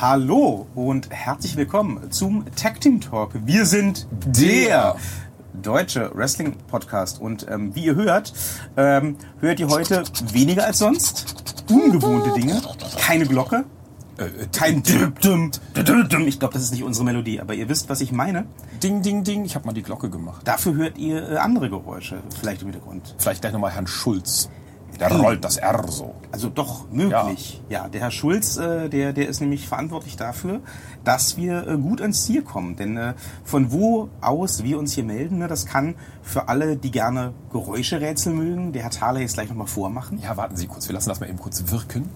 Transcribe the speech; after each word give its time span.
Hallo 0.00 0.66
und 0.74 1.08
herzlich 1.10 1.54
willkommen 1.56 2.10
zum 2.10 2.44
Tag 2.56 2.80
Team 2.80 3.00
Talk. 3.00 3.30
Wir 3.46 3.64
sind 3.64 4.08
der 4.26 4.96
deutsche 5.62 6.10
Wrestling 6.14 6.56
Podcast 6.66 7.20
und 7.20 7.46
ähm, 7.48 7.76
wie 7.76 7.84
ihr 7.84 7.94
hört, 7.94 8.32
ähm, 8.76 9.16
hört 9.38 9.60
ihr 9.60 9.68
heute 9.68 10.02
weniger 10.32 10.66
als 10.66 10.80
sonst 10.80 11.64
ungewohnte 11.70 12.32
Dinge, 12.32 12.60
keine 12.98 13.24
Glocke, 13.24 13.66
äh, 14.18 14.24
kein 14.52 14.82
Düm, 14.82 15.14
Düm, 15.14 15.52
Düm. 15.76 16.26
Ich 16.26 16.40
glaube, 16.40 16.54
das 16.54 16.64
ist 16.64 16.72
nicht 16.72 16.82
unsere 16.82 17.04
Melodie, 17.04 17.40
aber 17.40 17.54
ihr 17.54 17.68
wisst, 17.68 17.88
was 17.88 18.00
ich 18.00 18.10
meine. 18.10 18.46
Ding, 18.82 19.00
ding, 19.00 19.22
ding. 19.22 19.44
Ich 19.44 19.54
habe 19.54 19.64
mal 19.64 19.74
die 19.74 19.84
Glocke 19.84 20.10
gemacht. 20.10 20.40
Dafür 20.44 20.74
hört 20.74 20.98
ihr 20.98 21.30
äh, 21.30 21.36
andere 21.36 21.70
Geräusche, 21.70 22.20
vielleicht 22.40 22.62
im 22.62 22.72
Hintergrund. 22.72 23.14
Vielleicht 23.18 23.42
gleich 23.42 23.52
nochmal 23.52 23.70
Herrn 23.70 23.86
Schulz. 23.86 24.50
Der 25.00 25.12
rollt 25.12 25.44
das 25.44 25.56
R 25.56 25.84
so. 25.88 26.14
Also 26.30 26.48
doch 26.48 26.90
möglich. 26.90 27.62
Ja, 27.68 27.82
ja 27.82 27.88
der 27.88 28.00
Herr 28.02 28.10
Schulz, 28.10 28.56
äh, 28.56 28.88
der, 28.88 29.12
der 29.12 29.28
ist 29.28 29.40
nämlich 29.40 29.68
verantwortlich 29.68 30.16
dafür, 30.16 30.60
dass 31.04 31.36
wir 31.36 31.66
äh, 31.66 31.76
gut 31.76 32.00
ans 32.00 32.24
Ziel 32.24 32.42
kommen. 32.42 32.76
Denn 32.76 32.96
äh, 32.96 33.14
von 33.44 33.72
wo 33.72 34.08
aus 34.20 34.62
wir 34.62 34.78
uns 34.78 34.92
hier 34.92 35.04
melden, 35.04 35.38
ne, 35.38 35.48
das 35.48 35.66
kann 35.66 35.94
für 36.22 36.48
alle, 36.48 36.76
die 36.76 36.90
gerne 36.90 37.34
Geräuscherätsel 37.52 38.32
mögen, 38.32 38.72
der 38.72 38.82
Herr 38.82 38.90
Thaler 38.90 39.20
jetzt 39.20 39.34
gleich 39.34 39.48
nochmal 39.48 39.66
vormachen. 39.66 40.18
Ja, 40.20 40.36
warten 40.36 40.56
Sie 40.56 40.66
kurz. 40.66 40.88
Wir 40.88 40.94
lassen 40.94 41.08
das 41.08 41.20
mal 41.20 41.28
eben 41.28 41.38
kurz 41.38 41.62
wirken. 41.70 42.08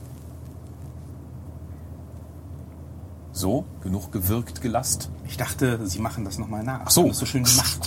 So, 3.32 3.64
genug 3.82 4.10
gewirkt, 4.10 4.62
gelasst. 4.62 5.10
Ich 5.28 5.36
dachte, 5.36 5.86
Sie 5.86 6.00
machen 6.00 6.24
das 6.24 6.38
nochmal 6.38 6.64
nach. 6.64 6.80
Ach 6.86 6.90
so. 6.90 7.06
Das 7.06 7.18
so 7.18 7.26
schön 7.26 7.44
gemacht. 7.44 7.78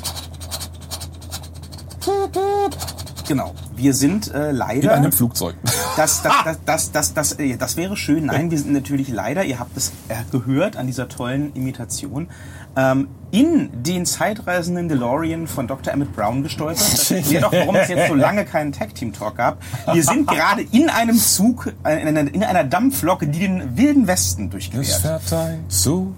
Genau. 3.31 3.53
Wir 3.77 3.94
sind 3.94 4.34
äh, 4.34 4.52
leider. 4.52 4.91
In 4.91 4.99
einem 5.03 5.12
Flugzeug. 5.13 5.55
Das, 5.95 6.21
das, 6.21 6.34
das, 6.45 6.58
das, 6.66 6.91
das, 6.91 7.13
das, 7.13 7.31
äh, 7.40 7.55
das 7.55 7.77
wäre 7.77 7.95
schön. 7.95 8.26
Nein, 8.26 8.52
wir 8.52 8.59
sind 8.59 8.73
natürlich 8.73 9.07
leider, 9.07 9.45
ihr 9.45 9.57
habt 9.57 9.77
es 9.77 9.94
äh, 10.09 10.16
gehört 10.31 10.76
an 10.76 10.85
dieser 10.85 11.07
tollen 11.07 11.54
Imitation, 11.54 12.27
ähm, 12.76 13.07
in 13.32 13.70
den 13.84 14.05
zeitreisenden 14.05 14.90
DeLorean 14.90 15.48
von 15.48 15.65
Dr. 15.65 15.93
Emmett 15.93 16.13
Brown 16.13 16.43
gestolpert. 16.43 16.82
Das 16.82 17.09
erklärt 17.09 17.46
auch, 17.46 17.54
warum 17.54 17.76
es 17.77 17.87
jetzt 17.87 18.09
so 18.09 18.15
lange 18.15 18.43
keinen 18.43 18.74
Tag-Team-Talk 18.74 19.37
gab. 19.37 19.59
Wir 19.93 20.04
sind 20.04 20.27
gerade 20.27 20.63
in 20.63 20.90
einem 20.90 21.18
Zug, 21.18 21.71
äh, 21.85 22.02
in 22.02 22.09
einer, 22.09 22.34
in 22.34 22.43
einer 22.43 22.65
Dampflok, 22.65 23.21
die 23.21 23.40
den 23.40 23.77
wilden 23.77 24.07
Westen 24.07 24.46
Es 24.46 24.70
durchquert. 24.70 24.85
fährt 24.85 25.34
ein 25.34 25.63
Zug 25.70 26.13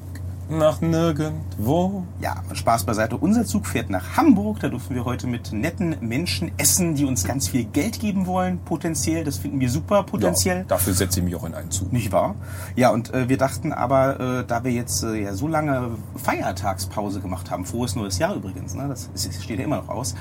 nach 0.50 0.82
nirgendwo. 0.82 2.04
Ja, 2.20 2.36
Spaß 2.54 2.84
beiseite. 2.84 3.18
Unser 3.18 3.46
Zug 3.46 3.66
fährt 3.68 3.90
nach 3.90 4.18
Hamburg. 4.18 4.60
Da 4.60 4.70
dürfen 4.70 4.96
wir 4.96 5.06
heute 5.06 5.28
mit 5.28 5.52
netten 5.52 5.96
Menschen 6.02 6.52
essen, 6.58 6.96
die 6.96 7.06
uns 7.06 7.24
ganz 7.24 7.48
viel 7.48 7.66
Geld 7.66 8.00
geben 8.00 8.26
wollen, 8.26 8.60
potenziell. 8.60 9.24
Das 9.24 9.38
finden 9.38 9.60
wir 9.60 9.70
super, 9.70 10.04
potenziell. 10.04 10.60
Ja, 10.60 10.64
dafür 10.64 10.94
setze 10.94 11.20
ich 11.20 11.26
mich 11.26 11.36
auch 11.36 11.46
in 11.46 11.54
einen 11.54 11.72
Zug. 11.72 11.92
Nicht 11.94 12.12
wahr? 12.12 12.36
Ja, 12.76 12.92
und 12.92 13.14
äh, 13.14 13.30
wir 13.30 13.38
dachten 13.38 13.74
aber, 13.74 14.20
äh, 14.20 14.46
da 14.46 14.64
wir 14.64 14.72
jetzt 14.72 15.04
äh, 15.04 15.24
ja 15.24 15.34
so 15.34 15.48
lange 15.48 15.92
Feiertagspause 16.16 17.20
gemacht 17.20 17.52
haben, 17.52 17.66
frohes 17.66 17.96
neues 17.96 18.18
Jahr 18.20 18.36
übrigens, 18.36 18.74
ne? 18.76 18.88
das 18.88 19.10
steht 19.42 19.60
ja 19.60 19.66
immer 19.66 19.78
noch 19.78 19.90
aus, 19.90 20.16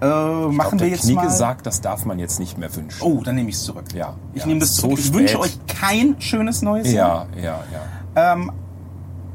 äh, 0.00 0.06
machen 0.06 0.52
glaub, 0.52 0.80
wir 0.80 0.88
jetzt 0.88 1.02
Knigge 1.02 1.22
mal... 1.22 1.30
sagt, 1.30 1.66
das 1.66 1.80
darf 1.80 2.04
man 2.04 2.18
jetzt 2.18 2.38
nicht 2.38 2.58
mehr 2.58 2.74
wünschen. 2.74 3.02
Oh, 3.02 3.22
dann 3.24 3.34
nehme 3.34 3.48
ich 3.48 3.56
es 3.56 3.64
zurück. 3.64 3.86
Ja, 3.94 4.14
Ich 4.34 4.42
ja, 4.42 4.46
nehme 4.46 4.60
das 4.60 4.74
so 4.74 4.82
zurück. 4.82 4.98
Ich 4.98 5.06
spät. 5.06 5.18
wünsche 5.20 5.40
euch 5.40 5.58
kein 5.66 6.20
schönes 6.20 6.60
neues 6.60 6.92
Jahr. 6.92 7.26
Ja, 7.36 7.42
ja, 7.42 7.60
ja. 7.72 8.32
Ähm, 8.34 8.52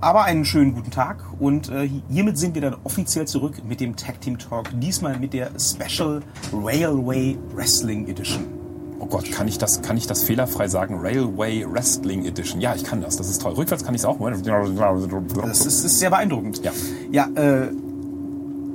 aber 0.02 0.24
einen 0.24 0.44
schönen 0.46 0.74
guten 0.74 0.90
Tag 0.90 1.24
und 1.40 1.70
äh, 1.70 1.88
hiermit 2.10 2.38
sind 2.38 2.56
wir 2.56 2.62
dann 2.62 2.76
offiziell 2.84 3.28
zurück 3.28 3.62
mit 3.68 3.80
dem 3.80 3.96
Tag 3.96 4.20
Team 4.20 4.40
Talk, 4.40 4.70
diesmal 4.80 5.18
mit 5.20 5.34
der 5.34 5.52
Special 5.60 6.22
Railway 6.52 7.38
Wrestling 7.54 8.08
Edition. 8.08 8.44
Oh 9.00 9.06
Gott, 9.06 9.32
kann 9.32 9.48
ich 9.48 9.58
das, 9.58 9.82
kann 9.82 9.98
ich 9.98 10.08
das 10.08 10.24
fehlerfrei 10.24 10.68
sagen? 10.68 11.00
Railway 11.00 11.66
Wrestling 11.72 12.26
Edition. 12.26 12.62
Ja, 12.62 12.76
ich 12.76 12.84
kann 12.84 13.02
das. 13.02 13.18
Das 13.18 13.30
ist 13.30 13.42
toll. 13.42 13.54
Rückwärts 13.54 13.84
kann 13.84 13.96
ich 13.96 14.02
es 14.02 14.06
auch. 14.06 14.20
Das 14.20 15.66
ist, 15.66 15.84
ist 15.84 16.00
sehr 16.00 16.10
beeindruckend. 16.10 16.62
Ja. 16.64 16.72
Ja, 17.12 17.28
äh, 17.34 17.72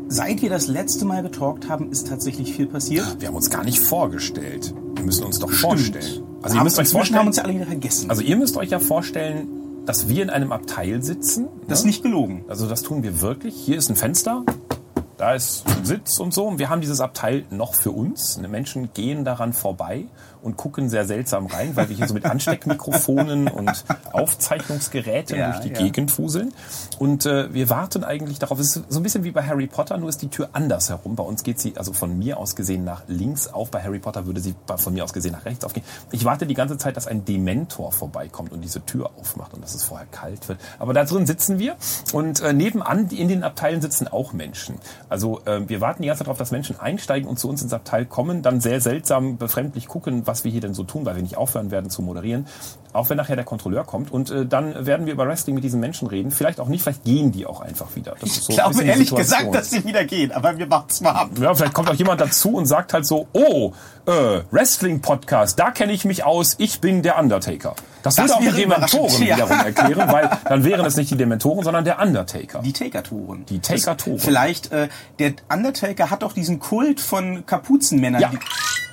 seit 0.08 0.42
wir 0.42 0.50
das 0.50 0.66
letzte 0.66 1.04
Mal 1.04 1.22
getalkt 1.22 1.68
haben, 1.68 1.90
ist 1.90 2.08
tatsächlich 2.08 2.54
viel 2.54 2.66
passiert. 2.66 3.20
Wir 3.20 3.28
haben 3.28 3.36
uns 3.36 3.50
gar 3.50 3.64
nicht 3.64 3.80
vorgestellt. 3.80 4.74
Wir 4.96 5.04
müssen 5.04 5.24
uns 5.24 5.38
doch 5.38 5.50
vorstellen. 5.50 6.24
Also 6.42 6.54
ihr 6.54 6.60
haben, 6.60 6.64
müsst 6.64 6.78
euch 6.78 6.86
inzwischen 6.86 7.16
haben 7.16 7.24
vorstellen, 7.24 7.26
uns 7.26 7.36
ja 7.36 7.42
alle 7.44 7.54
wieder 7.54 7.66
vergessen. 7.66 8.10
also 8.10 8.22
ihr 8.22 8.36
müsst 8.36 8.56
euch 8.56 8.70
ja 8.70 8.78
vorstellen, 8.78 9.48
dass 9.86 10.08
wir 10.08 10.22
in 10.22 10.30
einem 10.30 10.52
Abteil 10.52 11.02
sitzen. 11.02 11.48
das 11.68 11.80
ist 11.80 11.84
ne? 11.84 11.90
nicht 11.90 12.02
gelogen. 12.02 12.44
Also 12.48 12.68
das 12.68 12.82
tun 12.82 13.02
wir 13.02 13.20
wirklich. 13.20 13.54
Hier 13.54 13.78
ist 13.78 13.88
ein 13.88 13.96
Fenster, 13.96 14.44
da 15.16 15.34
ist 15.34 15.64
Sitz 15.82 16.18
und 16.18 16.34
so. 16.34 16.46
Und 16.46 16.58
wir 16.58 16.68
haben 16.68 16.80
dieses 16.80 17.00
Abteil 17.00 17.44
noch 17.50 17.74
für 17.74 17.90
uns. 17.90 18.38
Menschen 18.38 18.92
gehen 18.92 19.24
daran 19.24 19.52
vorbei 19.52 20.06
und 20.42 20.56
gucken 20.56 20.88
sehr 20.88 21.06
seltsam 21.06 21.46
rein, 21.46 21.74
weil 21.74 21.88
wir 21.88 21.96
hier 21.96 22.06
so 22.06 22.14
mit 22.14 22.24
Ansteckmikrofonen 22.26 23.48
und 23.48 23.84
Aufzeichnungsgeräten 24.12 25.38
Ja, 25.38 25.50
durch 25.50 25.64
die 25.64 25.68
ja. 25.70 25.78
Gegend 25.78 26.10
fuseln. 26.10 26.52
Und 26.98 27.26
äh, 27.26 27.52
wir 27.52 27.68
warten 27.70 28.04
eigentlich 28.04 28.38
darauf. 28.38 28.58
Es 28.60 28.76
ist 28.76 28.84
so 28.88 29.00
ein 29.00 29.02
bisschen 29.02 29.24
wie 29.24 29.30
bei 29.32 29.42
Harry 29.42 29.66
Potter, 29.66 29.96
nur 29.98 30.08
ist 30.08 30.22
die 30.22 30.28
Tür 30.28 30.50
anders 30.52 30.90
herum. 30.90 31.16
Bei 31.16 31.24
uns 31.24 31.42
geht 31.42 31.58
sie 31.58 31.74
also 31.76 31.92
von 31.92 32.16
mir 32.18 32.38
aus 32.38 32.54
gesehen 32.54 32.84
nach 32.84 33.02
links 33.08 33.48
auf. 33.48 33.70
Bei 33.70 33.82
Harry 33.82 33.98
Potter 33.98 34.26
würde 34.26 34.40
sie 34.40 34.54
von 34.76 34.94
mir 34.94 35.04
aus 35.04 35.12
gesehen 35.12 35.32
nach 35.32 35.44
rechts 35.44 35.64
aufgehen. 35.64 35.84
Ich 36.12 36.24
warte 36.24 36.46
die 36.46 36.54
ganze 36.54 36.78
Zeit, 36.78 36.96
dass 36.96 37.06
ein 37.06 37.24
Dementor 37.24 37.92
vorbeikommt 37.92 38.52
und 38.52 38.60
diese 38.60 38.84
Tür 38.84 39.10
aufmacht 39.18 39.54
und 39.54 39.62
dass 39.62 39.74
es 39.74 39.84
vorher 39.84 40.06
kalt 40.06 40.48
wird. 40.48 40.60
Aber 40.78 40.92
da 40.92 41.04
drin 41.04 41.26
sitzen 41.26 41.58
wir 41.58 41.76
und 42.12 42.40
äh, 42.40 42.52
nebenan 42.52 43.08
in 43.08 43.28
den 43.28 43.42
Abteilen 43.42 43.80
sitzen 43.80 44.08
auch 44.08 44.32
Menschen. 44.32 44.76
Also 45.08 45.40
äh, 45.44 45.68
wir 45.68 45.80
warten 45.80 46.02
die 46.02 46.08
ganze 46.08 46.20
Zeit 46.20 46.26
darauf, 46.26 46.38
dass 46.38 46.50
Menschen 46.50 46.78
einsteigen 46.80 47.28
und 47.28 47.38
zu 47.38 47.48
uns 47.48 47.62
ins 47.62 47.72
Abteil 47.72 48.06
kommen, 48.06 48.42
dann 48.42 48.60
sehr 48.60 48.80
seltsam 48.80 49.36
befremdlich 49.36 49.88
gucken, 49.88 50.26
was 50.26 50.44
wir 50.44 50.50
hier 50.50 50.60
denn 50.60 50.74
so 50.74 50.84
tun, 50.84 51.06
weil 51.06 51.16
wir 51.16 51.22
nicht 51.22 51.36
aufhören 51.36 51.70
werden 51.70 51.90
zu 51.90 52.02
moderieren. 52.02 52.46
Auch 52.96 53.10
wenn 53.10 53.16
nachher 53.16 53.36
der 53.36 53.44
Kontrolleur 53.44 53.84
kommt 53.84 54.10
und 54.10 54.30
äh, 54.30 54.46
dann 54.46 54.86
werden 54.86 55.06
wir 55.06 55.12
über 55.12 55.26
Wrestling 55.26 55.54
mit 55.54 55.64
diesen 55.64 55.80
Menschen 55.80 56.08
reden. 56.08 56.30
Vielleicht 56.30 56.60
auch 56.60 56.68
nicht, 56.68 56.82
vielleicht 56.82 57.04
gehen 57.04 57.32
die 57.32 57.46
auch 57.46 57.60
einfach 57.60 57.94
wieder. 57.94 58.14
Das 58.20 58.30
ist 58.30 58.44
so 58.44 58.52
Ich 58.52 58.62
ein 58.62 58.72
glaube 58.72 58.86
ehrlich 58.86 59.14
gesagt, 59.14 59.54
dass 59.54 59.70
sie 59.70 59.84
wieder 59.84 60.04
gehen, 60.04 60.32
aber 60.32 60.58
wir 60.58 60.70
warten 60.70 60.88
es 60.90 61.00
mal 61.00 61.12
ab. 61.12 61.30
Ja, 61.40 61.54
vielleicht 61.54 61.74
kommt 61.74 61.90
auch 61.90 61.94
jemand 61.94 62.20
dazu 62.20 62.54
und 62.54 62.66
sagt 62.66 62.92
halt 62.92 63.06
so, 63.06 63.28
oh, 63.32 63.72
äh, 64.06 64.40
Wrestling-Podcast, 64.50 65.58
da 65.58 65.70
kenne 65.70 65.92
ich 65.92 66.04
mich 66.04 66.24
aus, 66.24 66.54
ich 66.58 66.80
bin 66.80 67.02
der 67.02 67.18
Undertaker. 67.18 67.74
Das, 68.02 68.14
Das 68.14 68.24
würde 68.24 68.34
auch 68.34 68.40
die 68.40 68.62
Dementoren 68.62 69.22
ja. 69.22 69.36
wiederum 69.36 69.58
erklären, 69.58 70.12
weil 70.12 70.30
dann 70.44 70.64
wären 70.64 70.86
es 70.86 70.96
nicht 70.96 71.10
die 71.10 71.16
Dementoren, 71.16 71.64
sondern 71.64 71.84
der 71.84 72.00
Undertaker. 72.00 72.60
Die 72.60 72.72
Taker-Touren. 72.72 73.44
Die 73.46 73.58
Taker-Touren. 73.58 74.20
Vielleicht, 74.20 74.70
äh, 74.72 74.88
der 75.18 75.34
Undertaker 75.52 76.10
hat 76.10 76.22
doch 76.22 76.32
diesen 76.32 76.60
Kult 76.60 77.00
von 77.00 77.44
Kapuzenmännern. 77.46 78.22
Ja. 78.22 78.30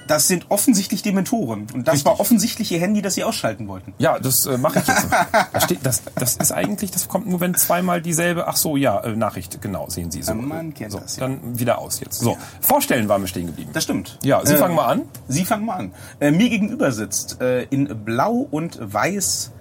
Das 0.08 0.28
sind 0.28 0.46
offensichtlich 0.50 1.02
Dementoren. 1.02 1.68
Und 1.74 1.88
das 1.88 1.96
Richtig. 1.96 2.06
war 2.06 2.20
offensichtlich 2.20 2.72
ihr 2.72 2.80
Handy, 2.80 3.02
das 3.02 3.16
sie 3.16 3.24
ausschalten 3.24 3.68
wollten. 3.68 3.94
Ja, 4.00 4.20
das 4.20 4.46
äh, 4.46 4.58
mache 4.58 4.80
ich 4.80 4.88
jetzt. 4.88 5.08
Da 5.54 5.62
steht, 5.62 5.80
das, 5.84 6.02
das 6.16 6.36
ist 6.38 6.52
eigentlich, 6.52 6.92
das 6.92 7.08
kommt 7.08 7.28
nur, 7.28 7.40
wenn 7.40 7.54
zweimal 7.56 8.02
dieselbe, 8.02 8.48
ach 8.48 8.58
so, 8.58 8.76
ja, 8.76 9.00
äh, 9.02 9.16
Nachricht, 9.16 9.62
genau, 9.62 9.90
sehen 9.90 10.12
Sie 10.12 10.22
so. 10.22 10.34
Man 10.34 10.74
kennt 10.74 10.92
so, 10.92 11.00
das, 11.00 11.18
ja. 11.18 11.22
Dann 11.28 11.60
wieder 11.60 11.78
aus 11.78 12.00
jetzt. 12.00 12.20
So, 12.20 12.38
vorstellen 12.62 13.08
waren 13.08 13.22
wir 13.22 13.28
stehen 13.28 13.48
geblieben. 13.48 13.70
Das 13.74 13.84
stimmt. 13.84 14.20
Ja, 14.24 14.46
Sie 14.46 14.54
Äh, 14.54 14.58
fangen 14.58 14.76
mal 14.76 14.88
an. 14.88 15.04
Sie 15.28 15.46
fangen 15.46 15.66
mal 15.66 15.76
an. 15.76 15.92
Äh, 16.20 16.32
mir 16.32 16.50
gegenüber 16.50 16.92
sitzt 16.92 17.40
äh, 17.42 17.64
in 17.64 18.04
blau 18.04 18.48
und 18.50 18.80
weiß 18.82 19.52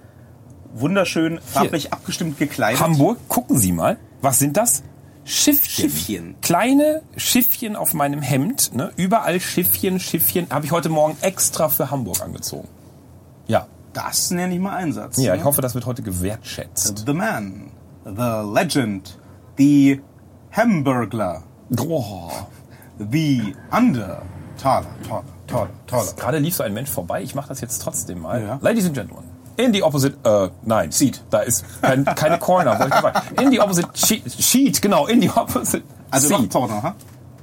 wunderschön 0.73 1.39
farblich 1.45 1.93
abgestimmt 1.93 2.37
gekleidet. 2.39 2.81
Hamburg, 2.81 3.17
gucken 3.27 3.57
Sie 3.57 3.71
mal, 3.71 3.97
was 4.21 4.39
sind 4.39 4.57
das? 4.57 4.83
Schiffchen. 5.25 5.89
Schiffchen. 5.89 6.35
Kleine 6.41 7.01
Schiffchen 7.17 7.75
auf 7.75 7.93
meinem 7.93 8.21
Hemd. 8.21 8.73
Ne? 8.75 8.91
Überall 8.97 9.39
Schiffchen, 9.39 9.99
Schiffchen. 9.99 10.47
Habe 10.49 10.65
ich 10.65 10.71
heute 10.71 10.89
Morgen 10.89 11.17
extra 11.21 11.69
für 11.69 11.91
Hamburg 11.91 12.21
angezogen. 12.21 12.67
Ja. 13.47 13.67
Das 13.93 14.31
nenne 14.31 14.55
ich 14.55 14.59
mal 14.59 14.75
Einsatz. 14.75 15.17
Ja, 15.17 15.33
ne? 15.33 15.39
ich 15.39 15.45
hoffe, 15.45 15.61
das 15.61 15.75
wird 15.75 15.85
heute 15.85 16.01
gewertschätzt. 16.01 17.03
The 17.05 17.13
Man, 17.13 17.69
The 18.03 18.41
Legend, 18.51 19.19
The 19.57 20.01
Hamburglar, 20.51 21.43
Oh. 21.79 22.29
The 22.97 23.55
Under. 23.71 24.23
Taler, 24.61 24.85
Taler, 25.07 25.23
Taler, 25.47 25.69
Taler. 25.87 26.13
Gerade 26.17 26.37
lief 26.39 26.55
so 26.55 26.63
ein 26.63 26.73
Mensch 26.73 26.89
vorbei. 26.89 27.21
Ich 27.23 27.35
mache 27.35 27.49
das 27.49 27.61
jetzt 27.61 27.79
trotzdem 27.79 28.21
mal. 28.21 28.41
Ja. 28.41 28.59
Ladies 28.61 28.85
and 28.85 28.93
Gentlemen. 28.93 29.29
In 29.57 29.73
the 29.73 29.83
opposite, 29.83 30.17
äh, 30.23 30.49
nein, 30.63 30.91
Seat. 30.91 31.23
Da 31.29 31.39
ist 31.39 31.63
kein, 31.81 32.05
keine 32.15 32.39
Corner, 32.39 32.79
wollte 32.79 32.95
ich 32.95 33.01
sagen. 33.01 33.41
In 33.41 33.51
the 33.51 33.59
opposite 33.59 33.89
sheet, 33.93 34.23
sheet, 34.31 34.81
genau, 34.81 35.05
in 35.07 35.21
the 35.21 35.29
opposite 35.29 35.83
Also 36.09 36.29
doch 36.29 36.39
seat. 36.39 36.49
Porno, 36.51 36.81
ha? 36.83 36.95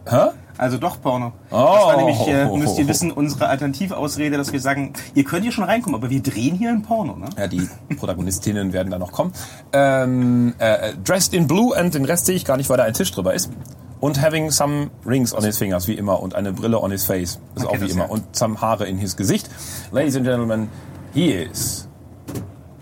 Hä? 0.06 0.30
Also 0.58 0.76
doch 0.76 1.00
Porno. 1.00 1.32
Oh. 1.50 1.56
Das 1.56 1.84
war 1.86 1.96
nämlich, 1.96 2.26
äh, 2.28 2.44
müsst 2.44 2.78
ihr 2.78 2.86
wissen, 2.86 3.10
unsere 3.12 3.46
Alternativausrede, 3.48 4.36
dass 4.36 4.52
wir 4.52 4.60
sagen, 4.60 4.92
ihr 5.14 5.24
könnt 5.24 5.42
hier 5.42 5.52
schon 5.52 5.64
reinkommen, 5.64 5.98
aber 5.98 6.10
wir 6.10 6.20
drehen 6.22 6.54
hier 6.56 6.68
ein 6.68 6.82
Porno, 6.82 7.16
ne? 7.16 7.30
Ja, 7.38 7.46
die 7.46 7.66
Protagonistinnen 7.96 8.72
werden 8.74 8.90
da 8.90 8.98
noch 8.98 9.10
kommen. 9.12 9.32
Ähm, 9.72 10.54
äh, 10.58 10.92
dressed 11.02 11.32
in 11.32 11.46
blue 11.46 11.74
and 11.74 11.94
den 11.94 12.04
Rest 12.04 12.26
sehe 12.26 12.34
ich 12.36 12.44
gar 12.44 12.58
nicht, 12.58 12.68
weil 12.68 12.76
da 12.76 12.84
ein 12.84 12.92
Tisch 12.92 13.10
drüber 13.12 13.32
ist. 13.32 13.50
Und 14.00 14.20
having 14.20 14.50
some 14.50 14.90
rings 15.06 15.32
on 15.34 15.44
his 15.44 15.56
fingers, 15.58 15.86
wie 15.88 15.94
immer, 15.94 16.20
und 16.20 16.34
eine 16.34 16.52
Brille 16.52 16.78
on 16.80 16.90
his 16.90 17.06
face, 17.06 17.38
ist 17.54 17.64
auch 17.66 17.70
kennt 17.70 17.84
wie 17.86 17.90
immer. 17.90 18.04
ja. 18.04 18.10
Und 18.10 18.36
some 18.36 18.60
Haare 18.60 18.86
in 18.86 18.98
his 18.98 19.16
Gesicht. 19.16 19.48
Ladies 19.92 20.16
and 20.16 20.26
Gentlemen, 20.26 20.68
he 21.14 21.30
is 21.32 21.88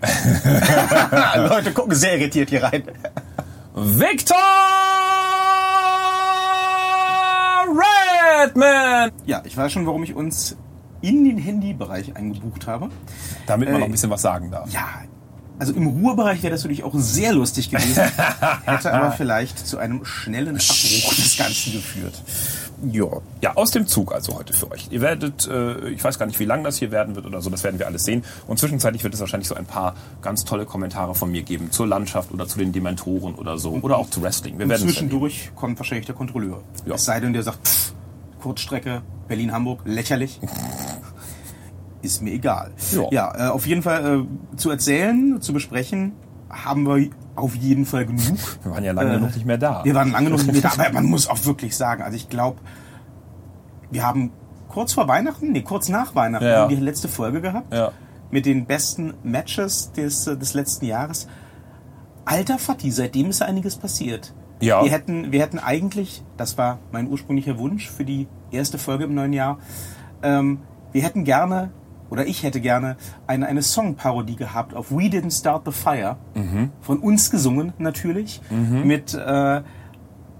Leute 1.49 1.71
gucken 1.73 1.95
sehr 1.95 2.17
irritiert 2.17 2.49
hier 2.49 2.63
rein. 2.63 2.83
Victor 3.75 4.37
Redman! 7.67 9.11
Ja, 9.25 9.41
ich 9.45 9.55
weiß 9.55 9.71
schon, 9.71 9.85
warum 9.85 10.03
ich 10.03 10.13
uns 10.15 10.55
in 11.01 11.23
den 11.23 11.37
Handybereich 11.37 12.15
eingebucht 12.15 12.67
habe. 12.67 12.89
Damit 13.45 13.67
man 13.69 13.77
Äh, 13.77 13.79
noch 13.79 13.85
ein 13.87 13.91
bisschen 13.91 14.09
was 14.09 14.21
sagen 14.21 14.51
darf. 14.51 14.71
Ja, 14.71 14.87
Also 15.59 15.73
im 15.73 15.87
Ruhebereich 15.87 16.41
wäre 16.43 16.51
das 16.51 16.63
natürlich 16.63 16.83
auch 16.83 16.93
sehr 16.95 17.33
lustig 17.33 17.69
gewesen, 17.69 18.03
hätte 18.65 18.93
aber 18.93 19.11
vielleicht 19.11 19.65
zu 19.67 19.77
einem 19.77 20.05
schnellen 20.05 20.55
Abbruch 20.55 21.13
des 21.15 21.37
Ganzen 21.37 21.73
geführt. 21.73 22.21
Ja. 22.83 23.07
Ja, 23.41 23.55
aus 23.55 23.71
dem 23.71 23.87
Zug 23.87 24.13
also 24.13 24.37
heute 24.37 24.53
für 24.53 24.71
euch. 24.71 24.87
Ihr 24.91 25.01
werdet, 25.01 25.47
äh, 25.47 25.89
ich 25.89 26.03
weiß 26.03 26.19
gar 26.19 26.25
nicht, 26.25 26.39
wie 26.39 26.45
lang 26.45 26.63
das 26.63 26.77
hier 26.77 26.91
werden 26.91 27.15
wird 27.15 27.25
oder 27.25 27.41
so, 27.41 27.49
das 27.49 27.63
werden 27.63 27.79
wir 27.79 27.87
alles 27.87 28.03
sehen. 28.03 28.23
Und 28.47 28.59
zwischenzeitlich 28.59 29.03
wird 29.03 29.13
es 29.13 29.19
wahrscheinlich 29.19 29.47
so 29.47 29.55
ein 29.55 29.65
paar 29.65 29.95
ganz 30.21 30.45
tolle 30.45 30.65
Kommentare 30.65 31.15
von 31.15 31.31
mir 31.31 31.43
geben 31.43 31.71
zur 31.71 31.87
Landschaft 31.87 32.31
oder 32.31 32.47
zu 32.47 32.59
den 32.59 32.71
Dementoren 32.71 33.35
oder 33.35 33.57
so. 33.57 33.79
Oder 33.81 33.97
auch 33.97 34.09
zu 34.09 34.21
Wrestling. 34.21 34.57
Wir 34.57 34.65
Und 34.65 34.69
werden 34.69 34.87
zwischendurch 34.87 35.51
kommt 35.55 35.79
wahrscheinlich 35.79 36.05
der 36.05 36.15
Kontrolleur. 36.15 36.61
Ja. 36.85 36.95
Es 36.95 37.05
sei 37.05 37.19
denn, 37.19 37.33
der 37.33 37.43
sagt, 37.43 37.67
pff, 37.67 37.93
Kurzstrecke, 38.41 39.01
Berlin-Hamburg, 39.27 39.81
lächerlich. 39.85 40.39
Ist 42.01 42.21
mir 42.21 42.31
egal. 42.31 42.71
Ja. 42.93 43.07
Ja, 43.11 43.47
äh, 43.47 43.49
auf 43.49 43.67
jeden 43.67 43.81
Fall 43.81 44.21
äh, 44.21 44.57
zu 44.57 44.69
erzählen, 44.69 45.41
zu 45.41 45.51
besprechen, 45.51 46.13
haben 46.49 46.87
wir 46.87 47.09
auf 47.39 47.55
jeden 47.55 47.85
Fall 47.85 48.05
genug. 48.05 48.37
Wir 48.63 48.71
waren 48.71 48.83
ja 48.83 48.91
lange 48.91 49.13
genug 49.13 49.33
nicht 49.35 49.45
mehr 49.45 49.57
da. 49.57 49.83
Wir 49.83 49.95
waren 49.95 50.11
lange 50.11 50.29
noch 50.29 50.43
nicht 50.43 50.63
da, 50.63 50.71
aber 50.77 50.91
man 50.93 51.05
muss 51.05 51.27
auch 51.27 51.43
wirklich 51.45 51.75
sagen, 51.75 52.03
also 52.03 52.15
ich 52.15 52.29
glaube, 52.29 52.59
wir 53.91 54.05
haben 54.05 54.31
kurz 54.67 54.93
vor 54.93 55.07
Weihnachten, 55.07 55.51
nee, 55.51 55.61
kurz 55.61 55.89
nach 55.89 56.15
Weihnachten, 56.15 56.45
Ja, 56.45 56.61
haben 56.61 56.69
die 56.69 56.75
letzte 56.75 57.07
Folge 57.07 57.41
gehabt. 57.41 57.73
Ja. 57.73 57.91
Mit 58.31 58.45
den 58.45 58.65
besten 58.65 59.15
Matches 59.23 59.91
des, 59.93 60.27
äh, 60.27 60.37
des 60.37 60.53
letzten 60.53 60.85
Jahres. 60.85 61.27
Alter 62.25 62.59
Fatti, 62.59 62.91
seitdem 62.91 63.31
ist 63.31 63.41
einiges 63.41 63.75
passiert. 63.75 64.33
Ja. 64.61 64.83
Wir 64.83 64.91
hätten, 64.91 65.31
wir 65.31 65.41
hätten 65.41 65.57
eigentlich, 65.57 66.23
das 66.37 66.57
war 66.57 66.79
mein 66.91 67.07
ursprünglicher 67.07 67.57
Wunsch 67.57 67.89
für 67.89 68.05
die 68.05 68.27
erste 68.51 68.77
Folge 68.77 69.05
im 69.05 69.15
neuen 69.15 69.33
Jahr, 69.33 69.57
ähm, 70.21 70.59
wir 70.91 71.03
hätten 71.03 71.23
gerne, 71.23 71.71
oder 72.09 72.25
ich 72.25 72.43
hätte 72.43 72.59
gerne, 72.61 72.97
eine, 73.27 73.47
eine 73.47 73.61
Songparodie 73.61 74.35
gehabt 74.35 74.73
auf 74.73 74.91
We 74.91 75.03
Didn't 75.09 75.37
Start 75.37 75.63
the 75.65 75.71
Fire. 75.71 76.17
Mhm. 76.35 76.71
Von 76.81 76.99
uns 76.99 77.29
gesungen 77.31 77.73
natürlich. 77.77 78.41
Mit 78.49 79.13
äh, 79.13 79.61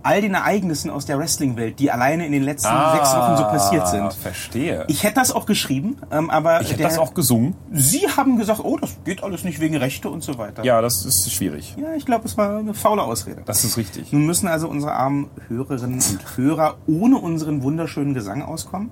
all 0.01 0.21
den 0.21 0.33
Ereignissen 0.33 0.89
aus 0.89 1.05
der 1.05 1.19
Wrestling-Welt, 1.19 1.77
die 1.79 1.91
alleine 1.91 2.25
in 2.25 2.31
den 2.31 2.41
letzten 2.43 2.69
sechs 2.93 3.13
Wochen 3.13 3.35
so 3.37 3.43
passiert 3.43 3.87
sind. 3.89 4.01
Ah, 4.03 4.09
Verstehe. 4.11 4.85
Ich, 4.87 4.95
Ich 4.99 5.03
hätte 5.03 5.15
das 5.15 5.31
auch 5.33 5.45
geschrieben, 5.45 5.97
ähm, 6.09 6.29
aber 6.29 6.59
hätte 6.59 6.77
der- 6.77 6.87
das 6.87 6.97
auch 6.97 7.13
gesungen. 7.13 7.53
Sie 7.71 8.07
haben 8.07 8.37
gesagt, 8.37 8.61
oh, 8.63 8.77
das 8.77 8.97
geht 9.03 9.21
alles 9.23 9.43
nicht 9.43 9.59
wegen 9.59 9.75
Rechte 9.75 10.09
und 10.09 10.23
so 10.23 10.37
weiter. 10.37 10.63
Ja, 10.63 10.81
das 10.81 11.03
ist 11.05 11.29
schwierig. 11.33 11.75
Ja, 11.77 11.93
ich 11.97 12.05
glaube, 12.05 12.25
es 12.25 12.37
war 12.37 12.57
eine 12.59 12.73
faule 12.73 13.03
Ausrede. 13.03 13.41
Das 13.45 13.65
ist 13.65 13.75
richtig. 13.77 14.13
Nun 14.13 14.25
müssen 14.25 14.47
also 14.47 14.69
unsere 14.69 14.93
armen 14.93 15.29
Hörerinnen 15.49 15.95
und 15.99 16.37
Hörer 16.37 16.77
ohne 16.87 17.17
unseren 17.17 17.61
wunderschönen 17.61 18.13
Gesang 18.13 18.41
auskommen. 18.41 18.89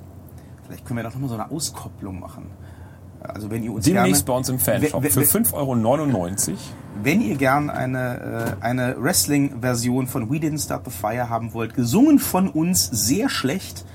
Vielleicht 0.67 0.85
können 0.85 0.97
wir 0.97 1.03
doch 1.03 1.13
nochmal 1.13 1.29
so 1.29 1.35
eine 1.35 1.49
Auskopplung 1.49 2.19
machen. 2.19 2.47
Also 3.21 3.49
wenn 3.51 3.63
ihr 3.63 3.71
uns 3.73 3.85
Demnächst 3.85 4.25
bei 4.25 4.31
gerne, 4.33 4.37
uns 4.39 4.49
im 4.49 4.59
Fanshop 4.59 5.03
für 5.05 5.15
wer- 5.21 5.27
5,99 5.27 6.49
Euro. 6.49 6.57
wenn 7.03 7.21
ihr 7.21 7.35
gern 7.35 7.69
eine, 7.69 8.55
äh, 8.61 8.63
eine 8.63 8.95
Wrestling-Version 9.01 10.07
von 10.07 10.29
We 10.29 10.35
Didn't 10.37 10.63
Start 10.63 10.85
the 10.85 10.91
Fire 10.91 11.29
haben 11.29 11.53
wollt, 11.53 11.73
gesungen 11.73 12.19
von 12.19 12.49
uns 12.49 12.85
sehr 12.85 13.29
schlecht, 13.29 13.85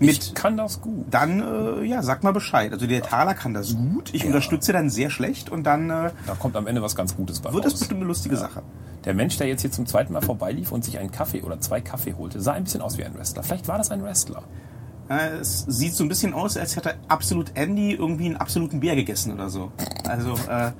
Ich 0.00 0.06
mit 0.06 0.34
kann 0.34 0.56
das 0.56 0.80
gut. 0.80 1.04
dann, 1.10 1.40
äh, 1.80 1.84
ja, 1.84 2.02
sagt 2.02 2.24
mal 2.24 2.32
Bescheid. 2.32 2.72
Also 2.72 2.86
der 2.86 3.02
Taler 3.02 3.34
kann 3.34 3.54
das 3.54 3.74
gut, 3.76 4.10
ich 4.12 4.24
unterstütze 4.26 4.72
dann 4.72 4.90
sehr 4.90 5.10
schlecht 5.10 5.48
und 5.50 5.64
dann 5.64 5.90
äh, 5.90 6.10
Da 6.26 6.34
kommt 6.38 6.56
am 6.56 6.66
Ende 6.66 6.82
was 6.82 6.96
ganz 6.96 7.14
Gutes 7.16 7.40
bei 7.40 7.52
wird 7.52 7.64
das 7.64 7.74
raus. 7.74 7.80
bestimmt 7.80 8.00
eine 8.00 8.08
lustige 8.08 8.36
Sache. 8.36 8.62
Der 9.04 9.14
Mensch, 9.14 9.36
der 9.36 9.48
jetzt 9.48 9.62
hier 9.62 9.70
zum 9.72 9.86
zweiten 9.86 10.12
Mal 10.12 10.22
vorbeilief 10.22 10.72
und 10.72 10.84
sich 10.84 10.98
einen 10.98 11.10
Kaffee 11.10 11.42
oder 11.42 11.60
zwei 11.60 11.80
Kaffee 11.80 12.14
holte, 12.14 12.40
sah 12.40 12.52
ein 12.52 12.64
bisschen 12.64 12.80
aus 12.82 12.98
wie 12.98 13.04
ein 13.04 13.14
Wrestler. 13.14 13.42
Vielleicht 13.42 13.68
war 13.68 13.76
das 13.78 13.90
ein 13.90 14.02
Wrestler. 14.02 14.42
Es 15.08 15.60
sieht 15.68 15.94
so 15.94 16.04
ein 16.04 16.08
bisschen 16.08 16.32
aus, 16.32 16.56
als 16.56 16.76
hätte 16.76 16.94
absolut 17.08 17.52
Andy 17.54 17.92
irgendwie 17.92 18.26
einen 18.26 18.36
absoluten 18.36 18.80
Bär 18.80 18.96
gegessen 18.96 19.32
oder 19.32 19.50
so. 19.50 19.72
Also, 20.08 20.34
äh, 20.48 20.72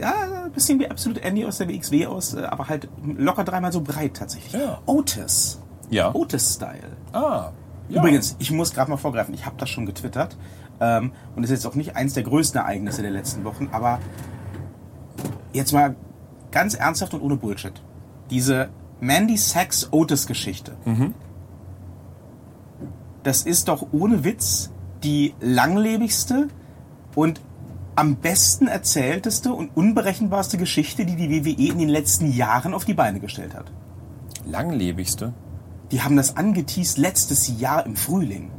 ja, 0.00 0.14
ein 0.44 0.52
bisschen 0.52 0.78
wie 0.80 0.90
absolut 0.90 1.18
Andy 1.18 1.44
aus 1.44 1.58
der 1.58 1.68
WXW 1.68 2.06
aus, 2.06 2.34
äh, 2.34 2.42
aber 2.42 2.68
halt 2.68 2.88
locker 3.04 3.44
dreimal 3.44 3.72
so 3.72 3.80
breit 3.80 4.14
tatsächlich. 4.14 4.52
Ja. 4.52 4.80
Otis. 4.86 5.60
Ja. 5.90 6.14
Otis-Style. 6.14 6.96
Ah. 7.12 7.50
Ja. 7.88 8.00
Übrigens, 8.00 8.36
ich 8.38 8.50
muss 8.50 8.72
gerade 8.72 8.90
mal 8.90 8.96
vorgreifen, 8.96 9.34
ich 9.34 9.46
habe 9.46 9.56
das 9.58 9.68
schon 9.68 9.86
getwittert. 9.86 10.36
Ähm, 10.80 11.12
und 11.36 11.44
ist 11.44 11.50
jetzt 11.50 11.66
auch 11.66 11.74
nicht 11.74 11.96
eins 11.96 12.14
der 12.14 12.22
größten 12.22 12.58
Ereignisse 12.60 13.02
der 13.02 13.10
letzten 13.10 13.44
Wochen, 13.44 13.68
aber 13.72 13.98
jetzt 15.52 15.72
mal 15.72 15.94
ganz 16.50 16.74
ernsthaft 16.74 17.12
und 17.14 17.20
ohne 17.20 17.36
Bullshit. 17.36 17.74
Diese 18.30 18.70
Mandy 19.00 19.36
Sachs 19.36 19.88
Otis 19.92 20.26
Geschichte. 20.26 20.76
Das 23.22 23.42
ist 23.42 23.68
doch 23.68 23.86
ohne 23.92 24.24
Witz 24.24 24.70
die 25.02 25.34
langlebigste 25.40 26.48
und 27.14 27.40
am 27.96 28.16
besten 28.16 28.66
erzählteste 28.66 29.52
und 29.52 29.76
unberechenbarste 29.76 30.56
Geschichte, 30.56 31.04
die 31.04 31.16
die 31.16 31.44
WWE 31.44 31.72
in 31.72 31.78
den 31.78 31.88
letzten 31.88 32.32
Jahren 32.32 32.72
auf 32.72 32.84
die 32.84 32.94
Beine 32.94 33.20
gestellt 33.20 33.54
hat. 33.54 33.70
Langlebigste. 34.46 35.34
Die 35.90 36.02
haben 36.02 36.16
das 36.16 36.36
angeteased 36.36 36.98
letztes 36.98 37.60
Jahr 37.60 37.84
im 37.84 37.96
Frühling. 37.96 38.50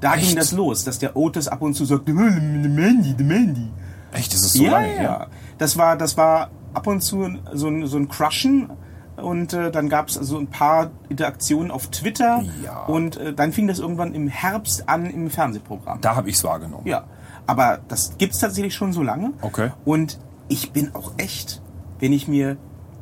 Da 0.00 0.14
Echt? 0.14 0.26
ging 0.26 0.36
das 0.36 0.52
los, 0.52 0.84
dass 0.84 0.98
der 0.98 1.16
Otis 1.16 1.48
ab 1.48 1.62
und 1.62 1.74
zu 1.74 1.84
sagt, 1.84 2.06
"The 2.06 2.12
Mandy, 2.12 3.14
the 3.16 3.24
Mandy. 3.24 3.70
Echt, 4.12 4.32
das 4.32 4.44
ist 4.44 4.52
so 4.52 4.64
ja, 4.64 4.72
lange 4.72 4.94
ja. 4.94 5.00
her. 5.00 5.28
Das 5.58 5.76
war, 5.76 5.96
das 5.96 6.16
war 6.16 6.50
ab 6.72 6.86
und 6.86 7.00
zu 7.00 7.28
so 7.52 7.68
ein, 7.68 7.86
so 7.86 7.96
ein 7.96 8.08
Crushen 8.08 8.70
und 9.16 9.52
äh, 9.52 9.70
dann 9.70 9.88
gab 9.88 10.08
es 10.08 10.14
so 10.14 10.38
ein 10.38 10.48
paar 10.48 10.90
Interaktionen 11.08 11.70
auf 11.70 11.86
Twitter 11.88 12.42
Ja. 12.62 12.84
und 12.84 13.16
äh, 13.16 13.32
dann 13.32 13.52
fing 13.52 13.66
das 13.68 13.78
irgendwann 13.78 14.14
im 14.14 14.28
Herbst 14.28 14.88
an 14.88 15.06
im 15.06 15.30
Fernsehprogramm. 15.30 16.00
Da 16.00 16.16
habe 16.16 16.28
ich 16.30 16.36
es 16.36 16.44
wahrgenommen. 16.44 16.86
Ja, 16.86 17.04
aber 17.46 17.80
das 17.88 18.16
gibt's 18.18 18.38
tatsächlich 18.38 18.74
schon 18.74 18.92
so 18.92 19.02
lange. 19.02 19.32
Okay. 19.42 19.70
Und 19.84 20.18
ich 20.48 20.72
bin 20.72 20.94
auch 20.94 21.12
echt, 21.16 21.62
wenn 22.00 22.12
ich 22.12 22.28
mir 22.28 22.56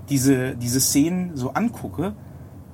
diese, 0.08 0.54
diese 0.56 0.80
Szenen 0.80 1.36
so 1.36 1.52
angucke, 1.54 2.14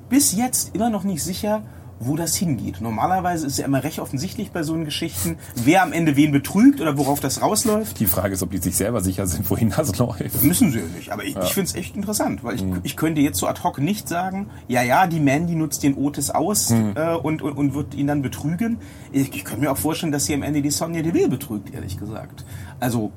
bis 0.08 0.35
jetzt 0.35 0.75
immer 0.75 0.90
noch 0.90 1.05
nicht 1.05 1.23
sicher, 1.23 1.62
wo 2.00 2.17
das 2.17 2.37
hingeht. 2.37 2.81
Normalerweise 2.81 3.47
ist 3.47 3.59
ja 3.59 3.65
immer 3.65 3.83
recht 3.83 3.99
offensichtlich 3.99 4.50
bei 4.53 4.62
so 4.62 4.75
einen 4.75 4.85
Geschichten, 4.85 5.37
wer 5.56 5.83
am 5.83 5.93
Ende 5.93 6.17
wen 6.17 6.33
betrügt 6.33 6.81
oder 6.81 6.97
worauf 6.97 7.21
das 7.21 7.43
rausläuft. 7.43 7.99
Die 7.99 8.06
Frage 8.06 8.35
ist, 8.35 8.43
ob 8.43 8.50
die 8.50 8.59
sich 8.59 8.77
selber 8.77 9.00
sicher 9.00 9.27
sind, 9.27 9.49
wohin 9.50 9.71
das 9.71 9.97
läuft. 9.99 10.43
Müssen 10.43 10.71
sie 10.71 10.79
ja 10.79 10.85
nicht, 10.97 11.11
aber 11.12 11.25
ich, 11.25 11.37
ich 11.37 11.55
finde 11.55 11.71
es 11.71 11.75
echt 11.75 11.97
interessant, 11.97 12.45
weil 12.45 12.56
ich, 12.56 12.65
ich 12.83 12.97
könnte 12.97 13.21
jetzt 13.21 13.39
so 13.39 13.47
ad 13.47 13.62
hoc 13.62 13.79
nicht 13.79 14.09
sagen, 14.09 14.50
ja, 14.69 14.83
ja, 14.83 15.06
die 15.06 15.21
Mandy 15.21 15.55
nutzt 15.55 15.83
den 15.83 15.97
Otis 15.97 16.31
aus 16.31 16.71
äh, 16.71 17.15
und, 17.23 17.43
und, 17.43 17.53
und 17.53 17.75
wird 17.75 17.95
ihn 17.95 18.06
dann 18.06 18.23
betrügen. 18.23 18.79
Ich, 19.12 19.35
ich 19.35 19.45
könnte 19.45 19.62
mir 19.62 19.73
auch 19.73 19.77
vorstellen, 19.77 20.12
dass 20.12 20.27
sie 20.27 20.35
am 20.35 20.43
Ende 20.43 20.62
die 20.62 20.71
Sonja 20.71 21.03
Deville 21.03 21.29
betrügt, 21.29 21.75
ehrlich 21.75 21.99
gesagt. 21.99 22.45
Also, 22.81 23.12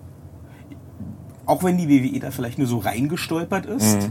auch 1.45 1.63
wenn 1.63 1.78
die 1.78 1.89
WWE 1.89 2.19
da 2.19 2.31
vielleicht 2.31 2.57
nur 2.57 2.68
so 2.68 2.78
reingestolpert 2.80 3.66
ist, 3.66 4.09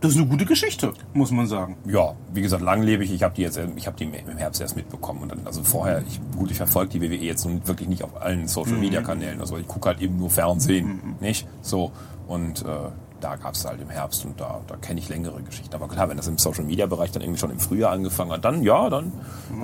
das 0.00 0.12
ist 0.12 0.18
eine 0.18 0.26
gute 0.26 0.44
Geschichte, 0.44 0.92
muss 1.14 1.30
man 1.30 1.46
sagen. 1.46 1.76
Ja, 1.86 2.14
wie 2.32 2.42
gesagt, 2.42 2.62
langlebig. 2.62 3.10
Ich 3.12 3.22
habe 3.22 3.34
die 3.34 3.42
jetzt, 3.42 3.58
ich 3.76 3.86
habe 3.86 3.96
die 3.96 4.04
im 4.04 4.36
Herbst 4.36 4.60
erst 4.60 4.76
mitbekommen 4.76 5.22
und 5.22 5.32
dann, 5.32 5.40
also 5.46 5.62
vorher, 5.62 6.02
ich, 6.06 6.20
gut, 6.36 6.50
ich 6.50 6.56
verfolge 6.58 6.98
die 6.98 7.00
WWE 7.00 7.24
jetzt 7.24 7.44
nun 7.46 7.66
wirklich 7.66 7.88
nicht 7.88 8.04
auf 8.04 8.20
allen 8.20 8.46
Social 8.46 8.76
Media 8.76 9.00
Kanälen. 9.00 9.40
Also 9.40 9.56
ich 9.56 9.66
gucke 9.66 9.88
halt 9.88 10.00
eben 10.00 10.18
nur 10.18 10.30
Fernsehen, 10.30 11.16
nicht? 11.20 11.48
So 11.62 11.92
und 12.26 12.62
äh, 12.62 12.90
da 13.20 13.36
gab 13.36 13.54
es 13.54 13.64
halt 13.64 13.80
im 13.80 13.88
Herbst 13.88 14.24
und 14.24 14.40
da, 14.40 14.60
da 14.66 14.76
kenne 14.76 15.00
ich 15.00 15.08
längere 15.08 15.42
Geschichten. 15.42 15.74
Aber 15.74 15.88
klar, 15.88 16.08
wenn 16.08 16.16
das 16.16 16.28
im 16.28 16.38
Social 16.38 16.64
Media 16.64 16.86
Bereich 16.86 17.10
dann 17.12 17.22
irgendwie 17.22 17.40
schon 17.40 17.50
im 17.50 17.58
Frühjahr 17.58 17.92
angefangen 17.92 18.32
hat, 18.32 18.44
dann 18.44 18.62
ja, 18.62 18.90
dann 18.90 19.12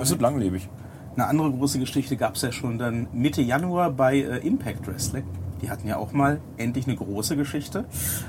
ist 0.00 0.10
es 0.10 0.20
langlebig. 0.20 0.68
Eine 1.14 1.26
andere 1.26 1.52
große 1.52 1.78
Geschichte 1.78 2.16
gab 2.16 2.36
es 2.36 2.42
ja 2.42 2.52
schon 2.52 2.78
dann 2.78 3.06
Mitte 3.12 3.42
Januar 3.42 3.90
bei 3.90 4.16
äh, 4.16 4.38
Impact 4.46 4.86
Wrestling. 4.86 5.24
Die 5.62 5.70
hatten 5.70 5.86
ja 5.86 5.96
auch 5.96 6.12
mal 6.12 6.40
endlich 6.56 6.86
eine 6.86 6.96
große 6.96 7.36
Geschichte, 7.36 7.84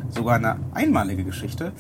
sogar 0.10 0.36
eine 0.36 0.58
einmalige 0.74 1.24
Geschichte, 1.24 1.72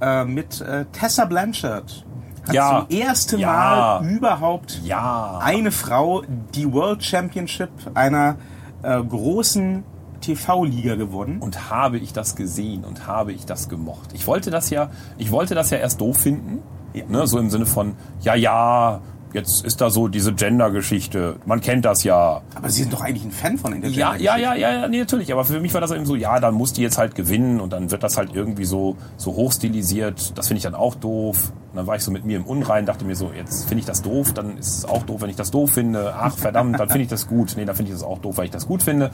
äh, 0.00 0.24
mit 0.24 0.60
äh, 0.60 0.84
Tessa 0.92 1.24
Blanchard. 1.24 2.04
Hat 2.46 2.54
Ja. 2.54 2.86
zum 2.88 2.96
ersten 2.98 3.38
Ja. 3.40 4.00
Mal 4.02 4.08
überhaupt 4.10 4.80
Ja. 4.84 5.38
eine 5.42 5.70
Frau 5.72 6.22
die 6.54 6.72
World 6.72 7.02
Championship 7.04 7.70
einer 7.94 8.36
äh, 8.82 9.02
großen 9.02 9.82
TV-Liga 10.20 10.94
gewonnen. 10.96 11.38
Und 11.40 11.70
habe 11.70 11.98
ich 11.98 12.12
das 12.12 12.36
gesehen 12.36 12.84
und 12.84 13.06
habe 13.06 13.32
ich 13.32 13.46
das 13.46 13.68
gemocht. 13.68 14.10
Ich 14.12 14.26
wollte 14.26 14.50
das 14.50 14.70
ja, 14.70 14.90
ich 15.18 15.30
wollte 15.30 15.54
das 15.54 15.70
ja 15.70 15.78
erst 15.78 16.00
doof 16.00 16.18
finden. 16.18 16.62
Ja. 16.94 17.04
Ne, 17.08 17.26
so 17.26 17.38
im 17.38 17.50
Sinne 17.50 17.66
von, 17.66 17.94
ja, 18.22 18.34
ja, 18.34 19.00
jetzt 19.32 19.64
ist 19.64 19.80
da 19.80 19.90
so 19.90 20.08
diese 20.08 20.32
Gender-Geschichte. 20.32 21.36
Man 21.46 21.60
kennt 21.60 21.84
das 21.84 22.04
ja. 22.04 22.42
Aber 22.54 22.68
Sie 22.70 22.82
sind 22.82 22.92
doch 22.92 23.00
eigentlich 23.02 23.24
ein 23.24 23.30
Fan 23.30 23.58
von 23.58 23.72
Ja, 23.72 23.76
Intergender. 23.76 24.16
ja, 24.22 24.36
ja, 24.36 24.54
ja, 24.54 24.72
ja, 24.82 24.88
nee, 24.88 24.98
natürlich. 25.00 25.32
Aber 25.32 25.44
für 25.44 25.60
mich 25.60 25.74
war 25.74 25.80
das 25.80 25.90
eben 25.90 26.06
so, 26.06 26.14
ja, 26.14 26.40
dann 26.40 26.54
muss 26.54 26.72
die 26.72 26.82
jetzt 26.82 26.98
halt 26.98 27.14
gewinnen 27.14 27.60
und 27.60 27.72
dann 27.72 27.90
wird 27.90 28.02
das 28.02 28.16
halt 28.16 28.34
irgendwie 28.34 28.64
so, 28.64 28.96
so 29.16 29.34
hochstilisiert. 29.34 30.36
Das 30.38 30.48
finde 30.48 30.58
ich 30.58 30.64
dann 30.64 30.74
auch 30.74 30.94
doof. 30.94 31.52
Und 31.72 31.76
dann 31.76 31.86
war 31.86 31.96
ich 31.96 32.02
so 32.02 32.10
mit 32.10 32.24
mir 32.24 32.36
im 32.38 32.44
Unrein, 32.44 32.86
dachte 32.86 33.04
mir 33.04 33.16
so, 33.16 33.30
jetzt 33.36 33.64
finde 33.68 33.80
ich 33.80 33.86
das 33.86 34.00
doof, 34.02 34.32
dann 34.32 34.56
ist 34.58 34.78
es 34.78 34.84
auch 34.84 35.02
doof, 35.02 35.20
wenn 35.20 35.30
ich 35.30 35.36
das 35.36 35.50
doof 35.50 35.72
finde. 35.72 36.14
Ach, 36.18 36.36
verdammt, 36.36 36.78
dann 36.80 36.88
finde 36.88 37.02
ich 37.02 37.08
das 37.08 37.26
gut. 37.26 37.54
Nee, 37.56 37.64
dann 37.66 37.76
finde 37.76 37.92
ich 37.92 37.98
das 37.98 38.06
auch 38.06 38.18
doof, 38.18 38.38
weil 38.38 38.46
ich 38.46 38.50
das 38.50 38.66
gut 38.66 38.82
finde. 38.82 39.10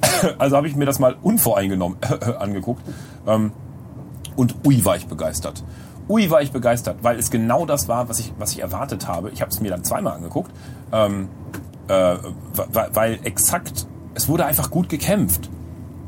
Also 0.38 0.56
habe 0.56 0.66
ich 0.66 0.74
mir 0.74 0.84
das 0.84 0.98
mal 0.98 1.14
unvoreingenommen 1.22 1.98
angeguckt. 2.40 2.82
Ähm, 3.26 3.52
und 4.38 4.54
ui, 4.64 4.84
war 4.84 4.96
ich 4.96 5.08
begeistert. 5.08 5.64
Ui, 6.08 6.30
war 6.30 6.40
ich 6.40 6.52
begeistert, 6.52 6.98
weil 7.02 7.18
es 7.18 7.30
genau 7.30 7.66
das 7.66 7.88
war, 7.88 8.08
was 8.08 8.20
ich, 8.20 8.32
was 8.38 8.52
ich 8.52 8.60
erwartet 8.60 9.08
habe. 9.08 9.30
Ich 9.30 9.42
habe 9.42 9.50
es 9.50 9.60
mir 9.60 9.70
dann 9.70 9.82
zweimal 9.82 10.14
angeguckt, 10.14 10.52
ähm, 10.92 11.28
äh, 11.88 12.14
weil, 12.72 12.90
weil 12.94 13.18
exakt, 13.24 13.86
es 14.14 14.28
wurde 14.28 14.46
einfach 14.46 14.70
gut 14.70 14.88
gekämpft. 14.88 15.50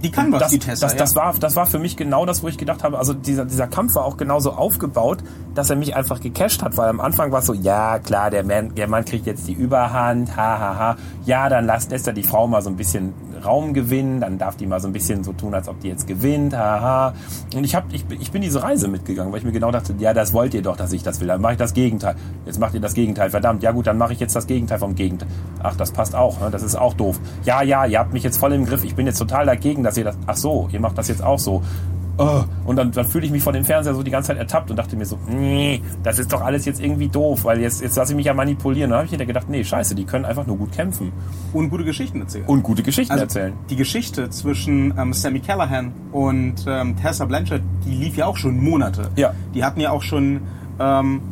Die 0.02 0.10
kann 0.10 0.32
was, 0.32 0.42
das, 0.42 0.50
die 0.52 0.58
Tessa, 0.60 0.86
das, 0.86 0.96
das, 0.96 1.14
ja. 1.14 1.20
war, 1.20 1.34
das 1.38 1.56
war 1.56 1.66
für 1.66 1.78
mich 1.78 1.96
genau 1.96 2.24
das, 2.24 2.42
wo 2.42 2.48
ich 2.48 2.56
gedacht 2.56 2.84
habe, 2.84 2.98
also 2.98 3.12
dieser, 3.12 3.44
dieser 3.44 3.66
Kampf 3.66 3.96
war 3.96 4.04
auch 4.04 4.16
genauso 4.16 4.52
aufgebaut, 4.52 5.18
dass 5.54 5.68
er 5.68 5.76
mich 5.76 5.94
einfach 5.94 6.20
gecasht 6.20 6.62
hat, 6.62 6.76
weil 6.78 6.88
am 6.88 7.00
Anfang 7.00 7.32
war 7.32 7.40
es 7.40 7.46
so, 7.46 7.52
ja 7.52 7.98
klar, 7.98 8.30
der 8.30 8.44
Mann, 8.44 8.74
der 8.76 8.88
Mann 8.88 9.04
kriegt 9.04 9.26
jetzt 9.26 9.48
die 9.48 9.52
Überhand, 9.52 10.36
ha, 10.36 10.58
ha, 10.58 10.78
ha. 10.78 10.96
Ja, 11.26 11.48
dann 11.48 11.66
lässt, 11.66 11.90
lässt 11.90 12.06
er 12.06 12.14
die 12.14 12.22
Frau 12.22 12.46
mal 12.46 12.62
so 12.62 12.70
ein 12.70 12.76
bisschen 12.76 13.12
Raum 13.40 13.74
gewinnen, 13.74 14.20
dann 14.20 14.38
darf 14.38 14.56
die 14.56 14.66
mal 14.66 14.80
so 14.80 14.88
ein 14.88 14.92
bisschen 14.92 15.24
so 15.24 15.32
tun, 15.32 15.54
als 15.54 15.68
ob 15.68 15.80
die 15.80 15.88
jetzt 15.88 16.06
gewinnt, 16.06 16.56
haha. 16.56 17.14
Und 17.54 17.64
ich, 17.64 17.74
hab, 17.74 17.92
ich, 17.92 18.04
ich 18.18 18.30
bin 18.30 18.42
diese 18.42 18.62
Reise 18.62 18.88
mitgegangen, 18.88 19.32
weil 19.32 19.38
ich 19.38 19.44
mir 19.44 19.52
genau 19.52 19.70
dachte, 19.70 19.94
ja, 19.98 20.14
das 20.14 20.32
wollt 20.32 20.54
ihr 20.54 20.62
doch, 20.62 20.76
dass 20.76 20.92
ich 20.92 21.02
das 21.02 21.20
will, 21.20 21.28
dann 21.28 21.40
mache 21.40 21.52
ich 21.52 21.58
das 21.58 21.74
Gegenteil. 21.74 22.14
Jetzt 22.46 22.58
macht 22.58 22.74
ihr 22.74 22.80
das 22.80 22.94
Gegenteil, 22.94 23.30
verdammt, 23.30 23.62
ja 23.62 23.72
gut, 23.72 23.86
dann 23.86 23.98
mache 23.98 24.12
ich 24.12 24.20
jetzt 24.20 24.36
das 24.36 24.46
Gegenteil 24.46 24.78
vom 24.78 24.94
Gegenteil. 24.94 25.28
Ach, 25.62 25.76
das 25.76 25.92
passt 25.92 26.14
auch, 26.14 26.40
ne? 26.40 26.50
das 26.50 26.62
ist 26.62 26.76
auch 26.76 26.94
doof. 26.94 27.20
Ja, 27.44 27.62
ja, 27.62 27.86
ihr 27.86 27.98
habt 27.98 28.12
mich 28.12 28.22
jetzt 28.22 28.38
voll 28.38 28.52
im 28.52 28.64
Griff, 28.64 28.84
ich 28.84 28.94
bin 28.94 29.06
jetzt 29.06 29.18
total 29.18 29.46
dagegen, 29.46 29.82
dass 29.82 29.96
ihr 29.96 30.04
das, 30.04 30.16
ach 30.26 30.36
so, 30.36 30.68
ihr 30.72 30.80
macht 30.80 30.98
das 30.98 31.08
jetzt 31.08 31.22
auch 31.22 31.38
so. 31.38 31.62
Oh, 32.22 32.44
und 32.66 32.76
dann, 32.76 32.92
dann 32.92 33.06
fühle 33.06 33.24
ich 33.24 33.32
mich 33.32 33.42
vor 33.42 33.54
dem 33.54 33.64
Fernseher 33.64 33.94
so 33.94 34.02
die 34.02 34.10
ganze 34.10 34.28
Zeit 34.28 34.36
ertappt 34.36 34.70
und 34.70 34.76
dachte 34.76 34.94
mir 34.94 35.06
so, 35.06 35.18
nee, 35.26 35.80
das 36.02 36.18
ist 36.18 36.30
doch 36.32 36.42
alles 36.42 36.66
jetzt 36.66 36.78
irgendwie 36.78 37.08
doof, 37.08 37.44
weil 37.44 37.60
jetzt, 37.60 37.80
jetzt 37.80 37.96
lasse 37.96 38.12
ich 38.12 38.16
mich 38.16 38.26
ja 38.26 38.34
manipulieren. 38.34 38.90
Dann 38.90 38.98
habe 38.98 39.06
ich 39.10 39.18
mir 39.18 39.24
gedacht, 39.24 39.48
nee, 39.48 39.64
scheiße, 39.64 39.94
die 39.94 40.04
können 40.04 40.26
einfach 40.26 40.46
nur 40.46 40.58
gut 40.58 40.70
kämpfen 40.72 41.12
Und 41.54 41.70
gute 41.70 41.84
Geschichten 41.84 42.20
erzählen. 42.20 42.44
und 42.46 42.62
gute 42.62 42.82
Geschichten 42.82 43.12
Also, 43.12 43.24
erzählen. 43.24 43.54
Die 43.70 43.76
Geschichte 43.76 44.28
zwischen 44.28 44.92
ähm, 44.98 45.14
Sammy 45.14 45.40
Callahan 45.40 45.92
und 46.12 46.64
ähm, 46.66 46.94
Tessa 46.96 47.24
Blanchard, 47.24 47.62
die 47.86 47.94
lief 47.94 48.16
ja 48.18 48.26
auch 48.26 48.36
schon 48.36 48.62
Monate. 48.62 49.08
Ja. 49.16 49.32
Die 49.54 49.64
hatten 49.64 49.80
ja 49.80 49.90
auch 49.90 50.02
schon, 50.02 50.42
ähm, 50.78 51.22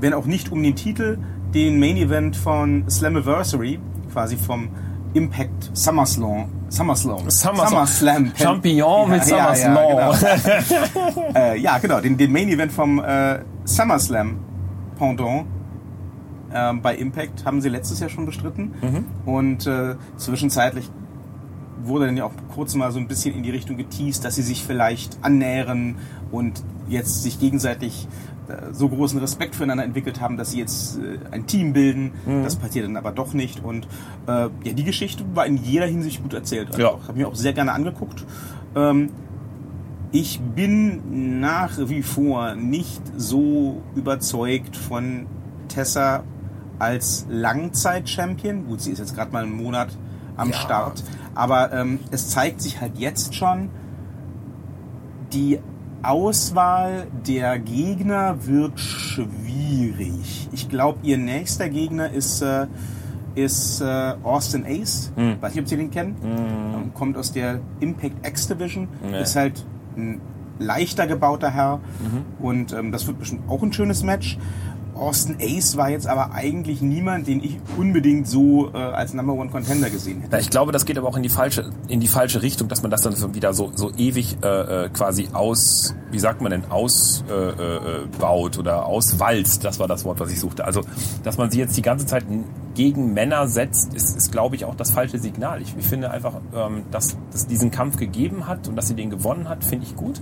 wenn 0.00 0.12
auch 0.12 0.26
nicht 0.26 0.52
um 0.52 0.62
den 0.62 0.76
Titel, 0.76 1.16
den 1.54 1.80
Main 1.80 1.96
Event 1.96 2.36
von 2.36 2.84
Slammiversary, 2.90 3.78
quasi 4.12 4.36
vom 4.36 4.68
Impact 5.14 5.70
SummerSlam. 5.72 6.44
SummerSlam. 6.76 7.30
Summer- 7.30 7.66
SummerSlam. 7.66 8.32
Champignon 8.36 9.10
mit 9.10 9.26
Ja, 9.26 9.54
SummerSlam. 9.54 9.74
Ja, 9.76 10.12
genau. 10.12 11.34
äh, 11.34 11.58
ja, 11.58 11.78
genau. 11.78 12.00
Den, 12.00 12.16
den 12.16 12.32
Main 12.32 12.48
Event 12.48 12.72
vom 12.72 12.98
äh, 13.02 13.38
SummerSlam 13.64 14.38
Pendant 14.98 15.46
ähm, 16.54 16.80
bei 16.80 16.94
Impact 16.96 17.44
haben 17.44 17.60
sie 17.60 17.68
letztes 17.68 18.00
Jahr 18.00 18.08
schon 18.08 18.24
bestritten. 18.24 18.72
Und 19.26 19.66
äh, 19.66 19.96
zwischenzeitlich 20.16 20.88
wurde 21.82 22.06
dann 22.06 22.16
ja 22.16 22.24
auch 22.24 22.32
kurz 22.54 22.74
mal 22.74 22.90
so 22.92 22.98
ein 22.98 23.08
bisschen 23.08 23.34
in 23.34 23.42
die 23.42 23.50
Richtung 23.50 23.76
geteased, 23.76 24.24
dass 24.24 24.36
sie 24.36 24.42
sich 24.42 24.64
vielleicht 24.64 25.18
annähern 25.22 25.96
und 26.30 26.62
jetzt 26.88 27.22
sich 27.22 27.38
gegenseitig 27.38 28.08
so 28.72 28.88
großen 28.88 29.18
Respekt 29.18 29.54
füreinander 29.54 29.84
entwickelt 29.84 30.20
haben, 30.20 30.36
dass 30.36 30.52
sie 30.52 30.58
jetzt 30.58 30.98
äh, 30.98 31.18
ein 31.30 31.46
Team 31.46 31.72
bilden. 31.72 32.12
Das 32.44 32.56
passiert 32.56 32.86
dann 32.86 32.96
aber 32.96 33.12
doch 33.12 33.32
nicht. 33.32 33.62
Und 33.64 33.86
äh, 34.26 34.30
ja, 34.64 34.72
die 34.72 34.84
Geschichte 34.84 35.24
war 35.34 35.46
in 35.46 35.56
jeder 35.56 35.86
Hinsicht 35.86 36.22
gut 36.22 36.34
erzählt. 36.34 36.68
Also 36.68 36.80
Ja. 36.80 36.90
Habe 37.08 37.18
mir 37.18 37.28
auch 37.28 37.34
sehr 37.34 37.52
gerne 37.52 37.72
angeguckt. 37.72 38.24
Ähm, 38.74 39.10
ich 40.12 40.40
bin 40.40 41.40
nach 41.40 41.72
wie 41.78 42.02
vor 42.02 42.54
nicht 42.54 43.02
so 43.16 43.82
überzeugt 43.94 44.76
von 44.76 45.26
Tessa 45.68 46.22
als 46.78 47.26
Langzeit-Champion. 47.28 48.66
Gut, 48.66 48.80
sie 48.80 48.92
ist 48.92 48.98
jetzt 48.98 49.14
gerade 49.14 49.32
mal 49.32 49.42
einen 49.42 49.56
Monat 49.56 49.88
am 50.36 50.50
Ja. 50.50 50.56
Start. 50.56 51.02
Aber 51.34 51.72
ähm, 51.72 51.98
es 52.10 52.30
zeigt 52.30 52.60
sich 52.62 52.80
halt 52.80 52.98
jetzt 52.98 53.34
schon, 53.34 53.68
die 55.32 55.58
Auswahl 56.06 57.06
der 57.26 57.58
Gegner 57.58 58.46
wird 58.46 58.78
schwierig. 58.78 60.48
Ich 60.52 60.68
glaube, 60.68 60.98
ihr 61.02 61.18
nächster 61.18 61.68
Gegner 61.68 62.10
ist, 62.10 62.42
äh, 62.42 62.66
ist 63.34 63.80
äh, 63.80 64.14
Austin 64.22 64.64
Ace. 64.66 65.12
Hm. 65.16 65.36
Weiß 65.40 65.54
nicht, 65.54 65.62
ob 65.62 65.68
Sie 65.68 65.76
den 65.76 65.90
kennen. 65.90 66.16
Ähm, 66.24 66.94
Kommt 66.94 67.16
aus 67.16 67.32
der 67.32 67.60
Impact 67.80 68.26
X 68.26 68.48
Division. 68.48 68.88
Nee. 69.02 69.20
Ist 69.20 69.36
halt 69.36 69.64
ein 69.96 70.20
leichter 70.58 71.06
gebauter 71.06 71.50
Herr. 71.50 71.78
Mhm. 71.78 72.44
Und 72.44 72.72
ähm, 72.72 72.92
das 72.92 73.06
wird 73.06 73.18
bestimmt 73.18 73.48
auch 73.48 73.62
ein 73.62 73.72
schönes 73.72 74.02
Match. 74.02 74.38
Austin 74.96 75.36
Ace 75.40 75.76
war 75.76 75.90
jetzt 75.90 76.06
aber 76.06 76.32
eigentlich 76.32 76.80
niemand, 76.80 77.26
den 77.26 77.42
ich 77.42 77.58
unbedingt 77.76 78.26
so 78.26 78.70
äh, 78.72 78.78
als 78.78 79.14
Number 79.14 79.34
One 79.34 79.50
Contender 79.50 79.90
gesehen 79.90 80.20
hätte. 80.22 80.32
Ja, 80.32 80.38
ich 80.40 80.50
glaube, 80.50 80.72
das 80.72 80.84
geht 80.84 80.98
aber 80.98 81.08
auch 81.08 81.16
in 81.16 81.22
die 81.22 81.28
falsche, 81.28 81.70
in 81.88 82.00
die 82.00 82.08
falsche 82.08 82.42
Richtung, 82.42 82.68
dass 82.68 82.82
man 82.82 82.90
das 82.90 83.02
dann 83.02 83.34
wieder 83.34 83.54
so, 83.54 83.72
so 83.74 83.92
ewig 83.96 84.38
äh, 84.42 84.84
äh, 84.84 84.88
quasi 84.90 85.28
aus, 85.32 85.94
wie 86.10 86.18
sagt 86.18 86.40
man 86.40 86.50
denn, 86.50 86.64
ausbaut 86.70 87.30
äh, 87.30 87.76
äh, 87.76 88.06
baut 88.18 88.58
oder 88.58 88.86
auswalzt. 88.86 89.64
Das 89.64 89.78
war 89.78 89.88
das 89.88 90.04
Wort, 90.04 90.20
was 90.20 90.30
ich 90.30 90.40
suchte. 90.40 90.64
Also, 90.64 90.82
dass 91.22 91.38
man 91.38 91.50
sie 91.50 91.58
jetzt 91.58 91.76
die 91.76 91.82
ganze 91.82 92.06
Zeit 92.06 92.24
gegen 92.76 93.14
Männer 93.14 93.48
setzt, 93.48 93.94
ist, 93.94 94.16
ist 94.16 94.30
glaube 94.30 94.54
ich, 94.54 94.66
auch 94.66 94.74
das 94.74 94.90
falsche 94.90 95.18
Signal. 95.18 95.62
Ich, 95.62 95.74
ich 95.76 95.86
finde 95.86 96.10
einfach, 96.10 96.34
ähm, 96.54 96.82
dass 96.90 97.16
es 97.32 97.46
diesen 97.46 97.70
Kampf 97.70 97.96
gegeben 97.96 98.46
hat 98.46 98.68
und 98.68 98.76
dass 98.76 98.86
sie 98.86 98.94
den 98.94 99.08
gewonnen 99.08 99.48
hat, 99.48 99.64
finde 99.64 99.86
ich 99.86 99.96
gut. 99.96 100.20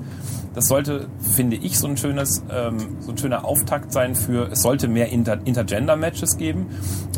Das 0.55 0.67
sollte, 0.67 1.09
finde 1.19 1.57
ich, 1.57 1.79
so 1.79 1.89
ein 1.89 1.97
schönes, 1.97 2.45
ähm, 2.49 2.79
so 3.01 3.11
ein 3.11 3.19
schöner 3.19 3.45
Auftakt 3.45 3.93
sein 3.93 4.15
für, 4.15 4.53
es 4.53 4.63
sollte 4.63 4.87
mehr 4.87 5.09
Inter 5.11 5.45
Intergender-Matches 5.45 6.37
geben. 6.39 6.69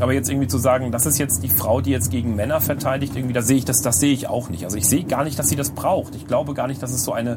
Aber 0.01 0.15
jetzt 0.15 0.31
irgendwie 0.31 0.49
zu 0.49 0.57
sagen, 0.57 0.91
das 0.91 1.05
ist 1.05 1.19
jetzt 1.19 1.43
die 1.43 1.51
Frau, 1.51 1.83
die 1.83 1.91
jetzt 1.91 2.11
gegen 2.11 2.35
Männer 2.35 2.63
verteidigt, 2.63 3.15
irgendwie, 3.15 3.35
da 3.35 3.43
sehe 3.43 3.59
ich 3.59 3.67
das, 3.67 3.83
das 3.83 3.99
sehe 3.99 4.15
ich 4.15 4.29
auch 4.29 4.49
nicht. 4.49 4.65
Also 4.65 4.79
ich 4.79 4.89
sehe 4.89 5.05
gar 5.05 5.23
nicht, 5.23 5.39
dass 5.39 5.49
sie 5.49 5.57
das 5.57 5.71
braucht. 5.71 6.15
Ich 6.15 6.27
glaube 6.27 6.55
gar 6.55 6.67
nicht, 6.67 6.83
dass 6.83 6.93
es 6.93 7.05
so 7.05 7.13
eine, 7.13 7.37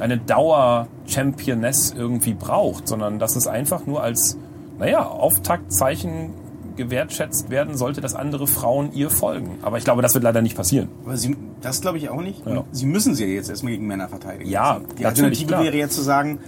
eine 0.00 0.16
Dauer-Championess 0.16 1.94
irgendwie 1.94 2.32
braucht, 2.32 2.88
sondern 2.88 3.18
dass 3.18 3.36
es 3.36 3.46
einfach 3.46 3.84
nur 3.84 4.02
als, 4.02 4.38
naja, 4.78 5.06
Auftaktzeichen 5.06 6.30
gewertschätzt 6.76 7.50
werden 7.50 7.76
sollte, 7.76 8.00
dass 8.00 8.14
andere 8.14 8.46
Frauen 8.46 8.92
ihr 8.92 9.10
folgen. 9.10 9.58
Aber 9.62 9.78
ich 9.78 9.84
glaube, 9.84 10.02
das 10.02 10.14
wird 10.14 10.24
leider 10.24 10.42
nicht 10.42 10.56
passieren. 10.56 10.88
Aber 11.04 11.16
sie, 11.16 11.36
das 11.60 11.80
glaube 11.80 11.98
ich 11.98 12.08
auch 12.08 12.20
nicht. 12.20 12.44
Ja. 12.46 12.64
Sie 12.72 12.86
müssen 12.86 13.14
sie 13.14 13.24
ja 13.24 13.30
jetzt 13.30 13.50
erstmal 13.50 13.72
gegen 13.72 13.86
Männer 13.86 14.08
verteidigen. 14.08 14.50
Ja, 14.50 14.80
die 14.98 15.06
Alternative 15.06 15.46
klar. 15.46 15.64
wäre 15.64 15.76
jetzt 15.76 15.94
zu 15.94 16.02
sagen, 16.02 16.40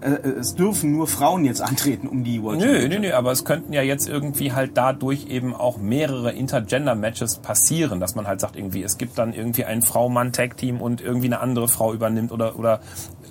äh, 0.00 0.28
es 0.28 0.54
dürfen 0.54 0.92
nur 0.92 1.06
Frauen 1.06 1.44
jetzt 1.44 1.62
antreten 1.62 2.08
um 2.08 2.24
die 2.24 2.42
World 2.42 2.60
Nö, 2.60 2.66
Championship. 2.66 3.00
nö, 3.00 3.08
nö, 3.08 3.14
aber 3.14 3.32
es 3.32 3.44
könnten 3.44 3.72
ja 3.72 3.82
jetzt 3.82 4.08
irgendwie 4.08 4.52
halt 4.52 4.72
dadurch 4.74 5.28
eben 5.28 5.54
auch 5.54 5.78
mehrere 5.78 6.32
Intergender-Matches 6.32 7.38
passieren, 7.38 8.00
dass 8.00 8.14
man 8.14 8.26
halt 8.26 8.40
sagt, 8.40 8.56
irgendwie, 8.56 8.82
es 8.82 8.98
gibt 8.98 9.18
dann 9.18 9.32
irgendwie 9.32 9.64
ein 9.64 9.82
Frau-Mann-Tag-Team 9.82 10.80
und 10.80 11.00
irgendwie 11.00 11.26
eine 11.26 11.40
andere 11.40 11.68
Frau 11.68 11.94
übernimmt 11.94 12.32
oder, 12.32 12.58
oder 12.58 12.74
äh, 12.74 13.23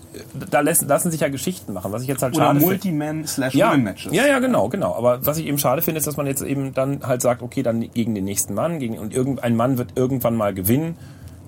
da 0.49 0.61
lassen, 0.61 0.87
lassen 0.87 1.11
sich 1.11 1.21
ja 1.21 1.29
Geschichten 1.29 1.73
machen, 1.73 1.91
was 1.91 2.01
ich 2.01 2.07
jetzt 2.07 2.21
halt 2.23 2.35
Oder 2.35 2.45
schade. 2.45 2.59
Multi-Man 2.59 3.25
slash 3.27 3.55
Ja, 3.55 3.71
Women-Matches. 3.71 4.13
ja, 4.13 4.25
ja, 4.25 4.39
genau, 4.39 4.69
genau. 4.69 4.95
Aber 4.95 5.25
was 5.25 5.37
ich 5.37 5.45
eben 5.47 5.57
schade 5.57 5.81
finde, 5.81 5.99
ist, 5.99 6.07
dass 6.07 6.17
man 6.17 6.25
jetzt 6.27 6.41
eben 6.41 6.73
dann 6.73 7.05
halt 7.05 7.21
sagt, 7.21 7.41
okay, 7.41 7.63
dann 7.63 7.81
gegen 7.91 8.15
den 8.15 8.25
nächsten 8.25 8.53
Mann, 8.53 8.79
gegen, 8.79 8.97
und 8.99 9.13
irgendein 9.13 9.55
Mann 9.55 9.77
wird 9.77 9.93
irgendwann 9.95 10.35
mal 10.35 10.53
gewinnen. 10.53 10.95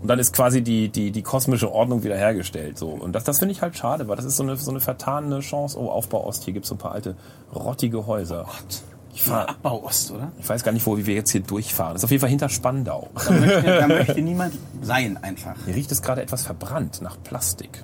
Und 0.01 0.09
dann 0.09 0.19
ist 0.19 0.33
quasi 0.33 0.61
die, 0.61 0.89
die, 0.89 1.11
die 1.11 1.21
kosmische 1.23 1.71
Ordnung 1.71 2.03
wiederhergestellt. 2.03 2.77
So. 2.77 2.89
Und 2.89 3.13
das, 3.13 3.23
das 3.23 3.39
finde 3.39 3.53
ich 3.53 3.61
halt 3.61 3.75
schade, 3.77 4.07
weil 4.07 4.15
das 4.15 4.25
ist 4.25 4.35
so 4.37 4.43
eine, 4.43 4.55
so 4.57 4.69
eine 4.69 4.79
vertane 4.79 5.39
Chance. 5.39 5.79
Oh, 5.79 5.89
Aufbau 5.89 6.27
Ost, 6.27 6.43
hier 6.43 6.53
gibt's 6.53 6.69
so 6.69 6.75
ein 6.75 6.77
paar 6.77 6.91
alte, 6.91 7.15
rottige 7.55 8.05
Häuser. 8.05 8.45
Ich, 9.13 9.23
fahr, 9.23 9.47
Abbau 9.49 9.83
Ost, 9.85 10.11
oder? 10.11 10.31
ich 10.37 10.47
weiß 10.47 10.63
gar 10.63 10.73
nicht, 10.73 10.85
wo 10.85 10.97
wir 10.97 11.15
jetzt 11.15 11.31
hier 11.31 11.41
durchfahren. 11.41 11.93
Das 11.93 12.01
ist 12.01 12.03
auf 12.05 12.11
jeden 12.11 12.19
Fall 12.21 12.29
hinter 12.29 12.49
Spandau. 12.49 13.07
Da 13.25 13.31
möchte, 13.31 13.61
da 13.63 13.87
möchte 13.87 14.21
niemand 14.21 14.53
sein, 14.81 15.17
einfach. 15.23 15.55
Hier 15.65 15.73
riecht 15.73 15.91
es 15.91 16.01
gerade 16.01 16.21
etwas 16.21 16.43
verbrannt 16.43 17.01
nach 17.01 17.15
Plastik. 17.23 17.83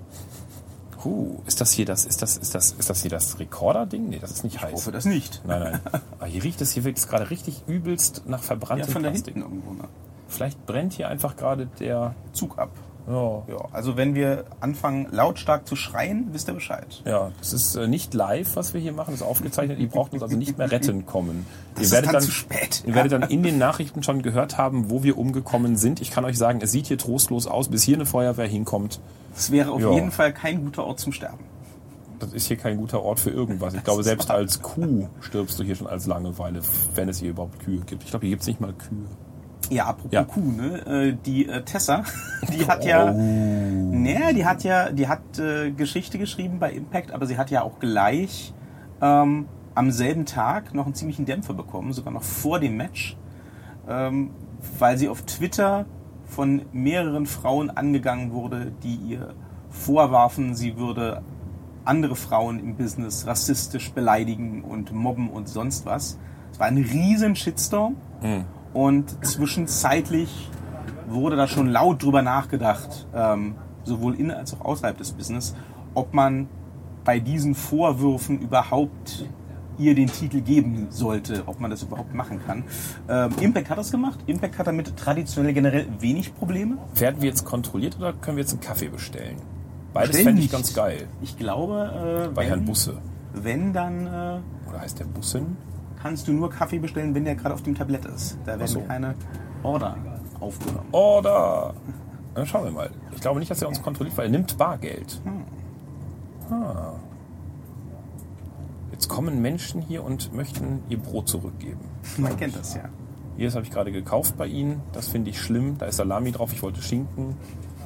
Huh, 1.03 1.39
ist 1.47 1.59
das 1.61 1.71
hier 1.71 1.85
das, 1.85 2.05
ist 2.05 2.21
das, 2.21 2.37
ist 2.37 2.53
das, 2.53 2.71
ist 2.73 2.89
das 2.89 3.01
hier 3.01 3.09
das 3.11 3.39
Rekorder-Ding? 3.39 4.09
Nee, 4.09 4.19
das 4.19 4.31
ist 4.31 4.43
nicht 4.43 4.55
Ich 4.57 4.61
heiß. 4.61 4.73
hoffe 4.73 4.91
das 4.91 5.05
nicht. 5.05 5.41
Nein, 5.45 5.61
nein. 5.61 5.79
Aber 6.19 6.27
hier 6.27 6.43
riecht 6.43 6.61
es, 6.61 6.71
hier 6.71 6.83
wirkt 6.83 6.99
es 6.99 7.07
gerade 7.07 7.29
richtig 7.29 7.63
übelst 7.67 8.23
nach 8.27 8.39
Ja, 8.39 8.45
verbranntem 8.45 8.91
von 8.91 9.03
da 9.03 9.09
Plastik. 9.09 9.33
hinten 9.33 9.49
irgendwo. 9.49 9.73
Ne? 9.73 9.87
Vielleicht 10.27 10.65
brennt 10.65 10.93
hier 10.93 11.07
einfach 11.09 11.35
gerade 11.35 11.67
der. 11.79 12.13
Zug 12.33 12.57
ab. 12.59 12.69
Ja, 13.07 13.43
Ja, 13.47 13.65
also 13.71 13.97
wenn 13.97 14.13
wir 14.15 14.45
anfangen 14.59 15.07
lautstark 15.11 15.67
zu 15.67 15.75
schreien, 15.75 16.27
wisst 16.31 16.47
ihr 16.47 16.53
Bescheid. 16.53 17.01
ja 17.05 17.31
das 17.39 17.51
ist 17.53 17.75
äh, 17.75 17.87
nicht 17.87 18.13
live, 18.13 18.55
was 18.55 18.73
wir 18.73 18.81
hier 18.81 18.93
machen, 18.93 19.11
das 19.11 19.21
ist 19.21 19.27
aufgezeichnet. 19.27 19.79
Ihr 19.79 19.89
braucht 19.89 20.13
uns 20.13 20.21
also 20.21 20.37
nicht 20.37 20.57
mehr 20.57 20.69
retten 20.71 21.05
kommen. 21.05 21.45
Das 21.73 21.81
ihr 21.81 21.85
ist 21.85 21.91
werdet 21.93 22.07
dann 22.07 22.13
dann, 22.15 22.23
zu 22.23 22.31
spät. 22.31 22.83
Ihr 22.85 22.93
werdet 22.95 23.11
dann 23.11 23.23
in 23.23 23.43
den 23.43 23.57
Nachrichten 23.57 24.03
schon 24.03 24.21
gehört 24.21 24.57
haben, 24.57 24.89
wo 24.89 25.03
wir 25.03 25.17
umgekommen 25.17 25.77
sind. 25.77 25.99
Ich 26.01 26.11
kann 26.11 26.25
euch 26.25 26.37
sagen, 26.37 26.59
es 26.61 26.71
sieht 26.71 26.87
hier 26.87 26.97
trostlos 26.97 27.47
aus, 27.47 27.69
bis 27.69 27.83
hier 27.83 27.95
eine 27.95 28.05
Feuerwehr 28.05 28.47
hinkommt. 28.47 28.99
Es 29.35 29.51
wäre 29.51 29.71
auf 29.71 29.81
Ja. 29.81 29.91
jeden 29.93 30.11
Fall 30.11 30.33
kein 30.33 30.63
guter 30.63 30.85
Ort 30.85 30.99
zum 30.99 31.11
Sterben. 31.11 31.43
Das 32.19 32.33
ist 32.33 32.45
hier 32.45 32.57
kein 32.57 32.77
guter 32.77 33.01
Ort 33.01 33.19
für 33.19 33.31
irgendwas. 33.31 33.73
Ich 33.73 33.83
glaube, 33.83 34.03
selbst 34.03 34.29
als 34.29 34.61
Kuh 34.61 35.07
stirbst 35.21 35.57
du 35.59 35.63
hier 35.63 35.75
schon 35.75 35.87
als 35.87 36.05
Langeweile, 36.05 36.61
wenn 36.93 37.09
es 37.09 37.17
hier 37.17 37.31
überhaupt 37.31 37.59
Kühe 37.59 37.79
gibt. 37.79 38.03
Ich 38.03 38.09
glaube, 38.11 38.27
hier 38.27 38.33
gibt 38.35 38.43
es 38.43 38.47
nicht 38.47 38.61
mal 38.61 38.73
Kühe. 38.73 39.07
Ja, 39.69 39.85
apropos 39.85 40.11
Ja. 40.11 40.23
Kuh, 40.23 40.41
ne? 40.41 40.85
Äh, 40.85 41.17
Die 41.25 41.47
äh, 41.47 41.61
Tessa, 41.63 42.03
die 42.53 42.67
hat 42.67 42.83
ja, 42.83 43.11
naja, 43.11 44.33
die 44.33 44.45
hat 44.45 44.63
ja, 44.63 44.91
die 44.91 45.07
hat 45.07 45.39
äh, 45.39 45.71
Geschichte 45.71 46.17
geschrieben 46.17 46.59
bei 46.59 46.71
Impact, 46.71 47.11
aber 47.11 47.25
sie 47.25 47.37
hat 47.37 47.51
ja 47.51 47.61
auch 47.61 47.79
gleich 47.79 48.53
ähm, 49.01 49.47
am 49.75 49.91
selben 49.91 50.25
Tag 50.25 50.73
noch 50.73 50.85
einen 50.85 50.95
ziemlichen 50.95 51.25
Dämpfer 51.25 51.53
bekommen, 51.53 51.93
sogar 51.93 52.11
noch 52.11 52.23
vor 52.23 52.59
dem 52.59 52.75
Match, 52.77 53.17
ähm, 53.87 54.31
weil 54.77 54.97
sie 54.97 55.07
auf 55.09 55.21
Twitter 55.23 55.85
von 56.25 56.63
mehreren 56.71 57.25
Frauen 57.25 57.69
angegangen 57.69 58.31
wurde, 58.31 58.71
die 58.83 58.95
ihr 58.95 59.33
vorwarfen, 59.69 60.55
sie 60.55 60.77
würde 60.77 61.23
andere 61.83 62.15
Frauen 62.15 62.59
im 62.59 62.75
Business 62.75 63.25
rassistisch 63.25 63.91
beleidigen 63.91 64.63
und 64.63 64.91
mobben 64.93 65.29
und 65.29 65.49
sonst 65.49 65.85
was. 65.85 66.19
Es 66.51 66.59
war 66.59 66.67
ein 66.67 66.77
riesen 66.77 67.35
Shitstorm. 67.35 67.95
Und 68.73 69.25
zwischenzeitlich 69.25 70.49
wurde 71.09 71.35
da 71.35 71.47
schon 71.47 71.67
laut 71.67 72.03
drüber 72.03 72.21
nachgedacht, 72.21 73.07
ähm, 73.13 73.55
sowohl 73.83 74.15
in 74.15 74.31
als 74.31 74.53
auch 74.53 74.65
außerhalb 74.65 74.97
des 74.97 75.11
Business, 75.11 75.55
ob 75.93 76.13
man 76.13 76.47
bei 77.03 77.19
diesen 77.19 77.55
Vorwürfen 77.55 78.39
überhaupt 78.39 79.25
ihr 79.77 79.95
den 79.95 80.07
Titel 80.07 80.41
geben 80.41 80.87
sollte, 80.89 81.43
ob 81.47 81.59
man 81.59 81.71
das 81.71 81.81
überhaupt 81.81 82.13
machen 82.13 82.39
kann. 82.45 82.63
Ähm, 83.09 83.31
Impact 83.39 83.69
hat 83.69 83.77
das 83.77 83.91
gemacht. 83.91 84.19
Impact 84.27 84.59
hat 84.59 84.67
damit 84.67 84.95
traditionell 84.95 85.53
generell 85.53 85.87
wenig 85.99 86.35
Probleme. 86.35 86.77
Werden 86.95 87.21
wir 87.21 87.29
jetzt 87.29 87.45
kontrolliert 87.45 87.97
oder 87.97 88.13
können 88.13 88.37
wir 88.37 88.43
jetzt 88.43 88.51
einen 88.51 88.61
Kaffee 88.61 88.89
bestellen? 88.89 89.37
Beides 89.93 90.09
Bestellen 90.09 90.27
fände 90.27 90.41
ich 90.43 90.51
ganz 90.51 90.73
geil. 90.73 91.07
Ich 91.21 91.37
glaube, 91.37 92.27
äh, 92.29 92.33
Bei 92.33 92.43
wenn, 92.43 92.47
Herrn 92.47 92.65
Busse. 92.65 92.97
wenn 93.33 93.73
dann 93.73 94.05
äh, 94.07 94.69
Oder 94.69 94.81
heißt 94.81 94.99
der 94.99 95.05
Bussen? 95.05 95.57
Kannst 96.01 96.27
du 96.27 96.33
nur 96.33 96.49
Kaffee 96.49 96.79
bestellen, 96.79 97.13
wenn 97.15 97.25
der 97.25 97.35
gerade 97.35 97.53
auf 97.53 97.63
dem 97.63 97.75
Tablett 97.75 98.05
ist. 98.05 98.37
Da 98.45 98.57
werden 98.57 98.67
so. 98.67 98.81
keine 98.81 99.15
Order 99.63 99.97
aufgenommen. 100.39 100.87
Oder. 100.91 101.73
Dann 102.33 102.45
schauen 102.45 102.63
wir 102.65 102.71
mal. 102.71 102.89
Ich 103.13 103.21
glaube 103.21 103.39
nicht, 103.39 103.51
dass 103.51 103.61
er 103.61 103.67
uns 103.67 103.81
kontrolliert, 103.81 104.17
weil 104.17 104.25
er 104.25 104.31
nimmt 104.31 104.57
Bargeld. 104.57 105.21
Ah. 106.49 106.93
Jetzt 108.91 109.09
kommen 109.09 109.41
Menschen 109.41 109.81
hier 109.81 110.03
und 110.03 110.33
möchten 110.33 110.81
ihr 110.89 110.97
Brot 110.97 111.27
zurückgeben. 111.27 111.79
Man 112.17 112.37
kennt 112.37 112.55
das 112.55 112.75
ja. 112.75 112.83
Hier, 113.37 113.47
das 113.47 113.55
habe 113.55 113.65
ich 113.65 113.71
gerade 113.71 113.91
gekauft 113.91 114.37
bei 114.37 114.47
Ihnen. 114.47 114.81
Das 114.93 115.07
finde 115.07 115.29
ich 115.29 115.39
schlimm. 115.39 115.77
Da 115.77 115.87
ist 115.87 115.97
Salami 115.97 116.31
drauf. 116.31 116.51
Ich 116.53 116.61
wollte 116.61 116.81
Schinken. 116.81 117.35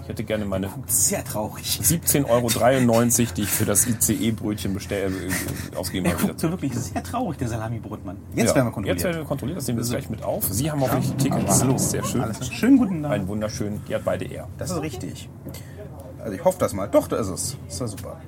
Ich 0.05 0.09
hätte 0.09 0.23
gerne 0.23 0.45
meine 0.45 0.69
Sehr 0.85 1.25
traurig. 1.25 1.65
17,93 1.65 2.29
Euro, 2.29 3.33
die 3.35 3.41
ich 3.41 3.49
für 3.49 3.65
das 3.65 3.87
ICE-Brötchen 3.87 4.75
bestell, 4.75 5.11
äh, 5.11 5.75
ausgegeben 5.75 6.13
habe. 6.13 6.35
so 6.37 6.51
wirklich 6.51 6.75
sehr 6.75 7.01
traurig, 7.01 7.39
der 7.39 7.47
Salami-Brotmann. 7.47 8.17
Jetzt 8.35 8.49
Ja, 8.49 8.55
werden 8.55 8.67
wir 8.67 8.71
kontrolliert. 8.71 8.97
Jetzt 8.97 9.03
werden 9.03 9.17
wir 9.17 9.25
kontrolliert. 9.25 9.57
Das 9.57 9.67
nehmen 9.67 9.79
wir 9.79 9.89
gleich 9.89 10.07
mit 10.11 10.23
auf. 10.23 10.43
Sie 10.43 10.69
haben 10.69 10.79
hoffentlich 10.81 11.09
die 11.15 11.29
Tickets. 11.29 11.59
Hallo. 11.59 11.77
Sehr 11.79 12.03
schön. 12.03 12.21
Alles. 12.21 12.53
Schönen 12.53 12.77
guten 12.77 13.01
Tag. 13.01 13.13
Einen 13.13 13.27
wunderschönen. 13.27 13.81
Die 13.89 13.95
hat 13.95 14.05
beide 14.05 14.25
er. 14.25 14.47
Das 14.59 14.69
ist 14.69 14.79
richtig. 14.79 15.27
Also 16.19 16.33
ich 16.33 16.45
hoffe 16.45 16.59
das 16.59 16.73
mal. 16.73 16.85
Doch, 16.87 17.07
da 17.07 17.15
ist 17.15 17.29
es. 17.29 17.57
Das 17.67 17.81
war 17.81 17.87
super. 17.87 18.21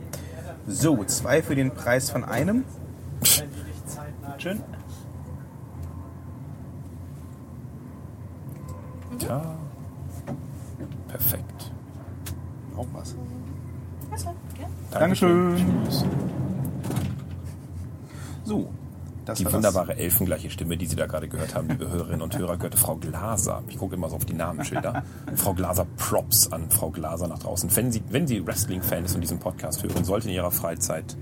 So, 0.67 1.03
zwei 1.03 1.43
für 1.43 1.53
den 1.53 1.69
Preis 1.69 2.09
von 2.09 2.23
einem. 2.23 2.63
Schön. 4.39 4.63
Tja. 9.19 9.57
Perfekt. 11.07 11.56
Auch 12.77 12.87
was. 12.93 13.15
Dankeschön. 14.91 15.55
Dankeschön. 15.57 15.85
Tschüss. 15.85 16.05
So. 18.45 18.69
Das 19.25 19.39
Die 19.39 19.45
war 19.45 19.53
wunderbare 19.53 19.97
elfengleiche 19.97 20.49
Stimme, 20.49 20.77
die 20.77 20.85
Sie 20.85 20.95
da 20.95 21.05
gerade 21.05 21.27
gehört 21.27 21.53
haben, 21.53 21.67
liebe 21.67 21.89
Hörerinnen 21.89 22.21
und 22.21 22.37
Hörer, 22.37 22.55
gehörte 22.55 22.77
Frau 22.77 22.95
Glaser. 22.95 23.61
Ich 23.67 23.77
gucke 23.77 23.95
immer 23.95 24.09
so 24.09 24.15
auf 24.15 24.23
die 24.23 24.33
Namensschilder. 24.33 25.03
Frau 25.35 25.53
Glaser, 25.53 25.85
Props 25.97 26.49
an 26.53 26.69
Frau 26.69 26.91
Glaser 26.91 27.27
nach 27.27 27.39
draußen. 27.39 27.75
Wenn 27.75 27.91
Sie, 27.91 28.01
wenn 28.09 28.25
Sie 28.25 28.47
Wrestling-Fan 28.47 29.03
ist 29.03 29.15
und 29.15 29.21
diesen 29.21 29.39
Podcast 29.39 29.83
hören, 29.83 30.05
sollte 30.05 30.29
in 30.29 30.35
Ihrer 30.35 30.51
Freizeit, 30.51 31.17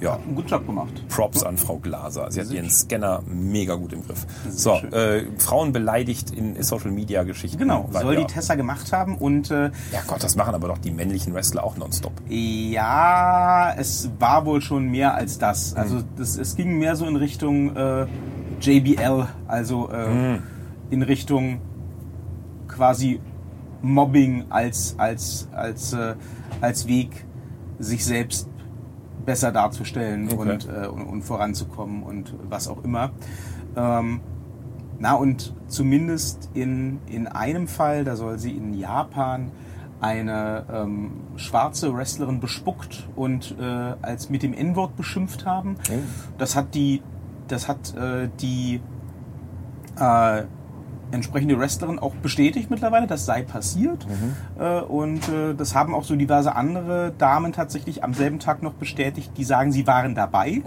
ja, 0.00 0.14
einen 0.16 0.34
guten 0.34 0.48
Job 0.48 0.66
gemacht. 0.66 1.02
Props 1.08 1.42
an 1.42 1.56
Frau 1.56 1.78
Glaser. 1.78 2.30
Sie 2.30 2.40
hat 2.40 2.50
ihren 2.50 2.70
Scanner 2.70 3.22
mega 3.26 3.74
gut 3.74 3.92
im 3.92 4.04
Griff. 4.04 4.26
So, 4.48 4.72
äh, 4.74 5.24
Frauen 5.38 5.72
beleidigt 5.72 6.30
in 6.30 6.62
Social-Media-Geschichten. 6.62 7.58
Genau, 7.58 7.88
Weil, 7.90 8.02
soll 8.02 8.16
die 8.16 8.24
Tessa 8.26 8.54
gemacht 8.54 8.92
haben 8.92 9.16
und 9.16 9.50
äh, 9.50 9.70
Ja 9.92 10.02
Gott, 10.06 10.22
das 10.22 10.36
machen 10.36 10.54
aber 10.54 10.68
doch 10.68 10.78
die 10.78 10.90
männlichen 10.90 11.34
Wrestler 11.34 11.64
auch 11.64 11.76
nonstop. 11.76 12.12
ja, 12.28 13.74
es 13.76 14.10
war 14.18 14.44
wohl 14.46 14.60
schon 14.60 14.86
mehr 14.90 15.14
als 15.14 15.38
das. 15.38 15.74
Also 15.74 16.02
das, 16.16 16.36
es 16.36 16.56
ging 16.56 16.78
mehr 16.78 16.96
so 16.96 17.06
in 17.06 17.16
Richtung 17.16 17.74
äh, 17.76 18.06
JBL, 18.60 19.26
also 19.46 19.90
äh, 19.90 20.38
in 20.90 21.02
Richtung 21.02 21.60
quasi 22.68 23.20
Mobbing 23.82 24.46
als, 24.48 24.94
als, 24.98 25.48
als, 25.52 25.92
äh, 25.92 26.14
als 26.60 26.86
Weg, 26.88 27.26
sich 27.78 28.04
selbst 28.04 28.48
besser 29.24 29.52
darzustellen 29.52 30.28
Okay. 30.28 30.36
und, 30.36 30.68
äh, 30.68 30.86
und, 30.86 31.02
und 31.02 31.22
voranzukommen 31.22 32.02
und 32.02 32.34
was 32.48 32.68
auch 32.68 32.82
immer. 32.84 33.10
Ähm, 33.76 34.20
na 34.98 35.14
und 35.14 35.54
zumindest 35.66 36.50
in, 36.54 37.00
in 37.06 37.26
einem 37.26 37.66
Fall, 37.66 38.04
da 38.04 38.16
soll 38.16 38.38
sie 38.38 38.52
in 38.52 38.74
Japan 38.74 39.50
eine 40.00 40.66
ähm, 40.72 41.12
schwarze 41.36 41.94
Wrestlerin 41.94 42.40
bespuckt 42.40 43.08
und 43.16 43.56
äh, 43.58 43.94
als 44.02 44.28
mit 44.28 44.42
dem 44.42 44.52
N-Wort 44.52 44.96
beschimpft 44.96 45.46
haben. 45.46 45.76
Oh. 45.90 45.94
Das 46.38 46.56
hat 46.56 46.74
die, 46.74 47.02
das 47.48 47.68
hat 47.68 47.94
äh, 47.96 48.28
die 48.40 48.80
äh, 49.98 50.42
entsprechende 51.10 51.58
Wrestlerin 51.58 51.98
auch 51.98 52.14
bestätigt 52.14 52.70
mittlerweile, 52.70 53.06
das 53.06 53.26
sei 53.26 53.42
passiert. 53.42 54.06
Äh, 54.58 54.80
und 54.80 55.28
äh, 55.28 55.54
das 55.54 55.74
haben 55.74 55.94
auch 55.94 56.04
so 56.04 56.16
diverse 56.16 56.54
andere 56.54 57.12
Damen 57.18 57.52
tatsächlich 57.52 58.02
am 58.04 58.14
selben 58.14 58.38
Tag 58.38 58.62
noch 58.62 58.74
bestätigt, 58.74 59.32
die 59.36 59.44
sagen, 59.44 59.72
sie 59.72 59.86
waren 59.86 60.14
dabei. 60.14 60.62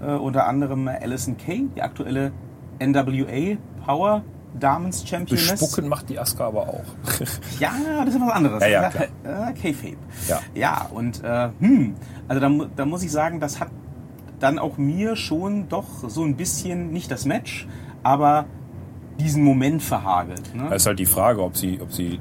Äh, 0.00 0.12
unter 0.12 0.46
anderem 0.46 0.88
Alison 0.88 1.36
Kay, 1.36 1.68
die 1.74 1.82
aktuelle 1.82 2.32
NWA 2.80 3.56
Power 3.84 4.22
Damens 4.58 5.06
Championess. 5.06 5.50
Bespucken 5.50 5.88
macht 5.88 6.08
die 6.08 6.18
Aska 6.18 6.46
aber 6.46 6.62
auch. 6.68 6.84
Ja, 7.60 7.72
das 8.04 8.14
ist 8.14 8.20
was 8.20 8.30
anderes. 8.30 8.62
Ja, 8.62 8.68
ja, 8.68 8.88
klar. 8.88 9.52
K-Fape. 9.52 9.96
Ja. 10.26 10.40
ja, 10.54 10.88
und 10.90 11.22
äh, 11.22 11.50
hm, 11.60 11.94
also 12.28 12.40
da, 12.40 12.66
da 12.74 12.86
muss 12.86 13.02
ich 13.02 13.12
sagen, 13.12 13.40
das 13.40 13.60
hat 13.60 13.68
dann 14.38 14.58
auch 14.58 14.78
mir 14.78 15.16
schon 15.16 15.68
doch 15.68 16.08
so 16.08 16.24
ein 16.24 16.36
bisschen, 16.36 16.92
nicht 16.92 17.10
das 17.10 17.24
Match, 17.24 17.68
aber 18.02 18.46
diesen 19.18 19.42
Moment 19.42 19.82
verhagelt. 19.82 20.54
Ne? 20.54 20.66
Da 20.68 20.74
ist 20.74 20.86
halt 20.86 20.98
die 20.98 21.06
Frage, 21.06 21.42
ob 21.42 21.56
sie, 21.56 21.80
ob 21.80 21.92
sie 21.92 22.20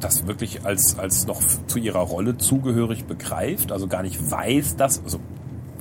das 0.00 0.26
wirklich 0.26 0.64
als, 0.64 0.98
als 0.98 1.26
noch 1.26 1.40
zu 1.66 1.78
ihrer 1.78 2.00
Rolle 2.00 2.36
zugehörig 2.36 3.04
begreift, 3.04 3.72
also 3.72 3.86
gar 3.86 4.02
nicht 4.02 4.30
weiß, 4.30 4.76
dass, 4.76 5.02
also 5.02 5.18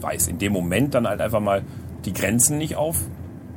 weiß 0.01 0.27
in 0.27 0.37
dem 0.37 0.53
Moment 0.53 0.93
dann 0.93 1.07
halt 1.07 1.21
einfach 1.21 1.39
mal 1.39 1.63
die 2.05 2.13
Grenzen 2.13 2.57
nicht 2.57 2.75
auf, 2.75 2.97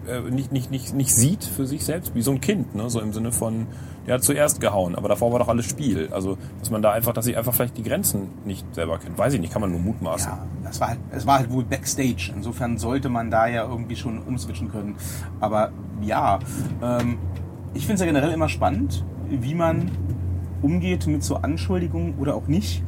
äh, 0.08 0.20
nicht, 0.30 0.52
nicht, 0.52 0.70
nicht, 0.70 0.94
nicht 0.94 1.14
sieht 1.14 1.44
für 1.44 1.66
sich 1.66 1.84
selbst, 1.84 2.14
wie 2.14 2.22
so 2.22 2.32
ein 2.32 2.40
Kind, 2.40 2.74
ne? 2.74 2.88
so 2.90 3.00
im 3.00 3.12
Sinne 3.12 3.32
von, 3.32 3.66
der 4.06 4.14
hat 4.14 4.24
zuerst 4.24 4.60
gehauen, 4.60 4.94
aber 4.94 5.08
davor 5.08 5.32
war 5.32 5.38
doch 5.38 5.48
alles 5.48 5.66
Spiel. 5.66 6.08
Also, 6.12 6.38
dass 6.60 6.70
man 6.70 6.82
da 6.82 6.92
einfach, 6.92 7.12
dass 7.12 7.24
sie 7.24 7.36
einfach 7.36 7.54
vielleicht 7.54 7.76
die 7.76 7.82
Grenzen 7.82 8.28
nicht 8.44 8.64
selber 8.74 8.98
kennt. 8.98 9.18
Weiß 9.18 9.34
ich 9.34 9.40
nicht, 9.40 9.52
kann 9.52 9.60
man 9.60 9.70
nur 9.70 9.80
mutmaßen. 9.80 10.30
Ja, 10.30 10.46
das 10.62 10.80
war 10.80 10.88
halt, 10.88 11.00
es 11.10 11.26
war 11.26 11.38
halt 11.38 11.50
wohl 11.50 11.64
Backstage. 11.64 12.32
Insofern 12.34 12.78
sollte 12.78 13.08
man 13.08 13.30
da 13.30 13.46
ja 13.46 13.64
irgendwie 13.64 13.96
schon 13.96 14.22
umswitchen 14.22 14.70
können. 14.70 14.96
Aber 15.40 15.70
ja, 16.02 16.38
ähm, 16.82 17.18
ich 17.74 17.82
finde 17.82 17.94
es 17.94 18.00
ja 18.00 18.06
generell 18.06 18.30
immer 18.30 18.48
spannend, 18.48 19.04
wie 19.28 19.54
man 19.54 19.90
umgeht 20.62 21.06
mit 21.06 21.22
so 21.22 21.36
Anschuldigungen 21.36 22.14
oder 22.18 22.34
auch 22.34 22.46
nicht. 22.46 22.82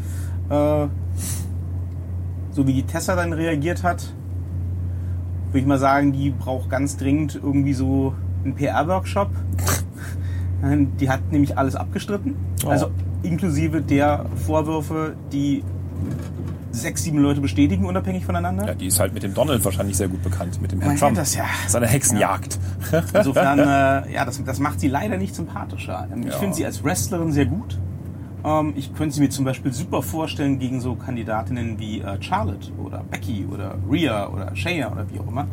Äh, 0.50 0.86
so 2.50 2.66
wie 2.66 2.72
die 2.72 2.84
Tessa 2.84 3.14
dann 3.14 3.32
reagiert 3.32 3.82
hat, 3.82 4.14
würde 5.46 5.60
ich 5.60 5.66
mal 5.66 5.78
sagen, 5.78 6.12
die 6.12 6.30
braucht 6.30 6.70
ganz 6.70 6.96
dringend 6.96 7.34
irgendwie 7.36 7.72
so 7.72 8.14
einen 8.44 8.54
PR-Workshop. 8.54 9.30
Die 10.62 11.08
hat 11.08 11.30
nämlich 11.30 11.56
alles 11.56 11.76
abgestritten. 11.76 12.34
Oh. 12.64 12.68
Also 12.68 12.90
inklusive 13.22 13.80
der 13.80 14.26
Vorwürfe, 14.46 15.14
die 15.32 15.62
sechs, 16.70 17.02
sieben 17.04 17.18
Leute 17.18 17.40
bestätigen, 17.40 17.86
unabhängig 17.86 18.24
voneinander. 18.24 18.66
Ja, 18.66 18.74
die 18.74 18.86
ist 18.86 19.00
halt 19.00 19.14
mit 19.14 19.22
dem 19.22 19.34
Donald 19.34 19.64
wahrscheinlich 19.64 19.96
sehr 19.96 20.08
gut 20.08 20.22
bekannt, 20.22 20.60
mit 20.60 20.70
dem 20.72 20.80
Herrn 20.80 20.92
Man 20.92 20.98
Trump. 20.98 21.16
das 21.16 21.34
ja. 21.34 21.44
Seine 21.66 21.86
Hexenjagd. 21.86 22.58
Insofern, 23.14 23.58
äh, 23.58 24.12
ja, 24.12 24.24
das, 24.24 24.42
das 24.44 24.58
macht 24.60 24.80
sie 24.80 24.88
leider 24.88 25.16
nicht 25.16 25.34
sympathischer. 25.34 26.06
Ähm, 26.12 26.20
Ich 26.26 26.32
Ja. 26.34 26.38
finde 26.38 26.54
sie 26.56 26.66
als 26.66 26.84
Wrestlerin 26.84 27.32
sehr 27.32 27.46
gut. 27.46 27.78
Ähm, 28.44 28.74
ich 28.76 28.94
könnte 28.94 29.14
sie 29.14 29.20
mir 29.22 29.30
zum 29.30 29.44
Beispiel 29.44 29.72
super 29.72 30.02
vorstellen 30.02 30.58
gegen 30.58 30.80
so 30.80 30.94
Kandidatinnen 30.94 31.78
wie 31.80 32.00
äh, 32.00 32.20
Charlotte 32.20 32.70
oder 32.78 33.02
Becky 33.10 33.46
oder 33.50 33.74
Rhea 33.90 34.28
oder 34.28 34.54
Shayna 34.54 34.92
oder 34.92 35.06
wie 35.10 35.18
auch 35.18 35.26
immer. 35.28 35.46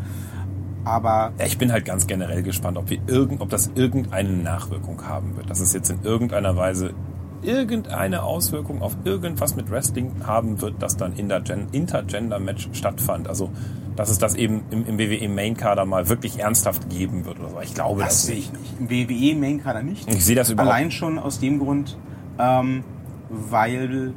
Aber 0.86 1.34
ich 1.44 1.58
bin 1.58 1.72
halt 1.72 1.84
ganz 1.84 2.08
generell 2.08 2.44
gespannt, 2.44 2.78
ob, 2.78 2.90
wir 2.90 3.00
irgend, 3.08 3.42
ob 3.42 3.50
das 3.50 3.72
irgendeine 3.74 4.30
Nachwirkung 4.30 5.06
haben 5.08 5.36
wird. 5.36 5.50
Dass 5.50 5.60
es 5.60 5.74
jetzt 5.74 5.90
in 5.90 6.04
irgendeiner 6.04 6.56
Weise 6.56 6.94
irgendeine 7.42 8.24
Auswirkung 8.24 8.82
auf 8.82 8.96
irgendwas 9.04 9.56
mit 9.56 9.70
Wrestling 9.70 10.12
haben 10.26 10.62
wird, 10.62 10.76
das 10.80 10.98
dann 10.98 11.14
in 11.14 11.30
der 11.30 11.42
Gen 11.42 11.68
Intergender-Match 11.72 12.70
stattfand. 12.74 13.28
Also, 13.28 13.52
dass 13.96 14.10
es 14.10 14.18
das 14.18 14.36
eben 14.36 14.64
im, 14.72 14.86
im 14.86 15.00
WWE-Main-Kader 15.00 15.86
mal 15.86 16.10
wirklich 16.10 16.40
ernsthaft 16.40 16.90
geben 16.90 17.26
wird 17.26 17.40
oder 17.40 17.50
so. 17.50 17.62
Ich 17.62 17.74
glaube 17.74 18.02
das, 18.02 18.10
das 18.10 18.26
sehe 18.26 18.36
nicht. 18.36 18.54
ich 18.54 18.80
nicht. 18.80 18.80
Im 18.80 19.10
WWE-Main-Kader 19.10 19.84
nicht. 19.84 20.08
Ich 20.08 20.26
sehe 20.26 20.36
das 20.36 20.50
überhaupt 20.50 20.74
Allein 20.74 20.92
schon 20.92 21.18
aus 21.18 21.40
dem 21.40 21.60
Grund, 21.60 21.98
ähm, 22.40 22.84
weil 23.30 24.14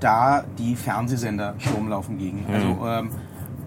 da 0.00 0.44
die 0.58 0.76
Fernsehsender 0.76 1.54
Sturm 1.58 1.88
laufen 1.88 2.18
gegen. 2.18 2.44
Mhm. 2.46 2.54
Also 2.54 2.86
ähm, 2.86 3.10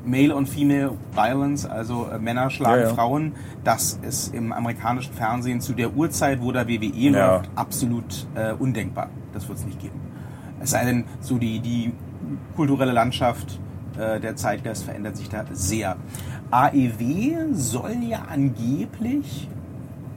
Male 0.10 0.36
und 0.36 0.48
Female 0.50 0.92
Violence, 1.14 1.66
also 1.66 2.08
äh, 2.12 2.18
Männer 2.20 2.50
schlagen 2.50 2.82
Ja, 2.82 2.88
ja. 2.90 2.94
Frauen, 2.94 3.34
das 3.64 4.00
ist 4.02 4.34
im 4.34 4.52
amerikanischen 4.52 5.14
Fernsehen 5.14 5.62
zu 5.62 5.74
der 5.74 5.94
Uhrzeit, 5.96 6.42
wo 6.42 6.52
da 6.52 6.68
WWE 6.68 6.92
Ja. 6.96 7.36
läuft, 7.38 7.50
absolut 7.56 8.28
äh, 8.36 8.54
undenkbar. 8.54 9.10
Das 9.34 9.48
wird 9.48 9.60
es 9.60 9.66
nicht 9.66 9.80
geben. 9.80 10.00
Es 10.62 10.72
sei 10.72 10.84
denn, 10.86 11.06
so 11.22 11.38
die, 11.38 11.60
die 11.60 11.94
kulturelle 12.56 12.92
Landschaft, 12.92 13.60
äh, 13.98 14.20
der 14.20 14.36
Zeitgeist 14.36 14.84
verändert 14.84 15.16
sich 15.18 15.30
da 15.30 15.46
sehr. 15.52 15.96
AEW 16.52 17.54
soll 17.54 17.96
ja 18.08 18.24
angeblich 18.30 19.48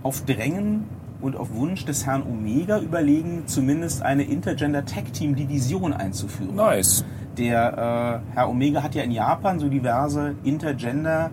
auf 0.03 0.25
Drängen 0.25 0.85
und 1.23 1.37
auf 1.37 1.55
Wunsch 1.55 1.85
des 1.85 2.05
Herrn 2.07 2.23
Omega 2.25 2.79
überlegen, 2.81 3.45
zumindest 3.47 4.03
eine 4.03 4.25
Intergender 4.25 4.85
Tag 4.85 5.13
Team 5.13 5.35
Division 5.37 5.93
einzuführen. 5.93 6.57
Nice. 6.57 7.05
Der 7.39 8.23
äh, 8.33 8.35
Herr 8.35 8.49
Omega 8.51 8.83
hat 8.83 8.95
ja 8.95 9.03
in 9.03 9.11
Japan 9.13 9.59
so 9.59 9.69
diverse 9.69 10.35
Intergender 10.45 11.31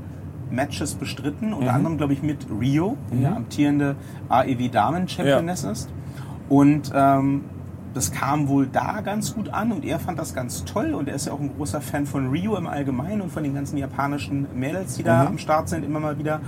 Matches 0.52 0.96
bestritten, 0.96 1.54
unter 1.54 1.72
Mhm. 1.72 1.76
anderem 1.76 1.98
glaube 1.98 2.14
ich 2.14 2.24
mit 2.24 2.48
Rio, 2.60 2.98
die 3.14 3.22
ja 3.24 3.36
amtierende 3.36 3.96
AEW 4.30 4.70
Damen 4.70 5.08
Championess 5.08 5.64
ist. 5.64 5.90
Und 6.48 6.92
ähm, 6.96 7.44
das 7.94 8.12
kam 8.12 8.48
wohl 8.48 8.68
da 8.68 9.02
ganz 9.02 9.34
gut 9.36 9.50
an 9.50 9.72
und 9.72 9.84
er 9.86 10.00
fand 10.00 10.18
das 10.20 10.34
ganz 10.34 10.64
toll 10.64 10.94
und 10.94 11.08
er 11.08 11.16
ist 11.16 11.26
ja 11.28 11.34
auch 11.34 11.40
ein 11.40 11.52
großer 11.56 11.82
Fan 11.82 12.06
von 12.06 12.30
Rio 12.30 12.56
im 12.56 12.66
Allgemeinen 12.68 13.22
und 13.22 13.32
von 13.32 13.44
den 13.44 13.54
ganzen 13.56 13.78
japanischen 13.78 14.48
Mädels, 14.56 14.96
die 14.96 15.02
Mhm. 15.04 15.08
da 15.08 15.26
am 15.26 15.38
Start 15.38 15.70
sind, 15.70 15.84
immer 15.84 16.00
mal 16.00 16.18
wieder. 16.18 16.40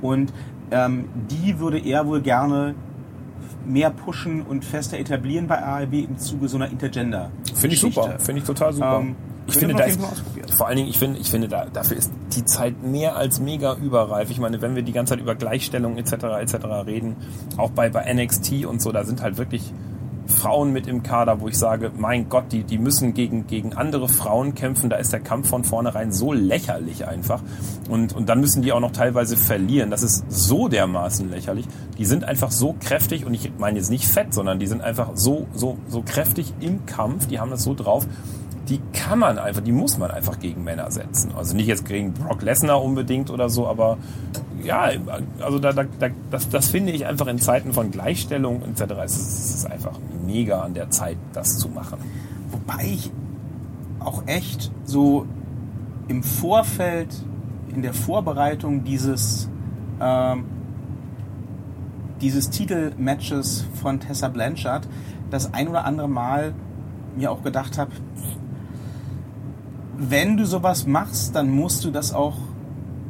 Und 0.00 0.32
ähm, 0.72 1.08
die 1.30 1.58
würde 1.58 1.78
er 1.78 2.06
wohl 2.06 2.20
gerne 2.20 2.74
mehr 3.64 3.90
pushen 3.90 4.42
und 4.42 4.64
fester 4.64 4.98
etablieren 4.98 5.46
bei 5.46 5.62
AEW 5.62 6.04
im 6.04 6.18
Zuge 6.18 6.48
so 6.48 6.56
einer 6.56 6.70
Intergender. 6.70 7.30
Finde 7.54 7.74
ich 7.74 7.80
super. 7.80 8.18
Finde 8.18 8.40
ich 8.40 8.46
total 8.46 8.72
super. 8.72 9.00
Ähm, 9.00 9.16
ich 9.46 9.56
finde, 9.56 9.74
da 9.74 9.84
ist, 9.84 10.00
vor 10.56 10.68
allen 10.68 10.76
Dingen, 10.76 10.88
ich 10.88 10.98
finde, 10.98 11.18
ich 11.18 11.30
finde 11.30 11.48
da, 11.48 11.66
dafür 11.66 11.96
ist 11.96 12.12
die 12.36 12.44
Zeit 12.44 12.82
mehr 12.82 13.16
als 13.16 13.40
mega 13.40 13.74
überreif. 13.74 14.30
Ich 14.30 14.38
meine, 14.38 14.62
wenn 14.62 14.76
wir 14.76 14.82
die 14.82 14.92
ganze 14.92 15.10
Zeit 15.14 15.20
über 15.20 15.34
Gleichstellung 15.34 15.96
etc. 15.98 16.12
etc. 16.40 16.54
reden, 16.86 17.16
auch 17.56 17.70
bei, 17.70 17.88
bei 17.88 18.12
NXT 18.12 18.66
und 18.66 18.80
so, 18.80 18.92
da 18.92 19.04
sind 19.04 19.20
halt 19.20 19.38
wirklich 19.38 19.72
Frauen 20.32 20.72
mit 20.72 20.86
im 20.86 21.02
Kader, 21.02 21.40
wo 21.40 21.48
ich 21.48 21.58
sage, 21.58 21.92
mein 21.96 22.28
Gott, 22.28 22.46
die, 22.50 22.64
die 22.64 22.78
müssen 22.78 23.14
gegen, 23.14 23.46
gegen 23.46 23.74
andere 23.74 24.08
Frauen 24.08 24.54
kämpfen. 24.54 24.90
Da 24.90 24.96
ist 24.96 25.12
der 25.12 25.20
Kampf 25.20 25.48
von 25.48 25.64
vornherein 25.64 26.12
so 26.12 26.32
lächerlich 26.32 27.06
einfach. 27.06 27.40
Und, 27.88 28.14
und 28.14 28.28
dann 28.28 28.40
müssen 28.40 28.62
die 28.62 28.72
auch 28.72 28.80
noch 28.80 28.92
teilweise 28.92 29.36
verlieren. 29.36 29.90
Das 29.90 30.02
ist 30.02 30.24
so 30.28 30.68
dermaßen 30.68 31.30
lächerlich. 31.30 31.66
Die 31.98 32.04
sind 32.04 32.24
einfach 32.24 32.50
so 32.50 32.74
kräftig 32.80 33.24
und 33.24 33.34
ich 33.34 33.52
meine 33.58 33.78
jetzt 33.78 33.90
nicht 33.90 34.06
fett, 34.06 34.34
sondern 34.34 34.58
die 34.58 34.66
sind 34.66 34.82
einfach 34.82 35.10
so, 35.14 35.46
so, 35.54 35.78
so 35.88 36.02
kräftig 36.02 36.52
im 36.60 36.86
Kampf. 36.86 37.28
Die 37.28 37.38
haben 37.38 37.50
das 37.50 37.62
so 37.62 37.74
drauf. 37.74 38.06
Die 38.68 38.80
kann 38.92 39.18
man 39.18 39.38
einfach, 39.38 39.62
die 39.62 39.72
muss 39.72 39.98
man 39.98 40.10
einfach 40.10 40.38
gegen 40.38 40.64
Männer 40.64 40.90
setzen. 40.90 41.32
Also 41.36 41.54
nicht 41.54 41.66
jetzt 41.66 41.84
gegen 41.84 42.12
Brock 42.12 42.42
Lesnar 42.42 42.82
unbedingt 42.82 43.30
oder 43.30 43.48
so, 43.50 43.66
aber 43.66 43.98
ja, 44.62 44.90
also 45.40 45.58
da, 45.58 45.72
da, 45.72 45.84
da, 45.98 46.08
das, 46.30 46.48
das 46.48 46.68
finde 46.68 46.92
ich 46.92 47.06
einfach 47.06 47.26
in 47.26 47.38
Zeiten 47.38 47.72
von 47.72 47.90
Gleichstellung 47.90 48.62
etc. 48.62 48.92
Es 49.04 49.16
ist, 49.16 49.28
es 49.28 49.54
ist 49.56 49.70
einfach 49.70 49.98
mega 50.24 50.62
an 50.62 50.74
der 50.74 50.90
Zeit, 50.90 51.18
das 51.32 51.58
zu 51.58 51.68
machen. 51.68 51.98
Wobei 52.50 52.84
ich 52.84 53.10
auch 54.00 54.24
echt 54.26 54.70
so 54.84 55.26
im 56.08 56.22
Vorfeld, 56.22 57.08
in 57.68 57.82
der 57.82 57.94
Vorbereitung 57.94 58.84
dieses, 58.84 59.48
ähm, 60.00 60.44
dieses 62.20 62.50
Titelmatches 62.50 63.64
von 63.80 64.00
Tessa 64.00 64.28
Blanchard 64.28 64.86
das 65.30 65.54
ein 65.54 65.68
oder 65.68 65.84
andere 65.84 66.08
Mal 66.08 66.54
mir 67.16 67.30
auch 67.30 67.42
gedacht 67.42 67.78
habe, 67.78 67.90
wenn 69.96 70.36
du 70.36 70.44
sowas 70.44 70.86
machst, 70.86 71.34
dann 71.34 71.50
musst 71.50 71.84
du 71.84 71.90
das 71.90 72.12
auch 72.12 72.36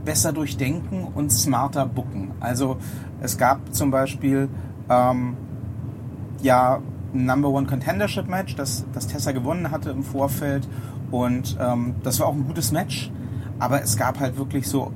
besser 0.04 0.32
durchdenken 0.32 1.04
und 1.04 1.30
smarter 1.30 1.86
booken. 1.86 2.32
Also 2.40 2.76
es 3.20 3.38
gab 3.38 3.74
zum 3.74 3.90
Beispiel 3.90 4.48
ähm, 4.88 5.36
ja 6.42 6.80
ein 7.14 7.26
Number 7.26 7.48
One 7.48 7.66
Contendership 7.66 8.28
Match, 8.28 8.56
das, 8.56 8.84
das 8.92 9.06
Tessa 9.06 9.32
gewonnen 9.32 9.70
hatte 9.70 9.90
im 9.90 10.02
Vorfeld 10.02 10.68
und 11.10 11.56
ähm, 11.60 11.94
das 12.02 12.20
war 12.20 12.28
auch 12.28 12.34
ein 12.34 12.46
gutes 12.46 12.72
Match, 12.72 13.10
aber 13.58 13.82
es 13.82 13.96
gab 13.96 14.18
halt 14.20 14.36
wirklich 14.36 14.68
so 14.68 14.92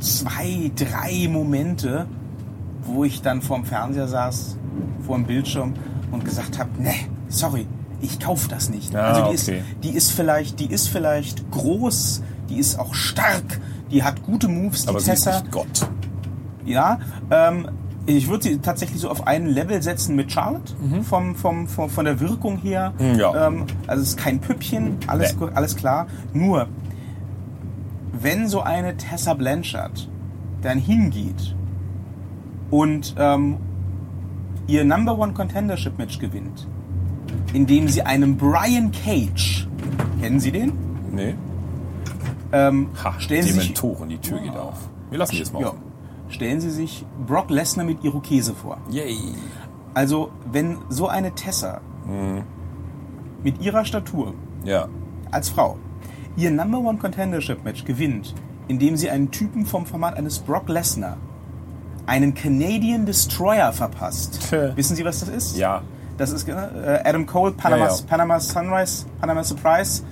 zwei, 0.00 0.70
drei 0.74 1.28
Momente, 1.28 2.06
wo 2.82 3.04
ich 3.04 3.22
dann 3.22 3.42
vorm 3.42 3.64
Fernseher 3.64 4.08
saß, 4.08 4.56
vor 5.06 5.16
dem 5.16 5.26
Bildschirm 5.26 5.74
und 6.10 6.24
gesagt 6.24 6.58
habe, 6.58 6.70
ne, 6.82 6.94
sorry, 7.28 7.66
ich 8.00 8.20
kauf 8.20 8.48
das 8.48 8.68
nicht. 8.70 8.92
Ja, 8.92 9.00
also 9.00 9.20
die, 9.22 9.26
okay. 9.26 9.34
ist, 9.34 9.84
die 9.84 9.90
ist 9.90 10.12
vielleicht, 10.12 10.60
die 10.60 10.70
ist 10.70 10.88
vielleicht 10.88 11.50
groß, 11.50 12.22
die 12.48 12.58
ist 12.58 12.78
auch 12.78 12.94
stark, 12.94 13.60
die 13.90 14.02
hat 14.02 14.22
gute 14.22 14.48
Moves, 14.48 14.82
die 14.82 14.88
Aber 14.88 15.00
sie 15.00 15.12
ist 15.12 15.24
Tessa. 15.24 15.40
nicht 15.40 15.52
Gott. 15.52 15.88
Ja, 16.64 16.98
ähm, 17.30 17.68
ich 18.06 18.28
würde 18.28 18.44
sie 18.44 18.58
tatsächlich 18.58 19.00
so 19.00 19.10
auf 19.10 19.26
ein 19.26 19.46
Level 19.46 19.82
setzen 19.82 20.14
mit 20.16 20.30
Charlotte, 20.32 20.74
vom, 21.02 21.34
vom, 21.34 21.66
vom, 21.66 21.90
von 21.90 22.04
der 22.04 22.20
Wirkung 22.20 22.56
her. 22.58 22.92
Mhm, 22.98 23.18
ja. 23.18 23.46
Ähm, 23.48 23.64
also 23.86 24.02
es 24.02 24.10
ist 24.10 24.18
kein 24.18 24.40
Püppchen, 24.40 24.96
alles, 25.06 25.36
Nee. 25.36 25.46
alles 25.54 25.76
klar. 25.76 26.06
Nur, 26.32 26.68
wenn 28.12 28.48
so 28.48 28.60
eine 28.62 28.96
Tessa 28.96 29.34
Blanchard 29.34 30.08
dann 30.62 30.78
hingeht 30.78 31.54
und 32.70 33.14
ähm, 33.18 33.56
ihr 34.66 34.84
Number 34.84 35.18
One 35.18 35.32
Contendership 35.32 35.98
Match 35.98 36.18
gewinnt, 36.18 36.66
indem 37.52 37.88
sie 37.88 38.02
einem 38.02 38.36
Brian 38.36 38.92
Cage, 38.92 39.68
kennen 40.20 40.40
Sie 40.40 40.52
den? 40.52 40.72
Nee. 41.12 41.34
Ähm, 42.52 42.88
Ha, 43.02 43.14
stellen 43.18 43.42
Sie 43.42 43.52
sich 43.52 43.62
Dementoren, 43.74 44.08
die 44.08 44.18
Tür 44.18 44.40
geht 44.40 44.56
auf. 44.56 44.88
Wir 45.10 45.18
lassen 45.18 45.32
die 45.32 45.38
jetzt 45.38 45.52
mal 45.52 45.60
ja, 45.62 45.68
offen. 45.68 45.82
Stellen 46.28 46.60
Sie 46.60 46.70
sich 46.70 47.04
Brock 47.26 47.50
Lesnar 47.50 47.84
mit 47.86 48.02
Irokese 48.04 48.54
vor. 48.54 48.78
Yay. 48.90 49.16
Also, 49.94 50.30
wenn 50.50 50.78
so 50.88 51.08
eine 51.08 51.32
Tessa 51.34 51.80
Mhm. 52.06 52.42
mit 53.42 53.60
ihrer 53.60 53.84
Statur 53.84 54.34
Ja. 54.64 54.88
als 55.30 55.48
Frau 55.48 55.76
ihr 56.36 56.50
Number 56.50 56.78
One 56.78 56.98
Contendership 56.98 57.64
Match 57.64 57.84
gewinnt, 57.84 58.34
indem 58.68 58.96
sie 58.96 59.08
einen 59.08 59.30
Typen 59.30 59.64
vom 59.64 59.86
Format 59.86 60.16
eines 60.16 60.38
Brock 60.38 60.68
Lesnar 60.68 61.16
einen 62.06 62.34
Canadian 62.34 63.06
Destroyer 63.06 63.72
verpasst. 63.72 64.52
Wissen 64.76 64.94
Sie, 64.96 65.04
was 65.04 65.20
das 65.20 65.28
ist? 65.30 65.56
Ja. 65.56 65.82
Das 66.18 66.30
ist 66.30 66.48
äh, 66.48 66.52
Adam 67.04 67.26
Cole, 67.26 67.52
Panama, 67.52 67.86
Ja, 67.86 67.90
ja. 67.90 67.96
Panama 68.08 68.38
Sunrise, 68.40 69.06
Panama 69.20 69.42
Surprise, 69.44 70.02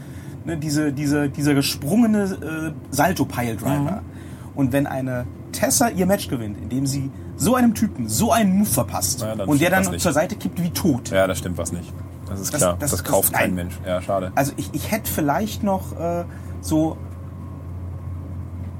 ne, 0.45 0.57
diese, 0.57 0.93
diese, 0.93 1.29
dieser 1.29 1.55
gesprungene 1.55 2.25
äh, 2.25 2.73
Salto-Pile-Driver. 2.91 4.01
Mhm. 4.03 4.55
Und 4.55 4.73
wenn 4.73 4.87
eine 4.87 5.27
Tessa 5.65 5.89
ihr 5.89 6.07
Match 6.07 6.29
gewinnt, 6.29 6.59
indem 6.59 6.87
sie 6.87 7.11
so 7.37 7.55
einem 7.57 7.75
Typen 7.75 8.09
so 8.09 8.33
einen 8.33 8.57
Move 8.59 8.67
verpasst 8.69 9.23
Ja, 9.23 9.33
und 9.45 9.61
der 9.61 9.71
das 9.71 9.89
dann 9.91 9.99
zur 9.99 10.13
Seite 10.13 10.37
kippt 10.37 10.63
wie 10.63 10.71
tot, 10.71 11.11
Ja, 11.11 11.27
da 11.27 11.35
stimmt 11.35 11.59
was 11.59 11.73
nicht. 11.73 11.93
Das 12.29 12.41
ist 12.41 12.53
Das- 12.55 12.61
klar. 12.61 12.77
das- 12.79 12.91
Das, 12.91 13.03
das- 13.03 13.11
kauft 13.11 13.33
kein. 13.33 13.55
Mensch. 13.55 13.79
Ja, 13.87 14.01
schade. 14.01 14.33
Also 14.35 14.53
ich, 14.57 14.71
ich 14.73 14.91
hätte 14.91 15.11
vielleicht 15.11 15.63
noch 15.63 15.93
äh, 15.99 16.25
so 16.61 16.97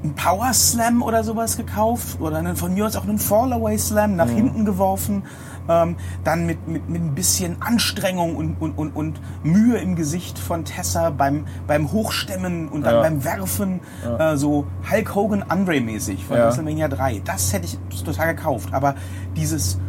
einen 0.03 0.15
Power 0.15 0.53
Slam 0.53 1.01
oder 1.01 1.23
sowas 1.23 1.57
gekauft 1.57 2.19
oder 2.21 2.37
einen, 2.37 2.55
von 2.55 2.73
mir 2.73 2.85
aus 2.85 2.95
auch 2.95 3.03
einen 3.03 3.17
Fallaway 3.19 3.77
Slam 3.77 4.15
nach 4.15 4.29
hinten 4.29 4.65
geworfen. 4.65 5.23
Ähm, 5.67 5.95
dann 6.23 6.45
mit, 6.45 6.67
mit, 6.67 6.87
mit 6.89 7.01
ein 7.01 7.15
bisschen 7.15 7.57
Anstrengung 7.61 8.35
und, 8.35 8.55
und, 8.61 8.77
und, 8.77 8.95
und 8.95 9.19
Mühe 9.43 9.77
im 9.77 9.95
Gesicht 9.95 10.37
von 10.37 10.63
Tessa 10.65 11.09
beim, 11.09 11.45
beim 11.67 11.91
Hochstemmen 11.91 12.67
und 12.67 12.83
dann 12.85 12.95
Ja. 12.95 13.01
beim 13.01 13.23
Werfen, 13.23 13.79
äh, 14.19 14.35
so 14.37 14.67
Hulk 14.91 15.15
Hogan 15.15 15.43
Andre 15.47 15.81
mäßig 15.81 16.23
von 16.25 16.37
Ja. 16.37 16.45
WrestleMania 16.47 16.87
3. 16.87 17.21
Das 17.25 17.51
hätte 17.53 17.65
ich 17.65 17.79
total 18.03 18.35
gekauft. 18.35 18.73
Aber 18.73 18.95
dieses 19.35 19.79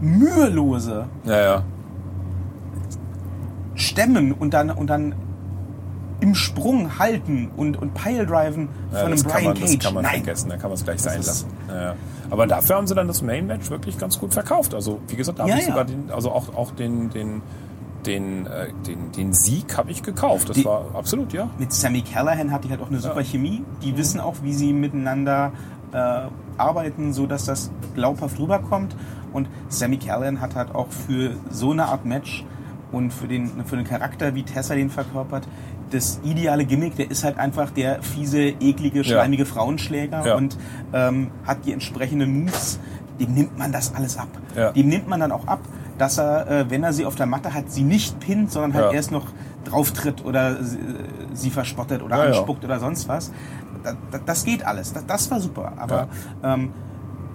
mühelose, 0.00 1.06
Ja, 1.24 1.40
ja. 1.40 1.62
stemmen 3.74 4.32
und 4.32 4.54
dann, 4.54 4.70
und 4.70 4.88
dann 4.88 5.14
im 6.20 6.34
Sprung 6.34 6.98
halten 6.98 7.50
und, 7.56 7.76
und 7.76 7.92
Piledriven 7.94 8.68
von 8.90 8.94
ja 8.98 9.00
einem 9.04 9.10
das, 9.12 9.22
Brian 9.24 9.44
man, 9.44 9.54
Cage. 9.54 9.76
das 9.76 9.78
kann 9.84 9.94
man 9.94 10.02
Nein. 10.04 10.14
vergessen. 10.24 10.48
Da 10.48 10.56
kann 10.56 10.70
man 10.70 10.74
es 10.78 10.84
gleich 10.84 11.00
sein 11.02 11.20
ist- 11.20 11.26
lassen. 11.26 11.46
Ja. 11.68 11.94
Aber 12.30 12.46
dafür 12.46 12.76
haben 12.76 12.86
sie 12.86 12.94
dann 12.94 13.06
das 13.08 13.22
Main-Match 13.22 13.70
wirklich 13.70 13.98
ganz 13.98 14.18
gut 14.18 14.32
verkauft. 14.32 14.74
Also, 14.74 15.00
wie 15.08 15.16
gesagt, 15.16 15.38
da 15.38 15.42
habe 15.44 15.52
Ja, 15.52 15.58
ich 15.58 15.66
sogar 15.66 15.84
den, 15.84 16.10
also 16.10 16.32
auch, 16.32 16.54
auch 16.56 16.70
den, 16.72 17.10
den, 17.10 17.42
den, 18.06 18.46
äh, 18.46 18.68
den, 18.86 19.12
den 19.12 19.32
Sieg 19.34 19.76
habe 19.76 19.90
ich 19.90 20.02
gekauft. 20.02 20.48
Das 20.48 20.56
Die- 20.56 20.64
war 20.64 20.86
absolut, 20.94 21.32
ja. 21.32 21.50
Mit 21.58 21.72
Sammy 21.72 22.02
Callahan 22.02 22.50
hatte 22.50 22.64
ich 22.66 22.70
halt 22.70 22.80
auch 22.82 22.88
eine 22.90 22.98
super 23.00 23.22
Chemie. 23.22 23.62
Die 23.82 23.96
wissen 23.96 24.18
auch, 24.20 24.36
wie 24.42 24.54
sie 24.54 24.72
miteinander 24.72 25.52
äh, 25.92 26.22
arbeiten, 26.56 27.12
so 27.12 27.26
dass 27.26 27.44
das 27.44 27.70
glaubhaft 27.94 28.38
rüberkommt. 28.40 28.96
Und 29.32 29.48
Sammy 29.68 29.98
Callahan 29.98 30.40
hat 30.40 30.54
halt 30.54 30.74
auch 30.74 30.88
für 30.88 31.32
so 31.50 31.72
eine 31.72 31.86
Art 31.86 32.04
Match 32.06 32.44
und 32.96 33.12
für 33.12 33.28
den, 33.28 33.64
für 33.66 33.76
den 33.76 33.84
Charakter, 33.84 34.34
wie 34.34 34.42
Tessa 34.42 34.74
den 34.74 34.90
verkörpert, 34.90 35.46
das 35.90 36.18
ideale 36.24 36.64
Gimmick, 36.64 36.96
der 36.96 37.10
ist 37.10 37.22
halt 37.24 37.38
einfach 37.38 37.70
der 37.70 38.02
fiese, 38.02 38.40
eklige, 38.40 39.04
schleimige 39.04 39.46
Frauenschläger 39.46 40.26
Ja. 40.26 40.34
und 40.36 40.56
ähm, 40.92 41.30
hat 41.46 41.58
die 41.64 41.72
entsprechenden 41.72 42.42
Moves. 42.44 42.80
Dem 43.20 43.32
nimmt 43.32 43.56
man 43.58 43.72
das 43.72 43.94
alles 43.94 44.18
ab. 44.18 44.28
Ja. 44.56 44.72
Dem 44.72 44.88
nimmt 44.88 45.08
man 45.08 45.20
dann 45.20 45.32
auch 45.32 45.46
ab, 45.46 45.60
dass 45.96 46.18
er, 46.18 46.50
äh, 46.50 46.70
wenn 46.70 46.82
er 46.84 46.92
sie 46.92 47.06
auf 47.06 47.14
der 47.14 47.26
Matte 47.26 47.54
hat, 47.54 47.70
sie 47.70 47.82
nicht 47.82 48.18
pinnt, 48.20 48.50
sondern 48.52 48.74
halt 48.74 48.86
Ja. 48.86 48.92
erst 48.92 49.10
noch 49.10 49.26
drauf 49.64 49.92
tritt 49.92 50.24
oder 50.24 50.62
sie, 50.62 50.78
sie 51.32 51.50
verspottet 51.50 52.02
oder 52.02 52.16
Ja, 52.18 52.24
ja. 52.24 52.30
anspuckt 52.38 52.64
oder 52.64 52.78
sonst 52.80 53.08
was. 53.08 53.32
Da, 53.84 53.92
da, 54.10 54.18
das 54.24 54.44
geht 54.44 54.66
alles. 54.66 54.92
Das, 54.92 55.06
das 55.06 55.30
war 55.30 55.40
super. 55.40 55.72
Aber 55.76 56.08
ähm, 56.44 56.70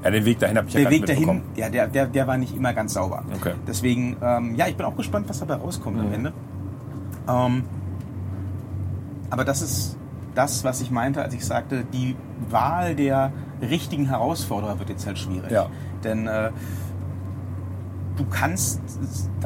Ja, 0.03 0.09
den 0.11 0.25
Weg 0.25 0.39
dahin 0.39 0.57
habe 0.57 0.67
ich 0.67 0.73
ja 0.73 0.79
der 0.79 0.89
gar 0.89 0.91
Weg 0.91 1.05
dahin, 1.05 1.41
ja, 1.55 1.69
der, 1.69 1.87
der, 1.87 2.07
der 2.07 2.27
war 2.27 2.37
nicht 2.37 2.55
immer 2.55 2.73
ganz 2.73 2.93
sauber. 2.93 3.23
Okay. 3.35 3.53
Deswegen, 3.67 4.17
ähm, 4.21 4.55
ja, 4.55 4.67
ich 4.67 4.75
bin 4.75 4.85
auch 4.85 4.95
gespannt, 4.95 5.29
was 5.29 5.39
dabei 5.39 5.55
rauskommt 5.55 5.97
Mhm. 5.97 6.03
am 6.05 6.13
Ende. 6.13 6.33
Ähm, 7.29 7.63
aber 9.29 9.45
das 9.45 9.61
ist 9.61 9.97
das, 10.33 10.63
was 10.63 10.81
ich 10.81 10.91
meinte, 10.91 11.21
als 11.21 11.33
ich 11.33 11.45
sagte, 11.45 11.83
die 11.93 12.15
Wahl 12.49 12.95
der 12.95 13.31
richtigen 13.61 14.07
Herausforderer 14.07 14.79
wird 14.79 14.89
jetzt 14.89 15.05
halt 15.05 15.19
schwierig. 15.19 15.51
Ja. 15.51 15.67
Denn 16.03 16.25
äh, 16.27 16.49
du 18.17 18.25
kannst 18.29 18.81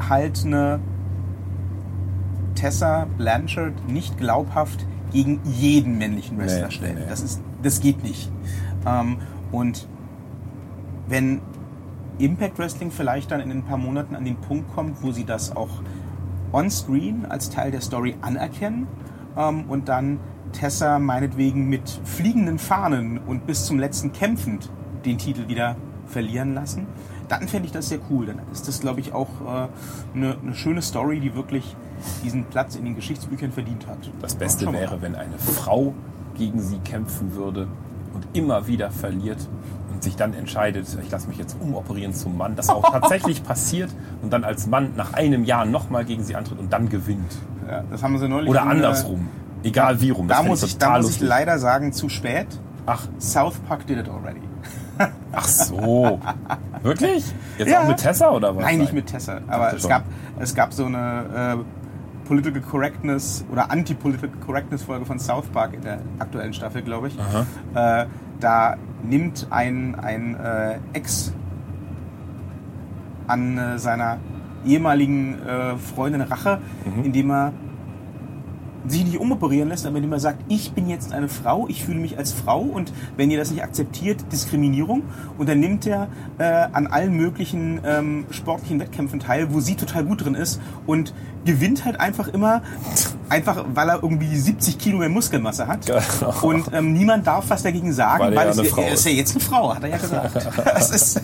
halt 0.09 0.43
eine 0.45 0.79
Tessa 2.55 3.07
Blanchard 3.17 3.87
nicht 3.89 4.17
glaubhaft 4.17 4.85
gegen 5.11 5.39
jeden 5.43 5.97
männlichen 5.97 6.37
Wrestler 6.37 6.67
Nee, 6.67 6.71
stellen. 6.71 6.95
nee. 6.99 7.05
Das, 7.09 7.21
ist, 7.21 7.41
das 7.61 7.79
geht 7.81 8.03
nicht. 8.03 8.31
Ähm, 8.85 9.17
und 9.51 9.87
wenn 11.07 11.41
Impact 12.17 12.57
Wrestling 12.59 12.91
vielleicht 12.91 13.31
dann 13.31 13.41
in 13.41 13.51
ein 13.51 13.63
paar 13.63 13.77
Monaten 13.77 14.15
an 14.15 14.25
den 14.25 14.37
Punkt 14.37 14.73
kommt, 14.73 15.03
wo 15.03 15.11
sie 15.11 15.25
das 15.25 15.55
auch 15.55 15.81
on-screen 16.53 17.25
als 17.25 17.49
Teil 17.49 17.71
der 17.71 17.81
Story 17.81 18.15
anerkennen 18.21 18.87
ähm, 19.37 19.65
und 19.67 19.89
dann 19.89 20.19
Tessa 20.53 20.99
meinetwegen 20.99 21.67
mit 21.67 21.99
fliegenden 22.05 22.57
Fahnen 22.59 23.17
und 23.17 23.45
bis 23.45 23.65
zum 23.65 23.77
letzten 23.77 24.13
kämpfend 24.13 24.69
den 25.03 25.17
Titel 25.17 25.47
wieder 25.49 25.75
verlieren 26.07 26.53
lassen, 26.53 26.87
dann 27.27 27.47
fände 27.47 27.65
ich 27.65 27.71
das 27.71 27.89
sehr 27.89 27.99
cool. 28.09 28.27
Dann 28.27 28.39
ist 28.51 28.67
das, 28.67 28.79
glaube 28.79 29.01
ich, 29.01 29.13
auch 29.13 29.29
äh, 29.41 29.67
eine, 30.15 30.37
eine 30.41 30.55
schöne 30.55 30.81
Story, 30.81 31.19
die 31.19 31.35
wirklich 31.35 31.75
diesen 32.23 32.45
Platz 32.45 32.75
in 32.75 32.85
den 32.85 32.95
Geschichtsbüchern 32.95 33.51
verdient 33.51 33.87
hat. 33.87 34.11
Das 34.21 34.35
Beste 34.35 34.71
wäre, 34.71 35.01
wenn 35.01 35.15
eine 35.15 35.37
Frau 35.37 35.93
gegen 36.35 36.61
sie 36.61 36.77
kämpfen 36.79 37.35
würde 37.35 37.67
und 38.13 38.25
immer 38.33 38.67
wieder 38.67 38.91
verliert 38.91 39.49
sich 40.05 40.15
dann 40.15 40.33
entscheidet, 40.33 40.87
ich 41.03 41.11
lasse 41.11 41.27
mich 41.27 41.37
jetzt 41.37 41.57
umoperieren 41.61 42.13
zum 42.13 42.37
Mann, 42.37 42.55
das 42.55 42.69
auch 42.69 42.89
tatsächlich 42.91 43.43
passiert 43.43 43.89
und 44.21 44.31
dann 44.31 44.43
als 44.45 44.67
Mann 44.67 44.93
nach 44.95 45.13
einem 45.13 45.43
Jahr 45.43 45.65
nochmal 45.65 46.05
gegen 46.05 46.23
sie 46.23 46.35
antritt 46.35 46.57
und 46.59 46.71
dann 46.71 46.87
gewinnt. 46.89 47.35
Ja, 47.69 47.83
das 47.91 48.01
haben 48.03 48.17
sie 48.17 48.29
neulich 48.29 48.49
Oder 48.49 48.61
in, 48.61 48.67
äh, 48.67 48.71
andersrum. 48.71 49.27
Egal 49.63 49.99
wie 49.99 50.11
rum. 50.11 50.27
Das 50.27 50.37
Da 50.37 50.43
muss, 50.43 50.63
ich, 50.63 50.77
da 50.77 50.97
muss 50.97 51.09
ich 51.17 51.21
leider 51.21 51.59
sagen, 51.59 51.91
zu 51.91 52.07
spät. 52.07 52.47
Ach, 52.85 53.07
South 53.19 53.57
Park 53.67 53.85
did 53.87 53.97
it 53.97 54.07
already. 54.07 54.41
ach 55.33 55.47
so. 55.47 56.19
Wirklich? 56.83 57.25
Jetzt 57.57 57.69
Ja. 57.71 57.81
auch 57.81 57.87
mit 57.87 57.97
Tessa 57.97 58.29
oder 58.29 58.55
was? 58.55 58.63
Nein, 58.63 58.77
nicht 58.79 58.93
mit 58.93 59.07
Tessa. 59.07 59.41
Aber 59.47 59.73
es 59.73 59.81
schon. 59.81 59.89
gab, 59.89 60.03
es 60.39 60.53
gab 60.55 60.71
so 60.71 60.85
eine 60.85 61.57
äh, 61.57 62.27
Political 62.27 62.61
Correctness 62.61 63.43
oder 63.51 63.71
Anti-Political 63.71 64.29
Correctness 64.45 64.83
Folge 64.83 65.05
von 65.05 65.19
South 65.19 65.47
Park 65.47 65.73
in 65.73 65.81
der 65.81 65.99
aktuellen 66.19 66.53
Staffel, 66.53 66.81
glaube 66.81 67.07
ich. 67.09 67.17
Äh, 67.75 68.05
da 68.39 68.75
nimmt 69.03 69.47
ein, 69.49 69.95
ein 69.95 70.35
äh, 70.35 70.77
Ex 70.93 71.33
an 73.27 73.57
äh, 73.57 73.79
seiner 73.79 74.17
ehemaligen 74.65 75.35
äh, 75.45 75.77
Freundin 75.77 76.21
Rache, 76.21 76.59
Mhm. 76.85 77.03
indem 77.05 77.31
er 77.31 77.53
sich 78.87 79.03
nicht 79.03 79.19
umoperieren 79.19 79.69
lässt, 79.69 79.87
aber 79.87 79.95
indem 79.97 80.13
er 80.13 80.19
sagt, 80.19 80.43
ich 80.47 80.73
bin 80.73 80.87
jetzt 80.87 81.11
eine 81.11 81.27
Frau, 81.27 81.67
ich 81.67 81.83
fühle 81.83 81.99
mich 81.99 82.19
als 82.19 82.33
Frau 82.33 82.59
und 82.61 82.93
wenn 83.17 83.31
ihr 83.31 83.37
das 83.39 83.49
nicht 83.49 83.63
akzeptiert, 83.63 84.31
Diskriminierung. 84.31 85.01
Und 85.39 85.49
dann 85.49 85.59
nimmt 85.59 85.87
er 85.87 86.07
äh, 86.37 86.43
an 86.71 86.85
allen 86.85 87.17
möglichen 87.17 87.79
ähm, 87.83 88.25
sportlichen 88.29 88.79
Wettkämpfen 88.79 89.19
teil, 89.19 89.51
wo 89.51 89.59
sie 89.59 89.73
total 89.75 90.05
gut 90.05 90.23
drin 90.23 90.35
ist 90.35 90.61
und 90.85 91.15
gewinnt 91.45 91.85
halt 91.85 91.99
einfach 91.99 92.27
immer, 92.27 92.61
einfach 93.29 93.65
weil 93.73 93.89
er 93.89 94.03
irgendwie 94.03 94.35
70 94.35 94.77
Kilo 94.77 94.97
mehr 94.97 95.09
Muskelmasse 95.09 95.67
hat. 95.67 95.85
Genau. 95.85 96.01
Und 96.41 96.65
ähm, 96.73 96.93
niemand 96.93 97.25
darf 97.27 97.49
was 97.49 97.63
dagegen 97.63 97.93
sagen, 97.93 98.23
Weil 98.23 98.33
er 98.33 98.37
weil 98.37 98.45
ja 98.45 98.51
es, 98.51 98.59
eine 98.59 98.67
Frau 98.67 98.81
er 98.81 98.93
ist 98.93 98.99
ist. 98.99 99.05
ja 99.05 99.11
jetzt 99.11 99.31
eine 99.31 99.39
Frau, 99.39 99.75
hat 99.75 99.83
er 99.83 99.89
ja 99.89 99.97
gesagt. 99.97 100.35
das 100.65 100.89
ist, 100.91 101.21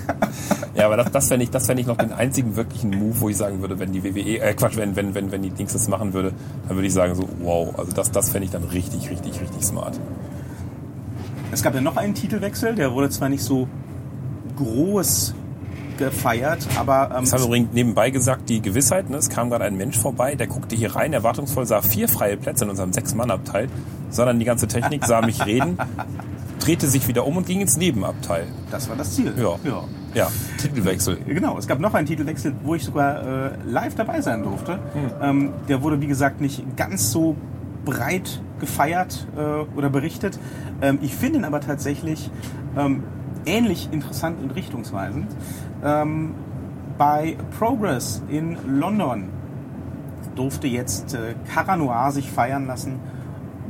Ja, 0.75 0.85
aber 0.85 0.97
das, 0.97 1.11
das 1.11 1.27
fände 1.27 1.43
ich, 1.43 1.49
das 1.49 1.65
fänd 1.65 1.79
ich 1.79 1.87
noch 1.87 1.97
den 1.97 2.13
einzigen 2.13 2.55
wirklichen 2.55 2.91
Move, 2.91 3.19
wo 3.19 3.29
ich 3.29 3.37
sagen 3.37 3.61
würde, 3.61 3.79
wenn 3.79 3.91
die 3.91 4.03
WWE, 4.03 4.39
äh 4.39 4.53
Quatsch, 4.53 4.77
wenn, 4.77 4.95
wenn, 4.95 5.13
wenn, 5.13 5.31
wenn 5.31 5.41
die 5.41 5.49
Dings 5.49 5.73
das 5.73 5.87
machen 5.87 6.13
würde, 6.13 6.33
dann 6.67 6.77
würde 6.77 6.87
ich 6.87 6.93
sagen 6.93 7.15
so, 7.15 7.27
wow, 7.41 7.73
also 7.77 7.91
das, 7.91 8.11
das 8.11 8.29
fände 8.29 8.45
ich 8.45 8.51
dann 8.51 8.63
richtig, 8.63 9.09
richtig, 9.09 9.41
richtig 9.41 9.63
smart. 9.65 9.99
Es 11.51 11.61
gab 11.61 11.75
ja 11.75 11.81
noch 11.81 11.97
einen 11.97 12.13
Titelwechsel, 12.13 12.75
der 12.75 12.93
wurde 12.93 13.09
zwar 13.09 13.27
nicht 13.27 13.43
so 13.43 13.67
groß 14.55 15.33
gefeiert, 16.09 16.67
aber 16.77 17.09
ähm, 17.15 17.23
Das 17.23 17.33
haben 17.33 17.43
übrigens 17.43 17.73
nebenbei 17.73 18.09
gesagt, 18.09 18.49
die 18.49 18.61
Gewissheit, 18.61 19.09
ne, 19.09 19.17
es 19.17 19.29
kam 19.29 19.49
gerade 19.49 19.65
ein 19.65 19.77
Mensch 19.77 19.97
vorbei, 19.97 20.35
der 20.35 20.47
guckte 20.47 20.75
hier 20.75 20.95
rein, 20.95 21.13
erwartungsvoll 21.13 21.65
sah 21.65 21.81
vier 21.81 22.07
freie 22.07 22.37
Plätze 22.37 22.63
in 22.65 22.69
unserem 22.69 22.91
Sechs-Mann-Abteil, 22.93 23.69
dann 24.15 24.39
die 24.39 24.45
ganze 24.45 24.67
Technik, 24.67 25.05
sah 25.05 25.21
mich 25.21 25.45
reden, 25.45 25.77
drehte 26.59 26.87
sich 26.87 27.07
wieder 27.07 27.25
um 27.25 27.37
und 27.37 27.45
ging 27.45 27.61
ins 27.61 27.77
Nebenabteil. 27.77 28.45
das 28.69 28.89
war 28.89 28.95
das 28.95 29.15
Ziel. 29.15 29.33
Ja. 29.37 29.55
ja. 29.63 29.83
Ja, 30.13 30.27
Titelwechsel. 30.57 31.19
Genau, 31.25 31.57
es 31.57 31.67
gab 31.67 31.79
noch 31.79 31.93
einen 31.93 32.05
Titelwechsel, 32.05 32.53
wo 32.63 32.75
ich 32.75 32.83
sogar 32.83 33.23
äh, 33.25 33.51
live 33.65 33.95
dabei 33.95 34.19
sein 34.19 34.43
durfte. 34.43 34.77
Ähm, 35.21 35.51
der 35.69 35.81
wurde, 35.83 36.01
wie 36.01 36.07
gesagt, 36.07 36.41
nicht 36.41 36.75
ganz 36.75 37.11
so 37.11 37.37
breit 37.85 38.41
gefeiert 38.59 39.25
äh, 39.37 39.41
oder 39.77 39.89
berichtet. 39.89 40.37
Ähm, 40.81 40.99
ich 41.01 41.15
finde 41.15 41.39
ihn 41.39 41.45
aber 41.45 41.61
tatsächlich 41.61 42.29
ähm, 42.77 43.03
ähnlich 43.45 43.89
interessant 43.91 44.41
und 44.41 44.51
richtungsweisend. 44.51 45.27
Ähm, 45.83 46.35
bei 46.97 47.35
Progress 47.57 48.21
in 48.29 48.57
London 48.67 49.29
durfte 50.35 50.67
jetzt 50.67 51.13
äh, 51.13 51.35
Cara 51.53 51.75
Noir 51.75 52.11
sich 52.11 52.29
feiern 52.29 52.67
lassen, 52.67 52.99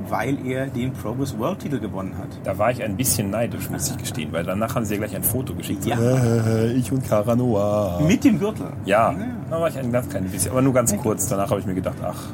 weil 0.09 0.45
er 0.45 0.67
den 0.67 0.91
Progress 0.93 1.37
World 1.37 1.59
Titel 1.59 1.79
gewonnen 1.79 2.17
hat. 2.17 2.27
Da 2.43 2.57
war 2.57 2.71
ich 2.71 2.83
ein 2.83 2.97
bisschen 2.97 3.29
neidisch, 3.29 3.69
muss 3.69 3.89
ich 3.89 3.97
gestehen, 3.97 4.31
weil 4.31 4.43
danach 4.43 4.75
haben 4.75 4.85
sie 4.85 4.95
ja 4.95 4.99
gleich 4.99 5.15
ein 5.15 5.23
Foto 5.23 5.53
geschickt. 5.53 5.85
Ja. 5.85 5.97
Äh, 5.97 6.73
ich 6.73 6.91
und 6.91 7.07
Cara 7.07 7.35
Noir. 7.35 8.01
Mit 8.05 8.23
dem 8.23 8.39
Gürtel. 8.39 8.67
Ja, 8.85 9.15
da 9.49 9.61
war 9.61 9.69
ich 9.69 9.77
ein 9.77 9.91
ganz 9.91 10.09
kleines 10.09 10.31
bisschen, 10.31 10.51
aber 10.51 10.61
nur 10.61 10.73
ganz 10.73 10.95
kurz. 10.97 11.27
Danach 11.27 11.49
habe 11.49 11.59
ich 11.59 11.65
mir 11.65 11.75
gedacht, 11.75 11.97
ach, 12.03 12.29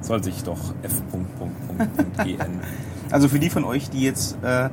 soll 0.00 0.22
sich 0.22 0.42
doch 0.42 0.74
f.gn. 0.82 2.36
Also 3.12 3.28
für 3.28 3.40
die 3.40 3.50
von 3.50 3.64
euch, 3.64 3.90
die 3.90 4.02
jetzt 4.02 4.36
äh, 4.44 4.68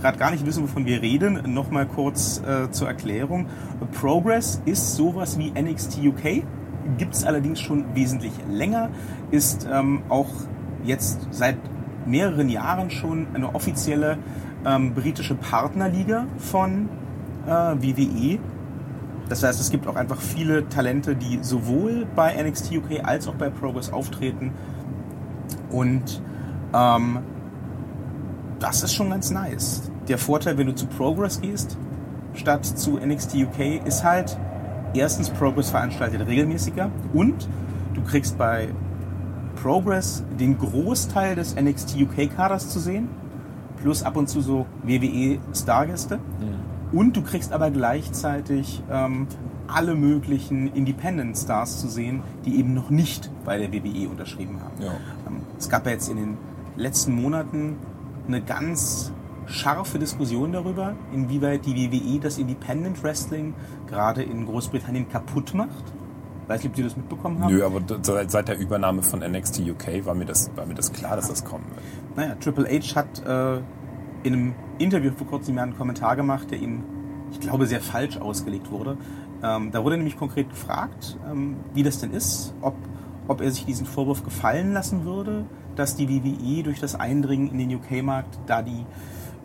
gerade 0.00 0.18
gar 0.18 0.30
nicht 0.30 0.46
wissen, 0.46 0.62
wovon 0.62 0.86
wir 0.86 1.02
reden, 1.02 1.54
nochmal 1.54 1.86
kurz 1.86 2.42
äh, 2.46 2.70
zur 2.70 2.88
Erklärung. 2.88 3.46
Progress 4.00 4.60
ist 4.64 4.96
sowas 4.96 5.38
wie 5.38 5.50
NXT 5.50 5.98
UK, 6.04 6.42
gibt 6.98 7.14
es 7.14 7.24
allerdings 7.24 7.60
schon 7.60 7.94
wesentlich 7.94 8.32
länger, 8.48 8.90
ist 9.30 9.68
ähm, 9.70 10.02
auch 10.08 10.30
jetzt 10.84 11.28
seit 11.30 11.56
mehreren 12.06 12.48
Jahren 12.48 12.90
schon 12.90 13.28
eine 13.34 13.54
offizielle 13.54 14.18
ähm, 14.64 14.94
britische 14.94 15.34
Partnerliga 15.34 16.26
von 16.38 16.88
äh, 17.46 17.50
WWE. 17.50 18.38
Das 19.28 19.42
heißt, 19.42 19.60
es 19.60 19.70
gibt 19.70 19.86
auch 19.86 19.96
einfach 19.96 20.20
viele 20.20 20.68
Talente, 20.68 21.14
die 21.14 21.38
sowohl 21.42 22.06
bei 22.16 22.34
NXT 22.42 22.72
UK 22.72 23.04
als 23.04 23.28
auch 23.28 23.34
bei 23.34 23.48
Progress 23.48 23.92
auftreten. 23.92 24.52
Und 25.70 26.20
ähm, 26.74 27.20
das 28.60 28.82
ist 28.82 28.94
schon 28.94 29.10
ganz 29.10 29.30
nice. 29.30 29.90
Der 30.08 30.18
Vorteil, 30.18 30.56
wenn 30.58 30.66
du 30.66 30.74
zu 30.74 30.86
Progress 30.86 31.40
gehst, 31.40 31.76
statt 32.34 32.64
zu 32.64 32.98
NXT 32.98 33.34
UK, 33.34 33.84
ist 33.84 34.04
halt, 34.04 34.38
erstens, 34.94 35.30
Progress 35.30 35.70
veranstaltet 35.70 36.26
regelmäßiger 36.26 36.90
und 37.12 37.48
du 37.94 38.02
kriegst 38.02 38.38
bei 38.38 38.68
Progress 39.60 40.22
den 40.38 40.58
Großteil 40.58 41.34
des 41.34 41.54
NXT 41.56 41.96
UK-Kaders 42.02 42.70
zu 42.70 42.78
sehen, 42.78 43.08
plus 43.82 44.02
ab 44.02 44.16
und 44.16 44.28
zu 44.28 44.40
so 44.40 44.66
WWE-Stargäste. 44.84 46.18
Und 46.92 47.16
du 47.16 47.22
kriegst 47.22 47.52
aber 47.52 47.70
gleichzeitig 47.70 48.82
ähm, 48.90 49.26
alle 49.68 49.94
möglichen 49.94 50.72
Independent-Stars 50.72 51.80
zu 51.80 51.88
sehen, 51.88 52.22
die 52.44 52.58
eben 52.58 52.74
noch 52.74 52.90
nicht 52.90 53.30
bei 53.44 53.58
der 53.58 53.72
WWE 53.72 54.08
unterschrieben 54.08 54.60
haben. 54.60 54.82
Ja. 54.82 54.92
Ähm, 55.26 55.42
Es 55.58 55.68
gab 55.68 55.86
ja 55.86 55.92
jetzt 55.92 56.08
in 56.08 56.16
den 56.16 56.38
letzten 56.76 57.14
Monaten 57.14 57.76
eine 58.30 58.42
ganz 58.42 59.12
scharfe 59.46 59.98
Diskussion 59.98 60.52
darüber, 60.52 60.94
inwieweit 61.12 61.66
die 61.66 61.74
WWE 61.74 62.20
das 62.20 62.38
Independent 62.38 63.02
Wrestling 63.02 63.54
gerade 63.88 64.22
in 64.22 64.46
Großbritannien 64.46 65.08
kaputt 65.08 65.54
macht. 65.54 65.92
Weiß 66.46 66.62
nicht, 66.62 66.70
ob 66.70 66.76
Sie 66.76 66.82
das 66.82 66.96
mitbekommen 66.96 67.42
haben. 67.42 67.54
Nö, 67.54 67.64
aber 67.64 67.80
seit 68.02 68.48
der 68.48 68.58
Übernahme 68.58 69.02
von 69.02 69.20
NXT 69.20 69.60
UK 69.60 70.04
war 70.04 70.14
mir 70.14 70.24
das, 70.24 70.50
war 70.56 70.66
mir 70.66 70.74
das 70.74 70.92
klar, 70.92 71.16
dass 71.16 71.28
das 71.28 71.44
kommen 71.44 71.64
wird. 71.74 72.16
Naja, 72.16 72.34
Triple 72.36 72.66
H 72.66 72.96
hat 72.96 73.24
äh, 73.24 73.60
in 74.22 74.34
einem 74.34 74.54
Interview 74.78 75.12
vor 75.16 75.26
kurzem 75.26 75.58
einen 75.58 75.76
Kommentar 75.76 76.16
gemacht, 76.16 76.50
der 76.50 76.58
ihm, 76.58 76.82
ich 77.30 77.40
glaube, 77.40 77.66
sehr 77.66 77.80
falsch 77.80 78.16
ausgelegt 78.16 78.70
wurde. 78.70 78.96
Ähm, 79.42 79.70
da 79.70 79.84
wurde 79.84 79.96
nämlich 79.96 80.16
konkret 80.16 80.50
gefragt, 80.50 81.18
ähm, 81.30 81.56
wie 81.72 81.82
das 81.82 81.98
denn 82.00 82.12
ist, 82.12 82.52
ob, 82.60 82.74
ob 83.28 83.40
er 83.40 83.50
sich 83.50 83.64
diesen 83.64 83.86
Vorwurf 83.86 84.24
gefallen 84.24 84.72
lassen 84.72 85.04
würde, 85.04 85.44
dass 85.76 85.96
die 85.96 86.08
WWE 86.08 86.62
durch 86.62 86.80
das 86.80 86.94
Eindringen 86.94 87.50
in 87.50 87.58
den 87.58 87.76
UK-Markt 87.76 88.38
da 88.46 88.62
die 88.62 88.84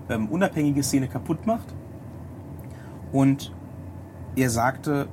ähm, 0.09 0.27
unabhängige 0.29 0.83
Szene 0.83 1.07
kaputt 1.07 1.45
macht. 1.45 1.73
Und 3.11 3.53
er 4.35 4.49
sagte, 4.49 5.07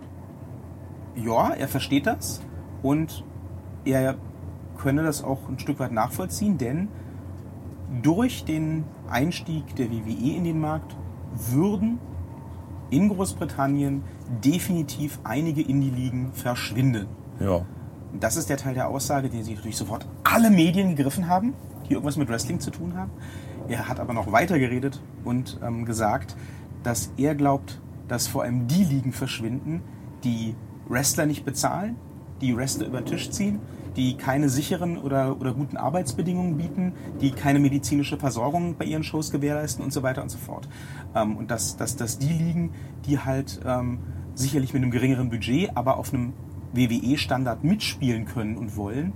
ja, 1.14 1.51
er 1.51 1.68
versteht 1.68 2.07
das 2.07 2.42
und 2.83 3.25
er 3.85 4.16
könne 4.79 5.03
das 5.03 5.22
auch 5.22 5.48
ein 5.48 5.59
Stück 5.59 5.79
weit 5.79 5.92
nachvollziehen, 5.92 6.59
denn 6.59 6.88
durch 8.03 8.44
den 8.44 8.85
Einstieg 9.09 9.77
der 9.77 9.90
WWE 9.90 10.37
in 10.37 10.44
den 10.44 10.61
Markt 10.61 10.96
würden 11.35 11.98
in 12.90 13.09
Großbritannien 13.09 14.03
definitiv 14.44 15.20
einige 15.25 15.62
Indie-Ligen 15.62 16.33
verschwinden. 16.33 17.07
Ja. 17.40 17.64
Das 18.18 18.37
ist 18.37 18.51
der 18.51 18.59
Teil 18.59 18.75
der 18.75 18.88
Aussage, 18.88 19.31
den 19.31 19.42
sich 19.42 19.57
natürlich 19.57 19.77
sofort 19.77 20.07
alle 20.32 20.50
Medien 20.50 20.96
gegriffen 20.96 21.28
haben, 21.28 21.54
die 21.88 21.92
irgendwas 21.92 22.16
mit 22.16 22.28
Wrestling 22.28 22.60
zu 22.60 22.70
tun 22.70 22.96
haben. 22.96 23.10
Er 23.68 23.88
hat 23.88 24.00
aber 24.00 24.14
noch 24.14 24.32
weiter 24.32 24.58
geredet 24.58 25.00
und 25.24 25.60
ähm, 25.62 25.84
gesagt, 25.84 26.36
dass 26.82 27.12
er 27.16 27.34
glaubt, 27.34 27.80
dass 28.08 28.26
vor 28.26 28.42
allem 28.42 28.66
die 28.66 28.84
Ligen 28.84 29.12
verschwinden, 29.12 29.82
die 30.24 30.54
Wrestler 30.88 31.26
nicht 31.26 31.44
bezahlen, 31.44 31.96
die 32.40 32.56
Wrestler 32.56 32.86
über 32.86 33.00
den 33.00 33.06
Tisch 33.06 33.30
ziehen, 33.30 33.60
die 33.96 34.16
keine 34.16 34.48
sicheren 34.48 34.98
oder, 34.98 35.38
oder 35.38 35.52
guten 35.52 35.76
Arbeitsbedingungen 35.76 36.56
bieten, 36.56 36.92
die 37.20 37.30
keine 37.30 37.58
medizinische 37.58 38.16
Versorgung 38.16 38.76
bei 38.76 38.86
ihren 38.86 39.04
Shows 39.04 39.30
gewährleisten 39.30 39.84
und 39.84 39.92
so 39.92 40.02
weiter 40.02 40.22
und 40.22 40.30
so 40.30 40.38
fort. 40.38 40.68
Ähm, 41.14 41.36
und 41.36 41.50
dass, 41.50 41.76
dass, 41.76 41.96
dass 41.96 42.18
die 42.18 42.32
liegen, 42.32 42.72
die 43.06 43.18
halt 43.18 43.60
ähm, 43.66 43.98
sicherlich 44.34 44.72
mit 44.72 44.82
einem 44.82 44.90
geringeren 44.90 45.28
Budget, 45.28 45.76
aber 45.76 45.98
auf 45.98 46.12
einem 46.12 46.32
WWE-Standard 46.72 47.64
mitspielen 47.64 48.24
können 48.24 48.56
und 48.56 48.76
wollen, 48.76 49.12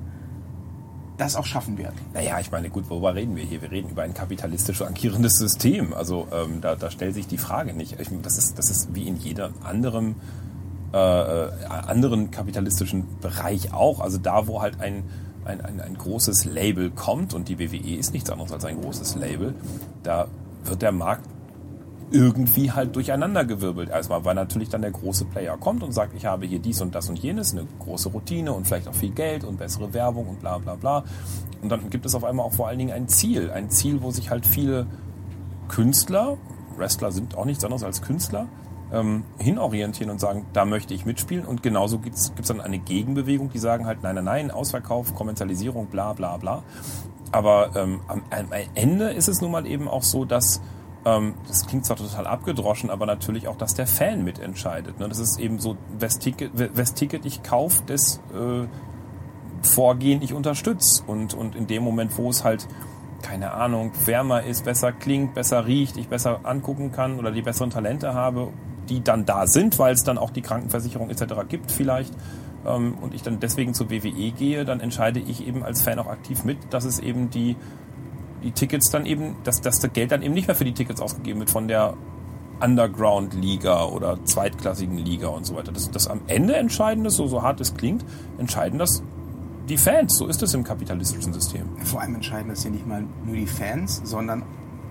das 1.16 1.36
auch 1.36 1.46
schaffen 1.46 1.78
werden. 1.78 1.94
Naja, 2.12 2.38
ich 2.40 2.50
meine, 2.50 2.70
gut, 2.70 2.88
worüber 2.90 3.14
reden 3.14 3.36
wir 3.36 3.44
hier? 3.44 3.62
Wir 3.62 3.70
reden 3.70 3.90
über 3.90 4.02
ein 4.02 4.14
kapitalistisch 4.14 4.82
agierendes 4.82 5.38
System. 5.38 5.94
Also 5.94 6.28
ähm, 6.32 6.60
da, 6.60 6.76
da 6.76 6.90
stellt 6.90 7.14
sich 7.14 7.26
die 7.26 7.38
Frage 7.38 7.72
nicht. 7.72 7.98
Ich, 8.00 8.08
das, 8.22 8.38
ist, 8.38 8.58
das 8.58 8.70
ist 8.70 8.94
wie 8.94 9.06
in 9.06 9.16
jedem 9.16 9.54
anderen, 9.62 10.16
äh, 10.92 10.96
äh, 10.96 11.50
anderen 11.68 12.30
kapitalistischen 12.30 13.04
Bereich 13.20 13.72
auch. 13.72 14.00
Also 14.00 14.18
da, 14.18 14.46
wo 14.46 14.60
halt 14.60 14.80
ein, 14.80 15.04
ein, 15.44 15.60
ein, 15.60 15.80
ein 15.80 15.96
großes 15.96 16.44
Label 16.44 16.90
kommt, 16.90 17.34
und 17.34 17.48
die 17.48 17.58
WWE 17.58 17.96
ist 17.96 18.12
nichts 18.12 18.30
anderes 18.30 18.52
als 18.52 18.64
ein 18.64 18.80
großes 18.80 19.16
Label, 19.16 19.54
da 20.02 20.28
wird 20.64 20.82
der 20.82 20.92
Markt 20.92 21.26
irgendwie 22.10 22.70
halt 22.70 22.94
durcheinandergewirbelt. 22.94 23.90
Erstmal, 23.90 24.24
weil 24.24 24.34
natürlich 24.34 24.68
dann 24.68 24.82
der 24.82 24.92
große 24.92 25.24
Player 25.26 25.56
kommt 25.56 25.82
und 25.82 25.92
sagt, 25.92 26.14
ich 26.14 26.26
habe 26.26 26.46
hier 26.46 26.58
dies 26.58 26.80
und 26.80 26.94
das 26.94 27.08
und 27.08 27.18
jenes, 27.18 27.52
eine 27.52 27.66
große 27.80 28.10
Routine 28.10 28.52
und 28.52 28.66
vielleicht 28.66 28.88
auch 28.88 28.94
viel 28.94 29.10
Geld 29.10 29.44
und 29.44 29.58
bessere 29.58 29.92
Werbung 29.92 30.28
und 30.28 30.40
bla 30.40 30.58
bla 30.58 30.76
bla. 30.76 31.04
Und 31.62 31.70
dann 31.70 31.90
gibt 31.90 32.06
es 32.06 32.14
auf 32.14 32.24
einmal 32.24 32.46
auch 32.46 32.52
vor 32.52 32.68
allen 32.68 32.78
Dingen 32.78 32.92
ein 32.92 33.08
Ziel. 33.08 33.50
Ein 33.50 33.70
Ziel, 33.70 34.02
wo 34.02 34.10
sich 34.10 34.30
halt 34.30 34.46
viele 34.46 34.86
Künstler, 35.68 36.36
Wrestler 36.76 37.10
sind 37.10 37.36
auch 37.36 37.44
nichts 37.44 37.64
anderes 37.64 37.82
als 37.82 38.02
Künstler, 38.02 38.46
ähm, 38.92 39.24
hinorientieren 39.38 40.10
und 40.10 40.20
sagen, 40.20 40.46
da 40.52 40.64
möchte 40.64 40.94
ich 40.94 41.06
mitspielen. 41.06 41.44
Und 41.44 41.62
genauso 41.62 41.98
gibt 41.98 42.16
es 42.16 42.32
dann 42.46 42.60
eine 42.60 42.78
Gegenbewegung, 42.78 43.50
die 43.50 43.58
sagen 43.58 43.86
halt, 43.86 44.02
nein, 44.02 44.14
nein, 44.14 44.24
nein, 44.24 44.50
Ausverkauf, 44.50 45.14
Kommerzialisierung, 45.14 45.86
bla 45.86 46.12
bla 46.12 46.36
bla. 46.36 46.62
Aber 47.32 47.74
ähm, 47.74 48.00
am, 48.06 48.22
am 48.30 48.52
Ende 48.74 49.10
ist 49.10 49.28
es 49.28 49.40
nun 49.40 49.50
mal 49.50 49.66
eben 49.66 49.88
auch 49.88 50.04
so, 50.04 50.24
dass 50.24 50.60
das 51.06 51.66
klingt 51.66 51.86
zwar 51.86 51.96
total 51.96 52.26
abgedroschen, 52.26 52.90
aber 52.90 53.06
natürlich 53.06 53.46
auch, 53.46 53.56
dass 53.56 53.74
der 53.74 53.86
Fan 53.86 54.24
mitentscheidet. 54.24 54.98
Ne? 54.98 55.08
Das 55.08 55.20
ist 55.20 55.38
eben 55.38 55.60
so, 55.60 55.76
wes 55.96 56.18
Ticket, 56.18 56.50
wes 56.54 56.94
Ticket 56.94 57.24
ich 57.24 57.44
kaufe, 57.44 57.82
das 57.86 58.20
äh, 58.34 58.66
Vorgehen 59.62 60.20
ich 60.22 60.32
unterstütze. 60.32 61.04
Und, 61.06 61.34
und 61.34 61.54
in 61.54 61.66
dem 61.68 61.84
Moment, 61.84 62.16
wo 62.18 62.28
es 62.28 62.42
halt, 62.42 62.66
keine 63.22 63.52
Ahnung, 63.52 63.92
wärmer 64.04 64.42
ist, 64.42 64.64
besser 64.64 64.92
klingt, 64.92 65.34
besser 65.34 65.66
riecht, 65.66 65.96
ich 65.96 66.08
besser 66.08 66.40
angucken 66.42 66.90
kann 66.90 67.18
oder 67.18 67.30
die 67.30 67.42
besseren 67.42 67.70
Talente 67.70 68.12
habe, 68.12 68.48
die 68.88 69.02
dann 69.02 69.24
da 69.26 69.46
sind, 69.46 69.78
weil 69.78 69.94
es 69.94 70.02
dann 70.02 70.18
auch 70.18 70.30
die 70.30 70.42
Krankenversicherung 70.42 71.10
etc. 71.10 71.34
gibt 71.48 71.70
vielleicht, 71.70 72.12
ähm, 72.66 72.98
und 73.00 73.14
ich 73.14 73.22
dann 73.22 73.40
deswegen 73.40 73.74
zur 73.74 73.90
WWE 73.90 74.30
gehe, 74.32 74.64
dann 74.64 74.80
entscheide 74.80 75.20
ich 75.20 75.46
eben 75.46 75.62
als 75.62 75.82
Fan 75.82 75.98
auch 75.98 76.08
aktiv 76.08 76.44
mit, 76.44 76.58
dass 76.70 76.84
es 76.84 76.98
eben 76.98 77.30
die 77.30 77.56
die 78.46 78.52
Tickets 78.52 78.90
dann 78.90 79.04
eben, 79.04 79.36
dass, 79.44 79.60
dass 79.60 79.80
das 79.80 79.92
Geld 79.92 80.12
dann 80.12 80.22
eben 80.22 80.32
nicht 80.32 80.46
mehr 80.46 80.56
für 80.56 80.64
die 80.64 80.72
Tickets 80.72 81.00
ausgegeben 81.00 81.40
wird 81.40 81.50
von 81.50 81.68
der 81.68 81.94
Underground-Liga 82.60 83.84
oder 83.84 84.24
zweitklassigen 84.24 84.96
Liga 84.96 85.28
und 85.28 85.44
so 85.44 85.56
weiter. 85.56 85.72
Das, 85.72 85.90
das 85.90 86.06
am 86.06 86.20
Ende 86.26 86.56
entscheidend 86.56 87.06
ist, 87.06 87.16
so, 87.16 87.26
so 87.26 87.42
hart 87.42 87.60
es 87.60 87.74
klingt, 87.74 88.04
entscheiden 88.38 88.78
das 88.78 89.02
die 89.68 89.76
Fans. 89.76 90.16
So 90.16 90.26
ist 90.26 90.42
es 90.42 90.54
im 90.54 90.64
kapitalistischen 90.64 91.32
System. 91.32 91.68
Vor 91.84 92.00
allem 92.00 92.14
entscheiden 92.14 92.48
das 92.48 92.64
ja 92.64 92.70
nicht 92.70 92.86
mal 92.86 93.04
nur 93.24 93.34
die 93.34 93.46
Fans, 93.46 94.00
sondern 94.04 94.44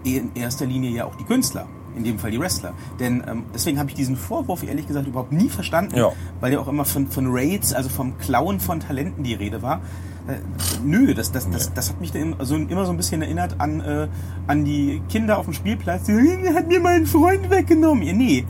in 0.03 0.31
erster 0.35 0.65
Linie 0.65 0.91
ja 0.91 1.05
auch 1.05 1.15
die 1.15 1.23
Künstler. 1.23 1.67
In 1.95 2.03
dem 2.03 2.19
Fall 2.19 2.29
die 2.29 2.39
Wrestler. 2.41 2.73
Denn 2.99 3.23
ähm, 3.25 3.45
deswegen 3.53 3.79
habe 3.79 3.89
ich 3.89 3.95
diesen 3.95 4.17
Vorwurf 4.17 4.63
ehrlich 4.63 4.85
gesagt 4.85 5.07
überhaupt 5.07 5.31
nie 5.31 5.47
verstanden, 5.47 5.95
ja. 5.95 6.11
weil 6.41 6.51
ja 6.51 6.59
auch 6.59 6.67
immer 6.67 6.83
von, 6.83 7.07
von 7.07 7.27
Raids, 7.29 7.73
also 7.73 7.87
vom 7.87 8.17
Klauen 8.17 8.59
von 8.59 8.81
Talenten 8.81 9.23
die 9.23 9.33
Rede 9.33 9.61
war. 9.61 9.79
Äh, 10.27 10.37
nö, 10.83 11.13
das, 11.13 11.31
das, 11.31 11.49
das, 11.49 11.73
das 11.73 11.89
hat 11.89 12.01
mich 12.01 12.11
so, 12.39 12.55
immer 12.55 12.85
so 12.85 12.91
ein 12.91 12.97
bisschen 12.97 13.21
erinnert 13.21 13.59
an, 13.59 13.79
äh, 13.81 14.07
an 14.47 14.65
die 14.65 15.01
Kinder 15.07 15.37
auf 15.37 15.45
dem 15.45 15.53
Spielplatz. 15.53 16.05
Die 16.05 16.49
hat 16.53 16.67
mir 16.67 16.79
meinen 16.79 17.05
Freund 17.05 17.49
weggenommen. 17.49 18.03
Ja, 18.03 18.13
nee, 18.13 18.45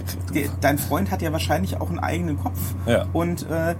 dein 0.60 0.78
Freund 0.78 1.10
hat 1.10 1.22
ja 1.22 1.32
wahrscheinlich 1.32 1.80
auch 1.80 1.90
einen 1.90 1.98
eigenen 1.98 2.38
Kopf 2.38 2.58
ja. 2.86 3.06
und 3.12 3.48
äh, 3.50 3.74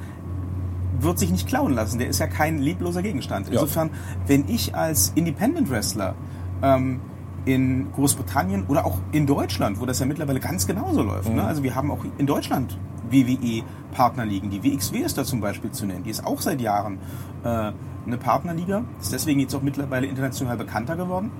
wird 1.00 1.18
sich 1.18 1.30
nicht 1.30 1.46
klauen 1.46 1.74
lassen. 1.74 1.98
Der 1.98 2.08
ist 2.08 2.18
ja 2.18 2.26
kein 2.26 2.58
lebloser 2.58 3.02
Gegenstand. 3.02 3.48
Insofern, 3.48 3.88
ja. 3.88 3.94
wenn 4.26 4.48
ich 4.48 4.74
als 4.74 5.12
Independent 5.14 5.70
Wrestler 5.70 6.16
ähm, 6.62 7.00
in 7.44 7.92
Großbritannien 7.92 8.66
oder 8.66 8.84
auch 8.84 8.98
in 9.12 9.26
Deutschland, 9.26 9.80
wo 9.80 9.86
das 9.86 10.00
ja 10.00 10.06
mittlerweile 10.06 10.40
ganz 10.40 10.66
genauso 10.66 11.02
läuft. 11.02 11.28
Ne? 11.28 11.30
Mhm. 11.30 11.36
Ne? 11.36 11.44
Also 11.44 11.62
wir 11.62 11.74
haben 11.74 11.90
auch 11.90 12.04
in 12.18 12.26
Deutschland 12.26 12.76
WWE-Partnerligen. 13.10 14.50
Die 14.50 14.62
WXW 14.62 14.98
ist 14.98 15.18
da 15.18 15.24
zum 15.24 15.40
Beispiel 15.40 15.70
zu 15.70 15.86
nennen. 15.86 16.04
Die 16.04 16.10
ist 16.10 16.24
auch 16.26 16.40
seit 16.40 16.60
Jahren 16.60 16.98
äh, 17.44 17.72
eine 18.06 18.18
Partnerliga. 18.18 18.84
Ist 19.00 19.12
deswegen 19.12 19.40
jetzt 19.40 19.54
auch 19.54 19.62
mittlerweile 19.62 20.06
international 20.06 20.56
bekannter 20.56 20.96
geworden. 20.96 21.30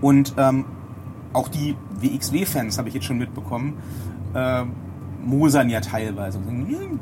Und 0.00 0.34
ähm, 0.38 0.64
auch 1.32 1.48
die 1.48 1.76
WXW-Fans 2.00 2.78
habe 2.78 2.88
ich 2.88 2.94
jetzt 2.94 3.04
schon 3.06 3.18
mitbekommen, 3.18 3.74
äh, 4.34 4.64
mosern 5.22 5.68
ja 5.68 5.80
teilweise. 5.80 6.40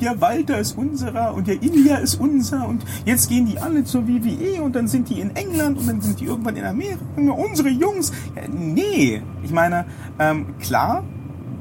Der 0.01 0.21
Walter 0.21 0.59
ist 0.59 0.77
unserer 0.77 1.35
und 1.35 1.47
der 1.47 1.63
India 1.63 1.97
ist 1.97 2.17
unser 2.17 2.69
und 2.69 2.85
jetzt 3.05 3.29
gehen 3.29 3.47
die 3.47 3.59
alle 3.59 3.85
zur 3.85 4.09
WWE 4.09 4.63
und 4.63 4.75
dann 4.75 4.89
sind 4.89 5.09
die 5.09 5.21
in 5.21 5.35
England 5.37 5.79
und 5.79 5.87
dann 5.87 6.01
sind 6.01 6.21
die 6.21 6.25
irgendwann 6.25 6.57
in 6.57 6.65
Amerika. 6.65 6.99
Unsere 7.17 7.69
Jungs. 7.69 8.13
Ja, 8.35 8.43
nee, 8.49 9.23
ich 9.43 9.53
meine, 9.53 9.87
ähm, 10.19 10.59
klar, 10.59 11.05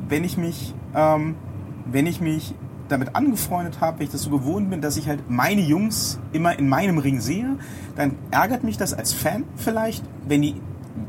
wenn 0.10 0.24
ich 0.24 0.38
mich 0.38 0.74
ähm, 0.96 1.36
wenn 1.92 2.06
ich 2.06 2.22
mich 2.22 2.54
damit 2.90 3.16
angefreundet 3.16 3.82
habe, 3.82 4.00
wenn 4.00 4.06
ich 4.06 4.12
das 4.12 4.24
so 4.24 4.30
gewohnt 4.30 4.70
bin, 4.70 4.82
dass 4.82 4.98
ich 4.98 5.08
halt 5.08 5.30
meine 5.30 5.62
Jungs 5.62 6.20
immer 6.32 6.58
in 6.58 6.70
meinem 6.70 6.98
Ring 6.98 7.20
sehe, 7.20 7.58
dann 7.96 8.16
ärgert 8.32 8.64
mich 8.64 8.78
das 8.78 8.94
als 8.94 9.14
Fan 9.14 9.44
vielleicht, 9.56 10.04
wenn 10.28 10.42
die 10.42 10.56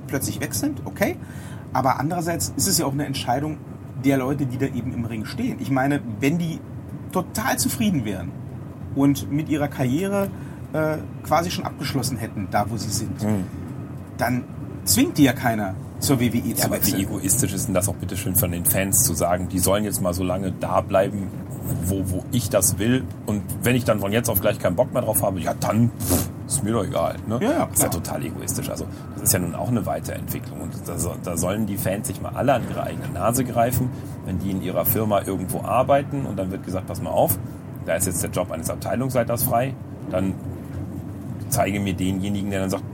plötzlich 0.07 0.41
weg 0.41 0.55
sind, 0.55 0.83
okay. 0.85 1.17
Aber 1.73 2.01
andererseits 2.01 2.53
ist 2.57 2.67
es 2.67 2.79
ja 2.79 2.87
auch 2.87 2.93
eine 2.93 3.07
Entscheidung 3.07 3.59
der 4.05 4.17
Leute, 4.17 4.47
die 4.47 4.59
da 4.59 4.67
eben 4.67 4.93
im 4.93 5.05
Ring 5.05 5.25
stehen. 5.25 5.59
Ich 5.61 5.71
meine, 5.71 6.01
wenn 6.21 6.39
die 6.39 6.61
total 7.13 7.59
zufrieden 7.59 8.05
wären 8.05 8.31
und 8.95 9.31
mit 9.31 9.49
ihrer 9.49 9.69
Karriere 9.69 10.31
äh, 10.73 10.99
quasi 11.25 11.51
schon 11.51 11.65
abgeschlossen 11.65 12.17
hätten, 12.17 12.49
da 12.51 12.71
wo 12.71 12.77
sie 12.77 12.91
sind, 12.91 13.23
mhm. 13.23 13.45
dann 14.17 14.45
zwingt 14.85 15.19
die 15.19 15.25
ja 15.25 15.33
keiner 15.33 15.75
zur 16.01 16.21
WWE 16.21 16.39
ja, 16.39 16.55
zu 16.55 16.67
aber 16.67 16.85
wie 16.87 17.03
egoistisch 17.03 17.53
ist 17.53 17.67
denn 17.67 17.75
das 17.75 17.89
auch 17.89 17.95
bitte 17.95 18.17
schön 18.17 18.37
von 18.37 18.53
den 18.53 18.65
Fans 18.65 19.05
zu 19.05 19.15
sagen, 19.15 19.49
die 19.49 19.59
sollen 19.59 19.85
jetzt 19.85 20.01
mal 20.01 20.15
so 20.15 20.23
lange 20.23 20.53
da 20.53 20.81
bleiben, 20.81 21.29
wo, 21.85 22.03
wo 22.11 22.25
ich 22.33 22.51
das 22.51 22.79
will. 22.79 23.05
Und 23.27 23.43
wenn 23.63 23.75
ich 23.75 23.85
dann 23.85 24.01
von 24.01 24.13
jetzt 24.13 24.29
auf 24.29 24.41
gleich 24.41 24.59
keinen 24.59 24.77
Bock 24.77 24.93
mehr 24.93 25.03
drauf 25.03 25.23
habe, 25.23 25.41
ja 25.41 25.55
dann 25.55 25.91
ist 26.47 26.65
mir 26.65 26.73
doch 26.73 26.85
egal. 26.85 27.17
Ne? 27.27 27.39
Ja, 27.43 27.51
ja, 27.51 27.67
das 27.67 27.75
ist 27.75 27.83
ja 27.83 27.89
total 27.89 28.25
egoistisch. 28.25 28.71
Also 28.71 28.87
das 29.15 29.25
ist 29.25 29.33
ja 29.33 29.39
nun 29.39 29.55
auch 29.55 29.69
eine 29.69 29.85
Weiterentwicklung. 29.87 30.61
Und 30.63 30.73
da, 30.87 30.95
da 31.23 31.37
sollen 31.37 31.67
die 31.67 31.77
Fans 31.77 32.07
sich 32.07 32.21
mal 32.21 32.33
alle 32.35 32.55
an 32.55 32.63
ihre 32.71 32.83
eigene 32.83 33.09
Nase 33.09 33.45
greifen, 33.45 33.91
wenn 34.25 34.39
die 34.39 34.51
in 34.51 34.63
ihrer 34.63 34.85
Firma 34.85 35.23
irgendwo 35.23 35.63
arbeiten 35.63 36.25
und 36.27 36.39
dann 36.39 36.51
wird 36.51 36.65
gesagt, 36.65 36.87
pass 36.87 37.03
mal 37.03 37.11
auf, 37.11 37.39
da 37.87 37.95
ist 37.95 38.07
jetzt 38.07 38.23
der 38.23 38.31
Job 38.31 38.51
eines 38.51 38.71
Abteilungsleiters 38.71 39.43
frei, 39.45 39.75
dann 40.11 40.35
zeige 41.49 41.81
mir 41.81 41.95
denjenigen, 41.95 42.51
der 42.51 42.61
dann 42.61 42.71
sagt, 42.71 42.85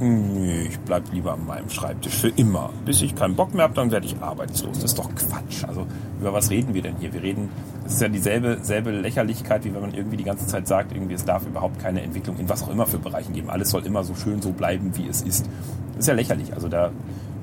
Nee, 0.00 0.62
ich 0.68 0.78
bleib 0.80 1.12
lieber 1.12 1.34
an 1.34 1.46
meinem 1.46 1.70
Schreibtisch 1.70 2.14
für 2.14 2.28
immer. 2.28 2.70
Bis 2.84 3.00
ich 3.00 3.14
keinen 3.14 3.36
Bock 3.36 3.54
mehr 3.54 3.64
habe, 3.64 3.74
dann 3.74 3.92
werde 3.92 4.06
ich 4.06 4.16
arbeitslos. 4.20 4.76
Das 4.76 4.90
ist 4.90 4.98
doch 4.98 5.08
Quatsch. 5.14 5.64
Also 5.68 5.86
über 6.20 6.32
was 6.32 6.50
reden 6.50 6.74
wir 6.74 6.82
denn 6.82 6.96
hier? 6.98 7.12
Wir 7.12 7.22
reden, 7.22 7.48
es 7.86 7.94
ist 7.94 8.02
ja 8.02 8.08
dieselbe 8.08 8.58
selbe 8.62 8.90
Lächerlichkeit, 8.90 9.64
wie 9.64 9.72
wenn 9.72 9.82
man 9.82 9.94
irgendwie 9.94 10.16
die 10.16 10.24
ganze 10.24 10.46
Zeit 10.46 10.66
sagt, 10.66 10.92
irgendwie 10.92 11.14
es 11.14 11.24
darf 11.24 11.46
überhaupt 11.46 11.78
keine 11.78 12.02
Entwicklung 12.02 12.38
in 12.38 12.48
was 12.48 12.64
auch 12.64 12.70
immer 12.70 12.86
für 12.86 12.98
Bereichen 12.98 13.34
geben. 13.34 13.50
Alles 13.50 13.70
soll 13.70 13.86
immer 13.86 14.02
so 14.02 14.16
schön 14.16 14.42
so 14.42 14.50
bleiben, 14.50 14.90
wie 14.96 15.06
es 15.06 15.22
ist. 15.22 15.48
Das 15.92 16.00
ist 16.00 16.08
ja 16.08 16.14
lächerlich. 16.14 16.52
Also 16.52 16.68
da 16.68 16.90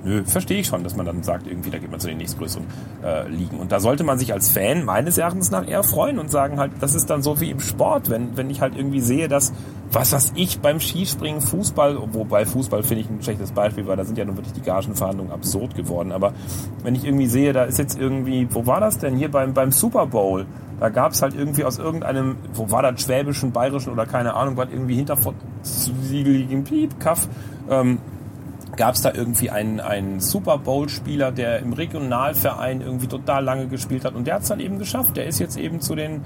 Nö, 0.03 0.23
verstehe 0.25 0.59
ich 0.59 0.67
schon, 0.67 0.83
dass 0.83 0.95
man 0.95 1.05
dann 1.05 1.21
sagt, 1.21 1.47
irgendwie, 1.47 1.69
da 1.69 1.77
geht 1.77 1.91
man 1.91 1.99
zu 1.99 2.07
den 2.07 2.17
nächstgrößeren 2.17 2.65
äh, 3.03 3.27
Ligen. 3.29 3.59
Und 3.59 3.71
da 3.71 3.79
sollte 3.79 4.03
man 4.03 4.17
sich 4.17 4.33
als 4.33 4.49
Fan 4.49 4.83
meines 4.83 5.17
Erachtens 5.17 5.51
nach 5.51 5.67
eher 5.67 5.83
freuen 5.83 6.17
und 6.17 6.31
sagen 6.31 6.57
halt, 6.59 6.71
das 6.79 6.95
ist 6.95 7.09
dann 7.09 7.21
so 7.21 7.39
wie 7.39 7.51
im 7.51 7.59
Sport, 7.59 8.09
wenn, 8.09 8.35
wenn 8.35 8.49
ich 8.49 8.61
halt 8.61 8.75
irgendwie 8.75 9.01
sehe, 9.01 9.27
dass, 9.27 9.53
was 9.91 10.11
was 10.11 10.33
ich 10.35 10.59
beim 10.59 10.79
Skispringen, 10.79 11.41
Fußball, 11.41 11.97
wobei 12.13 12.45
Fußball 12.45 12.83
finde 12.83 13.01
ich 13.01 13.09
ein 13.09 13.21
schlechtes 13.21 13.51
Beispiel, 13.51 13.85
weil 13.87 13.97
da 13.97 14.05
sind 14.05 14.17
ja 14.17 14.25
nun 14.25 14.37
wirklich 14.37 14.53
die 14.53 14.61
Gagenverhandlungen 14.61 15.31
absurd 15.31 15.75
geworden. 15.75 16.11
Aber 16.11 16.33
wenn 16.83 16.95
ich 16.95 17.05
irgendwie 17.05 17.27
sehe, 17.27 17.53
da 17.53 17.63
ist 17.63 17.77
jetzt 17.77 17.99
irgendwie, 17.99 18.47
wo 18.51 18.65
war 18.65 18.79
das 18.79 18.97
denn? 18.97 19.15
Hier 19.15 19.29
beim, 19.29 19.53
beim 19.53 19.71
Super 19.71 20.07
Bowl. 20.07 20.45
Da 20.79 20.89
gab 20.89 21.11
es 21.11 21.21
halt 21.21 21.35
irgendwie 21.35 21.63
aus 21.63 21.77
irgendeinem, 21.77 22.37
wo 22.55 22.71
war 22.71 22.81
das, 22.81 23.03
schwäbischen, 23.03 23.51
bayerischen 23.51 23.93
oder 23.93 24.07
keine 24.07 24.33
Ahnung, 24.33 24.57
was 24.57 24.69
irgendwie 24.71 24.95
hinter 24.95 25.15
Piep, 26.63 26.99
Kaff, 26.99 27.27
ähm, 27.69 27.99
gab 28.75 28.95
es 28.95 29.01
da 29.01 29.13
irgendwie 29.13 29.49
einen, 29.49 29.79
einen 29.79 30.19
Super 30.19 30.57
Bowl-Spieler, 30.57 31.31
der 31.31 31.59
im 31.59 31.73
Regionalverein 31.73 32.81
irgendwie 32.81 33.07
total 33.07 33.43
lange 33.43 33.67
gespielt 33.67 34.05
hat 34.05 34.15
und 34.15 34.27
der 34.27 34.35
hat 34.35 34.43
es 34.43 34.49
dann 34.49 34.59
eben 34.59 34.79
geschafft. 34.79 35.17
Der 35.17 35.25
ist 35.25 35.39
jetzt 35.39 35.57
eben 35.57 35.81
zu 35.81 35.95
den, 35.95 36.21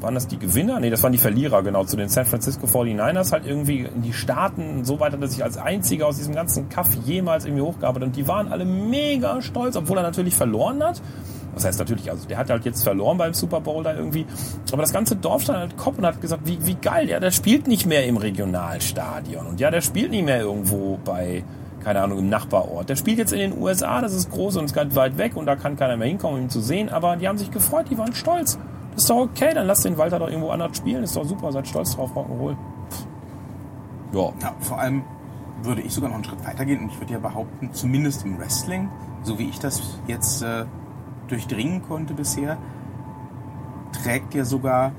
waren 0.00 0.14
das 0.14 0.26
die 0.26 0.38
Gewinner? 0.38 0.80
Nee, 0.80 0.90
das 0.90 1.02
waren 1.02 1.12
die 1.12 1.18
Verlierer, 1.18 1.62
genau, 1.62 1.84
zu 1.84 1.96
den 1.96 2.08
San 2.08 2.24
Francisco 2.24 2.66
49ers 2.66 3.32
halt 3.32 3.46
irgendwie 3.46 3.80
in 3.80 4.02
die 4.02 4.12
Staaten 4.12 4.84
so 4.84 5.00
weit 5.00 5.12
hat 5.12 5.20
er 5.20 5.28
sich 5.28 5.42
als 5.44 5.58
einziger 5.58 6.06
aus 6.06 6.16
diesem 6.16 6.34
ganzen 6.34 6.68
Kaff 6.68 6.88
jemals 7.04 7.44
irgendwie 7.44 7.62
hochgearbeitet 7.62 8.08
und 8.08 8.16
die 8.16 8.28
waren 8.28 8.50
alle 8.50 8.64
mega 8.64 9.42
stolz, 9.42 9.76
obwohl 9.76 9.98
er 9.98 10.02
natürlich 10.02 10.34
verloren 10.34 10.82
hat. 10.82 11.02
Das 11.54 11.64
heißt 11.64 11.78
natürlich, 11.78 12.10
also 12.10 12.28
der 12.28 12.38
hat 12.38 12.50
halt 12.50 12.64
jetzt 12.64 12.82
verloren 12.84 13.18
beim 13.18 13.34
Super 13.34 13.60
Bowl 13.60 13.82
da 13.82 13.94
irgendwie. 13.94 14.26
Aber 14.72 14.82
das 14.82 14.92
ganze 14.92 15.16
Dorf 15.16 15.42
stand 15.42 15.58
halt 15.58 15.76
Kopf 15.76 15.98
und 15.98 16.06
hat 16.06 16.20
gesagt, 16.20 16.42
wie, 16.46 16.58
wie 16.64 16.74
geil, 16.74 17.08
ja, 17.08 17.20
der 17.20 17.30
spielt 17.30 17.66
nicht 17.66 17.86
mehr 17.86 18.06
im 18.06 18.16
Regionalstadion. 18.16 19.46
Und 19.46 19.60
ja, 19.60 19.70
der 19.70 19.80
spielt 19.80 20.10
nicht 20.10 20.24
mehr 20.24 20.40
irgendwo 20.40 20.98
bei, 21.04 21.42
keine 21.82 22.02
Ahnung, 22.02 22.18
im 22.18 22.28
Nachbarort. 22.28 22.88
Der 22.88 22.96
spielt 22.96 23.18
jetzt 23.18 23.32
in 23.32 23.38
den 23.38 23.58
USA, 23.58 24.00
das 24.00 24.14
ist 24.14 24.30
groß 24.30 24.56
und 24.56 24.66
ist 24.66 24.74
ganz 24.74 24.94
weit 24.94 25.18
weg 25.18 25.36
und 25.36 25.46
da 25.46 25.56
kann 25.56 25.76
keiner 25.76 25.96
mehr 25.96 26.08
hinkommen, 26.08 26.38
um 26.38 26.42
ihn 26.44 26.50
zu 26.50 26.60
sehen. 26.60 26.88
Aber 26.88 27.16
die 27.16 27.26
haben 27.26 27.38
sich 27.38 27.50
gefreut, 27.50 27.86
die 27.90 27.98
waren 27.98 28.14
stolz. 28.14 28.58
Das 28.92 29.04
ist 29.04 29.10
doch 29.10 29.18
okay, 29.18 29.52
dann 29.54 29.66
lasst 29.66 29.84
den 29.84 29.96
Walter 29.96 30.18
doch 30.18 30.28
irgendwo 30.28 30.50
anders 30.50 30.76
spielen. 30.76 31.02
ist 31.02 31.16
doch 31.16 31.24
super, 31.24 31.52
seid 31.52 31.66
stolz 31.66 31.94
drauf, 31.94 32.10
Rock'n'Roll. 32.14 32.56
Ja. 34.12 34.32
ja, 34.40 34.54
vor 34.60 34.78
allem 34.78 35.02
würde 35.62 35.82
ich 35.82 35.92
sogar 35.92 36.10
noch 36.10 36.16
einen 36.16 36.24
Schritt 36.24 36.44
weitergehen 36.44 36.80
und 36.80 36.92
ich 36.92 37.00
würde 37.00 37.12
ja 37.12 37.18
behaupten, 37.18 37.72
zumindest 37.72 38.24
im 38.24 38.38
Wrestling, 38.38 38.88
so 39.22 39.38
wie 39.38 39.48
ich 39.48 39.58
das 39.58 39.82
jetzt 40.06 40.42
äh, 40.42 40.64
durchdringen 41.28 41.82
konnte 41.82 42.14
bisher, 42.14 42.58
trägt 44.02 44.34
ja 44.34 44.44
sogar 44.44 44.92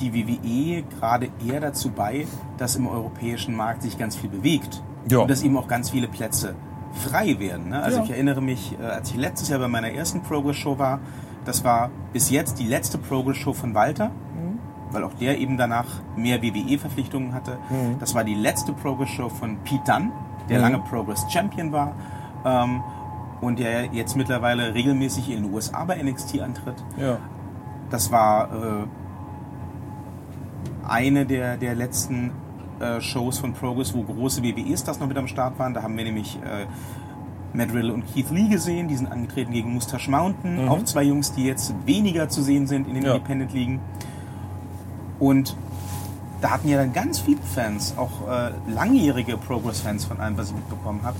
die 0.00 0.14
WWE 0.14 0.82
gerade 0.82 1.28
eher 1.46 1.60
dazu 1.60 1.90
bei, 1.90 2.26
dass 2.56 2.76
im 2.76 2.86
europäischen 2.86 3.56
Markt 3.56 3.82
sich 3.82 3.98
ganz 3.98 4.16
viel 4.16 4.30
bewegt 4.30 4.82
ja. 5.10 5.18
und 5.18 5.30
dass 5.30 5.42
eben 5.42 5.56
auch 5.56 5.68
ganz 5.68 5.90
viele 5.90 6.08
Plätze 6.08 6.54
frei 6.92 7.38
werden. 7.38 7.70
Ne? 7.70 7.82
Also 7.82 7.98
ja. 7.98 8.04
ich 8.04 8.10
erinnere 8.10 8.40
mich, 8.40 8.76
äh, 8.80 8.84
als 8.84 9.10
ich 9.10 9.16
letztes 9.16 9.48
Jahr 9.48 9.58
bei 9.58 9.68
meiner 9.68 9.90
ersten 9.90 10.22
Progress-Show 10.22 10.78
war, 10.78 11.00
das 11.44 11.64
war 11.64 11.90
bis 12.12 12.30
jetzt 12.30 12.58
die 12.58 12.66
letzte 12.66 12.98
Progress-Show 12.98 13.52
von 13.52 13.74
Walter, 13.74 14.08
mhm. 14.08 14.58
weil 14.90 15.04
auch 15.04 15.14
der 15.14 15.38
eben 15.38 15.56
danach 15.56 15.86
mehr 16.16 16.42
WWE-Verpflichtungen 16.42 17.34
hatte. 17.34 17.58
Mhm. 17.70 17.98
Das 18.00 18.14
war 18.14 18.24
die 18.24 18.34
letzte 18.34 18.72
Progress-Show 18.72 19.28
von 19.28 19.58
Pete 19.64 19.82
Dunne, 19.86 20.12
der 20.48 20.58
mhm. 20.58 20.62
lange 20.62 20.78
Progress-Champion 20.80 21.72
war. 21.72 21.94
Ähm, 22.44 22.82
und 23.40 23.58
der 23.58 23.86
jetzt 23.86 24.16
mittlerweile 24.16 24.74
regelmäßig 24.74 25.30
in 25.30 25.44
den 25.44 25.52
USA 25.52 25.84
bei 25.84 26.02
NXT 26.02 26.40
antritt. 26.40 26.76
Ja. 26.96 27.18
Das 27.90 28.10
war 28.10 28.50
äh, 28.52 28.86
eine 30.86 31.26
der, 31.26 31.56
der 31.56 31.74
letzten 31.74 32.32
äh, 32.80 33.00
Shows 33.00 33.38
von 33.38 33.52
Progress, 33.54 33.94
wo 33.94 34.02
große 34.02 34.42
WWE-Stars 34.42 35.00
noch 35.00 35.08
mit 35.08 35.16
am 35.16 35.28
Start 35.28 35.58
waren. 35.58 35.74
Da 35.74 35.82
haben 35.82 35.96
wir 35.96 36.04
nämlich 36.04 36.36
äh, 36.36 36.66
Matt 37.52 37.72
Riddle 37.72 37.92
und 37.92 38.04
Keith 38.12 38.30
Lee 38.30 38.48
gesehen. 38.48 38.88
Die 38.88 38.96
sind 38.96 39.10
angetreten 39.10 39.52
gegen 39.52 39.72
Mustache 39.72 40.10
Mountain. 40.10 40.62
Mhm. 40.62 40.68
Auch 40.68 40.84
zwei 40.84 41.04
Jungs, 41.04 41.32
die 41.32 41.44
jetzt 41.44 41.74
weniger 41.86 42.28
zu 42.28 42.42
sehen 42.42 42.66
sind 42.66 42.88
in 42.88 42.94
den 42.94 43.04
ja. 43.04 43.14
Independent-Ligen. 43.14 43.80
Und 45.18 45.56
da 46.40 46.50
hatten 46.50 46.68
ja 46.68 46.78
dann 46.78 46.92
ganz 46.92 47.18
viele 47.18 47.40
Fans, 47.42 47.94
auch 47.96 48.28
äh, 48.28 48.52
langjährige 48.72 49.36
Progress-Fans 49.36 50.04
von 50.04 50.20
allem, 50.20 50.36
was 50.36 50.50
ich 50.50 50.54
mitbekommen 50.54 51.00
habe, 51.02 51.16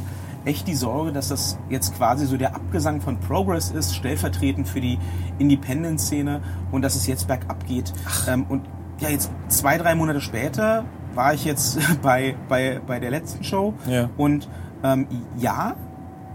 echt 0.49 0.67
die 0.67 0.75
Sorge, 0.75 1.13
dass 1.13 1.29
das 1.29 1.59
jetzt 1.69 1.95
quasi 1.97 2.27
so 2.27 2.39
der 2.39 2.57
Abgesang 2.57 3.01
von 3.03 3.19
Progress 3.21 3.71
ist, 3.71 3.95
stellvertretend 3.95 4.67
für 4.67 4.81
die 4.81 4.99
Independent-Szene 5.39 6.41
und 6.73 6.83
dass 6.83 6.97
es 6.97 7.07
jetzt 7.07 7.29
bergab 7.29 7.67
geht. 7.67 7.93
Ähm, 8.27 8.47
und 8.49 8.65
ja, 8.99 9.11
jetzt 9.11 9.31
zwei, 9.49 9.77
drei 9.77 9.95
Monate 9.95 10.21
später 10.21 10.85
war 11.15 11.35
ich 11.35 11.45
jetzt 11.45 11.79
bei, 12.03 12.35
bei, 12.49 12.81
bei 12.85 12.99
der 12.99 13.11
letzten 13.11 13.45
Show 13.45 13.75
ja. 13.87 14.09
und 14.17 14.49
ähm, 14.83 15.07
ja, 15.37 15.77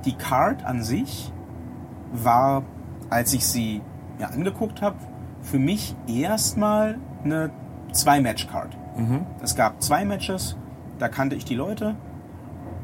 die 0.05 0.14
Card 0.14 0.64
an 0.64 0.84
sich 0.84 1.32
war, 2.11 2.64
als 3.09 3.34
ich 3.34 3.47
sie 3.47 3.82
ja, 4.20 4.28
angeguckt 4.28 4.82
habe, 4.82 4.97
für 5.41 5.59
mich 5.59 5.95
erstmal 6.07 6.99
eine 7.24 7.49
Zwei-Match-Card. 7.91 8.78
Mhm. 8.97 9.26
Es 9.41 9.55
gab 9.55 9.82
zwei 9.82 10.05
Matches, 10.05 10.55
da 10.99 11.07
kannte 11.07 11.36
ich 11.36 11.45
die 11.45 11.55
Leute 11.55 11.95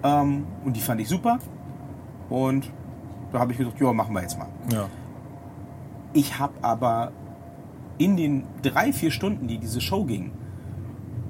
ähm, 0.04 0.46
und 0.66 0.76
die 0.76 0.82
fand 0.82 1.02
ich 1.02 1.08
super. 1.08 1.40
Und 2.30 2.72
da 3.32 3.40
habe 3.40 3.52
ich 3.52 3.58
gesagt, 3.58 3.80
ja, 3.80 3.94
machen 3.94 4.14
wir 4.14 4.22
jetzt 4.22 4.38
mal. 4.38 4.48
Ja. 4.72 4.88
Ich 6.14 6.40
habe 6.40 6.54
aber 6.62 7.12
in 7.98 8.18
den 8.18 8.44
drei, 8.62 8.94
vier 8.94 9.12
Stunden, 9.12 9.48
die 9.48 9.58
diese 9.58 9.82
Show 9.82 10.06
ging, 10.06 10.32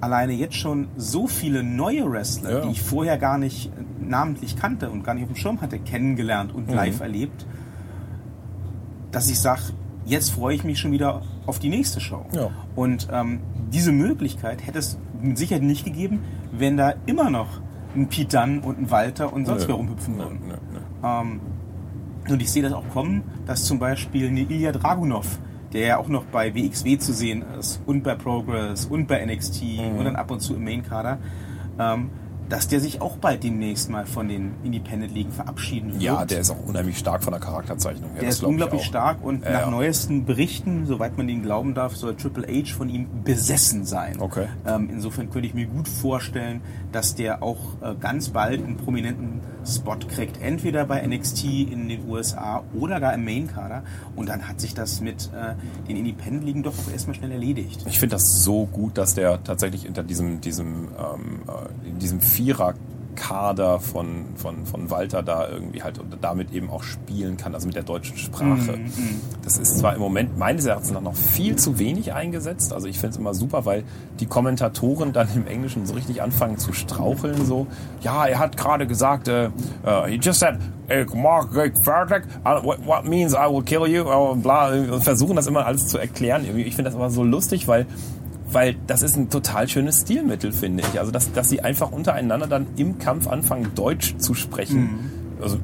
alleine 0.01 0.33
jetzt 0.33 0.55
schon 0.55 0.87
so 0.95 1.27
viele 1.27 1.63
neue 1.63 2.09
Wrestler, 2.09 2.51
ja. 2.51 2.61
die 2.61 2.71
ich 2.71 2.81
vorher 2.81 3.17
gar 3.17 3.37
nicht 3.37 3.71
namentlich 3.99 4.55
kannte 4.55 4.89
und 4.89 5.03
gar 5.03 5.13
nicht 5.13 5.23
auf 5.23 5.29
dem 5.29 5.35
Schirm 5.35 5.61
hatte, 5.61 5.79
kennengelernt 5.79 6.53
und 6.53 6.69
mhm. 6.69 6.75
live 6.75 7.01
erlebt, 7.01 7.45
dass 9.11 9.29
ich 9.29 9.39
sage, 9.39 9.61
jetzt 10.05 10.31
freue 10.31 10.55
ich 10.55 10.63
mich 10.63 10.79
schon 10.79 10.91
wieder 10.91 11.21
auf 11.45 11.59
die 11.59 11.69
nächste 11.69 11.99
Show. 11.99 12.25
Ja. 12.31 12.49
Und 12.75 13.07
ähm, 13.11 13.41
diese 13.71 13.91
Möglichkeit 13.91 14.65
hätte 14.65 14.79
es 14.79 14.97
mit 15.21 15.37
Sicherheit 15.37 15.63
nicht 15.63 15.85
gegeben, 15.85 16.21
wenn 16.51 16.77
da 16.77 16.93
immer 17.05 17.29
noch 17.29 17.61
ein 17.95 18.07
Pete 18.07 18.37
Dunn 18.37 18.59
und 18.59 18.79
ein 18.79 18.91
Walter 18.91 19.33
und 19.33 19.45
sonst 19.45 19.67
wer 19.67 19.75
rumhüpfen 19.75 20.17
würden. 20.17 20.39
Ähm, 21.03 21.39
und 22.27 22.41
ich 22.41 22.51
sehe 22.51 22.63
das 22.63 22.73
auch 22.73 22.87
kommen, 22.89 23.23
dass 23.45 23.63
zum 23.63 23.79
Beispiel 23.79 24.27
eine 24.27 24.41
Ilya 24.41 24.71
Dragunov, 24.71 25.39
der 25.73 25.81
ja 25.81 25.97
auch 25.97 26.07
noch 26.07 26.25
bei 26.25 26.53
WXW 26.53 26.97
zu 26.97 27.13
sehen 27.13 27.43
ist 27.59 27.81
und 27.85 28.03
bei 28.03 28.15
Progress 28.15 28.85
und 28.85 29.07
bei 29.07 29.25
NXT 29.25 29.63
mhm. 29.63 29.97
und 29.97 30.05
dann 30.05 30.15
ab 30.15 30.29
und 30.31 30.39
zu 30.39 30.55
im 30.55 30.63
Main-Kader, 30.63 31.17
ähm, 31.79 32.09
dass 32.49 32.67
der 32.67 32.79
sich 32.79 32.99
auch 32.99 33.17
bald 33.17 33.43
demnächst 33.43 33.89
mal 33.89 34.05
von 34.05 34.27
den 34.27 34.55
Independent-Ligen 34.63 35.31
verabschieden 35.31 35.93
wird. 35.93 36.01
Ja, 36.01 36.25
der 36.25 36.39
ist 36.39 36.49
auch 36.49 36.59
unheimlich 36.65 36.97
stark 36.97 37.23
von 37.23 37.31
der 37.31 37.39
Charakterzeichnung 37.39 38.11
her. 38.11 38.21
Der 38.21 38.29
ist 38.29 38.43
unglaublich 38.43 38.83
stark 38.83 39.23
und 39.23 39.43
äh, 39.43 39.53
nach 39.53 39.61
ja. 39.61 39.69
neuesten 39.69 40.25
Berichten, 40.25 40.85
soweit 40.87 41.15
man 41.15 41.29
ihn 41.29 41.43
glauben 41.43 41.75
darf, 41.75 41.95
soll 41.95 42.15
Triple 42.15 42.47
H 42.47 42.75
von 42.75 42.89
ihm 42.89 43.07
besessen 43.23 43.85
sein. 43.85 44.19
Okay. 44.19 44.47
Ähm, 44.65 44.89
insofern 44.91 45.29
könnte 45.29 45.47
ich 45.47 45.53
mir 45.53 45.67
gut 45.67 45.87
vorstellen, 45.87 46.61
dass 46.91 47.15
der 47.15 47.43
auch 47.43 47.59
äh, 47.81 47.95
ganz 47.99 48.29
bald 48.29 48.63
einen 48.63 48.77
prominenten 48.77 49.41
Spot 49.65 49.97
kriegt, 50.07 50.41
entweder 50.41 50.85
bei 50.85 51.05
NXT 51.05 51.43
in 51.43 51.89
den 51.89 52.07
USA 52.07 52.63
oder 52.73 52.99
gar 52.99 53.13
im 53.13 53.25
Main-Kader. 53.25 53.83
Und 54.15 54.29
dann 54.29 54.47
hat 54.47 54.59
sich 54.59 54.73
das 54.73 55.01
mit 55.01 55.29
äh, 55.33 55.55
den 55.87 55.97
Independent-Ligen 55.97 56.63
doch 56.63 56.73
auch 56.73 56.91
erstmal 56.91 57.15
schnell 57.15 57.31
erledigt. 57.31 57.85
Ich 57.87 57.99
finde 57.99 58.15
das 58.15 58.41
so 58.43 58.65
gut, 58.65 58.97
dass 58.97 59.13
der 59.13 59.43
tatsächlich 59.43 59.83
hinter 59.83 60.03
diesem, 60.03 60.41
diesem, 60.41 60.89
ähm, 60.97 61.41
äh, 61.47 61.99
diesem 61.99 62.21
Vierer 62.21 62.73
Kader 63.19 63.79
von, 63.79 64.25
von, 64.35 64.65
von 64.65 64.89
Walter 64.89 65.21
da 65.21 65.47
irgendwie 65.47 65.83
halt 65.83 65.99
und 65.99 66.15
damit 66.21 66.51
eben 66.51 66.69
auch 66.69 66.83
spielen 66.83 67.37
kann, 67.37 67.53
also 67.53 67.67
mit 67.67 67.75
der 67.75 67.83
deutschen 67.83 68.17
Sprache. 68.17 68.77
Mm, 68.77 68.85
mm. 68.85 69.21
Das 69.43 69.57
ist 69.57 69.77
zwar 69.77 69.93
im 69.93 69.99
Moment 69.99 70.37
meines 70.37 70.65
Erachtens 70.65 70.91
noch 70.91 71.15
viel 71.15 71.55
zu 71.57 71.77
wenig 71.77 72.13
eingesetzt, 72.13 72.73
also 72.73 72.87
ich 72.87 72.97
finde 72.97 73.13
es 73.13 73.17
immer 73.17 73.33
super, 73.33 73.65
weil 73.65 73.83
die 74.19 74.25
Kommentatoren 74.25 75.13
dann 75.13 75.27
im 75.35 75.47
Englischen 75.47 75.85
so 75.85 75.93
richtig 75.93 76.21
anfangen 76.21 76.57
zu 76.57 76.73
straucheln, 76.73 77.45
so, 77.45 77.67
ja, 78.01 78.25
er 78.25 78.39
hat 78.39 78.57
gerade 78.57 78.87
gesagt, 78.87 79.27
uh, 79.27 79.49
uh, 79.85 80.05
he 80.07 80.15
just 80.15 80.39
said, 80.39 80.57
Mark 81.13 81.53
what, 81.53 82.85
what 82.85 83.05
means 83.05 83.33
I 83.33 83.47
will 83.47 83.61
kill 83.61 83.85
you, 83.87 84.05
bla, 84.35 84.71
versuchen 84.99 85.35
das 85.35 85.45
immer 85.45 85.65
alles 85.65 85.87
zu 85.87 85.99
erklären. 85.99 86.45
Ich 86.57 86.75
finde 86.75 86.89
das 86.89 86.95
immer 86.95 87.11
so 87.11 87.23
lustig, 87.23 87.67
weil 87.67 87.85
weil 88.51 88.75
das 88.87 89.01
ist 89.01 89.15
ein 89.15 89.29
total 89.29 89.67
schönes 89.67 90.01
Stilmittel, 90.01 90.51
finde 90.51 90.83
ich. 90.83 90.99
Also, 90.99 91.11
dass, 91.11 91.31
dass 91.31 91.49
sie 91.49 91.61
einfach 91.61 91.91
untereinander 91.91 92.47
dann 92.47 92.67
im 92.75 92.97
Kampf 92.97 93.27
anfangen, 93.27 93.71
Deutsch 93.75 94.17
zu 94.17 94.33
sprechen. 94.33 94.81
Mhm. 94.81 94.99
Also, 95.41 95.57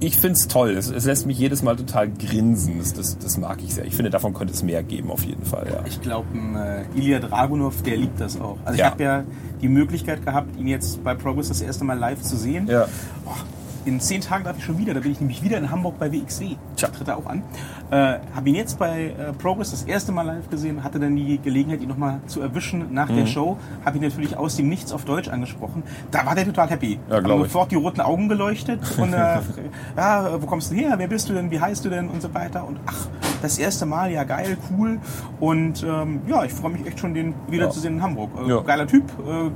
ich 0.00 0.14
finde 0.14 0.34
es 0.34 0.46
toll. 0.46 0.70
Es, 0.70 0.90
es, 0.90 1.06
lässt 1.06 1.26
mich 1.26 1.38
jedes 1.38 1.62
Mal 1.62 1.76
total 1.76 2.08
grinsen. 2.08 2.78
Das, 2.78 2.92
das, 2.92 3.18
das, 3.18 3.36
mag 3.38 3.58
ich 3.62 3.74
sehr. 3.74 3.84
Ich 3.84 3.96
finde, 3.96 4.10
davon 4.10 4.32
könnte 4.32 4.52
es 4.52 4.62
mehr 4.62 4.82
geben, 4.82 5.10
auf 5.10 5.24
jeden 5.24 5.44
Fall. 5.44 5.66
Ja. 5.72 5.84
Ich 5.86 6.00
glaube, 6.00 6.28
äh, 6.36 6.98
Ilya 6.98 7.18
Dragunov, 7.18 7.82
der 7.82 7.96
liebt 7.96 8.20
das 8.20 8.40
auch. 8.40 8.58
Also, 8.64 8.78
ja. 8.78 8.86
ich 8.86 8.90
habe 8.92 9.02
ja 9.02 9.24
die 9.60 9.68
Möglichkeit 9.68 10.24
gehabt, 10.24 10.56
ihn 10.56 10.68
jetzt 10.68 11.02
bei 11.02 11.14
Progress 11.14 11.48
das 11.48 11.60
erste 11.60 11.84
Mal 11.84 11.98
live 11.98 12.22
zu 12.22 12.36
sehen. 12.36 12.68
Ja. 12.68 12.86
Oh, 13.24 13.30
in 13.88 14.00
zehn 14.00 14.20
Tagen 14.20 14.44
darf 14.44 14.58
ich 14.58 14.64
schon 14.64 14.78
wieder, 14.78 14.92
da 14.92 15.00
bin 15.00 15.12
ich 15.12 15.20
nämlich 15.20 15.42
wieder 15.42 15.56
in 15.56 15.70
Hamburg 15.70 15.98
bei 15.98 16.12
WXW. 16.12 16.56
Tja. 16.76 16.88
Tritt 16.88 17.08
er 17.08 17.16
auch 17.16 17.26
an. 17.26 17.42
Äh, 17.90 18.18
Habe 18.34 18.48
ihn 18.48 18.54
jetzt 18.54 18.78
bei 18.78 19.06
äh, 19.06 19.32
Progress 19.32 19.70
das 19.70 19.84
erste 19.84 20.12
Mal 20.12 20.22
live 20.22 20.50
gesehen, 20.50 20.84
hatte 20.84 21.00
dann 21.00 21.16
die 21.16 21.38
Gelegenheit, 21.38 21.80
ihn 21.80 21.88
nochmal 21.88 22.20
zu 22.26 22.40
erwischen 22.42 22.92
nach 22.92 23.08
mhm. 23.08 23.16
der 23.16 23.26
Show. 23.26 23.56
Habe 23.84 23.96
ihn 23.96 24.02
natürlich 24.02 24.36
aus 24.36 24.56
dem 24.56 24.68
Nichts 24.68 24.92
auf 24.92 25.04
Deutsch 25.06 25.28
angesprochen. 25.28 25.82
Da 26.10 26.26
war 26.26 26.34
der 26.34 26.44
total 26.44 26.68
happy. 26.68 27.00
Ja, 27.08 27.20
glaube 27.20 27.46
ich. 27.46 27.52
sofort 27.52 27.70
die 27.70 27.76
roten 27.76 28.02
Augen 28.02 28.28
geleuchtet 28.28 28.80
und 28.98 29.14
äh, 29.14 29.38
ja, 29.96 30.42
wo 30.42 30.46
kommst 30.46 30.70
du 30.70 30.74
her? 30.74 30.94
Wer 30.98 31.08
bist 31.08 31.28
du 31.30 31.32
denn? 31.32 31.50
Wie 31.50 31.60
heißt 31.60 31.84
du 31.84 31.88
denn? 31.88 32.08
Und 32.08 32.20
so 32.20 32.32
weiter. 32.34 32.66
Und 32.66 32.78
ach, 32.84 33.08
das 33.40 33.58
erste 33.58 33.86
Mal, 33.86 34.12
ja 34.12 34.24
geil, 34.24 34.58
cool. 34.70 35.00
Und 35.40 35.82
ähm, 35.82 36.20
ja, 36.28 36.44
ich 36.44 36.52
freue 36.52 36.72
mich 36.72 36.86
echt 36.86 37.00
schon, 37.00 37.14
den 37.14 37.34
wiederzusehen 37.48 37.94
ja. 37.94 37.98
in 37.98 38.02
Hamburg. 38.04 38.30
Äh, 38.44 38.50
ja. 38.50 38.60
Geiler 38.60 38.86
Typ, 38.86 39.04
äh, 39.26 39.50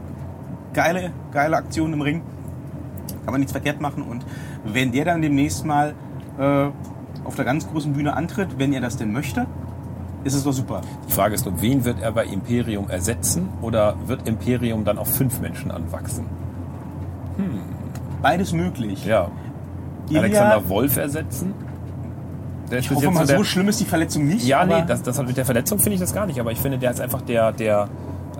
geile, 0.72 1.12
geile 1.32 1.56
Aktion 1.58 1.92
im 1.92 2.00
Ring 2.00 2.22
kann 3.24 3.32
man 3.32 3.40
nichts 3.40 3.52
verkehrt 3.52 3.80
machen. 3.80 4.02
Und 4.02 4.24
wenn 4.64 4.92
der 4.92 5.04
dann 5.04 5.22
demnächst 5.22 5.64
mal 5.64 5.94
äh, 6.38 6.66
auf 7.24 7.34
der 7.36 7.44
ganz 7.44 7.68
großen 7.68 7.92
Bühne 7.92 8.14
antritt, 8.14 8.58
wenn 8.58 8.72
er 8.72 8.80
das 8.80 8.96
denn 8.96 9.12
möchte, 9.12 9.46
ist 10.24 10.34
es 10.34 10.44
doch 10.44 10.52
super. 10.52 10.82
Die 11.08 11.12
Frage 11.12 11.34
ist 11.34 11.44
nur, 11.46 11.60
wen 11.60 11.84
wird 11.84 12.00
er 12.00 12.12
bei 12.12 12.24
Imperium 12.24 12.88
ersetzen 12.88 13.48
oder 13.60 13.96
wird 14.06 14.28
Imperium 14.28 14.84
dann 14.84 14.98
auf 14.98 15.12
fünf 15.12 15.40
Menschen 15.40 15.70
anwachsen? 15.70 16.26
Hm. 17.36 17.60
Beides 18.20 18.52
möglich. 18.52 19.04
Ja. 19.04 19.30
Ilya, 20.08 20.20
Alexander 20.20 20.68
Wolf 20.68 20.96
ersetzen? 20.96 21.54
Der 22.70 22.78
ich 22.78 22.90
hoffe 22.90 23.10
mal, 23.10 23.26
so, 23.26 23.36
so 23.36 23.44
schlimm 23.44 23.68
ist 23.68 23.80
die 23.80 23.84
Verletzung 23.84 24.26
nicht. 24.26 24.46
Ja, 24.46 24.64
nee, 24.64 24.82
das, 24.86 25.02
das, 25.02 25.20
mit 25.22 25.36
der 25.36 25.44
Verletzung 25.44 25.78
finde 25.78 25.94
ich 25.94 26.00
das 26.00 26.14
gar 26.14 26.26
nicht, 26.26 26.40
aber 26.40 26.52
ich 26.52 26.58
finde, 26.58 26.78
der 26.78 26.90
ist 26.90 27.00
einfach 27.00 27.20
der, 27.22 27.52
der 27.52 27.88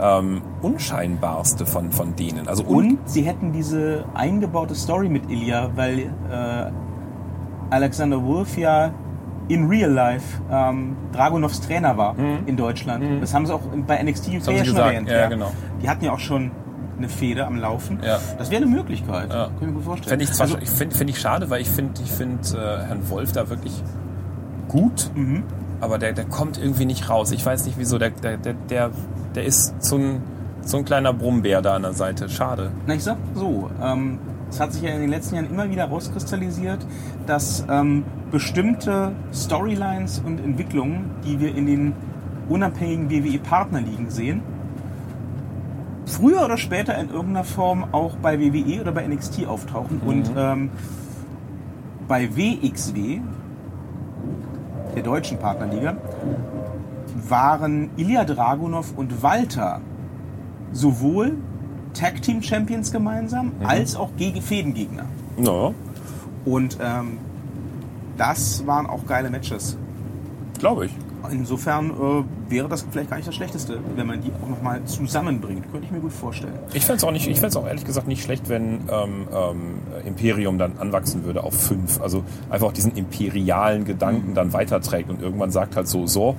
ähm, 0.01 0.43
unscheinbarste 0.62 1.66
von, 1.66 1.93
von 1.93 2.16
denen. 2.16 2.49
Also 2.49 2.64
und 2.64 2.99
sie 3.05 3.22
hätten 3.22 3.53
diese 3.53 4.05
eingebaute 4.14 4.74
Story 4.74 5.09
mit 5.09 5.30
Ilya, 5.30 5.70
weil 5.76 5.99
äh, 6.30 6.70
Alexander 7.70 8.22
Wolf 8.24 8.57
ja 8.59 8.90
in 9.49 9.66
real 9.68 9.90
life 9.90 10.40
ähm, 10.51 10.97
Dragunovs 11.12 11.61
Trainer 11.61 11.97
war 11.97 12.14
in 12.47 12.57
Deutschland. 12.57 13.05
Das 13.22 13.34
haben 13.34 13.45
sie 13.47 13.55
auch 13.55 13.61
bei 13.86 14.03
NXT 14.03 14.28
UK 14.28 14.32
ja 14.34 14.40
schon 14.40 14.57
gesagt, 14.64 14.78
erwähnt. 14.95 15.09
ja, 15.09 15.28
genau. 15.28 15.51
Die 15.82 15.88
hatten 15.88 16.05
ja 16.05 16.12
auch 16.12 16.18
schon 16.20 16.53
eine 16.97 17.09
Fehde 17.09 17.47
am 17.47 17.57
Laufen. 17.57 17.99
Ja. 18.05 18.18
Das 18.38 18.51
wäre 18.51 18.62
eine 18.62 18.70
Möglichkeit. 18.70 19.30
Ja. 19.30 19.47
Kann 19.47 19.55
ich 19.61 19.66
mir 19.66 19.72
gut 19.72 19.84
vorstellen. 19.84 20.20
Fände 20.20 20.24
ich, 20.32 20.40
also, 20.40 20.59
ich 20.59 20.70
find, 20.70 20.95
find 20.95 21.11
ich 21.11 21.18
schade, 21.20 21.51
weil 21.51 21.61
ich 21.61 21.68
finde 21.68 22.01
ich 22.03 22.12
find, 22.12 22.55
äh, 22.55 22.59
Herrn 22.86 23.09
Wolf 23.11 23.32
da 23.32 23.49
wirklich 23.51 23.82
gut, 24.68 25.11
Mhm. 25.14 25.43
Aber 25.83 25.99
der, 25.99 26.12
der 26.12 26.24
kommt 26.24 26.59
irgendwie 26.59 26.85
nicht 26.85 27.11
raus. 27.11 27.33
Ich 27.33 27.45
weiß 27.45 27.66
nicht 27.66 27.76
wieso. 27.76 27.99
Der, 27.99 28.11
der, 28.11 28.37
der, 28.37 28.91
der, 29.35 29.45
ist 29.45 29.74
so 29.80 29.97
ein, 29.97 30.22
so 30.62 30.76
ein 30.76 30.85
kleiner 30.85 31.12
Brummbär 31.12 31.61
da 31.61 31.74
an 31.74 31.83
der 31.83 31.93
Seite. 31.93 32.28
Schade. 32.28 32.70
Na, 32.87 32.95
ich 32.95 33.03
sag 33.03 33.16
so, 33.35 33.68
ähm, 33.83 34.20
es 34.49 34.61
hat 34.61 34.72
sich 34.72 34.83
ja 34.83 34.91
in 34.91 35.01
den 35.01 35.11
letzten 35.11 35.35
Jahren 35.35 35.51
immer 35.51 35.68
wieder 35.68 35.87
rauskristallisiert, 35.87 36.87
dass 37.26 37.66
ähm, 37.68 38.05
bestimmte 38.30 39.12
Storylines 39.35 40.22
und 40.24 40.39
Entwicklungen, 40.39 41.11
die 41.24 41.41
wir 41.41 41.53
in 41.53 41.66
den 41.66 41.93
unabhängigen 42.49 43.11
WWE-Partnerligen 43.11 44.09
sehen, 44.09 44.43
früher 46.07 46.45
oder 46.45 46.59
später 46.59 46.97
in 46.97 47.11
irgendeiner 47.11 47.45
Form 47.45 47.87
auch 47.91 48.14
bei 48.16 48.39
WWE 48.39 48.83
oder 48.83 48.93
bei 48.93 49.05
NXT 49.05 49.47
auftauchen. 49.49 50.01
Und 50.07 50.30
ähm, 50.37 50.70
bei 52.07 52.37
WXW, 52.37 53.20
der 54.95 55.03
deutschen 55.03 55.38
Partnerliga, 55.38 55.97
waren 57.28 57.90
Ilya 57.97 58.24
Dragunov 58.24 58.93
und 58.97 59.22
Walter 59.22 59.80
sowohl 60.72 61.36
Tag 61.95 62.22
Team 62.22 62.43
Champions 62.43 62.90
gemeinsam 62.90 63.53
als 63.64 63.97
auch 63.97 64.11
gegen 64.16 64.40
Fädengegner. 64.40 65.05
Naja, 65.36 65.72
Und 66.45 66.78
ähm, 66.80 67.18
das 68.16 68.66
waren 68.66 68.86
auch 68.86 69.07
geile 69.07 69.30
Matches. 69.30 69.76
glaube 70.59 70.86
ich. 70.86 70.93
Insofern 71.31 71.91
äh, 71.91 72.51
wäre 72.51 72.68
das 72.68 72.85
vielleicht 72.91 73.11
gar 73.11 73.16
nicht 73.16 73.29
das 73.29 73.35
Schlechteste, 73.35 73.79
wenn 73.97 74.07
man 74.07 74.23
die 74.23 74.31
auch 74.43 74.49
nochmal 74.49 74.85
zusammenbringt. 74.85 75.70
Könnte 75.70 75.87
ich 75.87 75.93
mir 75.93 76.01
gut 76.01 76.12
vorstellen. 76.12 76.53
Ich 76.75 76.85
fände 76.85 76.99
es 76.99 77.05
auch 77.05 77.12
nicht, 77.12 77.27
ich 77.27 77.41
fänd's 77.41 77.57
auch 77.57 77.66
ehrlich 77.66 77.85
gesagt 77.85 78.09
nicht 78.09 78.23
schlecht, 78.23 78.49
wenn 78.49 78.81
ähm, 78.91 79.29
ähm, 79.35 79.79
Imperium 80.05 80.59
dann 80.59 80.79
anwachsen 80.79 81.25
würde 81.25 81.45
auf 81.45 81.55
fünf. 81.55 82.01
Also 82.01 82.25
einfach 82.51 82.68
auch 82.68 82.73
diesen 82.73 82.97
imperialen 82.97 83.85
Gedanken 83.85 84.35
dann 84.35 84.53
weiterträgt 84.53 85.11
und 85.11 85.23
irgendwann 85.23 85.51
sagt 85.51 85.77
halt 85.77 85.89
so, 85.89 86.07
so, 86.07 86.37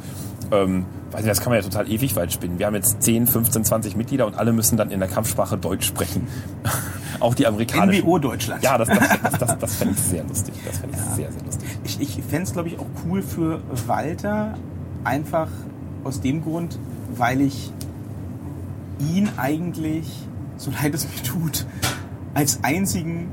ähm, 0.51 0.85
nicht, 1.15 1.27
das 1.27 1.41
kann 1.41 1.51
man 1.51 1.61
ja 1.61 1.67
total 1.67 1.91
ewig 1.91 2.15
weit 2.15 2.33
spinnen. 2.33 2.59
Wir 2.59 2.65
haben 2.65 2.75
jetzt 2.75 3.01
10, 3.01 3.27
15, 3.27 3.65
20 3.65 3.95
Mitglieder 3.95 4.25
und 4.25 4.35
alle 4.35 4.53
müssen 4.53 4.77
dann 4.77 4.91
in 4.91 4.99
der 4.99 5.09
Kampfsprache 5.09 5.57
Deutsch 5.57 5.85
sprechen. 5.85 6.27
auch 7.19 7.35
die 7.35 7.47
amerikanischen. 7.47 8.03
NWO 8.03 8.19
Deutschland. 8.19 8.63
Ja, 8.63 8.77
das, 8.77 8.87
das, 8.87 8.99
das, 8.99 9.39
das, 9.39 9.59
das 9.59 9.75
fände 9.77 9.93
ich 9.93 10.01
sehr 10.01 10.23
lustig. 10.23 10.53
Das 10.65 10.77
fände 10.79 10.97
ich 10.97 11.15
sehr, 11.15 11.31
sehr 11.31 11.43
lustig. 11.43 11.69
Ich, 11.83 12.01
ich 12.01 12.23
fände 12.23 12.43
es, 12.43 12.53
glaube 12.53 12.69
ich, 12.69 12.79
auch 12.79 12.87
cool 13.05 13.21
für 13.21 13.61
Walter, 13.87 14.55
einfach 15.03 15.49
aus 16.03 16.21
dem 16.21 16.43
Grund, 16.43 16.79
weil 17.15 17.41
ich 17.41 17.71
ihn 18.99 19.29
eigentlich, 19.37 20.27
so 20.57 20.71
leid 20.71 20.93
es 20.93 21.05
mir 21.05 21.23
tut, 21.23 21.65
als 22.33 22.63
einzigen 22.63 23.27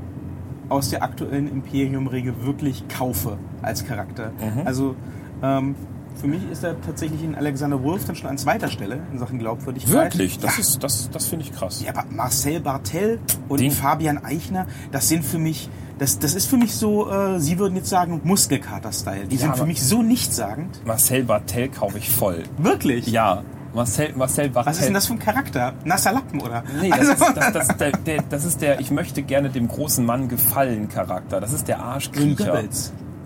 aus 0.69 0.89
der 0.89 1.03
aktuellen 1.03 1.47
Imperium-Regel 1.47 2.45
wirklich 2.45 2.87
kaufe 2.87 3.37
als 3.61 3.85
Charakter. 3.85 4.31
Also 4.65 4.95
ähm, 5.43 5.75
für 6.21 6.27
mich 6.27 6.41
ist 6.51 6.63
er 6.63 6.79
tatsächlich 6.81 7.23
in 7.23 7.35
Alexander 7.35 7.81
Wolf 7.83 8.05
dann 8.05 8.15
schon 8.15 8.29
an 8.29 8.37
zweiter 8.37 8.69
Stelle 8.69 8.99
in 9.11 9.19
Sachen 9.19 9.39
Glaubwürdigkeit. 9.39 9.91
Wirklich? 9.93 10.39
Das, 10.39 10.55
ja. 10.55 10.61
ist, 10.61 10.83
das, 10.83 11.09
das 11.11 11.25
finde 11.25 11.45
ich 11.45 11.51
krass. 11.53 11.81
Ja, 11.83 11.89
aber 11.95 12.05
Marcel 12.11 12.59
Bartel 12.59 13.19
und 13.49 13.59
Den- 13.59 13.71
Fabian 13.71 14.23
Eichner, 14.23 14.67
das 14.91 15.07
sind 15.09 15.25
für 15.25 15.39
mich, 15.39 15.69
das, 15.97 16.19
das 16.19 16.33
ist 16.35 16.45
für 16.47 16.57
mich 16.57 16.73
so, 16.75 17.09
äh, 17.11 17.39
Sie 17.39 17.59
würden 17.59 17.75
jetzt 17.75 17.89
sagen, 17.89 18.21
Muskelkater-Style. 18.23 19.25
Die 19.27 19.35
Ja, 19.35 19.41
sind 19.41 19.57
für 19.57 19.65
mich 19.65 19.83
so 19.83 20.01
nichtssagend. 20.01 20.81
Marcel 20.85 21.23
Bartel 21.23 21.69
kaufe 21.69 21.97
ich 21.97 22.09
voll. 22.09 22.43
Wirklich? 22.57 23.07
Ja, 23.07 23.43
Marcel, 23.73 24.13
Marcel 24.15 24.49
Bartel. 24.49 24.69
Was 24.71 24.77
ist 24.79 24.85
denn 24.85 24.93
das 24.93 25.07
für 25.07 25.13
ein 25.13 25.19
Charakter? 25.19 25.73
Nasser 25.85 26.11
Lappen, 26.13 26.39
oder? 26.41 26.63
Nee, 26.81 26.89
das, 26.89 26.99
Also- 26.99 27.11
ist, 27.25 27.37
das, 27.37 27.53
das, 27.53 27.67
ist 27.69 27.79
der, 27.79 27.91
der, 27.91 28.21
das 28.29 28.45
ist 28.45 28.61
der, 28.61 28.79
ich 28.79 28.91
möchte 28.91 29.23
gerne 29.23 29.49
dem 29.49 29.67
großen 29.67 30.05
Mann 30.05 30.27
gefallen 30.27 30.87
Charakter. 30.89 31.39
Das 31.41 31.51
ist 31.53 31.67
der 31.67 31.79
Arschkriecher. 31.79 32.63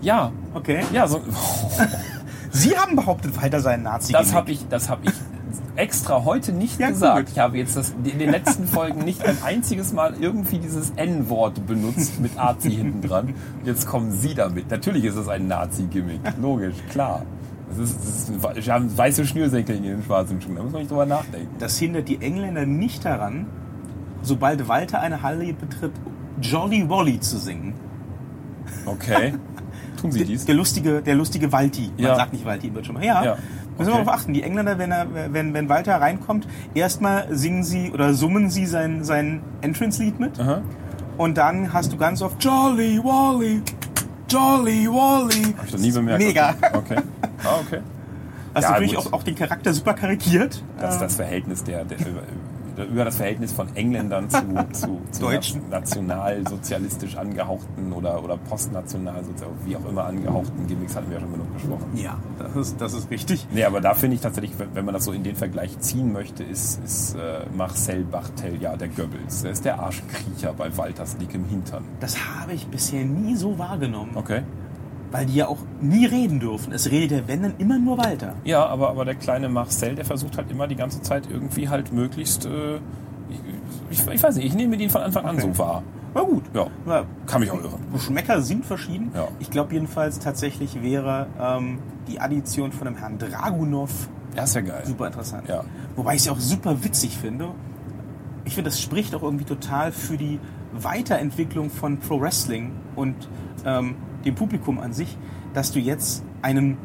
Ja. 0.02 0.30
Okay. 0.54 0.84
Ja, 0.92 1.08
so, 1.08 1.20
Sie 2.56 2.76
haben 2.76 2.96
behauptet, 2.96 3.40
Walter 3.40 3.60
sei 3.60 3.74
ein 3.74 3.82
nazi 3.82 4.12
das 4.12 4.32
habe 4.34 4.50
ich, 4.50 4.66
das 4.68 4.88
habe 4.88 5.06
ich 5.06 5.12
extra 5.76 6.24
heute 6.24 6.52
nicht 6.52 6.78
Ja, 6.80 6.88
gesagt. 6.88 7.26
gut. 7.26 7.32
Ich 7.32 7.38
habe 7.38 7.58
jetzt 7.58 7.76
das, 7.76 7.90
in 8.02 8.18
den 8.18 8.30
letzten 8.30 8.66
Folgen 8.66 9.04
nicht 9.04 9.24
ein 9.24 9.36
einziges 9.44 9.92
Mal 9.92 10.14
irgendwie 10.18 10.58
dieses 10.58 10.90
N-Wort 10.96 11.66
benutzt 11.66 12.18
mit 12.20 12.38
Azi 12.38 12.70
hinten 12.70 13.06
dran. 13.06 13.34
Jetzt 13.64 13.86
kommen 13.86 14.10
Sie 14.10 14.34
damit. 14.34 14.70
Natürlich 14.70 15.04
ist 15.04 15.16
es 15.16 15.28
ein 15.28 15.48
Nazi-Gimmick. 15.48 16.20
Logisch, 16.40 16.76
klar. 16.90 17.22
Das 17.68 17.78
ist, 17.78 17.98
das 17.98 18.56
ist, 18.56 18.70
haben 18.70 18.96
weiße 18.96 19.26
Schnürsenkel 19.26 19.76
in 19.76 19.82
den 19.82 20.02
schwarzen 20.02 20.40
Schuhen. 20.40 20.56
Da 20.56 20.62
muss 20.62 20.72
man 20.72 20.80
nicht 20.82 20.90
drüber 20.90 21.04
nachdenken. 21.06 21.54
Das 21.58 21.76
hindert 21.76 22.08
die 22.08 22.22
Engländer 22.22 22.64
nicht 22.64 23.04
daran, 23.04 23.46
sobald 24.22 24.68
Walter 24.68 25.00
eine 25.00 25.22
Halle 25.22 25.52
betritt, 25.52 25.92
Jolly 26.40 26.88
Wolly 26.88 27.20
zu 27.20 27.38
singen. 27.38 27.74
Okay. 28.86 29.34
Tun 29.96 30.12
Sie 30.12 30.18
Der, 30.18 30.26
dies? 30.28 30.44
der 30.44 30.54
lustige, 30.54 31.02
der 31.02 31.14
lustige 31.14 31.50
Walti. 31.52 31.90
Man 31.96 32.04
Ja. 32.06 32.16
sagt 32.16 32.32
nicht 32.32 32.44
Walti, 32.44 32.72
wird 32.74 32.86
schon 32.86 32.94
mal. 32.96 33.04
Ja. 33.04 33.24
Ja. 33.24 33.36
Müssen 33.78 33.90
wir 33.90 33.94
Okay. 33.94 34.04
darauf 34.04 34.20
achten. 34.20 34.32
Die 34.32 34.42
Engländer, 34.42 34.78
wenn, 34.78 34.90
er, 34.90 35.06
wenn, 35.32 35.52
wenn 35.54 35.68
Walter 35.68 36.00
reinkommt, 36.00 36.46
erstmal 36.74 37.26
singen 37.30 37.62
sie 37.64 37.90
oder 37.92 38.14
summen 38.14 38.48
sie 38.50 38.66
sein, 38.66 39.04
sein 39.04 39.40
Entrance-Lied 39.60 40.18
mit. 40.20 40.38
Aha. 40.40 40.62
Und 41.18 41.36
dann 41.38 41.72
hast 41.72 41.92
du 41.92 41.96
ganz 41.96 42.20
oft 42.22 42.42
Jolly 42.42 42.98
Wally, 43.02 43.62
Jolly 44.28 44.86
Wally. 44.88 45.54
Hab 45.56 45.66
ich 45.66 45.72
noch 45.72 45.80
nie 45.80 45.92
bemerkt. 45.92 46.22
Mega. 46.24 46.54
Okay. 46.72 46.96
Ah, 47.44 47.60
okay. 47.66 47.80
Hast 48.54 48.64
Ja, 48.64 48.70
natürlich 48.70 48.96
auch, 48.96 49.12
auch 49.12 49.22
den 49.22 49.34
Charakter 49.34 49.72
super 49.74 49.92
karikiert. 49.94 50.62
Das, 50.78 50.96
Äh, 50.96 51.00
das 51.00 51.16
Verhältnis 51.16 51.62
der, 51.64 51.84
der 51.84 51.98
über, 52.84 53.04
das 53.04 53.16
Verhältnis 53.16 53.52
von 53.52 53.74
Engländern 53.74 54.28
zu, 54.30 54.40
zu, 54.72 55.00
zu 55.10 55.20
Deutschen. 55.22 55.62
nationalsozialistisch 55.70 57.16
angehauchten 57.16 57.92
oder, 57.92 58.22
oder 58.22 58.36
postnational, 58.36 59.22
wie 59.64 59.76
auch 59.76 59.88
immer 59.88 60.04
angehauchten 60.04 60.66
Gimmicks 60.66 60.94
hatten 60.96 61.08
wir 61.10 61.16
ja 61.16 61.20
schon 61.22 61.32
genug 61.32 61.52
gesprochen. 61.54 61.84
ja, 61.96 62.16
das 62.38 62.54
ist, 62.56 62.80
das 62.80 62.92
ist 62.94 63.10
richtig. 63.10 63.46
Nee, 63.52 63.64
aber 63.64 63.80
da 63.80 63.94
finde 63.94 64.16
ich 64.16 64.20
tatsächlich, 64.20 64.58
wenn- 64.58 64.74
wenn 64.74 64.84
man 64.84 64.94
das 64.94 65.04
so 65.04 65.12
in 65.12 65.22
den 65.22 65.36
Vergleich 65.36 65.78
ziehen 65.80 66.12
möchte, 66.12 66.42
ist, 66.44 66.82
ist 66.84 67.14
äh, 67.14 67.46
Marcel 67.56 68.04
Bartel 68.04 68.60
ja 68.60 68.76
der 68.76 68.88
Goebbels. 68.88 69.44
Er 69.44 69.50
ist 69.52 69.64
der 69.64 69.80
Arschkriecher 69.80 70.52
bei 70.52 70.76
Walters 70.76 71.16
dickem 71.16 71.44
Hintern. 71.44 71.84
Das 72.00 72.16
habe 72.40 72.52
ich 72.52 72.66
bisher 72.66 73.04
nie 73.04 73.36
so 73.36 73.58
wahrgenommen. 73.58 74.12
Okay. 74.14 74.42
Weil 75.12 75.26
die 75.26 75.34
ja 75.36 75.46
auch 75.48 75.58
nie 75.80 76.04
reden 76.06 76.40
dürfen. 76.40 76.72
Es 76.72 76.90
redet 76.90 77.10
der 77.12 77.28
wenn 77.28 77.42
dann 77.42 77.54
immer 77.58 77.78
nur 77.78 77.96
Walter. 77.98 78.34
Ja, 78.44 78.66
aber, 78.66 78.90
aber 78.90 79.04
der 79.04 79.14
kleine 79.14 79.48
Marcel, 79.48 79.94
der 79.94 80.04
versucht 80.04 80.36
halt 80.36 80.50
immer 80.50 80.66
die 80.66 80.74
ganze 80.76 81.00
Zeit 81.02 81.28
irgendwie 81.30 81.68
halt 81.68 81.92
möglichst, 81.92 82.44
äh, 82.46 82.76
ich, 83.90 84.06
ich 84.06 84.22
weiß 84.22 84.36
nicht, 84.36 84.46
ich 84.46 84.54
nehme 84.54 84.76
den 84.76 84.90
von 84.90 85.02
Anfang 85.02 85.24
an 85.24 85.36
Okay. 85.36 85.48
so 85.52 85.58
wahr. 85.58 85.82
Na 86.14 86.22
gut. 86.22 86.44
Ja, 86.54 86.66
Ja, 86.86 87.04
kann 87.26 87.40
mich 87.40 87.50
auch 87.50 87.62
irren. 87.62 87.78
Geschmäcker 87.92 88.40
sind 88.40 88.64
verschieden. 88.64 89.10
Ja. 89.14 89.28
Ich 89.38 89.50
glaube 89.50 89.74
jedenfalls 89.74 90.18
tatsächlich 90.18 90.82
wäre 90.82 91.26
ähm, 91.38 91.78
die 92.08 92.20
Addition 92.20 92.72
von 92.72 92.86
dem 92.86 92.96
Herrn 92.96 93.18
Dragunov 93.18 94.08
Ja, 94.34 94.44
ist 94.44 94.54
ja 94.54 94.62
geil. 94.62 94.82
super 94.84 95.06
interessant. 95.06 95.48
Ja. 95.48 95.62
Wobei 95.94 96.14
ich 96.14 96.20
es 96.20 96.26
ja 96.26 96.32
auch 96.32 96.40
super 96.40 96.82
witzig 96.84 97.16
finde. 97.18 97.48
Ich 98.44 98.54
finde, 98.54 98.70
das 98.70 98.80
spricht 98.80 99.14
auch 99.14 99.22
irgendwie 99.22 99.44
total 99.44 99.92
für 99.92 100.16
die 100.16 100.40
Weiterentwicklung 100.72 101.70
von 101.70 101.98
Pro 101.98 102.20
Wrestling 102.20 102.72
und 102.96 103.14
ähm, 103.66 103.96
dem 104.24 104.34
Publikum 104.34 104.78
an 104.78 104.92
sich, 104.94 105.18
dass 105.52 105.72
du 105.72 105.78
jetzt 105.78 106.24
einen 106.42 106.78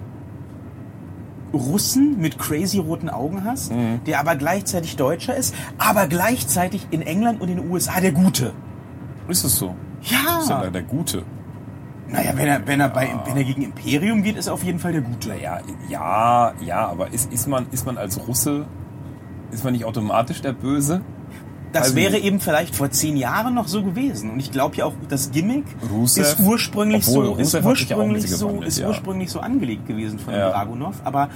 Russen 1.54 2.18
mit 2.20 2.40
crazy 2.40 2.80
roten 2.80 3.10
Augen 3.10 3.44
hast, 3.44 3.72
Mhm. 3.74 4.02
der 4.06 4.20
aber 4.20 4.36
gleichzeitig 4.36 4.96
Deutscher 4.96 5.36
ist, 5.36 5.54
aber 5.78 6.08
gleichzeitig 6.08 6.88
in 6.92 7.02
England 7.02 7.42
und 7.42 7.50
in 7.50 7.58
den 7.58 7.70
USA 7.70 8.00
der 8.00 8.14
Gute. 8.14 8.54
Ist 9.28 9.44
es 9.44 9.58
so? 9.58 9.76
Ist 10.02 10.12
ja 10.12 10.40
Ja. 10.48 10.62
der, 10.62 10.72
der 10.72 10.84
Gute. 10.84 11.24
Naja, 12.08 12.32
wenn 12.36 12.48
er, 12.48 12.66
wenn, 12.68 12.80
er 12.80 12.90
bei, 12.90 13.10
wenn 13.26 13.38
er 13.38 13.44
gegen 13.44 13.62
Imperium 13.64 14.24
geht, 14.24 14.36
ist 14.38 14.48
er 14.48 14.54
auf 14.54 14.64
jeden 14.64 14.80
Fall 14.80 14.92
der 14.94 15.02
Gute. 15.02 15.30
Naja, 15.30 15.60
ja, 15.90 16.54
ja, 16.62 16.88
aber 16.88 17.14
ist, 17.14 17.32
ist, 17.32 17.48
man, 17.48 17.68
ist 17.72 17.86
man 17.86 17.98
als 17.98 18.28
Russe, 18.28 18.66
ist 19.52 19.64
man 19.64 19.74
nicht 19.74 19.86
automatisch 19.86 20.42
der 20.42 20.54
Böse? 20.54 21.02
Das 21.74 21.84
Also- 21.84 21.96
wäre 21.96 22.18
eben 22.18 22.40
vielleicht 22.40 22.76
vor 22.76 22.90
zehn 22.92 23.16
Jahren 23.16 23.54
noch 23.54 23.68
so 23.68 23.82
gewesen. 23.84 24.30
Und 24.32 24.40
ich 24.40 24.52
glaube 24.52 24.76
ja 24.76 24.86
auch, 24.86 24.94
das 25.08 25.32
Gimmick 25.32 25.64
Rusev- 25.90 26.22
ist 26.22 26.40
ursprünglich 26.42 27.06
so, 27.06 27.36
ist 27.36 27.54
ja 27.54 27.62
ursprünglich 27.64 28.30
so, 28.30 28.48
gewandelt, 28.48 28.68
ist 28.68 28.80
ja. 28.80 28.88
ursprünglich 28.90 29.30
so 29.32 29.40
angelegt 29.40 29.88
gewesen 29.88 30.20
von 30.20 30.34
Ja. 30.34 30.50
Dragunov. 30.50 30.96
Aber 31.06 31.30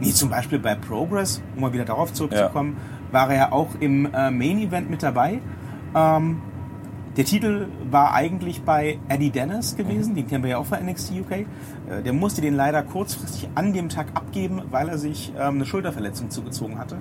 nee, 0.00 0.10
zum 0.12 0.28
Beispiel 0.30 0.58
bei 0.58 0.74
Progress, 0.74 1.40
um 1.54 1.62
mal 1.62 1.72
wieder 1.72 1.84
darauf 1.86 2.12
zurückzukommen, 2.12 2.76
war 3.10 3.30
er 3.30 3.36
ja 3.36 3.52
auch 3.52 3.68
im 3.80 4.06
äh, 4.12 4.30
Main 4.30 4.58
Event 4.58 4.90
mit 4.90 5.02
dabei. 5.02 5.40
Ähm, 5.94 6.42
der 7.16 7.24
Titel 7.24 7.68
war 7.90 8.12
eigentlich 8.12 8.62
bei 8.62 8.98
Eddie 9.08 9.30
Dennis 9.30 9.76
gewesen, 9.76 10.10
Mhm. 10.12 10.16
den 10.16 10.26
kennen 10.26 10.42
wir 10.42 10.50
ja 10.50 10.58
auch 10.58 10.66
von 10.66 10.78
NXT 10.84 11.12
UK. 11.20 11.32
Äh, 11.88 12.02
Der 12.02 12.12
musste 12.12 12.40
den 12.42 12.54
leider 12.54 12.82
kurzfristig 12.82 13.48
an 13.54 13.72
dem 13.72 13.88
Tag 13.88 14.08
abgeben, 14.14 14.62
weil 14.70 14.88
er 14.88 14.98
sich 14.98 15.32
ähm, 15.38 15.54
eine 15.54 15.64
Schulterverletzung 15.64 16.28
zugezogen 16.30 16.76
hatte. 16.78 16.98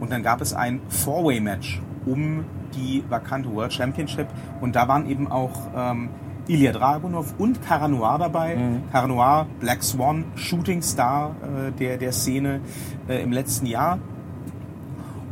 Und 0.00 0.10
dann 0.10 0.22
gab 0.24 0.40
es 0.40 0.52
ein 0.52 0.80
Four-Way-Match 0.88 1.80
um 2.06 2.44
die 2.74 3.04
vakante 3.08 3.52
World 3.54 3.72
Championship. 3.72 4.28
Und 4.60 4.76
da 4.76 4.88
waren 4.88 5.08
eben 5.08 5.30
auch 5.30 5.68
ähm, 5.74 6.08
Ilya 6.48 6.72
Dragunov 6.72 7.34
und 7.38 7.62
Cara 7.62 7.88
Noir 7.88 8.18
dabei. 8.18 8.56
Mhm. 8.56 8.90
Cara 8.90 9.06
Noir, 9.06 9.46
Black 9.60 9.82
Swan, 9.82 10.24
Shooting 10.34 10.82
Star 10.82 11.36
äh, 11.42 11.72
der, 11.72 11.98
der 11.98 12.12
Szene 12.12 12.60
äh, 13.08 13.22
im 13.22 13.32
letzten 13.32 13.66
Jahr. 13.66 13.98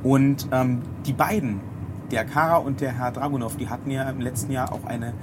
Und 0.02 0.48
ähm, 0.52 0.82
die 1.06 1.12
beiden, 1.12 1.60
der 2.10 2.24
Kara 2.24 2.56
und 2.56 2.80
der 2.80 2.92
Herr 2.92 3.12
Dragunov, 3.12 3.56
die 3.56 3.68
hatten 3.68 3.90
ja 3.90 4.08
im 4.08 4.20
letzten 4.20 4.52
Jahr 4.52 4.72
auch 4.72 4.84
eine 4.84 5.14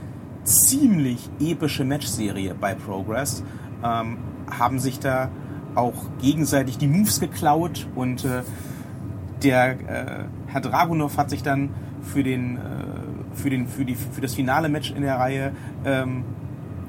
ziemlich 0.44 1.30
epische 1.40 1.84
Matchserie 1.84 2.54
bei 2.54 2.76
Progress, 2.76 3.44
ähm, 3.84 4.18
haben 4.50 4.80
sich 4.80 5.00
da 5.00 5.30
auch 5.76 6.06
gegenseitig 6.22 6.78
die 6.78 6.88
Moves 6.88 7.20
geklaut 7.20 7.88
und 7.96 8.24
äh, 8.24 8.44
der 9.44 9.72
äh, 9.72 10.24
Herr 10.48 10.62
Dragunov 10.62 11.18
hat 11.18 11.30
sich 11.30 11.44
dann 11.44 11.70
für 12.02 12.24
den, 12.24 12.58
äh, 12.58 12.60
für, 13.34 13.50
den, 13.50 13.68
für, 13.68 13.86
die, 13.86 13.96
für 13.96 14.22
das 14.22 14.34
finale 14.34 14.70
Match 14.70 14.92
in 14.92 15.02
der 15.02 15.18
Reihe 15.18 15.52
ähm, 15.86 16.24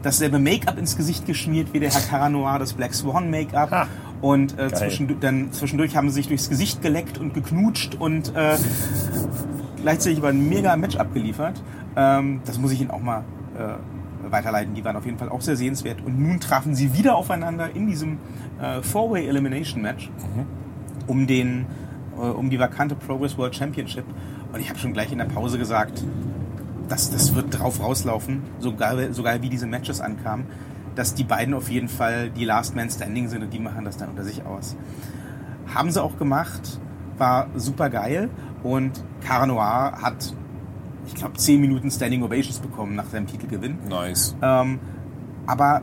dasselbe 0.02 0.38
Make-up 0.38 0.78
ins 0.78 0.96
Gesicht 0.96 1.26
geschmiert 1.26 1.72
wie 1.72 1.80
der 1.80 1.90
Herr 1.90 2.00
Caranoir, 2.00 2.58
das 2.58 2.72
Black 2.72 2.94
Swan 2.94 3.30
Make-up. 3.30 3.88
Und 4.20 4.58
äh, 4.58 4.72
zwischendurch, 4.72 5.20
dann, 5.20 5.52
zwischendurch 5.52 5.96
haben 5.96 6.08
sie 6.08 6.16
sich 6.16 6.28
durchs 6.28 6.48
Gesicht 6.48 6.82
geleckt 6.82 7.18
und 7.18 7.34
geknutscht 7.34 7.94
und 7.94 8.34
äh, 8.34 8.56
gleichzeitig 9.80 10.18
aber 10.18 10.28
ein 10.28 10.48
mega 10.48 10.74
Match 10.76 10.96
abgeliefert. 10.96 11.62
Ähm, 11.96 12.40
das 12.44 12.58
muss 12.58 12.72
ich 12.72 12.80
Ihnen 12.80 12.90
auch 12.90 13.00
mal 13.00 13.24
äh, 13.56 14.30
weiterleiten. 14.30 14.74
Die 14.74 14.84
waren 14.84 14.96
auf 14.96 15.04
jeden 15.04 15.18
Fall 15.18 15.28
auch 15.28 15.40
sehr 15.40 15.56
sehenswert. 15.56 16.04
Und 16.04 16.18
nun 16.20 16.40
trafen 16.40 16.74
sie 16.74 16.94
wieder 16.94 17.16
aufeinander 17.16 17.70
in 17.74 17.86
diesem 17.86 18.18
äh, 18.60 18.82
Four-Way 18.82 19.28
Elimination 19.28 19.82
Match 19.82 20.08
mhm. 20.08 20.46
um 21.06 21.26
den 21.26 21.66
um 22.22 22.50
die 22.50 22.58
vakante 22.58 22.94
Progress 22.94 23.38
World 23.38 23.54
Championship. 23.54 24.04
Und 24.52 24.60
ich 24.60 24.68
habe 24.68 24.78
schon 24.78 24.92
gleich 24.92 25.12
in 25.12 25.18
der 25.18 25.26
Pause 25.26 25.58
gesagt, 25.58 26.02
dass 26.88 27.10
das 27.10 27.34
wird 27.34 27.58
drauf 27.58 27.80
rauslaufen, 27.80 28.42
sogar, 28.58 29.12
sogar 29.12 29.42
wie 29.42 29.50
diese 29.50 29.66
Matches 29.66 30.00
ankamen 30.00 30.46
dass 30.98 31.14
die 31.14 31.22
beiden 31.22 31.54
auf 31.54 31.70
jeden 31.70 31.88
Fall 31.88 32.28
die 32.28 32.44
Last 32.44 32.74
Man 32.74 32.90
Standing 32.90 33.28
sind 33.28 33.44
und 33.44 33.52
die 33.52 33.60
machen 33.60 33.84
das 33.84 33.96
dann 33.96 34.08
unter 34.08 34.24
sich 34.24 34.44
aus. 34.44 34.76
Haben 35.72 35.92
sie 35.92 36.02
auch 36.02 36.18
gemacht, 36.18 36.80
war 37.16 37.46
super 37.54 37.88
geil 37.88 38.30
und 38.64 39.04
Cara 39.20 39.46
Noir 39.46 39.98
hat, 40.02 40.34
ich 41.06 41.14
glaube, 41.14 41.34
10 41.34 41.60
Minuten 41.60 41.92
Standing 41.92 42.24
Ovations 42.24 42.58
bekommen 42.58 42.96
nach 42.96 43.06
seinem 43.06 43.28
Titelgewinn. 43.28 43.78
Nice. 43.88 44.34
Ähm, 44.42 44.80
aber 45.46 45.82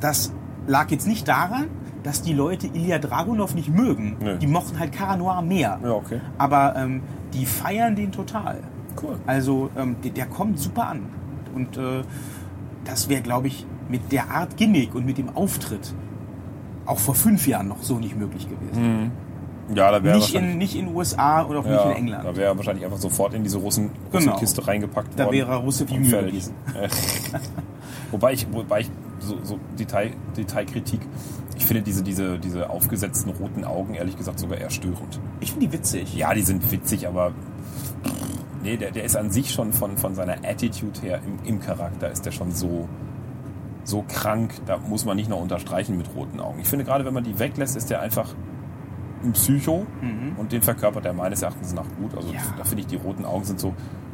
das 0.00 0.32
lag 0.66 0.90
jetzt 0.90 1.06
nicht 1.06 1.28
daran, 1.28 1.66
dass 2.02 2.22
die 2.22 2.32
Leute 2.32 2.66
Ilya 2.68 2.98
Dragunov 2.98 3.54
nicht 3.54 3.68
mögen. 3.68 4.16
Nee. 4.20 4.36
Die 4.36 4.46
mochten 4.46 4.78
halt 4.78 4.92
Cara 4.92 5.16
Noir 5.16 5.42
mehr. 5.42 5.78
Ja, 5.82 5.92
okay. 5.92 6.20
Aber 6.38 6.74
ähm, 6.76 7.02
die 7.34 7.46
feiern 7.46 7.96
den 7.96 8.12
total. 8.12 8.60
Cool. 9.02 9.16
Also 9.26 9.70
ähm, 9.76 9.96
der, 10.02 10.12
der, 10.12 10.26
kommt 10.26 10.58
super 10.58 10.88
an. 10.88 11.06
Und 11.54 11.76
äh, 11.76 12.02
das 12.84 13.08
wäre, 13.08 13.22
glaube 13.22 13.48
ich, 13.48 13.66
mit 13.88 14.12
der 14.12 14.30
Art 14.30 14.56
Gimmick 14.56 14.94
und 14.94 15.06
mit 15.06 15.18
dem 15.18 15.34
Auftritt 15.36 15.94
auch 16.86 16.98
vor 16.98 17.14
fünf 17.14 17.46
Jahren 17.46 17.68
noch 17.68 17.82
so 17.82 17.98
nicht 17.98 18.16
möglich 18.16 18.48
gewesen. 18.48 19.02
Mhm. 19.04 19.10
Ja, 19.74 19.90
da 19.90 20.02
wäre 20.02 20.16
nicht 20.16 20.34
in 20.34 20.56
nicht 20.56 20.74
in 20.76 20.94
USA 20.94 21.44
oder 21.44 21.58
auch 21.58 21.66
ja, 21.66 21.72
nicht 21.72 21.84
in 21.84 22.04
England. 22.04 22.24
Da 22.24 22.36
wäre 22.36 22.56
wahrscheinlich 22.56 22.84
einfach 22.86 22.98
sofort 22.98 23.34
in 23.34 23.42
diese 23.42 23.58
Russen, 23.58 23.90
genau. 23.90 24.14
Russenkiste 24.14 24.62
genau. 24.62 24.70
reingepackt 24.70 25.08
worden. 25.08 25.26
Da 25.26 25.30
wäre 25.30 25.56
Russe 25.56 25.88
wie 25.90 25.98
Mühe 25.98 26.24
gewesen. 26.24 26.54
wobei 28.10 28.32
ich, 28.32 28.46
wobei 28.50 28.80
ich 28.80 28.90
so, 29.20 29.38
so 29.42 29.58
Detail, 29.78 30.12
Detailkritik, 30.36 31.00
ich 31.56 31.66
finde 31.66 31.82
diese, 31.82 32.02
diese, 32.02 32.38
diese 32.38 32.70
aufgesetzten 32.70 33.32
roten 33.32 33.64
Augen 33.64 33.94
ehrlich 33.94 34.16
gesagt 34.16 34.38
sogar 34.38 34.58
eher 34.58 34.70
störend. 34.70 35.20
Ich 35.40 35.52
finde 35.52 35.66
die 35.66 35.72
witzig. 35.72 36.14
Ja, 36.14 36.32
die 36.34 36.42
sind 36.42 36.70
witzig, 36.70 37.08
aber 37.08 37.32
nee, 38.62 38.76
der, 38.76 38.90
der 38.90 39.04
ist 39.04 39.16
an 39.16 39.30
sich 39.30 39.52
schon 39.52 39.72
von, 39.72 39.96
von 39.96 40.14
seiner 40.14 40.36
Attitude 40.44 41.00
her 41.00 41.20
im, 41.26 41.46
im 41.46 41.60
Charakter 41.60 42.10
ist 42.10 42.26
der 42.26 42.32
schon 42.32 42.52
so 42.52 42.88
so 43.84 44.04
krank, 44.06 44.52
da 44.66 44.76
muss 44.76 45.06
man 45.06 45.16
nicht 45.16 45.30
noch 45.30 45.40
unterstreichen 45.40 45.96
mit 45.96 46.14
roten 46.14 46.40
Augen. 46.40 46.60
Ich 46.60 46.68
finde 46.68 46.84
gerade, 46.84 47.06
wenn 47.06 47.14
man 47.14 47.24
die 47.24 47.38
weglässt, 47.38 47.74
ist 47.74 47.88
der 47.88 48.02
einfach 48.02 48.34
ein 49.24 49.32
Psycho 49.32 49.86
mhm. 50.02 50.36
und 50.36 50.52
den 50.52 50.60
verkörpert 50.60 51.06
er 51.06 51.14
meines 51.14 51.40
Erachtens 51.40 51.72
nach 51.72 51.86
gut. 51.98 52.14
Also 52.14 52.30
ja. 52.30 52.40
da 52.58 52.64
finde 52.64 52.82
ich, 52.82 52.86
die 52.86 52.96
roten 52.96 53.24
Augen 53.24 53.44
sind 53.44 53.58
so, 53.58 53.72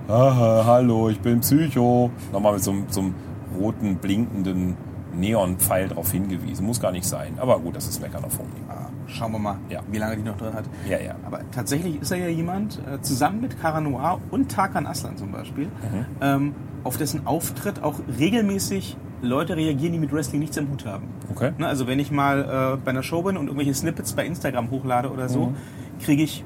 hallo, 0.08 1.08
ich 1.08 1.20
bin 1.20 1.40
Psycho. 1.40 2.10
Nochmal 2.32 2.54
mit 2.54 2.62
so, 2.62 2.74
so 2.88 3.00
einem 3.00 3.14
roten, 3.58 3.96
blinkenden 3.96 4.76
Neonpfeil 5.18 5.88
darauf 5.88 6.10
hingewiesen. 6.10 6.66
Muss 6.66 6.80
gar 6.80 6.92
nicht 6.92 7.06
sein. 7.06 7.34
Aber 7.38 7.58
gut, 7.60 7.76
das 7.76 7.86
ist 7.86 8.00
Meckern 8.00 8.24
auf 8.24 8.38
Honig. 8.38 8.52
Ah, 8.68 8.88
schauen 9.06 9.32
wir 9.32 9.38
mal, 9.38 9.56
ja. 9.68 9.80
wie 9.90 9.98
lange 9.98 10.16
die 10.16 10.22
noch 10.22 10.36
drin 10.36 10.54
hat. 10.54 10.64
Ja, 10.88 10.98
ja. 10.98 11.16
Aber 11.24 11.40
tatsächlich 11.50 12.00
ist 12.00 12.10
er 12.10 12.18
ja 12.18 12.28
jemand, 12.28 12.80
äh, 12.86 13.00
zusammen 13.00 13.40
mit 13.40 13.60
Cara 13.60 13.80
Noir 13.80 14.20
und 14.30 14.50
Tarkan 14.50 14.86
Aslan 14.86 15.16
zum 15.16 15.32
Beispiel, 15.32 15.66
mhm. 15.66 16.06
ähm, 16.20 16.54
auf 16.84 16.96
dessen 16.96 17.26
Auftritt 17.26 17.82
auch 17.82 18.00
regelmäßig 18.18 18.96
Leute 19.22 19.56
reagieren, 19.56 19.92
die 19.92 19.98
mit 19.98 20.12
Wrestling 20.12 20.40
nichts 20.40 20.58
am 20.58 20.68
Hut 20.70 20.84
haben. 20.84 21.08
Okay. 21.30 21.52
Ne, 21.56 21.66
also 21.66 21.86
wenn 21.86 21.98
ich 21.98 22.10
mal 22.10 22.74
äh, 22.74 22.76
bei 22.84 22.90
einer 22.90 23.02
Show 23.02 23.22
bin 23.22 23.36
und 23.36 23.46
irgendwelche 23.46 23.74
Snippets 23.74 24.12
bei 24.12 24.26
Instagram 24.26 24.70
hochlade 24.70 25.10
oder 25.10 25.28
so, 25.28 25.46
mhm. 25.46 25.54
kriege 26.00 26.22
ich 26.22 26.44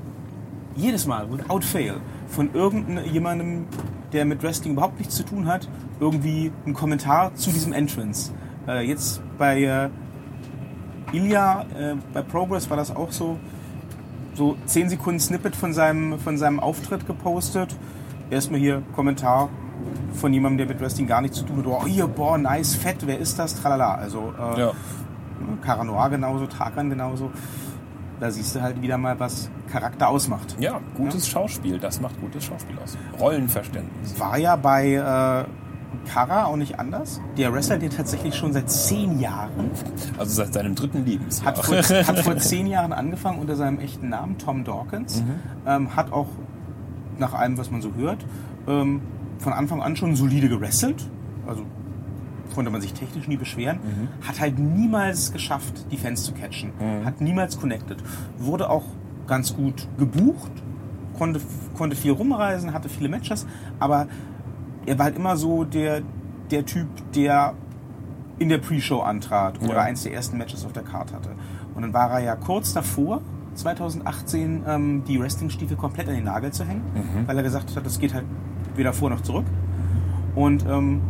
jedes 0.77 1.07
Mal, 1.07 1.31
without 1.31 1.61
fail, 1.63 1.95
von 2.29 2.55
irgendjemandem, 2.55 3.67
der 4.13 4.25
mit 4.25 4.43
Wrestling 4.43 4.75
überhaupt 4.75 4.99
nichts 4.99 5.17
zu 5.17 5.25
tun 5.25 5.47
hat, 5.47 5.69
irgendwie 5.99 6.53
einen 6.65 6.75
Kommentar 6.75 7.35
zu 7.35 7.51
diesem 7.51 7.73
Entrance. 7.73 8.33
Äh, 8.69 8.83
jetzt 8.83 9.23
bei 9.39 9.63
äh, 9.63 9.89
Ilya, 11.13 11.63
äh, 11.79 11.95
bei 12.13 12.23
Progress 12.23 12.69
war 12.69 12.77
das 12.77 12.95
auch 12.95 13.11
so, 13.11 13.39
so 14.35 14.57
10 14.67 14.91
Sekunden 14.91 15.21
Snippet 15.21 15.57
von 15.57 15.73
seinem, 15.73 16.19
von 16.19 16.37
seinem 16.37 16.61
Auftritt 16.61 17.07
gepostet. 17.07 17.75
Erstmal 18.31 18.61
hier 18.61 18.83
Kommentar, 18.95 19.49
von 20.13 20.33
jemandem, 20.33 20.59
der 20.59 20.67
mit 20.67 20.83
Wrestling 20.83 21.07
gar 21.07 21.23
nichts 21.23 21.39
zu 21.39 21.45
tun 21.45 21.59
hat. 21.59 21.67
Oh, 21.67 21.87
hier, 21.87 22.07
boah, 22.07 22.37
nice, 22.37 22.75
fett, 22.75 23.07
wer 23.07 23.19
ist 23.19 23.39
das? 23.39 23.55
Tralala. 23.61 23.95
Also, 23.95 24.35
äh, 24.39 24.61
ja. 24.61 24.73
Cara 25.63 25.85
Noir 25.85 26.11
genauso, 26.11 26.47
Tarkan 26.47 26.91
genauso. 26.91 27.31
Da 28.21 28.31
siehst 28.31 28.57
du 28.57 28.61
halt 28.61 28.83
wieder 28.83 28.99
mal, 28.99 29.19
was 29.21 29.49
Charakter 29.71 30.09
ausmacht. 30.09 30.57
Ja, 30.59 30.81
gutes 30.97 31.27
ja? 31.27 31.33
Schauspiel, 31.33 31.79
das 31.79 32.01
macht 32.01 32.21
gutes 32.21 32.45
Schauspiel 32.45 32.77
aus. 32.83 32.99
Rollenverständnis. 33.19 34.19
War 34.19 34.37
ja 34.37 34.57
bei 34.57 34.95
äh, 34.95 35.68
Kara 36.07 36.45
auch 36.45 36.57
nicht 36.57 36.79
anders. 36.79 37.21
Der 37.37 37.53
Wrestler, 37.53 37.79
der 37.79 37.91
tatsächlich 37.91 38.35
schon 38.35 38.53
seit 38.53 38.71
zehn 38.71 39.21
Jahren. 39.21 39.71
Also 40.19 40.33
seit 40.33 40.53
seinem 40.53 40.75
dritten 40.75 41.05
Lebensjahr. 41.05 41.49
Hat 41.49 41.65
vor, 41.65 41.77
hat 42.07 42.19
vor 42.21 42.37
zehn 42.39 42.67
Jahren 42.67 42.93
angefangen 42.93 43.39
unter 43.39 43.57
seinem 43.57 43.79
echten 43.79 44.09
Namen, 44.09 44.39
Tom 44.39 44.65
Dawkins. 44.65 45.23
Mhm. 45.23 45.35
Ähm, 45.67 45.97
hat 45.97 46.13
auch 46.13 46.29
nach 47.19 47.35
allem, 47.35 47.59
was 47.59 47.71
man 47.71 47.83
so 47.83 47.95
hört, 47.95 48.25
ähm, 48.67 49.01
von 49.39 49.53
Anfang 49.53 49.83
an 49.83 49.97
schon 49.97 50.17
solide 50.17 50.49
gewrestelt. 50.49 51.09
Also 51.47 51.65
konnte 52.55 52.71
man 52.71 52.81
sich 52.81 52.93
technisch 52.93 53.29
nie 53.29 53.37
beschweren. 53.37 53.79
Mhm. 53.83 54.27
Hat 54.27 54.41
halt 54.41 54.59
niemals 54.59 55.33
geschafft, 55.33 55.87
die 55.91 55.97
Fans 55.97 56.25
zu 56.25 56.33
catchen. 56.33 56.73
Mhm. 56.81 57.05
Hat 57.05 57.21
niemals 57.21 57.59
connected. 57.59 57.99
Wurde 58.39 58.71
auch 58.71 58.85
ganz 59.27 59.55
gut 59.55 59.87
gebucht. 59.99 60.51
Konnte, 61.17 61.41
konnte 61.77 61.97
viel 61.97 62.13
rumreisen, 62.13 62.73
hatte 62.73 62.89
viele 62.89 63.09
Matches. 63.09 63.47
Aber 63.79 64.09
er 64.89 64.99
war 64.99 65.07
halt 65.07 65.17
immer 65.17 65.37
so 65.37 65.65
der, 65.65 66.03
der 66.51 66.65
Typ, 66.65 66.89
der 67.15 67.55
in 68.39 68.49
der 68.49 68.59
Pre-Show 68.59 69.01
antrat 69.01 69.61
oder 69.63 69.75
ja. 69.75 69.83
eins 69.83 70.05
der 70.05 70.13
ersten 70.15 70.39
Matches 70.39 70.65
auf 70.65 70.73
der 70.73 70.85
Karte 70.85 71.15
hatte. 71.15 71.31
Und 71.75 71.83
dann 71.83 71.93
war 71.93 72.11
er 72.11 72.21
ja 72.21 72.37
kurz 72.37 72.73
davor, 72.73 73.21
2018, 73.55 74.63
ähm, 74.67 75.03
die 75.07 75.21
Wrestling-Stiefel 75.21 75.77
komplett 75.77 76.09
an 76.09 76.15
den 76.15 76.25
Nagel 76.25 76.53
zu 76.53 76.65
hängen, 76.65 76.83
mhm. 76.95 77.27
weil 77.27 77.37
er 77.37 77.43
gesagt 77.43 77.75
hat, 77.75 77.85
das 77.85 77.99
geht 77.99 78.15
halt 78.15 78.25
weder 78.77 78.93
vor 78.93 79.11
noch 79.11 79.21
zurück. 79.21 79.47
Und 80.35 80.65
ähm, 80.67 81.01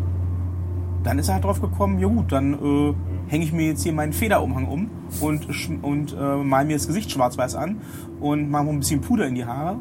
dann 1.02 1.18
ist 1.18 1.28
er 1.28 1.34
halt 1.34 1.44
drauf 1.44 1.60
gekommen, 1.60 1.98
ja 1.98 2.08
gut, 2.08 2.32
dann 2.32 2.54
äh, 2.54 2.94
hänge 3.28 3.44
ich 3.44 3.52
mir 3.52 3.66
jetzt 3.66 3.82
hier 3.82 3.92
meinen 3.92 4.12
Federumhang 4.12 4.66
um 4.66 4.90
und, 5.20 5.46
und 5.82 6.16
äh, 6.18 6.36
mal 6.36 6.64
mir 6.64 6.76
das 6.76 6.86
Gesicht 6.86 7.10
schwarz-weiß 7.10 7.54
an 7.54 7.80
und 8.20 8.50
mache 8.50 8.68
ein 8.68 8.80
bisschen 8.80 9.02
Puder 9.02 9.26
in 9.26 9.34
die 9.34 9.44
Haare, 9.44 9.76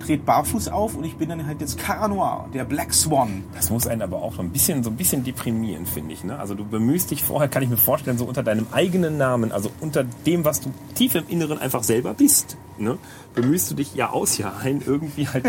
dreht 0.00 0.26
barfuß 0.26 0.68
auf 0.68 0.96
und 0.96 1.04
ich 1.04 1.16
bin 1.16 1.28
dann 1.28 1.46
halt 1.46 1.60
jetzt 1.60 1.78
Cara 1.78 2.08
Noir, 2.08 2.46
der 2.52 2.64
Black 2.64 2.92
Swan. 2.92 3.44
Das 3.54 3.70
muss 3.70 3.86
einen 3.86 4.02
aber 4.02 4.22
auch 4.22 4.34
so 4.34 4.42
ein 4.42 4.50
bisschen, 4.50 4.82
so 4.82 4.90
ein 4.90 4.96
bisschen 4.96 5.24
deprimieren, 5.24 5.86
finde 5.86 6.12
ich. 6.12 6.24
Ne? 6.24 6.38
Also 6.38 6.54
du 6.54 6.64
bemühst 6.64 7.10
dich 7.10 7.22
vorher, 7.22 7.48
kann 7.48 7.62
ich 7.62 7.68
mir 7.68 7.76
vorstellen, 7.76 8.18
so 8.18 8.24
unter 8.24 8.42
deinem 8.42 8.66
eigenen 8.72 9.18
Namen, 9.18 9.52
also 9.52 9.70
unter 9.80 10.04
dem, 10.04 10.44
was 10.44 10.60
du 10.60 10.72
tief 10.94 11.14
im 11.14 11.28
Inneren 11.28 11.58
einfach 11.58 11.82
selber 11.82 12.14
bist 12.14 12.56
ne, 12.80 12.98
bemühst 13.34 13.70
du 13.70 13.74
dich 13.74 13.94
ja 13.94 14.10
aus 14.10 14.38
ja 14.38 14.54
ein, 14.62 14.82
irgendwie 14.84 15.28
halt. 15.28 15.44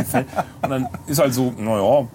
Und 0.62 0.70
dann 0.70 0.88
ist 1.08 1.20
halt 1.20 1.34
so, 1.34 1.54
naja, 1.58 2.08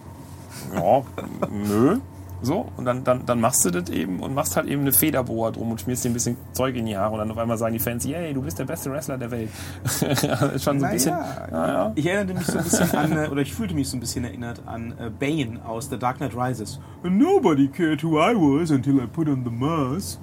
ja, 0.75 1.03
nö. 1.51 1.99
So, 2.47 2.71
und 2.77 2.85
dann, 2.85 3.03
dann, 3.03 3.27
dann 3.27 3.41
machst 3.41 3.65
du 3.65 3.73
das 3.73 3.91
eben 3.91 4.21
und 4.21 4.33
machst 4.33 4.57
halt 4.57 4.69
eben 4.69 4.83
eine 4.83 4.93
Federbohr 4.93 5.51
drum 5.51 5.73
und 5.73 5.81
schmierst 5.81 6.05
dir 6.05 6.11
ein 6.11 6.13
bisschen 6.13 6.37
Zeug 6.53 6.77
in 6.77 6.87
die 6.87 6.97
Haare 6.97 7.15
und 7.15 7.19
dann 7.19 7.31
auf 7.33 7.39
einmal 7.39 7.59
sagen 7.59 7.73
die 7.73 7.81
Fans, 7.81 8.05
yay, 8.05 8.33
du 8.33 8.41
bist 8.41 8.57
der 8.57 8.67
beste 8.67 8.89
Wrestler 8.93 9.19
der 9.19 9.33
Welt. 9.33 9.51
schon 10.63 10.79
so 10.79 10.87
ein 10.87 10.93
bisschen. 10.93 11.11
Ja. 11.11 11.91
Ich 11.97 12.07
erinnerte 12.07 12.35
mich 12.35 12.47
so 12.47 12.59
ein 12.59 12.63
bisschen 12.63 12.91
an, 12.93 13.17
äh, 13.17 13.29
oder 13.29 13.43
ich 13.43 13.53
fühlte 13.53 13.75
mich 13.75 13.89
so 13.89 13.97
ein 13.97 14.01
bisschen 14.01 14.25
erinnert 14.25 14.63
an 14.65 14.95
äh, 14.97 15.11
Bane 15.11 15.59
aus 15.67 15.91
The 15.91 15.99
Dark 15.99 16.19
Knight 16.19 16.37
Rises. 16.37 16.79
Nobody 17.03 17.67
cared 17.67 18.05
who 18.05 18.17
I 18.17 18.33
was 18.37 18.71
until 18.71 19.01
I 19.01 19.07
put 19.09 19.29
on 19.29 19.43
the 19.43 19.51
mask. 19.51 20.21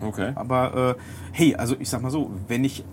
Okay. 0.00 0.32
Aber 0.34 0.96
äh, 0.96 1.00
hey, 1.30 1.54
also 1.54 1.76
ich 1.78 1.88
sag 1.88 2.02
mal 2.02 2.10
so, 2.10 2.32
wenn 2.48 2.64
ich 2.64 2.84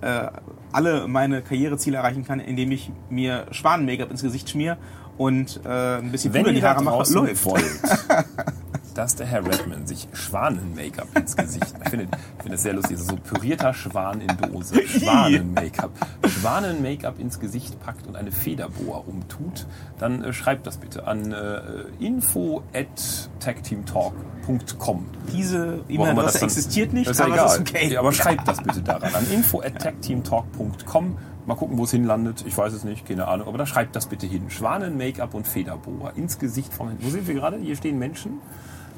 äh, 0.00 0.26
alle 0.72 1.06
meine 1.06 1.42
Karriereziele 1.42 1.98
erreichen 1.98 2.24
kann, 2.24 2.40
indem 2.40 2.72
ich 2.72 2.90
mir 3.08 3.46
Schwanen-Make-up 3.52 4.10
ins 4.10 4.22
Gesicht 4.22 4.50
schmier 4.50 4.78
und 5.16 5.60
äh, 5.64 5.98
ein 5.98 6.10
bisschen 6.10 6.32
Wenn 6.34 6.46
ihr 6.46 6.52
die 6.54 6.60
da 6.60 6.74
Haare 6.74 6.84
draußen 6.84 7.14
läuft. 7.16 7.44
wollt, 7.44 7.64
dass 8.94 9.16
der 9.16 9.26
Herr 9.26 9.44
Redman 9.44 9.86
sich 9.86 10.08
Schwanen-Make-up 10.12 11.08
ins 11.16 11.36
Gesicht, 11.36 11.74
ich 11.82 11.90
finde, 11.90 12.06
ich 12.06 12.42
finde 12.42 12.52
das 12.52 12.62
sehr 12.62 12.74
lustig, 12.74 12.98
so 12.98 13.16
pürierter 13.16 13.74
Schwan 13.74 14.20
in 14.20 14.28
Dose, 14.36 14.76
Schwanen-Make-up, 14.86 15.90
Schwanen-Make-up 16.26 17.18
ins 17.18 17.40
Gesicht 17.40 17.80
packt 17.80 18.06
und 18.06 18.16
eine 18.16 18.30
Federboa 18.32 18.98
umtut, 19.06 19.66
dann 19.98 20.22
äh, 20.24 20.32
schreibt 20.32 20.66
das 20.66 20.76
bitte 20.78 21.06
an 21.06 21.32
äh, 21.32 21.60
info 21.98 22.62
at 22.72 23.30
tagteamtalk.com. 23.40 25.06
Diese 25.32 25.78
das 25.78 25.88
E-Mail-Adresse 25.88 26.44
existiert 26.44 26.92
nicht, 26.92 27.10
ist 27.10 27.18
ja 27.18 27.26
aber 27.26 27.34
egal. 27.34 27.46
es 27.46 27.54
ist 27.54 27.60
okay. 27.60 27.92
Ja, 27.92 28.00
aber 28.00 28.12
schreibt 28.12 28.46
das 28.46 28.62
bitte 28.62 28.82
daran 28.82 29.14
an 29.14 29.26
info 29.32 29.60
at 29.60 29.78
tagteamtalk.com. 29.80 31.16
Mal 31.46 31.56
gucken, 31.56 31.76
wo 31.76 31.84
es 31.84 31.90
hinlandet. 31.90 32.44
Ich 32.46 32.56
weiß 32.56 32.72
es 32.72 32.84
nicht, 32.84 33.06
keine 33.06 33.28
Ahnung. 33.28 33.48
Aber 33.48 33.58
da 33.58 33.66
schreibt 33.66 33.94
das 33.96 34.06
bitte 34.06 34.26
hin. 34.26 34.48
Schwanen, 34.48 34.96
Make-up 34.96 35.34
und 35.34 35.46
Federboa 35.46 36.10
ins 36.10 36.38
Gesicht 36.38 36.72
vom. 36.72 36.90
Wo 37.00 37.10
sind 37.10 37.26
wir 37.26 37.34
gerade? 37.34 37.58
Hier 37.58 37.76
stehen 37.76 37.98
Menschen. 37.98 38.38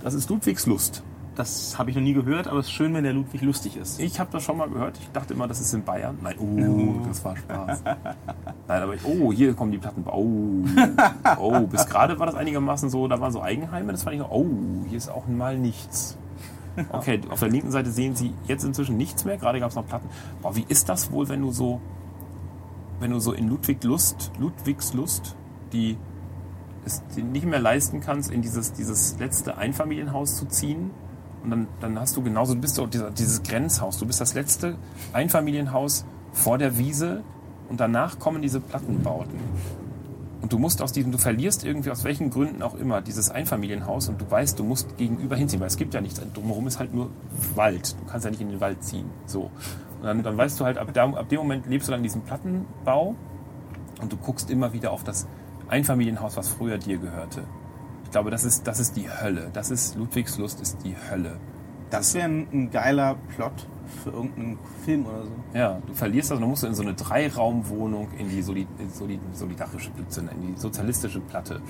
Das 0.03 0.15
ist 0.15 0.31
Ludwigs 0.31 0.67
Lust. 0.67 1.03
Das 1.35 1.79
habe 1.79 1.91
ich 1.91 1.97
noch 1.97 2.03
nie 2.03 2.15
gehört, 2.15 2.49
aber 2.49 2.61
es 2.61 2.67
ist 2.67 2.73
schön, 2.73 2.95
wenn 2.95 3.05
der 3.05 3.13
Ludwig 3.13 3.43
lustig 3.43 3.77
ist. 3.77 4.01
Ich 4.01 4.19
habe 4.19 4.31
das 4.33 4.43
schon 4.43 4.57
mal 4.57 4.71
gehört. 4.71 4.97
Ich 4.99 5.11
dachte 5.11 5.35
immer, 5.35 5.47
das 5.47 5.61
ist 5.61 5.75
in 5.75 5.85
Bayern. 5.85 6.17
Nein, 6.23 6.37
oh, 6.39 7.07
das 7.07 7.23
war 7.27 7.37
Spaß. 7.37 7.83
Nein, 8.69 8.83
aber 8.83 8.95
ich, 8.95 9.05
oh, 9.05 9.33
hier 9.33 9.53
kommen 9.53 9.71
die 9.71 9.77
Platten. 9.77 10.03
Oh, 10.07 10.65
oh, 11.39 11.61
bis 11.67 11.85
gerade 11.87 12.19
war 12.19 12.25
das 12.27 12.37
einigermaßen 12.37 12.89
so. 12.89 13.07
Da 13.07 13.21
waren 13.21 13.33
so 13.33 13.43
Eigenheime. 13.43 13.93
Das 13.93 14.05
fand 14.05 14.17
ich. 14.17 14.23
Oh, 14.23 14.47
hier 14.89 14.97
ist 14.97 15.11
auch 15.11 15.27
mal 15.27 15.59
nichts. 15.59 16.17
Okay, 16.91 17.21
auf 17.29 17.41
der 17.41 17.51
linken 17.51 17.71
Seite 17.71 17.91
sehen 17.91 18.15
Sie 18.15 18.33
jetzt 18.47 18.65
inzwischen 18.65 18.97
nichts 18.97 19.25
mehr. 19.27 19.37
Gerade 19.37 19.61
gab 19.61 19.71
es 19.71 19.77
noch 19.77 19.87
Platten. 19.87 20.09
Boah, 20.41 20.57
wie 20.57 20.65
ist 20.69 20.89
das 20.89 21.11
wohl, 21.11 21.29
wenn 21.29 21.43
du 21.43 21.53
so, 21.53 21.81
wenn 23.01 23.11
du 23.11 23.19
so 23.19 23.33
in 23.33 23.49
Ludwig 23.49 23.83
Lust, 23.85 24.33
Ludwigs 24.39 24.95
Lust, 24.95 25.37
die 25.73 25.97
es 26.85 27.03
nicht 27.17 27.47
mehr 27.47 27.61
leisten 27.61 28.01
kannst, 28.01 28.31
in 28.31 28.43
dieses, 28.43 28.73
dieses 28.73 29.19
letzte 29.19 29.59
Einfamilienhaus 29.59 30.37
zu 30.37 30.47
ziehen. 30.47 30.91
Und 31.43 31.51
dann, 31.51 31.69
dann 31.81 31.99
hast 31.99 32.17
du 32.17 32.23
genauso, 32.23 32.55
du 32.55 32.61
bist 32.61 32.79
doch 32.79 32.89
dieser, 32.89 33.11
dieses 33.11 33.43
Grenzhaus. 33.43 33.99
Du 33.99 34.07
bist 34.07 34.21
das 34.21 34.35
letzte 34.35 34.77
Einfamilienhaus 35.13 36.05
vor 36.33 36.59
der 36.59 36.79
Wiese 36.79 37.23
und 37.69 37.81
danach 37.81 38.19
kommen 38.19 38.43
diese 38.43 38.61
Plattenbauten. 38.61 39.39
Und 40.43 40.53
du 40.53 40.59
musst 40.59 40.81
aus 40.81 40.93
diesem, 40.93 41.11
du 41.11 41.19
verlierst 41.19 41.65
irgendwie 41.65 41.91
aus 41.91 42.05
welchen 42.05 42.31
Gründen 42.31 42.63
auch 42.63 42.75
immer 42.75 43.01
dieses 43.01 43.31
Einfamilienhaus 43.31 44.09
und 44.09 44.21
du 44.21 44.31
weißt, 44.31 44.59
du 44.59 44.65
musst 44.65 44.97
gegenüber 44.97 45.35
hinziehen, 45.35 45.61
weil 45.61 45.67
es 45.67 45.77
gibt 45.77 45.93
ja 45.95 46.01
nichts. 46.01 46.21
Drumherum 46.35 46.69
ist 46.69 46.79
halt 46.79 46.95
nur 46.95 47.11
Wald. 47.57 47.97
Du 48.01 48.09
kannst 48.09 48.25
ja 48.25 48.31
nicht 48.31 48.41
in 48.41 48.51
den 48.51 48.61
Wald 48.61 48.85
ziehen. 48.85 49.07
So. 49.27 49.51
Dann, 50.07 50.23
dann 50.23 50.37
weißt 50.37 50.59
du 50.59 50.65
halt, 50.65 50.79
ab, 50.79 50.89
da, 50.93 51.05
ab 51.05 51.29
dem 51.29 51.39
Moment 51.39 51.67
lebst 51.67 51.89
du 51.89 51.93
dann 51.93 52.01
in 52.01 52.05
diesem 52.05 52.23
Plattenbau 52.23 53.15
und 54.01 54.13
du 54.13 54.17
guckst 54.17 54.51
immer 54.51 54.73
wieder 54.73 54.93
auf 54.93 55.05
das 55.05 55.27
Einfamilienhaus, 55.69 56.37
was 56.37 56.49
früher 56.49 56.79
dir 56.79 56.99
gehörte. 56.99 57.43
Ich 58.05 58.11
glaube, 58.13 58.31
das 58.31 58.45
ist, 58.45 58.67
das 58.67 58.79
ist 58.79 58.97
die 58.97 59.11
Hölle. 59.11 59.51
Das 59.53 59.71
ist 59.71 59.97
Ludwigs 59.97 60.39
Lust 60.39 60.61
ist 60.61 60.79
die 60.85 60.95
Hölle. 61.11 61.39
Das 61.91 62.15
wäre 62.15 62.29
ein, 62.29 62.47
ein 62.53 62.71
geiler 62.71 63.17
Plot 63.35 63.67
für 64.03 64.11
irgendeinen 64.11 64.59
Film 64.85 65.07
oder 65.07 65.25
so. 65.25 65.33
Ja, 65.55 65.81
du 65.87 65.95
verlierst 65.95 66.31
das 66.31 66.37
und 66.37 66.43
dann 66.43 66.51
musst 66.51 66.63
du 66.63 66.67
in 66.67 66.75
so 66.75 66.83
eine 66.83 66.95
Dreiraumwohnung 66.95 68.09
in 68.19 68.29
die 68.29 68.43
Soli 68.43 68.67
Soli 68.93 69.21
solidarische 69.33 69.91
in 70.17 70.55
die 70.55 70.61
sozialistische 70.61 71.21
Platte 71.21 71.61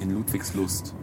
in 0.00 0.10
Ludwigs 0.10 0.54
Lust. 0.54 0.94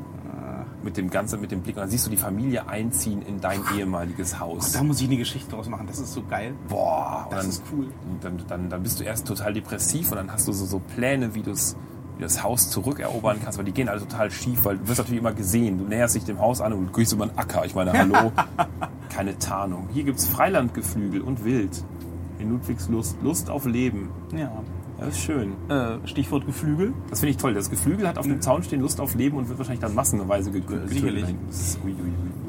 Mit 0.84 0.98
dem 0.98 1.10
ganzen, 1.10 1.40
mit 1.42 1.52
dem 1.52 1.62
Blick. 1.62 1.76
Und 1.76 1.82
dann 1.82 1.90
siehst 1.90 2.06
du 2.08 2.10
die 2.10 2.18
Familie 2.18 2.68
einziehen 2.68 3.22
in 3.22 3.40
dein 3.40 3.62
ehemaliges 3.78 4.40
Haus. 4.40 4.72
Da 4.72 4.84
muss 4.84 5.00
ich 5.00 5.08
eine 5.08 5.18
Geschichte 5.18 5.52
draus 5.52 5.70
machen. 5.70 5.86
Das 5.88 6.00
ist 6.00 6.14
so 6.14 6.24
geil. 6.24 6.54
Boah, 6.68 7.28
und 7.30 7.34
Das 7.34 7.42
dann, 7.42 7.50
ist 7.50 7.64
cool. 7.72 7.88
Dann, 8.22 8.38
dann, 8.48 8.70
dann 8.70 8.84
bist 8.84 9.00
du 9.00 9.04
erst 9.04 9.28
total 9.28 9.54
depressiv 9.54 10.12
und 10.12 10.18
dann 10.18 10.32
hast 10.32 10.48
du 10.48 10.52
so, 10.54 10.66
so 10.66 10.80
Pläne, 10.80 11.36
wie 11.36 11.44
du 11.44 11.52
es 11.52 11.76
das 12.20 12.44
Haus 12.44 12.70
zurückerobern 12.70 13.40
kannst, 13.44 13.58
weil 13.58 13.66
die 13.66 13.72
gehen 13.72 13.90
alle 13.90 14.00
total 14.02 14.30
schief, 14.30 14.64
weil 14.64 14.78
du 14.78 14.88
wirst 14.88 15.00
natürlich 15.00 15.20
immer 15.20 15.34
gesehen. 15.34 15.80
Du 15.80 15.86
näherst 15.86 16.16
dich 16.16 16.24
dem 16.24 16.40
Haus 16.40 16.62
an 16.62 16.72
und 16.74 16.94
gehst 16.94 17.14
über 17.14 17.24
einen 17.24 17.38
Acker. 17.38 17.66
Ich 17.66 17.74
meine, 17.74 17.94
hallo, 17.94 18.32
keine 19.10 19.38
Tarnung. 19.40 19.88
Hier 19.92 20.04
gibt's 20.04 20.28
Freilandgeflügel 20.28 21.22
und 21.22 21.44
Wild. 21.44 21.84
In 22.38 22.50
Ludwigs 22.52 22.90
Lust. 22.90 23.18
Lust 23.22 23.50
auf 23.50 23.66
Leben. 23.66 24.10
Ja. 24.36 24.52
Das 25.02 25.10
ist 25.16 25.22
schön. 25.24 25.54
Äh, 25.68 25.98
Stichwort 26.08 26.46
Geflügel. 26.46 26.94
Das 27.10 27.20
finde 27.22 27.32
ich 27.32 27.38
toll. 27.38 27.54
Das 27.56 27.70
Geflügel 27.72 28.08
hat 28.08 28.18
auf 28.20 28.26
dem 28.28 28.40
Zaun 28.40 28.62
stehen 28.64 28.82
Lust 28.82 29.02
auf 29.02 29.16
Leben 29.16 29.36
und 29.36 29.50
wird 29.50 29.58
wahrscheinlich 29.58 29.82
dann 29.82 29.96
massenweise 29.96 30.52
getötet. 30.52 30.90
Sicherlich. 30.90 31.26
Ui, 31.84 31.90
ui. 31.92 31.96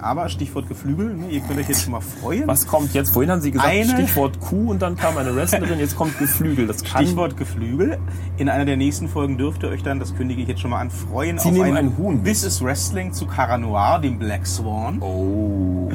Aber 0.00 0.28
Stichwort 0.28 0.68
Geflügel. 0.68 1.14
Ne? 1.14 1.30
Ihr 1.30 1.40
könnt 1.40 1.58
euch 1.60 1.68
jetzt 1.68 1.82
schon 1.82 1.92
mal 1.92 2.00
freuen. 2.02 2.46
Was 2.46 2.66
kommt 2.66 2.92
jetzt? 2.92 3.14
Vorhin 3.14 3.30
haben 3.30 3.40
Sie 3.40 3.52
gesagt, 3.52 3.70
Eine- 3.70 3.86
Stichwort 3.88 4.38
Kuh 4.40 4.70
und 4.70 4.82
dann 4.82 4.96
kam 4.96 5.16
eine 5.16 5.34
Wrestlerin, 5.34 5.78
jetzt 5.78 5.96
kommt 5.96 6.18
Geflügel. 6.18 6.66
Das 6.66 6.84
kann 6.84 7.04
Stichwort 7.06 7.36
Geflügel. 7.38 7.98
In 8.36 8.48
einer 8.50 8.64
der 8.66 8.76
nächsten 8.76 9.08
Folgen 9.08 9.38
dürft 9.38 9.62
ihr 9.62 9.70
euch 9.70 9.82
dann, 9.82 9.98
das 9.98 10.14
kündige 10.14 10.42
ich 10.42 10.48
jetzt 10.48 10.60
schon 10.60 10.70
mal 10.72 10.80
an, 10.80 10.90
freuen 10.90 11.38
Sie 11.38 11.52
nehmen 11.52 11.74
ein 11.76 11.96
Huhn. 11.96 12.22
This 12.22 12.44
is 12.44 12.62
Wrestling 12.62 13.12
zu 13.14 13.26
Cara 13.26 13.56
Noir, 13.56 13.98
dem 14.02 14.18
Black 14.18 14.46
Swan. 14.46 15.00
Oh. 15.00 15.90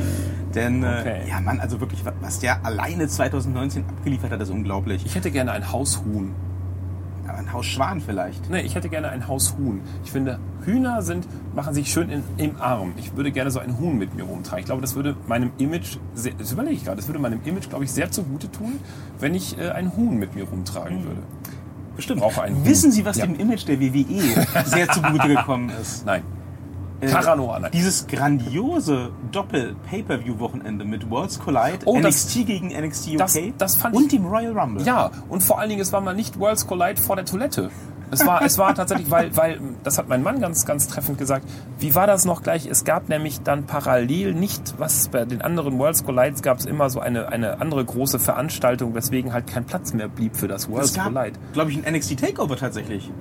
Denn, 0.56 0.84
Okay. 0.84 1.24
äh, 1.26 1.30
ja 1.30 1.40
Mann, 1.42 1.60
also 1.60 1.80
wirklich, 1.82 2.04
was- 2.06 2.14
was 2.22 2.40
der 2.40 2.66
alleine 2.66 3.08
2019 3.08 3.84
abgeliefert 3.90 4.32
hat, 4.32 4.42
ist 4.42 4.50
unglaublich. 4.50 5.06
Ich 5.06 5.14
hätte 5.14 5.30
gerne 5.30 5.52
ein 5.52 5.72
Haushuhn. 5.72 6.32
Ein 7.38 7.54
Haus 7.54 7.66
Schwan 7.68 8.02
vielleicht. 8.02 8.50
Nee, 8.50 8.62
ich 8.62 8.74
hätte 8.76 8.90
gerne 8.90 9.10
ein 9.10 9.28
Haushuhn. 9.28 9.82
Ich 10.04 10.12
finde, 10.12 10.40
Hühner 10.66 11.02
sind, 11.04 11.28
machen 11.56 11.74
sich 11.74 11.92
schön 11.92 12.10
in, 12.10 12.24
im 12.38 12.60
Arm. 12.60 12.94
Ich 12.98 13.16
würde 13.16 13.32
gerne 13.32 13.52
so 13.52 13.60
ein 13.60 13.78
Huhn 13.80 13.98
mit 13.98 14.16
mir 14.16 14.24
rumtragen. 14.24 14.60
Ich 14.60 14.66
glaube, 14.66 14.82
das 14.82 14.96
würde 14.96 15.16
meinem 15.28 15.52
Image, 15.60 15.98
sehr, 16.16 16.34
das 16.38 16.52
überlege 16.52 16.76
ich 16.76 16.84
gerade, 16.84 16.98
das 16.98 17.08
würde 17.08 17.20
meinem 17.20 17.40
Image, 17.46 17.70
glaube 17.70 17.84
ich, 17.84 17.92
sehr 17.92 18.10
zugute 18.12 18.50
tun, 18.52 18.80
wenn 19.20 19.36
ich 19.36 19.58
äh, 19.60 19.70
ein 19.70 19.96
Huhn 19.96 20.18
mit 20.18 20.34
mir 20.36 20.46
rumtragen 20.46 21.04
würde. 21.04 21.22
Bestimmt. 21.96 22.22
brauche 22.22 22.42
Huhn. 22.42 22.66
Wissen 22.66 22.92
Sie, 22.92 23.06
was 23.06 23.18
Ja. 23.18 23.26
dem 23.26 23.36
Image 23.40 23.68
der 23.68 23.80
WWE 23.80 24.46
sehr 24.66 24.88
zugute 24.90 25.28
gekommen 25.28 25.72
ist? 25.82 26.06
Nein. 26.06 26.24
Äh, 27.00 27.08
Caranoa, 27.08 27.60
nein. 27.60 27.72
Dieses 27.74 28.08
grandiose 28.08 29.12
Doppel-Pay-Per-View-Wochenende 29.32 30.84
mit 30.86 31.10
Worlds 31.10 31.40
Collide, 31.40 31.80
Oh, 31.86 32.00
das- 32.02 32.26
NXT 32.36 32.46
gegen 32.46 32.72
NXT 32.72 33.10
UK 33.14 33.18
das- 33.58 33.78
das 33.78 33.86
und 33.92 34.04
ich- 34.04 34.08
dem 34.10 34.26
Royal 34.26 34.58
Rumble. 34.58 34.84
Ja, 34.86 35.12
und 35.30 35.44
vor 35.44 35.60
allen 35.60 35.70
Dingen, 35.70 35.82
es 35.82 35.94
war 35.94 36.02
mal 36.02 36.16
nicht 36.16 36.40
Worlds 36.40 36.66
Collide 36.68 37.02
vor 37.02 37.16
der 37.16 37.26
Toilette. 37.26 37.70
Es 38.10 38.26
war, 38.26 38.42
es 38.42 38.58
war 38.58 38.74
tatsächlich, 38.74 39.12
weil, 39.12 39.36
weil, 39.36 39.60
das 39.84 39.98
hat 39.98 40.08
mein 40.08 40.24
Mann 40.24 40.40
ganz, 40.40 40.66
ganz 40.66 40.88
treffend 40.88 41.18
gesagt. 41.18 41.46
Wie 41.78 41.94
war 41.94 42.08
das 42.08 42.24
noch 42.24 42.42
gleich? 42.42 42.66
Es 42.66 42.86
gab 42.86 43.10
nämlich 43.10 43.42
dann 43.42 43.66
parallel 43.66 44.34
nicht, 44.34 44.76
was 44.78 45.10
bei 45.10 45.26
den 45.26 45.42
anderen 45.42 45.78
Worlds 45.78 46.06
Collides 46.06 46.42
gab 46.42 46.58
es 46.58 46.66
immer 46.66 46.90
so 46.90 47.02
eine, 47.02 47.28
eine 47.28 47.60
andere 47.60 47.84
große 47.84 48.18
Veranstaltung, 48.18 48.96
weswegen 48.96 49.34
halt 49.34 49.48
kein 49.48 49.66
Platz 49.66 49.94
mehr 49.94 50.08
blieb 50.08 50.38
für 50.38 50.48
das 50.48 50.64
Es 50.64 50.70
Worlds 50.70 50.94
gab, 50.94 51.14
Collide. 51.14 51.38
glaube 51.52 51.72
ich, 51.72 51.78
ein 51.86 51.94
NXT 51.94 52.16
Takeover 52.18 52.56
tatsächlich. 52.56 53.12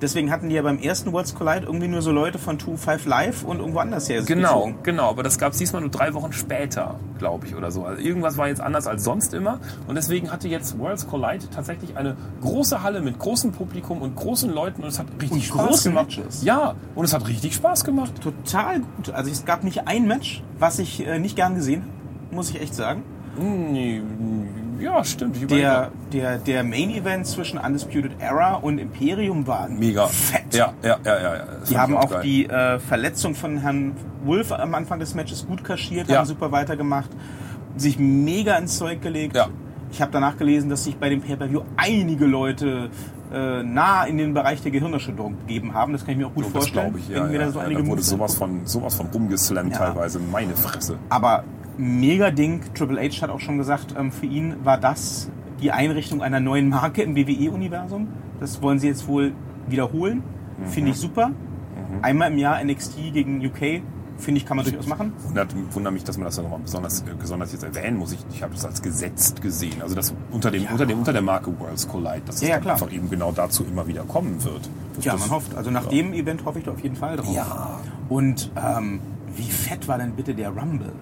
Deswegen 0.00 0.30
hatten 0.30 0.48
die 0.48 0.54
ja 0.54 0.62
beim 0.62 0.78
ersten 0.78 1.12
Worlds 1.12 1.34
Collide 1.34 1.66
irgendwie 1.66 1.88
nur 1.88 2.02
so 2.02 2.12
Leute 2.12 2.38
von 2.38 2.58
2-5 2.58 3.08
Live 3.08 3.44
und 3.44 3.58
irgendwo 3.58 3.80
anders 3.80 4.08
her. 4.08 4.22
Genau, 4.22 4.64
gezogen. 4.66 4.78
genau, 4.82 5.10
aber 5.10 5.22
das 5.22 5.38
gab 5.38 5.52
es 5.52 5.58
diesmal 5.58 5.82
nur 5.82 5.90
drei 5.90 6.14
Wochen 6.14 6.32
später, 6.32 6.98
glaube 7.18 7.46
ich, 7.46 7.54
oder 7.54 7.70
so. 7.70 7.84
Also 7.84 8.02
irgendwas 8.02 8.36
war 8.36 8.48
jetzt 8.48 8.60
anders 8.60 8.86
als 8.86 9.04
sonst 9.04 9.34
immer. 9.34 9.60
Und 9.86 9.94
deswegen 9.96 10.30
hatte 10.30 10.48
jetzt 10.48 10.78
Worlds 10.78 11.06
Collide 11.08 11.44
tatsächlich 11.50 11.96
eine 11.96 12.16
große 12.40 12.82
Halle 12.82 13.00
mit 13.00 13.18
großem 13.18 13.52
Publikum 13.52 14.02
und 14.02 14.14
großen 14.16 14.50
Leuten 14.52 14.82
und 14.82 14.88
es 14.88 14.98
hat 14.98 15.06
richtig 15.20 15.50
Und 15.50 15.58
Spaß 15.58 15.66
große 15.68 15.88
gemacht. 15.90 16.16
Matches. 16.18 16.44
Ja, 16.44 16.74
und 16.94 17.04
es 17.04 17.12
hat 17.12 17.26
richtig 17.28 17.54
Spaß 17.54 17.84
gemacht. 17.84 18.12
Total 18.22 18.80
gut. 18.80 19.10
Also 19.10 19.30
es 19.30 19.44
gab 19.44 19.64
nicht 19.64 19.86
ein 19.88 20.06
Match, 20.06 20.42
was 20.58 20.78
ich 20.78 21.06
äh, 21.06 21.18
nicht 21.18 21.36
gern 21.36 21.54
gesehen 21.54 21.82
habe, 21.82 22.34
muss 22.36 22.50
ich 22.50 22.60
echt 22.60 22.74
sagen. 22.74 23.02
Nee, 23.40 24.02
Ja, 24.80 25.02
stimmt. 25.04 25.36
Ich 25.36 25.46
Der, 25.46 25.90
der, 26.12 26.38
der 26.38 26.62
Main 26.64 26.90
Event 26.90 27.26
zwischen 27.26 27.58
Undisputed 27.58 28.12
Era 28.20 28.54
und 28.54 28.78
Imperium 28.78 29.46
war 29.46 29.68
Mega. 29.68 30.06
fett. 30.06 30.54
Ja, 30.54 30.72
ja, 30.82 30.98
ja, 31.04 31.20
ja. 31.20 31.44
Das 31.60 31.68
Die 31.68 31.78
haben 31.78 31.96
auch 31.96 32.10
geil. 32.10 32.22
die 32.22 32.46
äh, 32.48 32.78
Verletzung 32.78 33.34
von 33.34 33.58
Herrn 33.58 33.92
Wolf 34.24 34.52
am 34.52 34.74
Anfang 34.74 34.98
des 35.00 35.14
Matches 35.14 35.46
gut 35.46 35.64
kaschiert, 35.64 36.08
Ja. 36.08 36.18
haben 36.18 36.26
super 36.26 36.52
weitergemacht, 36.52 37.10
sich 37.76 37.98
mega 37.98 38.56
ins 38.56 38.78
Zeug 38.78 39.02
gelegt. 39.02 39.36
Ja. 39.36 39.48
Ich 39.90 40.02
habe 40.02 40.12
danach 40.12 40.36
gelesen, 40.36 40.68
dass 40.68 40.84
sich 40.84 40.96
bei 40.96 41.08
dem 41.08 41.22
Pay-Per-View 41.22 41.62
einige 41.76 42.26
Leute 42.26 42.90
äh, 43.32 43.62
nah 43.62 44.04
in 44.04 44.18
den 44.18 44.34
Bereich 44.34 44.60
der 44.62 44.70
Gehirnerschütterung 44.70 45.36
begeben 45.38 45.72
haben. 45.74 45.92
Das 45.92 46.02
kann 46.04 46.12
ich 46.12 46.18
mir 46.18 46.26
auch 46.26 46.34
gut 46.34 46.44
das 46.46 46.52
vorstellen. 46.52 46.92
glaube 46.92 46.98
ich, 46.98 47.08
ja. 47.08 47.24
wenn 47.24 47.32
ja, 47.32 47.38
da 47.40 47.50
so 47.50 47.58
ja, 47.58 47.64
einige 47.66 47.82
da 47.82 47.86
wurde 47.88 48.02
sowas 48.02 48.34
von, 48.34 48.66
sowas 48.66 48.94
von 48.94 49.06
rumgeslammt 49.06 49.74
teilweise. 49.74 50.18
Meine 50.18 50.54
Fresse. 50.56 50.98
Aber 51.08 51.44
mega 51.78 52.30
Ding. 52.30 52.60
Triple 52.74 53.00
H 53.00 53.22
hat 53.22 53.30
auch 53.30 53.40
schon 53.40 53.56
gesagt, 53.58 53.94
ähm, 53.98 54.12
für 54.12 54.26
ihn 54.26 54.56
war 54.64 54.78
das 54.78 55.30
die 55.62 55.72
Einrichtung 55.72 56.22
einer 56.22 56.40
neuen 56.40 56.68
Marke 56.68 57.02
im 57.02 57.16
WWE-Universum. 57.16 58.08
Das 58.40 58.60
wollen 58.62 58.78
sie 58.78 58.88
jetzt 58.88 59.08
wohl 59.08 59.32
wiederholen. 59.68 60.22
Finde 60.66 60.90
ich 60.90 60.96
Mhm. 60.96 61.00
super. 61.00 61.30
Einmal 62.02 62.30
im 62.32 62.38
Jahr 62.38 62.60
NXT 62.62 63.10
gegen 63.12 63.44
UK. 63.44 63.82
Finde 64.18 64.40
ich, 64.40 64.46
kann 64.46 64.56
man 64.56 64.66
durchaus 64.66 64.86
machen. 64.88 65.12
Wundert, 65.28 65.54
wundert 65.72 65.92
mich, 65.92 66.02
dass 66.02 66.18
man 66.18 66.24
das 66.24 66.34
dann 66.34 66.44
nochmal 66.44 66.58
besonders, 66.60 67.02
äh, 67.02 67.04
besonders 67.18 67.52
jetzt 67.52 67.62
erwähnen 67.62 67.96
muss. 67.98 68.10
Ich, 68.12 68.18
ich 68.32 68.42
habe 68.42 68.52
das 68.52 68.64
als 68.64 68.82
gesetzt 68.82 69.40
gesehen. 69.40 69.80
Also 69.80 69.94
das 69.94 70.12
unter, 70.32 70.50
dem, 70.50 70.66
unter, 70.66 70.86
dem, 70.86 70.98
unter 70.98 71.12
der 71.12 71.22
Marke 71.22 71.56
Worlds 71.60 71.86
Collide, 71.86 72.22
dass 72.26 72.36
es 72.36 72.42
Ja, 72.42 72.48
ja, 72.48 72.54
dann 72.56 72.62
klar. 72.62 72.74
einfach 72.74 72.92
eben 72.92 73.08
genau 73.08 73.30
dazu 73.30 73.64
immer 73.64 73.86
wieder 73.86 74.02
kommen 74.02 74.42
wird. 74.42 74.68
Das, 74.96 75.04
Ja, 75.04 75.12
das- 75.12 75.20
man 75.22 75.30
hofft. 75.30 75.54
Also 75.56 75.70
nach 75.70 75.84
ja. 75.84 75.90
dem 75.90 76.12
Event 76.14 76.44
hoffe 76.44 76.58
ich 76.58 76.64
da 76.64 76.72
auf 76.72 76.80
jeden 76.80 76.96
Fall 76.96 77.16
drauf. 77.16 77.32
Ja. 77.32 77.78
Und 78.08 78.50
ähm, 78.56 78.98
wie 79.36 79.50
fett 79.50 79.86
war 79.86 79.98
denn 79.98 80.12
bitte 80.12 80.34
der 80.34 80.48
Rumble? 80.50 80.92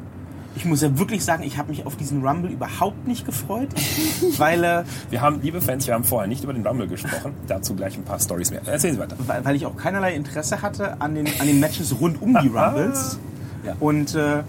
Ich 0.56 0.64
muss 0.64 0.80
ja 0.82 0.98
wirklich 0.98 1.22
sagen, 1.24 1.42
ich 1.42 1.58
habe 1.58 1.68
mich 1.70 1.84
auf 1.86 1.96
diesen 1.96 2.26
Rumble 2.26 2.50
überhaupt 2.50 3.06
nicht 3.06 3.24
gefreut, 3.26 3.68
weil 4.38 4.64
äh, 4.64 4.84
Wir 5.10 5.20
haben, 5.20 5.40
liebe 5.42 5.60
Fans, 5.60 5.86
wir 5.86 5.94
haben 5.94 6.04
vorher 6.04 6.26
nicht 6.26 6.42
über 6.44 6.52
den 6.54 6.66
Rumble 6.66 6.88
gesprochen. 6.88 7.32
Dazu 7.46 7.74
gleich 7.76 7.96
ein 7.96 8.04
paar 8.04 8.18
Stories 8.18 8.50
mehr. 8.50 8.62
Erzählen 8.66 8.94
Sie 8.94 9.00
weiter. 9.00 9.16
weil, 9.18 9.44
weil 9.44 9.54
ich 9.56 9.66
auch 9.66 9.76
keinerlei 9.76 10.14
Interesse 10.14 10.62
hatte 10.62 11.00
an 11.00 11.14
den, 11.14 11.26
an 11.40 11.46
den 11.46 11.60
Matches 11.60 12.00
rund 12.00 12.20
um 12.22 12.36
die 12.42 12.48
Rumbles. 12.54 13.18
Ja. 13.64 13.76
Und 13.80 14.14
äh, 14.14 14.42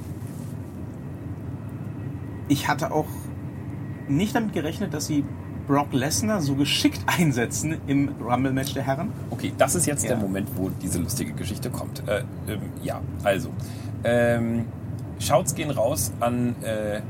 ich 2.47 2.67
hatte 2.67 2.91
auch 2.91 3.07
nicht 4.07 4.35
damit 4.35 4.53
gerechnet, 4.53 4.93
dass 4.93 5.07
sie 5.07 5.25
Brock 5.67 5.91
Lesnar 5.91 6.41
so 6.41 6.55
geschickt 6.55 7.01
einsetzen 7.19 7.75
im 7.87 8.09
Rumble-Match 8.21 8.73
der 8.73 8.83
Herren. 8.83 9.09
Okay, 9.29 9.51
das 9.57 9.75
ist 9.75 9.85
jetzt 9.85 10.03
Ja. 10.03 10.09
der 10.11 10.17
Moment, 10.19 10.47
wo 10.55 10.69
diese 10.81 10.99
lustige 10.99 11.33
Geschichte 11.33 11.69
kommt. 11.69 12.03
Äh, 12.07 12.19
ähm, 12.47 12.61
ja, 12.81 13.01
also. 13.23 13.49
Ähm, 14.05 14.65
Shouts 15.19 15.55
gehen 15.55 15.71
raus 15.71 16.11
an 16.19 16.55
äh, 16.63 17.01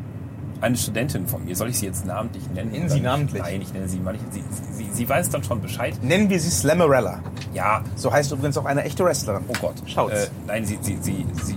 eine 0.61 0.75
Studentin 0.75 1.27
von 1.27 1.45
mir. 1.45 1.55
Soll 1.55 1.69
ich 1.69 1.77
sie 1.79 1.85
jetzt 1.85 2.05
namentlich 2.05 2.49
nennen? 2.51 2.71
Nennen 2.71 2.89
Sie 2.89 2.99
namentlich. 2.99 3.41
Nein, 3.41 3.61
ich 3.61 3.73
nenne 3.73 3.87
sie 3.87 3.99
mal 3.99 4.13
nicht. 4.13 4.25
Sie, 4.33 4.43
sie, 4.71 4.89
sie 4.91 5.07
weiß 5.07 5.29
dann 5.29 5.43
schon 5.43 5.61
Bescheid. 5.61 5.93
Nennen 6.01 6.29
wir 6.29 6.39
sie 6.39 6.49
Slammerella. 6.49 7.19
Ja, 7.53 7.81
So 7.95 8.11
heißt 8.11 8.31
übrigens 8.31 8.57
auch 8.57 8.65
eine 8.65 8.83
echte 8.83 9.03
Wrestlerin. 9.05 9.43
oh 9.47 9.53
Gott. 9.61 9.75
Shouts. 9.85 10.13
Äh, 10.25 10.27
nein, 10.47 10.65
sie, 10.65 10.79
sie, 10.81 10.97
sie, 11.01 11.25
sie, 11.43 11.55